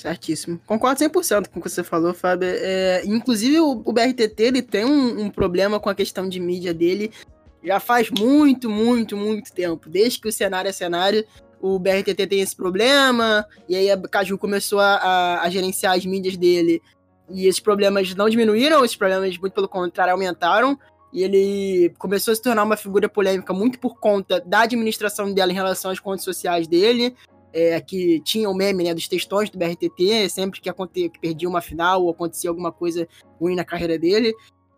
Certíssimo. 0.02 0.60
Concordo 0.66 0.99
100% 0.99 1.47
com 1.49 1.60
o 1.60 1.62
que 1.62 1.70
você 1.70 1.84
falou, 1.84 2.12
Fábio. 2.12 2.49
É, 2.49 3.04
inclusive, 3.06 3.60
o, 3.60 3.84
o, 3.86 3.93
BRTT 3.93 4.34
ele 4.41 4.62
tem 4.64 4.84
um, 4.84 5.26
um, 5.26 5.30
problema 5.30 5.80
com 5.80 5.89
a 5.89 5.95
questão 5.95 6.28
de 6.28 6.39
mídia 6.39 6.74
dele 6.74 7.12
já 7.64 7.80
faz 7.80 8.10
muito, 8.10 8.68
muito, 8.68 9.16
muito 9.16 9.54
tempo. 9.54 9.88
Desde 9.88 10.20
que 10.20 10.28
o 10.28 10.32
cenário 10.32 10.68
é 10.68 10.72
cenário, 10.72 11.24
o 11.62 11.78
BRTT 11.78 12.26
tem 12.26 12.41
esse 12.41 12.56
problema, 12.56 13.45
e 13.70 13.76
aí 13.76 13.91
a 13.91 13.97
Caju 13.97 14.39
começou 14.39 14.80
a, 14.80 14.95
a, 14.95 15.41
a 15.43 15.49
gerenciar 15.52 15.95
as 15.95 16.04
mídias 16.04 16.36
dele, 16.36 16.82
e 17.30 17.45
esses 17.45 17.60
problemas 17.60 18.16
não 18.16 18.28
diminuíram, 18.28 18.84
esses 18.84 18.97
problemas, 18.97 19.38
muito 19.38 19.54
pelo 19.54 19.70
contrário, 19.70 20.14
aumentaram. 20.14 20.80
E 21.14 21.24
ele 21.24 21.93
começou 21.99 22.32
a 22.32 22.36
se 22.36 22.41
tornar 22.41 22.63
uma 22.63 22.75
figura 22.75 23.08
polêmica 23.08 23.54
muito 23.54 23.78
por 23.78 24.00
conta 24.00 24.42
da 24.43 24.62
administração 24.62 25.32
dela 25.32 25.51
em 25.51 25.55
relação 25.55 25.92
às 25.92 26.00
contas 26.00 26.24
sociais 26.24 26.67
dele, 26.67 27.16
é, 27.53 27.79
que 27.82 28.21
tinha 28.21 28.49
o 28.49 28.53
meme 28.53 28.83
né, 28.83 28.93
dos 28.93 29.07
textões 29.07 29.49
do 29.49 29.57
BRTT, 29.57 30.29
sempre 30.29 30.61
que, 30.61 30.69
aconte, 30.69 31.09
que 31.09 31.19
perdia 31.19 31.49
uma 31.49 31.61
final 31.61 32.03
ou 32.03 32.11
acontecia 32.11 32.49
alguma 32.49 32.71
coisa 32.71 33.07
ruim 33.39 33.55
na 33.55 33.65
carreira 33.65 33.97
dele. 33.97 34.33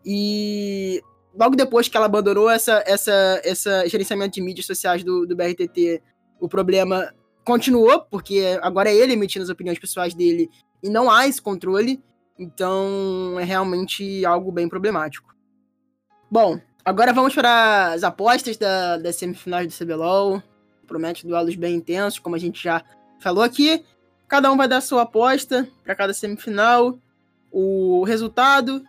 E 0.05 1.01
logo 1.37 1.55
depois 1.55 1.87
que 1.87 1.95
ela 1.95 2.05
abandonou 2.05 2.49
essa, 2.49 2.83
essa, 2.85 3.41
essa 3.43 3.87
gerenciamento 3.87 4.35
de 4.35 4.41
mídias 4.41 4.65
sociais 4.65 5.03
do, 5.03 5.25
do 5.25 5.35
BRTT, 5.35 6.01
o 6.39 6.49
problema 6.49 7.13
continuou, 7.45 8.01
porque 8.09 8.57
agora 8.61 8.89
é 8.89 8.95
ele 8.95 9.13
emitindo 9.13 9.43
as 9.43 9.49
opiniões 9.49 9.79
pessoais 9.79 10.13
dele 10.13 10.49
e 10.81 10.89
não 10.89 11.09
há 11.09 11.27
esse 11.27 11.41
controle. 11.41 12.01
Então 12.37 13.37
é 13.39 13.43
realmente 13.43 14.25
algo 14.25 14.51
bem 14.51 14.67
problemático. 14.67 15.33
Bom, 16.29 16.59
agora 16.83 17.13
vamos 17.13 17.35
para 17.35 17.93
as 17.93 18.03
apostas 18.03 18.57
da, 18.57 18.97
das 18.97 19.15
semifinais 19.15 19.67
do 19.67 19.85
CBLOL 19.85 20.41
promete 20.94 21.26
duelos 21.26 21.56
bem 21.56 21.76
intensos, 21.76 22.20
como 22.20 22.36
a 22.36 22.40
gente 22.40 22.61
já 22.61 22.84
falou 23.20 23.44
aqui. 23.44 23.84
Cada 24.28 24.52
um 24.52 24.57
vai 24.57 24.68
dar 24.68 24.80
sua 24.80 25.02
aposta 25.02 25.68
para 25.84 25.95
cada 25.95 26.14
semifinal, 26.14 26.99
o 27.52 28.03
resultado 28.03 28.84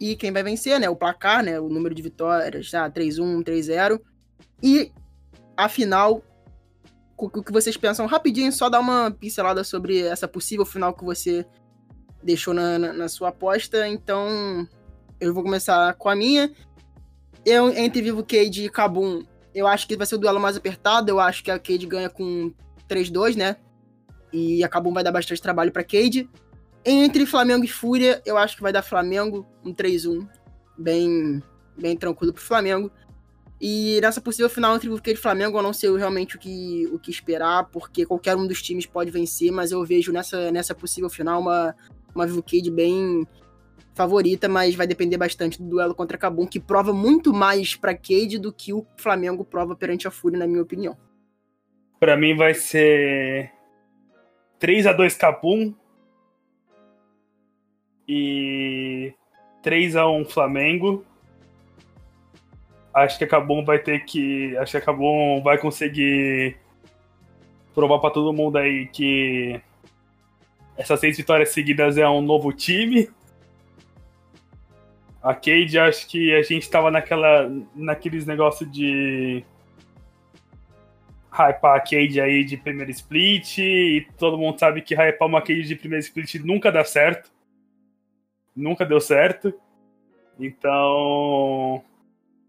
e 0.00 0.14
quem 0.14 0.32
vai 0.32 0.42
vencer, 0.44 0.78
né? 0.78 0.88
O 0.88 0.94
placar, 0.94 1.42
né? 1.42 1.58
O 1.58 1.68
número 1.68 1.94
de 1.94 2.02
vitórias, 2.02 2.70
tá? 2.70 2.88
3-1, 2.88 3.42
3-0. 3.42 4.00
E 4.62 4.92
a 5.56 5.68
final, 5.68 6.22
o 7.16 7.28
que 7.28 7.52
vocês 7.52 7.76
pensam 7.76 8.06
rapidinho, 8.06 8.52
só 8.52 8.68
dar 8.68 8.80
uma 8.80 9.10
pincelada 9.10 9.64
sobre 9.64 10.00
essa 10.00 10.28
possível 10.28 10.64
final 10.64 10.94
que 10.94 11.04
você 11.04 11.44
deixou 12.22 12.54
na, 12.54 12.78
na, 12.78 12.92
na 12.92 13.08
sua 13.08 13.30
aposta. 13.30 13.88
Então, 13.88 14.66
eu 15.20 15.34
vou 15.34 15.42
começar 15.42 15.94
com 15.94 16.08
a 16.08 16.14
minha. 16.14 16.52
Eu, 17.44 17.68
entre 17.76 18.00
Vivo 18.00 18.22
Cade 18.22 18.64
e 18.64 18.70
Kabum, 18.70 19.24
eu 19.54 19.66
acho 19.66 19.86
que 19.86 19.96
vai 19.96 20.06
ser 20.06 20.14
o 20.14 20.18
duelo 20.18 20.40
mais 20.40 20.56
apertado. 20.56 21.10
Eu 21.10 21.20
acho 21.20 21.42
que 21.42 21.50
a 21.50 21.58
Cade 21.58 21.86
ganha 21.86 22.08
com 22.08 22.52
3-2, 22.88 23.36
né? 23.36 23.56
E 24.32 24.64
a 24.64 24.68
Kabum 24.68 24.92
vai 24.92 25.04
dar 25.04 25.12
bastante 25.12 25.42
trabalho 25.42 25.72
para 25.72 25.84
Cade. 25.84 26.28
Entre 26.84 27.26
Flamengo 27.26 27.64
e 27.64 27.68
Fúria, 27.68 28.20
eu 28.24 28.36
acho 28.36 28.56
que 28.56 28.62
vai 28.62 28.72
dar 28.72 28.82
Flamengo 28.82 29.46
um 29.64 29.72
3-1. 29.72 30.26
Bem, 30.76 31.42
bem 31.78 31.96
tranquilo 31.96 32.32
pro 32.32 32.42
Flamengo. 32.42 32.90
E 33.60 34.00
nessa 34.00 34.20
possível 34.20 34.50
final 34.50 34.74
entre 34.74 34.88
o 34.88 34.96
Cade 34.96 35.12
e 35.12 35.16
Flamengo, 35.16 35.56
eu 35.56 35.62
não 35.62 35.72
sei 35.72 35.96
realmente 35.96 36.34
o 36.34 36.38
que, 36.38 36.88
o 36.92 36.98
que 36.98 37.12
esperar, 37.12 37.68
porque 37.70 38.04
qualquer 38.04 38.36
um 38.36 38.46
dos 38.46 38.60
times 38.60 38.86
pode 38.86 39.10
vencer, 39.12 39.52
mas 39.52 39.70
eu 39.70 39.84
vejo 39.84 40.10
nessa, 40.10 40.50
nessa 40.50 40.74
possível 40.74 41.08
final 41.08 41.40
uma, 41.40 41.72
uma 42.12 42.26
Vivo 42.26 42.42
Cade 42.42 42.72
bem 42.72 43.24
favorita, 43.94 44.48
mas 44.48 44.74
vai 44.74 44.86
depender 44.86 45.16
bastante 45.16 45.62
do 45.62 45.68
duelo 45.68 45.94
contra 45.94 46.18
Cabum, 46.18 46.46
que 46.46 46.60
prova 46.60 46.92
muito 46.92 47.32
mais 47.32 47.74
para 47.74 47.94
Cade 47.94 48.38
do 48.38 48.52
que 48.52 48.72
o 48.72 48.86
Flamengo 48.96 49.44
prova 49.44 49.76
perante 49.76 50.08
a 50.08 50.10
Fúria, 50.10 50.38
na 50.38 50.46
minha 50.46 50.62
opinião. 50.62 50.96
Para 52.00 52.16
mim 52.16 52.34
vai 52.34 52.54
ser 52.54 53.52
3 54.58 54.86
a 54.86 54.92
2 54.92 55.14
Cabum 55.16 55.74
e 58.08 59.14
3 59.62 59.96
a 59.96 60.08
1 60.08 60.24
Flamengo. 60.24 61.04
Acho 62.94 63.18
que 63.18 63.24
a 63.24 63.28
Cabum 63.28 63.64
vai 63.64 63.78
ter 63.78 64.04
que, 64.04 64.56
acho 64.56 64.72
que 64.72 64.78
a 64.78 64.80
Cabum 64.80 65.42
vai 65.42 65.58
conseguir 65.58 66.56
provar 67.74 68.00
para 68.00 68.10
todo 68.10 68.32
mundo 68.32 68.58
aí 68.58 68.86
que 68.88 69.60
essas 70.76 71.00
seis 71.00 71.16
vitórias 71.16 71.50
seguidas 71.50 71.96
é 71.96 72.08
um 72.08 72.20
novo 72.20 72.52
time 72.52 73.08
a 75.22 75.34
Cade, 75.34 75.78
acho 75.78 76.08
que 76.08 76.34
a 76.34 76.42
gente 76.42 76.68
tava 76.68 76.90
naquela, 76.90 77.48
naqueles 77.74 78.26
negócios 78.26 78.70
de 78.70 79.44
hypar 81.30 81.76
a 81.76 81.80
Cade 81.80 82.20
aí 82.20 82.44
de 82.44 82.56
primeiro 82.56 82.90
split, 82.90 83.58
e 83.58 84.06
todo 84.18 84.36
mundo 84.36 84.58
sabe 84.58 84.82
que 84.82 84.94
hypar 84.94 85.28
uma 85.28 85.40
Cade 85.40 85.62
de 85.62 85.76
primeiro 85.76 86.04
split 86.04 86.34
nunca 86.36 86.72
dá 86.72 86.84
certo. 86.84 87.30
Nunca 88.54 88.84
deu 88.84 89.00
certo. 89.00 89.54
Então, 90.38 91.82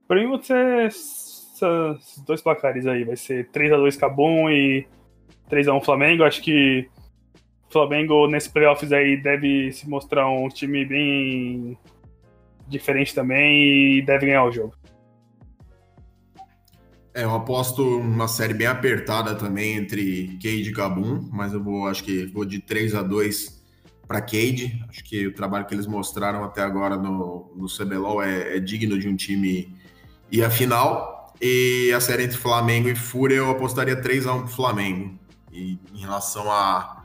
pra 0.08 0.20
mim 0.20 0.42
ser 0.42 0.88
esses 0.88 2.22
dois 2.26 2.42
placares 2.42 2.88
aí. 2.88 3.04
Vai 3.04 3.16
ser 3.16 3.50
3x2 3.52 3.98
Cabum 3.98 4.50
e 4.50 4.88
3x1 5.50 5.86
Flamengo. 5.86 6.24
Acho 6.24 6.42
que 6.42 6.90
o 7.70 7.72
Flamengo 7.72 8.28
nesse 8.28 8.50
playoffs 8.50 8.92
aí 8.92 9.16
deve 9.16 9.72
se 9.72 9.88
mostrar 9.88 10.28
um 10.28 10.50
time 10.50 10.84
bem 10.84 11.78
diferente 12.74 13.16
também 13.16 13.98
e 13.98 14.02
deve 14.02 14.26
ganhar 14.26 14.44
o 14.44 14.52
jogo. 14.52 14.74
É, 17.14 17.24
eu 17.24 17.36
aposto 17.36 18.00
uma 18.00 18.28
série 18.28 18.56
bem 18.56 18.66
apertada 18.66 19.36
também 19.36 19.76
entre 19.76 20.30
Cade 20.42 20.70
e 20.70 20.72
Gabum, 20.72 21.30
mas 21.32 21.54
eu 21.54 21.64
vou, 21.64 21.88
acho 21.88 22.04
que 22.04 22.26
vou 22.26 22.44
de 22.44 22.60
3 22.60 22.96
a 22.96 23.04
2 23.04 23.62
para 24.08 24.20
Cade. 24.20 24.84
Acho 24.90 25.04
que 25.04 25.28
o 25.28 25.34
trabalho 25.34 25.66
que 25.66 25.76
eles 25.76 25.86
mostraram 25.86 26.44
até 26.44 26.62
agora 26.62 26.98
no, 26.98 27.54
no 27.56 27.68
CBLOL 27.68 28.22
é, 28.24 28.58
é 28.58 28.60
digno 28.60 28.98
de 28.98 29.08
um 29.08 29.16
time 29.16 29.76
ir 30.32 30.44
à 30.44 30.50
final. 30.50 31.34
E 31.40 31.92
a 31.96 32.00
série 32.00 32.24
entre 32.24 32.38
Flamengo 32.38 32.90
e 32.90 32.96
Fúria 32.96 33.36
eu 33.36 33.52
apostaria 33.52 33.96
3 33.96 34.26
a 34.26 34.34
1 34.34 34.40
pro 34.44 34.48
Flamengo. 34.48 35.20
E 35.52 35.78
em 35.94 36.00
relação 36.00 36.52
a 36.52 37.03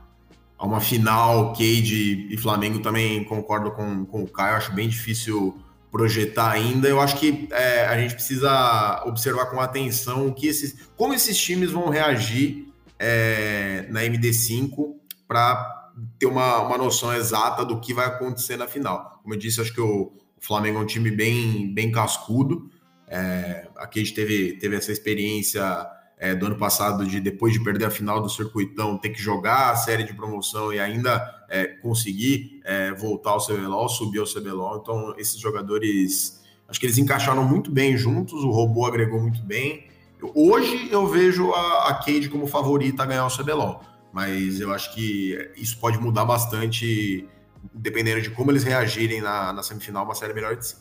a 0.59 0.65
uma 0.65 0.81
final, 0.81 1.53
Cade 1.53 2.27
e 2.29 2.37
Flamengo 2.37 2.79
também 2.79 3.23
concordo 3.23 3.71
com, 3.71 4.05
com 4.05 4.23
o 4.23 4.27
Caio, 4.27 4.57
acho 4.57 4.73
bem 4.73 4.89
difícil 4.89 5.57
projetar 5.89 6.51
ainda. 6.51 6.87
Eu 6.87 6.99
acho 6.99 7.15
que 7.17 7.47
é, 7.51 7.85
a 7.85 7.97
gente 7.97 8.13
precisa 8.13 9.01
observar 9.05 9.45
com 9.45 9.61
atenção 9.61 10.27
o 10.27 10.33
que 10.33 10.47
esses, 10.47 10.75
como 10.97 11.13
esses 11.13 11.37
times 11.37 11.71
vão 11.71 11.87
reagir 11.87 12.67
é, 12.99 13.87
na 13.89 14.01
MD5 14.01 14.95
para 15.25 15.91
ter 16.19 16.25
uma, 16.25 16.59
uma 16.59 16.77
noção 16.77 17.13
exata 17.13 17.63
do 17.63 17.79
que 17.79 17.93
vai 17.93 18.07
acontecer 18.07 18.57
na 18.57 18.67
final. 18.67 19.19
Como 19.23 19.33
eu 19.33 19.39
disse, 19.39 19.61
acho 19.61 19.73
que 19.73 19.81
o, 19.81 20.11
Flamengo 20.41 20.79
é 20.79 20.81
um 20.81 20.85
time 20.85 21.11
bem, 21.11 21.73
bem 21.73 21.91
cascudo. 21.91 22.69
É, 23.07 23.67
a 23.77 23.89
gente 23.93 24.13
teve, 24.13 24.53
teve 24.53 24.75
essa 24.75 24.91
experiência 24.91 25.85
é, 26.19 26.35
do 26.35 26.47
ano 26.47 26.57
passado 26.57 27.05
de 27.05 27.21
depois 27.21 27.53
de 27.53 27.63
perder 27.63 27.85
a 27.85 27.89
final 27.89 28.21
do 28.21 28.29
circuitão 28.29 28.97
ter 28.97 29.09
que 29.09 29.21
jogar 29.21 29.71
a 29.71 29.75
série 29.77 30.03
de 30.03 30.13
promoção 30.13 30.73
e 30.73 30.79
ainda 30.79 31.45
é, 31.49 31.65
conseguir 31.65 32.59
é, 32.65 32.91
voltar 32.91 33.31
ao 33.31 33.45
CBLOL, 33.45 33.87
subir 33.87 34.19
ao 34.19 34.25
CBLOL. 34.25 34.79
Então 34.81 35.15
esses 35.17 35.39
jogadores 35.39 36.43
acho 36.67 36.79
que 36.79 36.85
eles 36.85 36.97
encaixaram 36.97 37.43
muito 37.43 37.71
bem 37.71 37.97
juntos, 37.97 38.43
o 38.43 38.51
robô 38.51 38.85
agregou 38.85 39.19
muito 39.19 39.41
bem. 39.41 39.87
Hoje 40.35 40.89
eu 40.91 41.07
vejo 41.07 41.51
a, 41.53 41.87
a 41.89 41.93
Cade 41.95 42.27
como 42.27 42.45
favorita 42.45 43.03
a 43.03 43.05
ganhar 43.05 43.25
o 43.25 43.35
CBLOL, 43.35 43.81
mas 44.11 44.59
eu 44.59 44.73
acho 44.73 44.93
que 44.93 45.51
isso 45.55 45.79
pode 45.79 45.97
mudar 45.97 46.25
bastante 46.25 47.25
dependendo 47.73 48.21
de 48.21 48.29
como 48.29 48.51
eles 48.51 48.63
reagirem 48.63 49.21
na, 49.21 49.53
na 49.53 49.63
semifinal, 49.63 50.03
uma 50.03 50.15
série 50.15 50.33
melhor 50.33 50.55
de 50.57 50.67
si. 50.67 50.75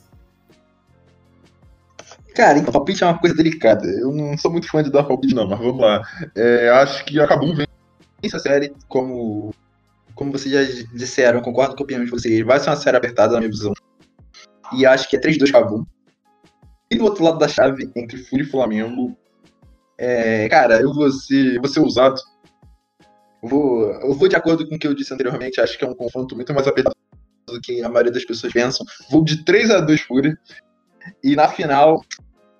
Cara, 2.39 2.56
então, 2.56 2.73
palpite 2.73 3.02
é 3.02 3.06
uma 3.09 3.19
coisa 3.19 3.35
delicada. 3.35 3.85
Eu 3.85 4.12
não 4.12 4.39
sou 4.39 4.48
muito 4.48 4.70
fã 4.70 4.81
de 4.81 4.93
dar 4.93 5.02
palpite, 5.02 5.35
não, 5.35 5.48
mas 5.48 5.59
vamos 5.59 5.81
lá. 5.81 6.01
É, 6.36 6.69
acho 6.69 7.05
que 7.05 7.19
acabou 7.19 7.52
vendo 7.52 7.66
essa 8.23 8.39
série, 8.39 8.73
como, 8.86 9.52
como 10.15 10.31
vocês 10.31 10.55
já 10.55 10.85
disseram, 10.94 11.40
concordo 11.40 11.74
com 11.74 11.82
a 11.82 11.85
opinião 11.85 12.05
de 12.05 12.10
vocês. 12.12 12.47
Vai 12.47 12.60
ser 12.60 12.70
uma 12.70 12.77
série 12.77 12.97
apertada, 12.97 13.32
na 13.32 13.40
minha 13.40 13.51
visão. 13.51 13.73
E 14.73 14.86
acho 14.86 15.09
que 15.09 15.16
é 15.16 15.20
3-2 15.20 15.51
Cabum. 15.51 15.85
E 16.89 16.97
do 16.97 17.06
outro 17.06 17.24
lado 17.24 17.39
da 17.39 17.48
chave, 17.48 17.90
entre 17.97 18.19
Fúria 18.19 18.44
e 18.44 18.48
Flamengo, 18.48 19.19
é, 19.98 20.48
cara, 20.48 20.81
eu 20.81 20.94
vou 20.94 21.10
ser, 21.10 21.59
vou 21.59 21.69
ser 21.69 21.81
usado. 21.81 22.20
Eu 23.43 23.48
vou, 23.48 23.85
eu 23.94 24.15
vou 24.15 24.28
de 24.28 24.36
acordo 24.36 24.65
com 24.69 24.77
o 24.77 24.78
que 24.78 24.86
eu 24.86 24.94
disse 24.94 25.12
anteriormente, 25.12 25.60
acho 25.60 25.77
que 25.77 25.85
é 25.85 25.89
um 25.89 25.94
confronto 25.94 26.36
muito 26.36 26.55
mais 26.55 26.69
apertado 26.69 26.94
do 27.48 27.60
que 27.60 27.82
a 27.82 27.89
maioria 27.89 28.12
das 28.12 28.24
pessoas 28.24 28.52
pensam. 28.52 28.86
Vou 29.10 29.24
de 29.24 29.44
3 29.44 29.73
a 29.73 29.81
2 29.81 30.02
Fúria. 30.02 30.39
E 31.24 31.35
na 31.35 31.48
final, 31.48 32.01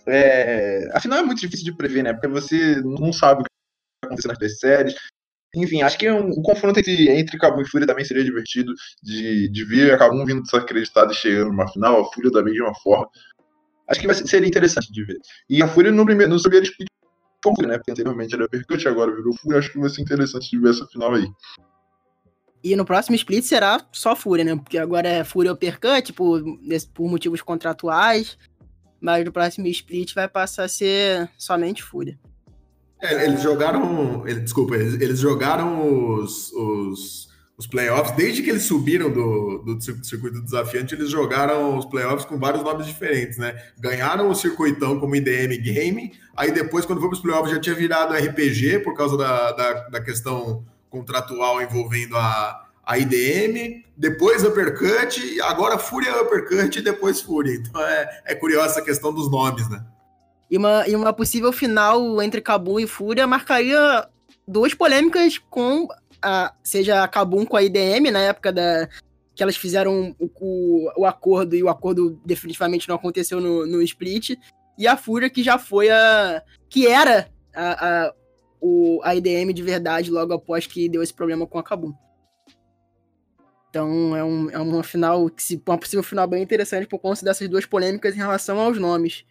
é, 0.09 0.89
afinal, 0.93 1.19
é 1.19 1.23
muito 1.23 1.41
difícil 1.41 1.65
de 1.65 1.77
prever, 1.77 2.03
né? 2.03 2.13
Porque 2.13 2.29
você 2.29 2.81
não 2.83 3.13
sabe 3.13 3.43
o 3.43 3.45
que 3.45 3.51
vai 4.03 4.09
acontecer 4.09 4.29
nas 4.29 4.39
duas 4.39 4.59
séries. 4.59 4.95
Enfim, 5.55 5.83
acho 5.83 5.99
que 5.99 6.11
um, 6.11 6.29
um 6.29 6.43
confronto 6.43 6.79
entre, 6.79 7.09
entre 7.09 7.39
Cabum 7.39 7.63
e 7.63 7.69
Fúria 7.69 7.87
também 7.87 8.05
seria 8.05 8.25
divertido 8.25 8.73
de, 9.03 9.49
de 9.49 9.65
ver 9.65 9.93
a 9.93 9.99
Cabum 9.99 10.25
vindo 10.25 10.43
desacreditado 10.43 11.13
e 11.13 11.15
chegando 11.15 11.49
numa 11.49 11.69
final, 11.69 12.01
a 12.01 12.13
Fúria 12.13 12.31
da 12.31 12.43
mesma 12.43 12.75
forma. 12.83 13.09
Acho 13.89 14.01
que 14.01 14.07
vai 14.07 14.15
ser, 14.15 14.27
seria 14.27 14.49
interessante 14.49 14.93
de 14.93 15.05
ver. 15.05 15.19
E 15.49 15.63
a 15.63 15.69
Fúria 15.69 15.91
no 15.91 16.05
primeiro, 16.05 16.37
split 16.37 16.71
com 17.43 17.55
Fúria, 17.55 17.69
né? 17.69 17.79
Porque 17.79 17.93
anteriormente 17.93 18.35
era 18.35 18.49
Percut, 18.49 18.87
agora 18.87 19.15
virou 19.15 19.35
Fúria. 19.35 19.59
Acho 19.59 19.73
que 19.73 19.79
vai 19.79 19.89
ser 19.89 20.03
interessante 20.03 20.51
de 20.51 20.59
ver 20.59 20.71
essa 20.71 20.87
final 20.87 21.15
aí. 21.15 21.27
E 22.63 22.77
no 22.77 22.85
próximo 22.85 23.17
split 23.17 23.45
será 23.45 23.81
só 23.93 24.15
Fúria, 24.15 24.45
né? 24.45 24.57
Porque 24.57 24.77
agora 24.77 25.09
é 25.09 25.25
Fúria 25.25 25.53
Uppercut, 25.53 26.13
por, 26.13 26.43
por 26.93 27.09
motivos 27.09 27.41
contratuais 27.41 28.37
mas 29.01 29.25
no 29.25 29.33
próximo 29.33 29.67
split 29.67 30.15
vai 30.15 30.29
passar 30.29 30.65
a 30.65 30.69
ser 30.69 31.29
somente 31.37 31.83
Fúria. 31.83 32.19
É, 33.01 33.25
eles 33.25 33.43
jogaram. 33.43 34.27
Ele, 34.27 34.41
desculpa, 34.41 34.75
eles, 34.75 35.01
eles 35.01 35.21
jogaram 35.21 36.15
os, 36.15 36.53
os, 36.53 37.29
os, 37.57 37.67
playoffs, 37.67 38.17
desde 38.17 38.43
que 38.43 38.51
eles 38.51 38.65
subiram 38.65 39.11
do, 39.11 39.59
do 39.59 40.05
circuito 40.05 40.43
desafiante, 40.43 40.95
eles 40.95 41.09
jogaram 41.09 41.79
os 41.79 41.85
playoffs 41.85 42.25
com 42.25 42.39
vários 42.39 42.65
nomes 42.65 42.87
diferentes, 42.87 43.39
né? 43.39 43.55
Ganharam 43.79 44.29
o 44.29 44.35
circuitão 44.35 44.99
como 44.99 45.15
IDM 45.15 45.57
Game, 45.59 46.13
aí 46.37 46.51
depois, 46.51 46.85
quando 46.85 46.99
foi 46.99 47.09
para 47.09 47.17
os 47.17 47.23
playoffs, 47.23 47.53
já 47.53 47.61
tinha 47.61 47.75
virado 47.75 48.15
RPG 48.15 48.81
por 48.81 48.95
causa 48.95 49.17
da, 49.17 49.53
da, 49.53 49.73
da 49.89 50.01
questão 50.03 50.65
contratual 50.91 51.63
envolvendo 51.63 52.17
a, 52.17 52.68
a 52.89 52.97
IDM, 52.97 53.85
depois 53.95 54.43
Uppercut, 54.43 55.39
agora 55.43 55.79
Fúria 55.79 56.23
Uppercut 56.23 56.79
e 56.79 56.83
depois 56.83 57.21
Fúria. 57.21 57.55
Então 57.55 57.83
é, 57.83 58.23
é 58.25 58.35
curiosa 58.35 58.71
essa 58.71 58.83
questão 58.83 59.13
dos 59.13 59.31
nomes, 59.31 59.69
né? 59.69 59.85
E 60.51 60.57
uma, 60.57 60.89
e 60.89 60.97
uma 60.97 61.13
possível 61.13 61.53
final 61.53 62.23
entre 62.23 62.41
Kabum 62.41 62.81
e 62.81 62.87
Fúria 62.87 63.27
marcaria 63.27 64.09
duas 64.47 64.73
polêmicas 64.73 65.37
com 65.37 65.87
a, 66.23 66.55
seja 66.65 67.05
a 67.05 67.09
Kabum 67.09 67.45
com 67.45 67.59
a 67.59 67.63
IDM 67.63 68.11
na 68.11 68.21
época 68.21 68.51
da 68.51 68.89
que 69.35 69.43
elas 69.43 69.57
fizeram 69.57 70.17
o, 70.19 70.31
o, 70.41 71.03
o 71.03 71.07
acordo 71.07 71.55
e 71.55 71.63
o 71.63 71.69
acordo 71.69 72.19
definitivamente 72.25 72.89
não 72.89 72.97
aconteceu 72.97 73.39
no, 73.39 73.67
no 73.67 73.83
split 73.83 74.31
e 74.79 74.87
a 74.87 74.97
Fúria 74.97 75.29
que 75.29 75.43
já 75.43 75.59
foi 75.59 75.91
a 75.91 76.43
que 76.71 76.87
era 76.87 77.29
a, 77.55 78.07
a, 78.07 78.15
o, 78.63 79.01
a 79.05 79.15
IDM 79.15 79.53
de 79.53 79.63
verdade 79.63 80.11
logo 80.11 80.33
após 80.33 80.67
que 80.67 80.89
deu 80.89 81.03
esse 81.03 81.13
problema 81.13 81.47
com 81.47 81.59
a 81.59 81.63
Kabum. 81.63 81.93
Então 83.71 84.17
é, 84.17 84.25
um, 84.25 84.51
é 84.51 84.59
uma 84.59 84.83
final, 84.83 85.29
que 85.29 85.43
se, 85.43 85.63
uma 85.67 85.79
possível 85.79 86.03
final 86.03 86.27
bem 86.27 86.43
interessante 86.43 86.87
por 86.87 86.99
conta 86.99 87.25
dessas 87.25 87.49
duas 87.49 87.67
polêmicas 87.67 88.15
em 88.15 88.19
relação 88.19 88.59
aos 88.59 88.79
nomes. 88.79 89.25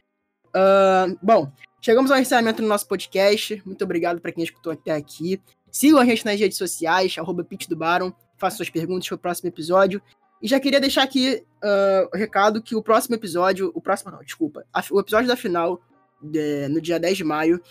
Uh, 0.48 1.18
bom, 1.22 1.52
chegamos 1.82 2.12
ao 2.12 2.20
encerramento 2.20 2.62
do 2.62 2.68
nosso 2.68 2.88
podcast. 2.88 3.62
Muito 3.66 3.84
obrigado 3.84 4.22
para 4.22 4.32
quem 4.32 4.44
escutou 4.44 4.72
até 4.72 4.92
aqui. 4.92 5.42
Sigam 5.72 6.00
a 6.00 6.06
gente 6.06 6.26
nas 6.26 6.40
redes 6.40 6.58
sociais, 6.58 7.16
arroba 7.18 7.44
do 7.44 7.76
Baron. 7.76 8.12
Façam 8.38 8.58
suas 8.58 8.70
perguntas 8.70 9.08
para 9.08 9.16
o 9.16 9.20
próximo 9.20 9.50
episódio. 9.50 10.02
E 10.42 10.48
já 10.48 10.60
queria 10.60 10.80
deixar 10.80 11.04
aqui 11.04 11.44
uh, 11.64 12.10
o 12.14 12.18
recado 12.18 12.62
que 12.62 12.76
o 12.76 12.84
próximo 12.84 13.16
episódio. 13.16 13.72
O 13.74 13.82
próximo 13.82 14.12
não, 14.12 14.24
desculpa. 14.24 14.66
A, 14.72 14.84
o 14.92 15.00
episódio 15.00 15.28
da 15.28 15.36
final, 15.36 15.82
de, 16.22 16.68
no 16.68 16.80
dia 16.80 17.00
10 17.00 17.18
de 17.18 17.24
maio, 17.24 17.62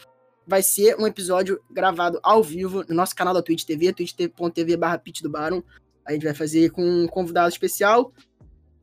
vai 0.47 0.63
ser 0.63 0.97
um 0.99 1.07
episódio 1.07 1.61
gravado 1.71 2.19
ao 2.23 2.43
vivo 2.43 2.85
no 2.89 2.95
nosso 2.95 3.15
canal 3.15 3.33
da 3.33 3.43
Twitch 3.43 3.65
TV, 3.65 3.93
twitch.tv 3.93 4.77
barra 4.77 5.01
do 5.23 5.31
Baron. 5.31 5.63
A 6.07 6.13
gente 6.13 6.25
vai 6.25 6.35
fazer 6.35 6.71
com 6.71 6.83
um 6.83 7.07
convidado 7.07 7.49
especial. 7.49 8.13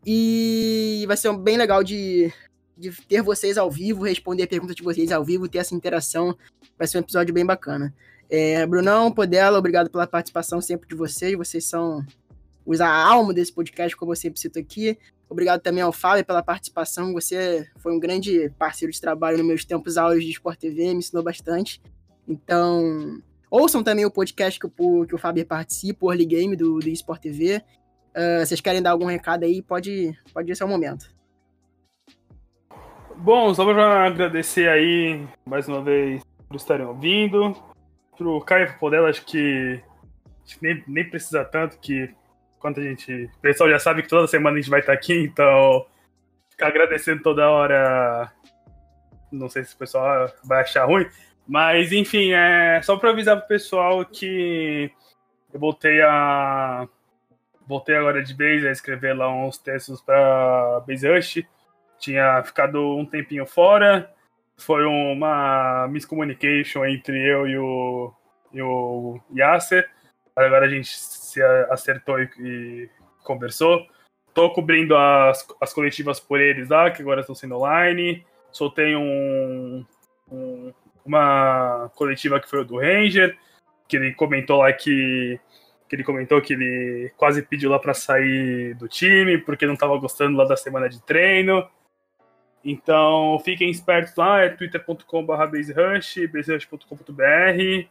E 0.06 1.06
vai 1.08 1.16
ser 1.16 1.36
bem 1.38 1.58
legal 1.58 1.84
de, 1.84 2.32
de 2.78 2.92
ter 3.08 3.22
vocês 3.22 3.58
ao 3.58 3.72
vivo, 3.72 4.04
responder 4.04 4.48
perguntas 4.48 4.76
de 4.76 4.84
vocês 4.84 5.12
ao 5.12 5.24
vivo, 5.24 5.48
ter 5.48 5.60
essa 5.60 5.74
interação. 5.74 6.38
Vai 6.78 6.88
ser 6.88 6.98
um 6.98 7.02
episódio 7.02 7.34
bem 7.34 7.46
bacana. 7.46 7.94
É, 8.30 8.66
Brunão, 8.66 9.12
Podela, 9.12 9.58
obrigado 9.58 9.90
pela 9.90 10.08
participação 10.08 10.60
sempre 10.60 10.90
de 10.90 10.96
vocês. 10.96 11.38
Vocês 11.38 11.66
são 11.66 12.06
os 12.66 12.82
a 12.82 12.90
alma 12.90 13.34
desse 13.34 13.54
podcast, 13.54 13.96
como 13.96 14.12
eu 14.12 14.16
sempre 14.16 14.40
cito 14.40 14.60
aqui. 14.60 14.98
Obrigado 15.30 15.62
também 15.62 15.82
ao 15.82 15.92
Fábio 15.92 16.26
pela 16.26 16.44
participação. 16.44 17.14
Você 17.14 17.68
foi 17.78 17.94
um 17.94 18.00
grande 18.00 18.52
parceiro 18.58 18.92
de 18.92 19.00
trabalho 19.00 19.38
nos 19.38 19.48
meus 19.48 19.66
tempos 19.66 19.98
áureos 19.98 20.24
de 20.24 20.32
Sport 20.32 20.60
TV, 20.60 20.94
me 20.94 21.00
ensinou 21.00 21.24
bastante. 21.24 21.82
Então, 22.28 23.22
ouçam 23.54 23.84
também 23.84 24.04
o 24.04 24.12
podcast 24.12 24.60
que, 24.60 24.66
o, 24.66 25.06
que 25.06 25.14
o 25.14 25.18
Fábio 25.20 25.46
participa, 25.46 26.08
o 26.08 26.12
Early 26.12 26.26
Game 26.26 26.56
do, 26.56 26.80
do 26.80 26.90
Sport 26.90 27.22
TV. 27.22 27.64
Uh, 28.10 28.44
vocês 28.44 28.60
querem 28.60 28.82
dar 28.82 28.92
algum 28.92 29.06
recado 29.06 29.44
aí? 29.44 29.62
Pode, 29.62 30.18
pode 30.34 30.56
ser 30.56 30.64
o 30.64 30.68
momento. 30.68 31.14
Bom, 33.16 33.54
só 33.54 33.64
para 33.64 34.08
agradecer 34.08 34.68
aí 34.68 35.28
mais 35.46 35.68
uma 35.68 35.84
vez 35.84 36.24
por 36.50 36.56
estarem 36.56 36.86
ouvindo. 36.86 37.56
Pro 38.18 38.42
Caio 38.42 38.76
Podela, 38.80 39.10
acho 39.10 39.24
que, 39.24 39.80
acho 40.44 40.60
que 40.60 40.66
nem, 40.66 40.84
nem 40.88 41.08
precisa 41.08 41.46
tanto 41.46 41.78
que 41.80 42.10
quanto 42.60 42.80
a 42.80 42.84
gente. 42.84 43.26
O 43.38 43.40
pessoal 43.40 43.70
já 43.70 43.78
sabe 43.78 44.02
que 44.02 44.10
toda 44.10 44.28
semana 44.28 44.58
a 44.58 44.60
gente 44.60 44.70
vai 44.70 44.80
estar 44.80 44.94
aqui, 44.94 45.14
então 45.14 45.86
ficar 46.50 46.68
agradecendo 46.68 47.22
toda 47.22 47.50
hora. 47.50 48.32
Não 49.32 49.48
sei 49.50 49.64
se 49.64 49.76
o 49.76 49.78
pessoal 49.78 50.32
vai 50.44 50.62
achar 50.62 50.86
ruim, 50.86 51.08
mas 51.48 51.92
enfim, 51.92 52.32
é 52.34 52.82
só 52.82 52.98
para 52.98 53.10
avisar 53.10 53.38
pro 53.38 53.48
pessoal 53.48 54.06
que 54.06 54.92
eu 55.54 55.60
voltei 55.60 56.02
a 56.02 56.88
voltei 57.66 57.96
agora 57.96 58.22
de 58.22 58.34
vez 58.34 58.66
a 58.66 58.72
escrever 58.72 59.14
lá 59.14 59.34
uns 59.34 59.58
textos 59.58 60.02
para 60.02 60.84
Base 60.86 61.08
Rush 61.08 61.44
tinha 62.04 62.44
ficado 62.44 62.98
um 62.98 63.06
tempinho 63.06 63.46
fora. 63.46 64.14
Foi 64.58 64.86
uma 64.86 65.88
miscommunication 65.88 66.86
entre 66.86 67.18
eu 67.18 67.48
e 67.48 67.58
o, 67.58 68.14
e 68.52 68.62
o 68.62 69.20
Yasser. 69.34 69.90
Agora 70.36 70.66
a 70.66 70.70
gente 70.70 70.90
se 70.90 71.42
acertou 71.70 72.20
e, 72.20 72.30
e 72.40 72.90
conversou. 73.24 73.88
Tô 74.34 74.52
cobrindo 74.52 74.98
as, 74.98 75.48
as 75.62 75.74
coletivas 75.74 76.20
por 76.20 76.42
eles 76.42 76.68
lá, 76.68 76.92
que 76.92 77.02
agora 77.02 77.22
estão 77.22 77.36
sendo 77.36 77.56
online. 77.56 78.26
Soltei 78.52 78.96
um, 78.96 79.86
um, 80.30 80.74
uma 81.06 81.92
coletiva 81.96 82.40
que 82.40 82.50
foi 82.50 82.64
do 82.64 82.80
Ranger, 82.80 83.38
que 83.88 83.98
ele 83.98 84.14
comentou 84.14 84.60
lá 84.60 84.72
que, 84.72 85.40
que 85.88 85.96
ele 85.96 86.04
comentou 86.04 86.42
que 86.42 86.54
ele 86.54 87.12
quase 87.18 87.42
pediu 87.42 87.70
lá 87.70 87.80
para 87.80 87.94
sair 87.94 88.76
do 88.76 88.88
time 88.88 89.38
porque 89.38 89.66
não 89.66 89.74
estava 89.74 89.98
gostando 89.98 90.38
lá 90.38 90.46
da 90.46 90.56
semana 90.56 90.90
de 90.90 91.02
treino. 91.02 91.68
Então 92.64 93.40
fiquem 93.44 93.70
espertos 93.70 94.16
lá, 94.16 94.42
é 94.42 94.50
twitter.com.br 94.50 95.46
baserush, 95.52 96.28
baserush.com.br 96.28 97.88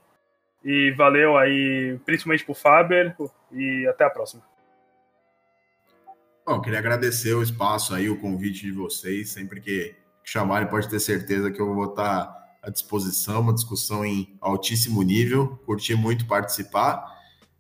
e 0.65 0.93
valeu 0.93 1.37
aí, 1.37 1.99
principalmente 2.05 2.45
pro 2.45 2.55
Faber, 2.55 3.15
e 3.51 3.87
até 3.89 4.05
a 4.05 4.11
próxima. 4.11 4.43
Bom, 6.47 6.61
queria 6.61 6.79
agradecer 6.79 7.35
o 7.35 7.43
espaço 7.43 7.95
aí, 7.95 8.09
o 8.09 8.19
convite 8.19 8.63
de 8.63 8.73
vocês, 8.73 9.31
sempre 9.31 9.61
que 9.61 9.95
chamarem 10.25 10.69
pode 10.69 10.89
ter 10.89 11.01
certeza 11.01 11.51
que 11.51 11.61
eu 11.61 11.75
vou 11.75 11.91
estar 11.91 12.42
à 12.63 12.71
disposição, 12.71 13.41
uma 13.41 13.53
discussão 13.53 14.05
em 14.05 14.37
altíssimo 14.41 15.03
nível, 15.03 15.61
curti 15.67 15.95
muito 15.95 16.27
participar, 16.27 17.05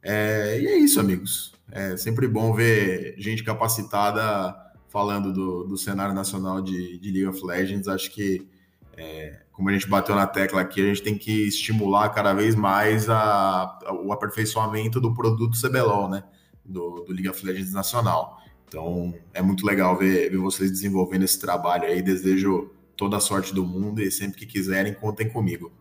é, 0.00 0.60
e 0.60 0.66
é 0.66 0.78
isso, 0.78 1.00
amigos, 1.00 1.52
é 1.70 1.96
sempre 1.96 2.28
bom 2.28 2.52
ver 2.52 3.14
gente 3.18 3.42
capacitada 3.42 4.54
falando 4.88 5.32
do, 5.32 5.64
do 5.64 5.76
cenário 5.76 6.14
nacional 6.14 6.60
de, 6.60 6.98
de 6.98 7.10
League 7.10 7.26
of 7.26 7.44
Legends, 7.44 7.88
acho 7.88 8.10
que, 8.10 8.46
é, 8.94 9.40
como 9.50 9.70
a 9.70 9.72
gente 9.72 9.88
bateu 9.88 10.14
na 10.14 10.26
tecla 10.26 10.60
aqui, 10.60 10.82
a 10.82 10.84
gente 10.84 11.02
tem 11.02 11.16
que 11.16 11.48
estimular 11.48 12.10
cada 12.10 12.34
vez 12.34 12.54
mais 12.54 13.08
a, 13.08 13.78
a, 13.86 13.94
o 13.94 14.12
aperfeiçoamento 14.12 15.00
do 15.00 15.14
produto 15.14 15.58
CBLOL, 15.58 16.10
né? 16.10 16.22
Do, 16.64 17.04
do, 17.06 17.12
League 17.12 17.28
of 17.28 17.44
Legends 17.44 17.72
nacional. 17.72 18.38
Então, 18.68 19.14
é 19.32 19.40
muito 19.40 19.66
legal 19.66 19.96
ver, 19.96 20.30
ver 20.30 20.36
vocês 20.36 20.70
desenvolvendo 20.70 21.24
esse 21.24 21.40
trabalho 21.40 21.84
aí. 21.84 22.02
Desejo 22.02 22.70
toda 23.02 23.16
a 23.16 23.20
sorte 23.20 23.52
do 23.52 23.66
mundo 23.66 24.00
e 24.00 24.12
sempre 24.12 24.38
que 24.38 24.46
quiserem, 24.46 24.94
contem 24.94 25.28
comigo. 25.28 25.72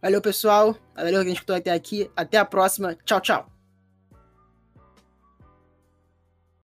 Valeu, 0.00 0.22
pessoal. 0.22 0.74
Valeu 0.96 1.12
que 1.12 1.18
a 1.18 1.24
gente 1.24 1.34
escutou 1.34 1.54
até 1.54 1.70
aqui. 1.70 2.10
Até 2.16 2.38
a 2.38 2.46
próxima. 2.46 2.96
Tchau, 3.04 3.20
tchau. 3.20 3.59